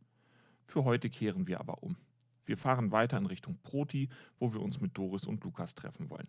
Für 0.66 0.86
heute 0.86 1.12
kehren 1.12 1.46
wir 1.46 1.60
aber 1.60 1.84
um. 1.84 1.98
Wir 2.46 2.58
fahren 2.58 2.92
weiter 2.92 3.18
in 3.18 3.26
Richtung 3.26 3.58
Proti, 3.64 4.10
wo 4.40 4.54
wir 4.54 4.62
uns 4.62 4.80
mit 4.80 4.98
Doris 4.98 5.26
und 5.26 5.44
Lukas 5.44 5.76
treffen 5.76 6.10
wollen. 6.10 6.28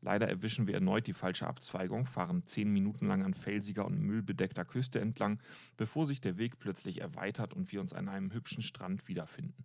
Leider 0.00 0.28
erwischen 0.28 0.66
wir 0.66 0.74
erneut 0.74 1.06
die 1.06 1.12
falsche 1.12 1.46
Abzweigung, 1.46 2.06
fahren 2.06 2.42
zehn 2.44 2.72
Minuten 2.72 3.06
lang 3.06 3.22
an 3.22 3.34
felsiger 3.34 3.86
und 3.86 4.00
müllbedeckter 4.00 4.64
Küste 4.64 5.00
entlang, 5.00 5.38
bevor 5.76 6.06
sich 6.06 6.20
der 6.20 6.38
Weg 6.38 6.58
plötzlich 6.58 7.00
erweitert 7.00 7.54
und 7.54 7.70
wir 7.70 7.80
uns 7.80 7.92
an 7.92 8.08
einem 8.08 8.32
hübschen 8.32 8.62
Strand 8.62 9.06
wiederfinden. 9.06 9.64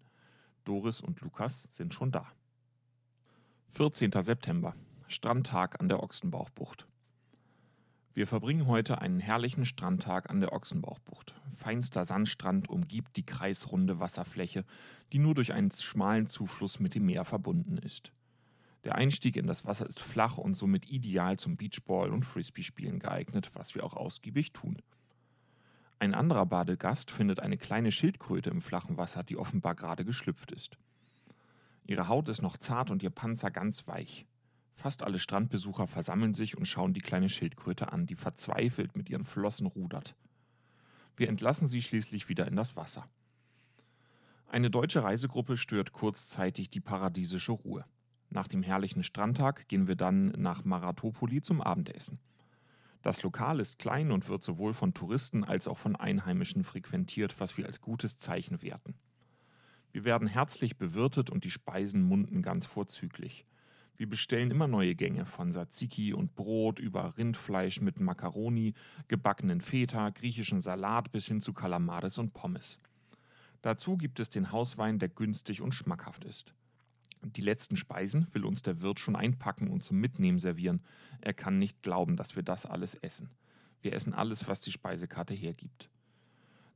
Doris 0.63 1.01
und 1.01 1.21
Lukas 1.21 1.67
sind 1.71 1.93
schon 1.95 2.11
da. 2.11 2.31
14. 3.69 4.11
September. 4.11 4.75
Strandtag 5.07 5.79
an 5.79 5.89
der 5.89 6.03
Ochsenbauchbucht. 6.03 6.87
Wir 8.17 8.25
verbringen 8.25 8.65
heute 8.65 8.99
einen 8.99 9.19
herrlichen 9.19 9.63
Strandtag 9.63 10.31
an 10.31 10.39
der 10.39 10.51
Ochsenbauchbucht. 10.51 11.35
Feinster 11.55 12.03
Sandstrand 12.03 12.67
umgibt 12.67 13.15
die 13.15 13.27
kreisrunde 13.27 13.99
Wasserfläche, 13.99 14.65
die 15.13 15.19
nur 15.19 15.35
durch 15.35 15.53
einen 15.53 15.69
schmalen 15.69 16.25
Zufluss 16.25 16.79
mit 16.79 16.95
dem 16.95 17.05
Meer 17.05 17.25
verbunden 17.25 17.77
ist. 17.77 18.11
Der 18.85 18.95
Einstieg 18.95 19.35
in 19.35 19.45
das 19.45 19.65
Wasser 19.65 19.85
ist 19.85 19.99
flach 19.99 20.39
und 20.39 20.55
somit 20.55 20.89
ideal 20.89 21.37
zum 21.37 21.57
Beachball 21.57 22.09
und 22.09 22.25
Frisbee-Spielen 22.25 22.97
geeignet, 22.97 23.51
was 23.53 23.75
wir 23.75 23.83
auch 23.83 23.93
ausgiebig 23.93 24.51
tun. 24.51 24.81
Ein 25.99 26.15
anderer 26.15 26.47
Badegast 26.47 27.11
findet 27.11 27.39
eine 27.39 27.59
kleine 27.59 27.91
Schildkröte 27.91 28.49
im 28.49 28.61
flachen 28.61 28.97
Wasser, 28.97 29.23
die 29.23 29.37
offenbar 29.37 29.75
gerade 29.75 30.03
geschlüpft 30.03 30.51
ist. 30.51 30.79
Ihre 31.85 32.07
Haut 32.07 32.29
ist 32.29 32.41
noch 32.41 32.57
zart 32.57 32.89
und 32.89 33.03
ihr 33.03 33.11
Panzer 33.11 33.51
ganz 33.51 33.87
weich. 33.87 34.25
Fast 34.77 35.01
alle 35.01 35.17
Strandbesucher 35.17 35.87
versammeln 35.87 36.35
sich 36.35 36.55
und 36.55 36.67
schauen 36.67 36.93
die 36.93 37.01
kleine 37.01 37.29
Schildkröte 37.29 37.91
an, 37.91 38.05
die 38.05 38.13
verzweifelt 38.13 38.95
mit 38.95 39.09
ihren 39.09 39.25
Flossen 39.25 39.65
rudert. 39.65 40.15
Wir 41.15 41.29
entlassen 41.29 41.67
sie 41.67 41.81
schließlich 41.81 42.29
wieder 42.29 42.47
in 42.47 42.55
das 42.55 42.75
Wasser. 42.75 43.09
Eine 44.47 44.69
deutsche 44.69 45.03
Reisegruppe 45.03 45.57
stört 45.57 45.93
kurzzeitig 45.93 46.69
die 46.69 46.79
paradiesische 46.79 47.53
Ruhe. 47.53 47.85
Nach 48.29 48.47
dem 48.47 48.61
herrlichen 48.61 49.01
Strandtag 49.01 49.67
gehen 49.67 49.87
wir 49.87 49.95
dann 49.95 50.27
nach 50.37 50.63
Maratopoli 50.63 51.41
zum 51.41 51.59
Abendessen. 51.59 52.19
Das 53.01 53.23
Lokal 53.23 53.59
ist 53.59 53.79
klein 53.79 54.11
und 54.11 54.29
wird 54.29 54.43
sowohl 54.43 54.75
von 54.75 54.93
Touristen 54.93 55.43
als 55.43 55.67
auch 55.67 55.79
von 55.79 55.95
Einheimischen 55.95 56.63
frequentiert, 56.63 57.39
was 57.39 57.57
wir 57.57 57.65
als 57.65 57.81
gutes 57.81 58.19
Zeichen 58.19 58.61
werten. 58.61 58.93
Wir 59.91 60.05
werden 60.05 60.27
herzlich 60.27 60.77
bewirtet 60.77 61.31
und 61.31 61.45
die 61.45 61.51
Speisen 61.51 62.03
munden 62.03 62.43
ganz 62.43 62.67
vorzüglich. 62.67 63.47
Wir 63.97 64.07
bestellen 64.07 64.51
immer 64.51 64.67
neue 64.67 64.93
Gänge 64.93 65.25
von 65.25 65.51
Tzatziki 65.51 66.13
und 66.13 66.35
Brot 66.35 66.77
über 66.77 67.17
Rindfleisch 67.17 67.81
mit 67.81 67.99
Makaroni, 67.99 68.75
gebackenen 69.07 69.59
Feta, 69.59 70.11
griechischen 70.11 70.61
Salat 70.61 71.11
bis 71.11 71.25
hin 71.25 71.41
zu 71.41 71.51
Kalamares 71.51 72.19
und 72.19 72.31
Pommes. 72.31 72.77
Dazu 73.63 73.97
gibt 73.97 74.19
es 74.19 74.29
den 74.29 74.51
Hauswein, 74.51 74.99
der 74.99 75.09
günstig 75.09 75.61
und 75.61 75.73
schmackhaft 75.73 76.25
ist. 76.25 76.53
Die 77.23 77.41
letzten 77.41 77.75
Speisen 77.75 78.27
will 78.33 78.45
uns 78.45 78.61
der 78.61 78.81
Wirt 78.81 78.99
schon 78.99 79.15
einpacken 79.15 79.67
und 79.67 79.83
zum 79.83 79.99
Mitnehmen 79.99 80.37
servieren. 80.37 80.83
Er 81.19 81.33
kann 81.33 81.57
nicht 81.57 81.81
glauben, 81.81 82.15
dass 82.17 82.35
wir 82.35 82.43
das 82.43 82.67
alles 82.67 82.93
essen. 82.93 83.31
Wir 83.81 83.93
essen 83.93 84.13
alles, 84.13 84.47
was 84.47 84.59
die 84.59 84.71
Speisekarte 84.71 85.33
hergibt. 85.33 85.89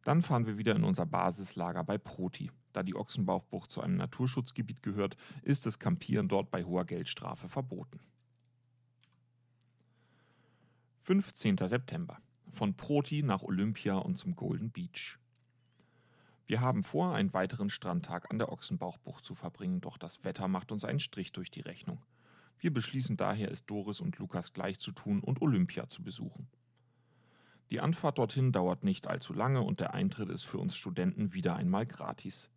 Dann 0.04 0.24
fahren 0.24 0.48
wir 0.48 0.58
wieder 0.58 0.76
in 0.76 0.84
unser 0.84 1.06
Basislager 1.06 1.84
bei 1.84 2.00
Proti. 2.00 2.50
Da 2.74 2.84
die 2.84 2.96
Ochsenbauchbucht 2.96 3.72
zu 3.72 3.82
einem 3.82 3.96
Naturschutzgebiet 3.96 4.84
gehört, 4.84 5.18
ist 5.42 5.66
das 5.66 5.80
Campieren 5.80 6.28
dort 6.28 6.52
bei 6.52 6.64
hoher 6.64 6.86
Geldstrafe 6.86 7.50
verboten. 7.50 8.00
15. 11.02 11.58
September. 11.58 12.20
Von 12.52 12.76
Proti 12.76 13.24
nach 13.24 13.44
Olympia 13.44 13.96
und 13.96 14.18
zum 14.18 14.36
Golden 14.36 14.72
Beach. 14.72 15.18
Wir 16.46 16.60
haben 16.60 16.84
vor, 16.84 17.16
einen 17.16 17.34
weiteren 17.34 17.70
Strandtag 17.70 18.30
an 18.30 18.38
der 18.38 18.52
Ochsenbauchbucht 18.52 19.24
zu 19.24 19.36
verbringen, 19.36 19.80
doch 19.82 19.98
das 19.98 20.24
Wetter 20.24 20.48
macht 20.48 20.72
uns 20.72 20.84
einen 20.84 21.00
Strich 21.00 21.32
durch 21.32 21.50
die 21.50 21.62
Rechnung. 21.62 22.04
Wir 22.60 22.74
beschließen 22.74 23.18
daher, 23.18 23.50
es 23.52 23.66
Doris 23.66 24.02
und 24.02 24.18
Lukas 24.20 24.54
gleich 24.54 24.80
zu 24.80 24.92
tun 24.92 25.22
und 25.22 25.42
Olympia 25.42 25.88
zu 25.88 26.04
besuchen. 26.04 26.48
Die 27.72 27.80
Anfahrt 27.80 28.18
dorthin 28.18 28.52
dauert 28.52 28.84
nicht 28.84 29.08
allzu 29.08 29.34
lange 29.34 29.62
und 29.62 29.80
der 29.80 29.94
Eintritt 29.94 30.30
ist 30.30 30.44
für 30.44 30.58
uns 30.58 30.76
Studenten 30.76 31.34
wieder 31.34 31.56
einmal 31.56 31.86
gratis. 31.86 32.50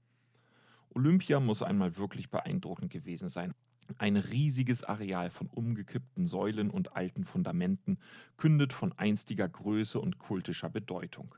Olympia 0.94 1.40
muss 1.40 1.62
einmal 1.62 1.96
wirklich 1.96 2.30
beeindruckend 2.30 2.92
gewesen 2.92 3.28
sein. 3.28 3.52
Ein 3.98 4.16
riesiges 4.16 4.84
Areal 4.84 5.30
von 5.30 5.48
umgekippten 5.48 6.24
Säulen 6.24 6.70
und 6.70 6.96
alten 6.96 7.24
Fundamenten 7.24 7.98
kündet 8.36 8.72
von 8.72 8.92
einstiger 8.92 9.48
Größe 9.48 10.00
und 10.00 10.18
kultischer 10.18 10.70
Bedeutung. 10.70 11.34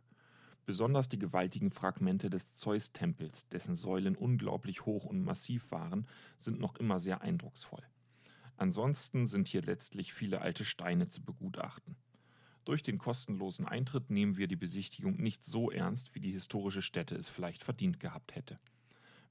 Besonders 0.67 1.09
die 1.09 1.19
gewaltigen 1.19 1.71
Fragmente 1.71 2.29
des 2.29 2.55
Zeus-Tempels, 2.55 3.49
dessen 3.49 3.75
Säulen 3.75 4.15
unglaublich 4.15 4.85
hoch 4.85 5.05
und 5.05 5.23
massiv 5.23 5.71
waren, 5.71 6.07
sind 6.37 6.61
noch 6.61 6.77
immer 6.77 7.01
sehr 7.01 7.23
eindrucksvoll. 7.23 7.83
Ansonsten 8.59 9.27
sind 9.27 9.49
hier 9.49 9.63
letztlich 9.63 10.13
viele 10.13 10.41
alte 10.43 10.65
Steine 10.65 11.07
zu 11.07 11.23
begutachten. 11.23 11.97
Durch 12.65 12.83
den 12.83 12.99
kostenlosen 12.99 13.65
Eintritt 13.65 14.11
nehmen 14.11 14.37
wir 14.37 14.49
die 14.49 14.57
Besichtigung 14.57 15.17
nicht 15.17 15.45
so 15.45 15.71
ernst, 15.71 16.15
wie 16.15 16.21
die 16.21 16.33
historische 16.33 16.83
Stätte 16.83 17.15
es 17.15 17.29
vielleicht 17.29 17.63
verdient 17.63 18.01
gehabt 18.01 18.35
hätte. 18.35 18.59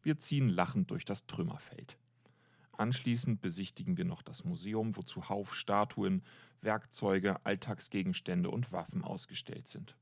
Wir 0.05 0.19
ziehen 0.19 0.49
lachend 0.49 0.91
durch 0.91 1.03
das 1.03 1.25
Trümmerfeld. 1.25 1.97
Anschließend 2.73 3.41
besichtigen 3.41 3.97
wir 3.97 4.05
noch 4.05 4.21
das 4.21 4.45
Museum, 4.45 4.95
wo 4.95 5.01
zuhauf 5.01 5.55
Statuen, 5.55 6.21
Werkzeuge, 6.61 7.43
Alltagsgegenstände 7.43 8.51
und 8.51 8.71
Waffen 8.71 9.03
ausgestellt 9.03 9.67
sind. 9.67 9.97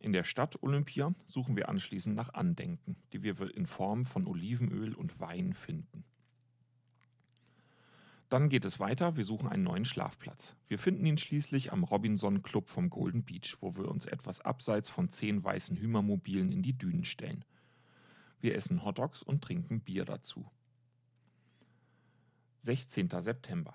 In 0.00 0.12
der 0.12 0.24
Stadt 0.24 0.60
Olympia 0.64 1.14
suchen 1.28 1.54
wir 1.54 1.68
anschließend 1.68 2.16
nach 2.16 2.34
Andenken, 2.34 2.96
die 3.12 3.22
wir 3.22 3.40
in 3.54 3.66
Form 3.66 4.06
von 4.06 4.26
Olivenöl 4.26 4.92
und 4.92 5.20
Wein 5.20 5.54
finden. 5.54 6.02
Dann 8.28 8.48
geht 8.48 8.64
es 8.64 8.80
weiter, 8.80 9.16
wir 9.16 9.24
suchen 9.24 9.48
einen 9.48 9.62
neuen 9.62 9.84
Schlafplatz. 9.84 10.56
Wir 10.66 10.80
finden 10.80 11.06
ihn 11.06 11.18
schließlich 11.18 11.72
am 11.72 11.84
Robinson 11.84 12.42
Club 12.42 12.68
vom 12.68 12.90
Golden 12.90 13.22
Beach, 13.22 13.56
wo 13.60 13.76
wir 13.76 13.88
uns 13.88 14.04
etwas 14.04 14.40
abseits 14.40 14.88
von 14.88 15.10
zehn 15.10 15.44
weißen 15.44 15.76
Hümermobilen 15.76 16.50
in 16.50 16.62
die 16.62 16.76
Dünen 16.76 17.04
stellen. 17.04 17.44
Wir 18.42 18.56
essen 18.56 18.84
Hotdogs 18.84 19.22
und 19.22 19.44
trinken 19.44 19.82
Bier 19.82 20.04
dazu. 20.04 20.50
16. 22.58 23.08
September. 23.20 23.72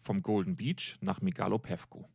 Vom 0.00 0.20
Golden 0.20 0.54
Beach 0.54 0.98
nach 1.00 1.22
Megalopevko. 1.22 2.10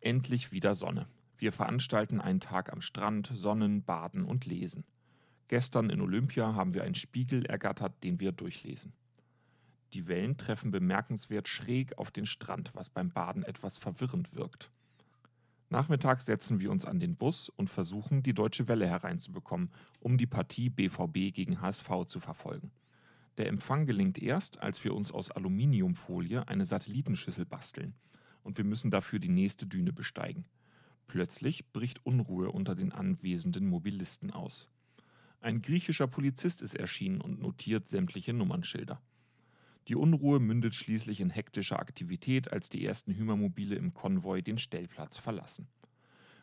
Endlich 0.00 0.50
wieder 0.50 0.74
Sonne. 0.74 1.06
Wir 1.38 1.52
veranstalten 1.52 2.20
einen 2.20 2.40
Tag 2.40 2.72
am 2.72 2.80
Strand, 2.80 3.30
Sonnen, 3.32 3.84
Baden 3.84 4.24
und 4.24 4.46
Lesen. 4.46 4.84
Gestern 5.46 5.90
in 5.90 6.00
Olympia 6.00 6.56
haben 6.56 6.74
wir 6.74 6.82
einen 6.82 6.96
Spiegel 6.96 7.46
ergattert, 7.46 8.02
den 8.02 8.18
wir 8.18 8.32
durchlesen. 8.32 8.94
Die 9.92 10.08
Wellen 10.08 10.38
treffen 10.38 10.72
bemerkenswert 10.72 11.46
schräg 11.46 11.96
auf 11.98 12.10
den 12.10 12.26
Strand, 12.26 12.72
was 12.74 12.90
beim 12.90 13.10
Baden 13.10 13.44
etwas 13.44 13.78
verwirrend 13.78 14.34
wirkt. 14.34 14.72
Nachmittags 15.74 16.24
setzen 16.24 16.60
wir 16.60 16.70
uns 16.70 16.84
an 16.84 17.00
den 17.00 17.16
Bus 17.16 17.48
und 17.48 17.68
versuchen, 17.68 18.22
die 18.22 18.32
Deutsche 18.32 18.68
Welle 18.68 18.86
hereinzubekommen, 18.86 19.72
um 19.98 20.16
die 20.16 20.28
Partie 20.28 20.70
BVB 20.70 21.34
gegen 21.34 21.60
HSV 21.60 21.90
zu 22.06 22.20
verfolgen. 22.20 22.70
Der 23.38 23.48
Empfang 23.48 23.84
gelingt 23.84 24.22
erst, 24.22 24.60
als 24.60 24.84
wir 24.84 24.94
uns 24.94 25.10
aus 25.10 25.32
Aluminiumfolie 25.32 26.46
eine 26.46 26.64
Satellitenschüssel 26.64 27.44
basteln 27.44 27.96
und 28.44 28.56
wir 28.56 28.64
müssen 28.64 28.92
dafür 28.92 29.18
die 29.18 29.28
nächste 29.28 29.66
Düne 29.66 29.92
besteigen. 29.92 30.44
Plötzlich 31.08 31.72
bricht 31.72 32.06
Unruhe 32.06 32.52
unter 32.52 32.76
den 32.76 32.92
anwesenden 32.92 33.66
Mobilisten 33.66 34.30
aus. 34.30 34.68
Ein 35.40 35.60
griechischer 35.60 36.06
Polizist 36.06 36.62
ist 36.62 36.76
erschienen 36.76 37.20
und 37.20 37.40
notiert 37.40 37.88
sämtliche 37.88 38.32
Nummernschilder. 38.32 39.02
Die 39.88 39.96
Unruhe 39.96 40.40
mündet 40.40 40.74
schließlich 40.74 41.20
in 41.20 41.30
hektischer 41.30 41.78
Aktivität, 41.78 42.52
als 42.52 42.70
die 42.70 42.84
ersten 42.86 43.14
Hümermobile 43.14 43.74
im 43.74 43.92
Konvoi 43.92 44.40
den 44.40 44.58
Stellplatz 44.58 45.18
verlassen. 45.18 45.68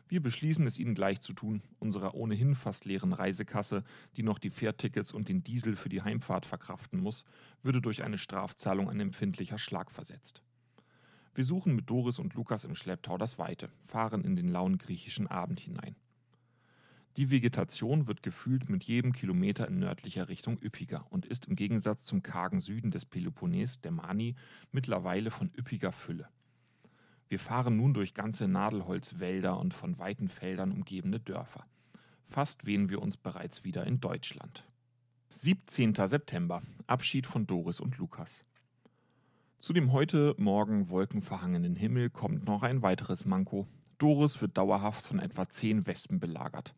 Wir 0.08 0.22
beschließen 0.22 0.66
es 0.66 0.78
ihnen 0.78 0.94
gleich 0.94 1.20
zu 1.20 1.32
tun, 1.32 1.62
unserer 1.78 2.14
ohnehin 2.14 2.54
fast 2.54 2.84
leeren 2.84 3.12
Reisekasse, 3.12 3.82
die 4.16 4.22
noch 4.22 4.38
die 4.38 4.50
Fährtickets 4.50 5.12
und 5.12 5.28
den 5.28 5.42
Diesel 5.42 5.74
für 5.74 5.88
die 5.88 6.02
Heimfahrt 6.02 6.46
verkraften 6.46 7.00
muss, 7.00 7.24
würde 7.62 7.80
durch 7.80 8.02
eine 8.02 8.18
Strafzahlung 8.18 8.90
ein 8.90 9.00
empfindlicher 9.00 9.58
Schlag 9.58 9.90
versetzt. 9.90 10.42
Wir 11.34 11.44
suchen 11.44 11.74
mit 11.74 11.88
Doris 11.88 12.18
und 12.18 12.34
Lukas 12.34 12.64
im 12.64 12.74
Schlepptau 12.74 13.16
das 13.16 13.38
Weite, 13.38 13.70
fahren 13.80 14.22
in 14.22 14.36
den 14.36 14.48
lauen 14.48 14.76
griechischen 14.76 15.26
Abend 15.26 15.60
hinein. 15.60 15.96
Die 17.18 17.30
Vegetation 17.30 18.06
wird 18.06 18.22
gefühlt 18.22 18.70
mit 18.70 18.84
jedem 18.84 19.12
Kilometer 19.12 19.68
in 19.68 19.78
nördlicher 19.78 20.28
Richtung 20.28 20.58
üppiger 20.62 21.06
und 21.10 21.26
ist 21.26 21.46
im 21.46 21.56
Gegensatz 21.56 22.04
zum 22.06 22.22
kargen 22.22 22.62
Süden 22.62 22.90
des 22.90 23.04
Peloponnes, 23.04 23.82
der 23.82 23.90
Mani, 23.90 24.34
mittlerweile 24.70 25.30
von 25.30 25.50
üppiger 25.56 25.92
Fülle. 25.92 26.28
Wir 27.28 27.38
fahren 27.38 27.76
nun 27.76 27.92
durch 27.92 28.14
ganze 28.14 28.48
Nadelholzwälder 28.48 29.58
und 29.58 29.74
von 29.74 29.98
weiten 29.98 30.28
Feldern 30.28 30.72
umgebene 30.72 31.20
Dörfer. 31.20 31.66
Fast 32.24 32.64
wehen 32.64 32.88
wir 32.88 33.02
uns 33.02 33.18
bereits 33.18 33.62
wieder 33.62 33.86
in 33.86 34.00
Deutschland. 34.00 34.64
17. 35.30 35.94
September. 35.94 36.62
Abschied 36.86 37.26
von 37.26 37.46
Doris 37.46 37.80
und 37.80 37.98
Lukas. 37.98 38.44
Zu 39.58 39.74
dem 39.74 39.92
heute 39.92 40.34
Morgen 40.38 40.88
wolkenverhangenen 40.88 41.76
Himmel 41.76 42.08
kommt 42.10 42.44
noch 42.44 42.62
ein 42.62 42.82
weiteres 42.82 43.26
Manko. 43.26 43.66
Doris 43.98 44.40
wird 44.40 44.56
dauerhaft 44.58 45.06
von 45.06 45.18
etwa 45.18 45.48
zehn 45.48 45.86
Wespen 45.86 46.18
belagert. 46.20 46.74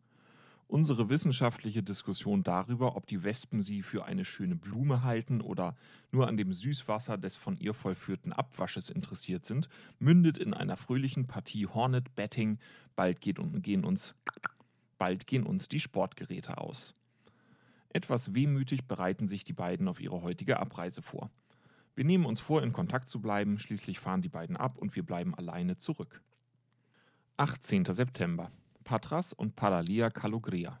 Unsere 0.67 1.09
wissenschaftliche 1.09 1.83
Diskussion 1.83 2.41
darüber, 2.41 2.95
ob 2.95 3.05
die 3.05 3.23
Wespen 3.23 3.61
sie 3.61 3.83
für 3.83 4.05
eine 4.05 4.25
schöne 4.25 4.55
Blume 4.55 5.03
halten 5.03 5.41
oder 5.41 5.75
nur 6.11 6.27
an 6.27 6.37
dem 6.37 6.53
Süßwasser 6.53 7.17
des 7.17 7.35
von 7.35 7.55
ihr 7.57 7.75
vollführten 7.75 8.33
Abwasches 8.33 8.89
interessiert 8.89 9.45
sind, 9.45 9.69
mündet 9.99 10.39
in 10.39 10.55
einer 10.55 10.75
fröhlichen 10.75 11.27
Partie 11.27 11.67
Hornet 11.67 12.15
Betting. 12.15 12.57
Bald 12.95 13.21
gehen 13.21 13.85
uns, 13.85 14.15
bald 14.97 15.27
gehen 15.27 15.45
uns 15.45 15.67
die 15.67 15.79
Sportgeräte 15.79 16.57
aus. 16.57 16.95
Etwas 17.93 18.33
wehmütig 18.33 18.87
bereiten 18.87 19.27
sich 19.27 19.43
die 19.43 19.53
beiden 19.53 19.87
auf 19.87 20.01
ihre 20.01 20.23
heutige 20.23 20.59
Abreise 20.59 21.03
vor. 21.03 21.29
Wir 21.93 22.03
nehmen 22.03 22.25
uns 22.25 22.39
vor, 22.39 22.63
in 22.63 22.73
Kontakt 22.73 23.07
zu 23.07 23.21
bleiben, 23.21 23.59
schließlich 23.59 23.99
fahren 23.99 24.21
die 24.21 24.29
beiden 24.29 24.57
ab 24.57 24.77
und 24.77 24.95
wir 24.95 25.03
bleiben 25.03 25.35
alleine 25.35 25.77
zurück. 25.77 26.21
18. 27.37 27.85
September. 27.85 28.51
Patras 28.85 29.33
und 29.33 29.55
Palalia 29.55 30.11
Kalogria. 30.11 30.79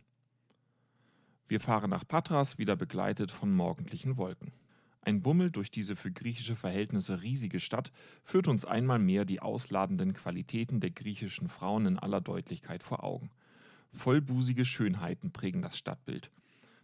Wir 1.47 1.59
fahren 1.59 1.89
nach 1.89 2.07
Patras, 2.07 2.59
wieder 2.59 2.75
begleitet 2.75 3.31
von 3.31 3.51
morgendlichen 3.51 4.15
Wolken. 4.17 4.53
Ein 5.01 5.23
Bummel 5.23 5.49
durch 5.49 5.71
diese 5.71 5.95
für 5.95 6.11
griechische 6.11 6.55
Verhältnisse 6.55 7.23
riesige 7.23 7.59
Stadt 7.59 7.91
führt 8.23 8.47
uns 8.47 8.63
einmal 8.63 8.99
mehr 8.99 9.25
die 9.25 9.39
ausladenden 9.39 10.13
Qualitäten 10.13 10.79
der 10.79 10.91
griechischen 10.91 11.49
Frauen 11.49 11.87
in 11.87 11.97
aller 11.97 12.21
Deutlichkeit 12.21 12.83
vor 12.83 13.03
Augen. 13.03 13.31
Vollbusige 13.91 14.65
Schönheiten 14.65 15.31
prägen 15.31 15.63
das 15.63 15.75
Stadtbild. 15.75 16.29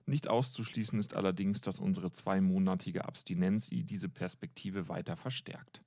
Nicht 0.08 0.28
auszuschließen 0.28 0.98
ist 0.98 1.16
allerdings, 1.16 1.62
dass 1.62 1.78
unsere 1.78 2.12
zweimonatige 2.12 3.06
Abstinenz 3.06 3.70
diese 3.72 4.10
Perspektive 4.10 4.90
weiter 4.90 5.18
verstärkt. 5.18 5.84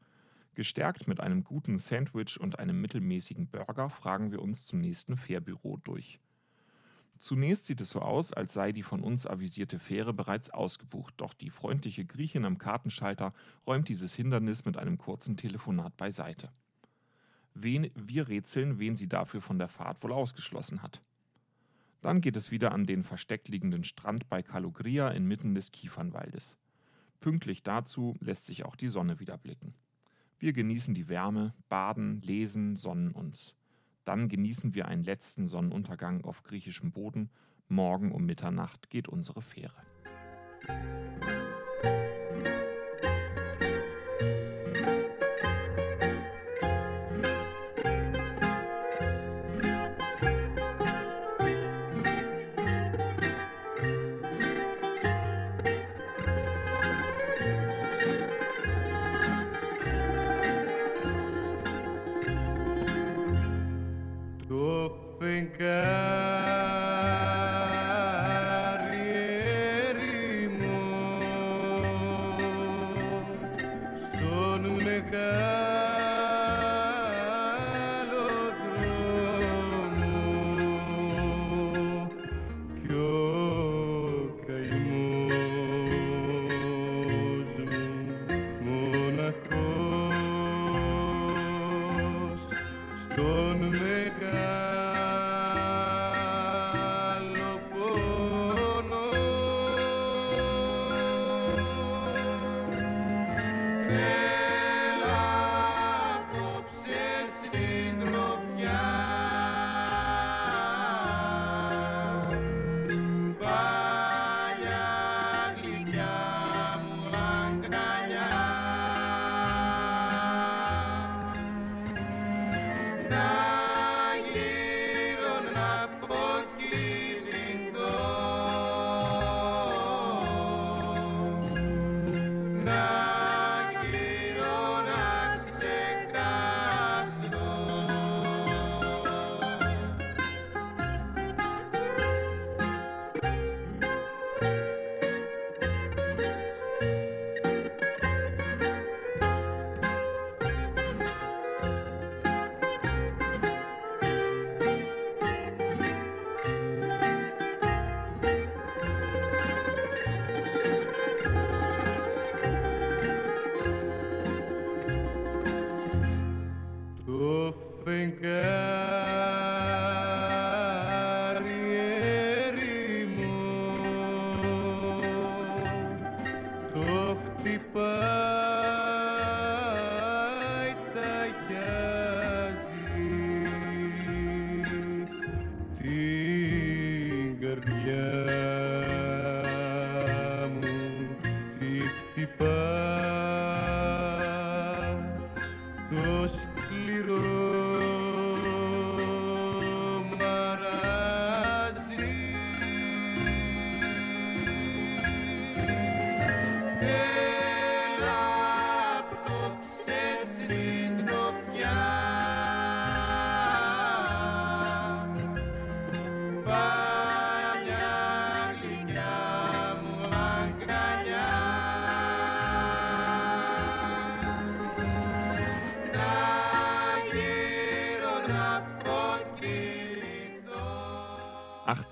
Gestärkt 0.54 1.08
mit 1.08 1.20
einem 1.20 1.42
guten 1.42 1.78
Sandwich 1.78 2.38
und 2.38 2.58
einem 2.58 2.80
mittelmäßigen 2.80 3.48
Burger 3.48 3.90
fragen 3.90 4.30
wir 4.30 4.40
uns 4.40 4.66
zum 4.66 4.80
nächsten 4.80 5.16
Fährbüro 5.16 5.78
durch. 5.78 6.20
Zunächst 7.18 7.66
sieht 7.66 7.80
es 7.80 7.90
so 7.90 8.00
aus, 8.00 8.32
als 8.32 8.52
sei 8.52 8.72
die 8.72 8.82
von 8.82 9.02
uns 9.02 9.26
avisierte 9.26 9.78
Fähre 9.78 10.12
bereits 10.12 10.50
ausgebucht, 10.50 11.14
doch 11.16 11.32
die 11.32 11.50
freundliche 11.50 12.04
Griechin 12.04 12.44
am 12.44 12.58
Kartenschalter 12.58 13.32
räumt 13.66 13.88
dieses 13.88 14.14
Hindernis 14.14 14.64
mit 14.64 14.76
einem 14.76 14.98
kurzen 14.98 15.36
Telefonat 15.36 15.96
beiseite. 15.96 16.52
Wen, 17.54 17.90
wir 17.94 18.28
rätseln, 18.28 18.78
wen 18.78 18.96
sie 18.96 19.08
dafür 19.08 19.40
von 19.40 19.58
der 19.58 19.68
Fahrt 19.68 20.02
wohl 20.02 20.12
ausgeschlossen 20.12 20.82
hat. 20.82 21.02
Dann 22.00 22.20
geht 22.20 22.36
es 22.36 22.50
wieder 22.50 22.72
an 22.72 22.84
den 22.84 23.02
versteckt 23.02 23.48
liegenden 23.48 23.84
Strand 23.84 24.28
bei 24.28 24.42
Kalogria 24.42 25.08
inmitten 25.08 25.54
des 25.54 25.72
Kiefernwaldes. 25.72 26.56
Pünktlich 27.20 27.62
dazu 27.62 28.14
lässt 28.20 28.44
sich 28.44 28.66
auch 28.66 28.76
die 28.76 28.88
Sonne 28.88 29.18
wieder 29.18 29.38
blicken. 29.38 29.74
Wir 30.44 30.52
genießen 30.52 30.92
die 30.92 31.08
Wärme, 31.08 31.54
baden, 31.70 32.20
lesen, 32.20 32.76
sonnen 32.76 33.12
uns. 33.12 33.56
Dann 34.04 34.28
genießen 34.28 34.74
wir 34.74 34.86
einen 34.86 35.02
letzten 35.02 35.46
Sonnenuntergang 35.46 36.22
auf 36.22 36.42
griechischem 36.42 36.92
Boden. 36.92 37.30
Morgen 37.66 38.12
um 38.12 38.26
Mitternacht 38.26 38.90
geht 38.90 39.08
unsere 39.08 39.40
Fähre. 39.40 39.80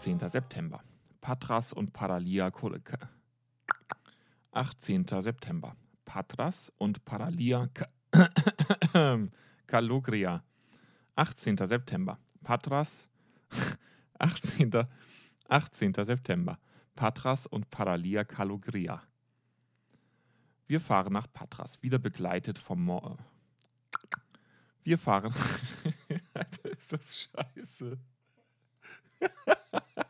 18. 0.02 0.18
September. 0.28 0.82
Patras 1.20 1.72
und 1.72 1.92
Paralia 1.92 2.50
18. 4.50 5.06
September. 5.20 5.76
Patras 6.04 6.72
und 6.76 7.04
Paralia 7.04 7.68
Kalogria. 9.68 10.42
18. 11.14 11.56
September. 11.56 12.18
Patras 12.42 13.08
18. 14.18 14.72
18. 15.48 15.94
September. 15.94 16.58
Patras 16.96 17.46
und 17.46 17.70
Paralia 17.70 18.24
Kalogria. 18.24 19.04
Wir 20.66 20.80
fahren 20.80 21.12
nach 21.12 21.32
Patras, 21.32 21.80
wieder 21.80 22.00
begleitet 22.00 22.58
vom 22.58 22.84
Mo 22.84 23.18
Wir 24.82 24.98
fahren. 24.98 25.32
ist 26.76 26.92
das 26.92 27.28
scheiße. 27.30 28.00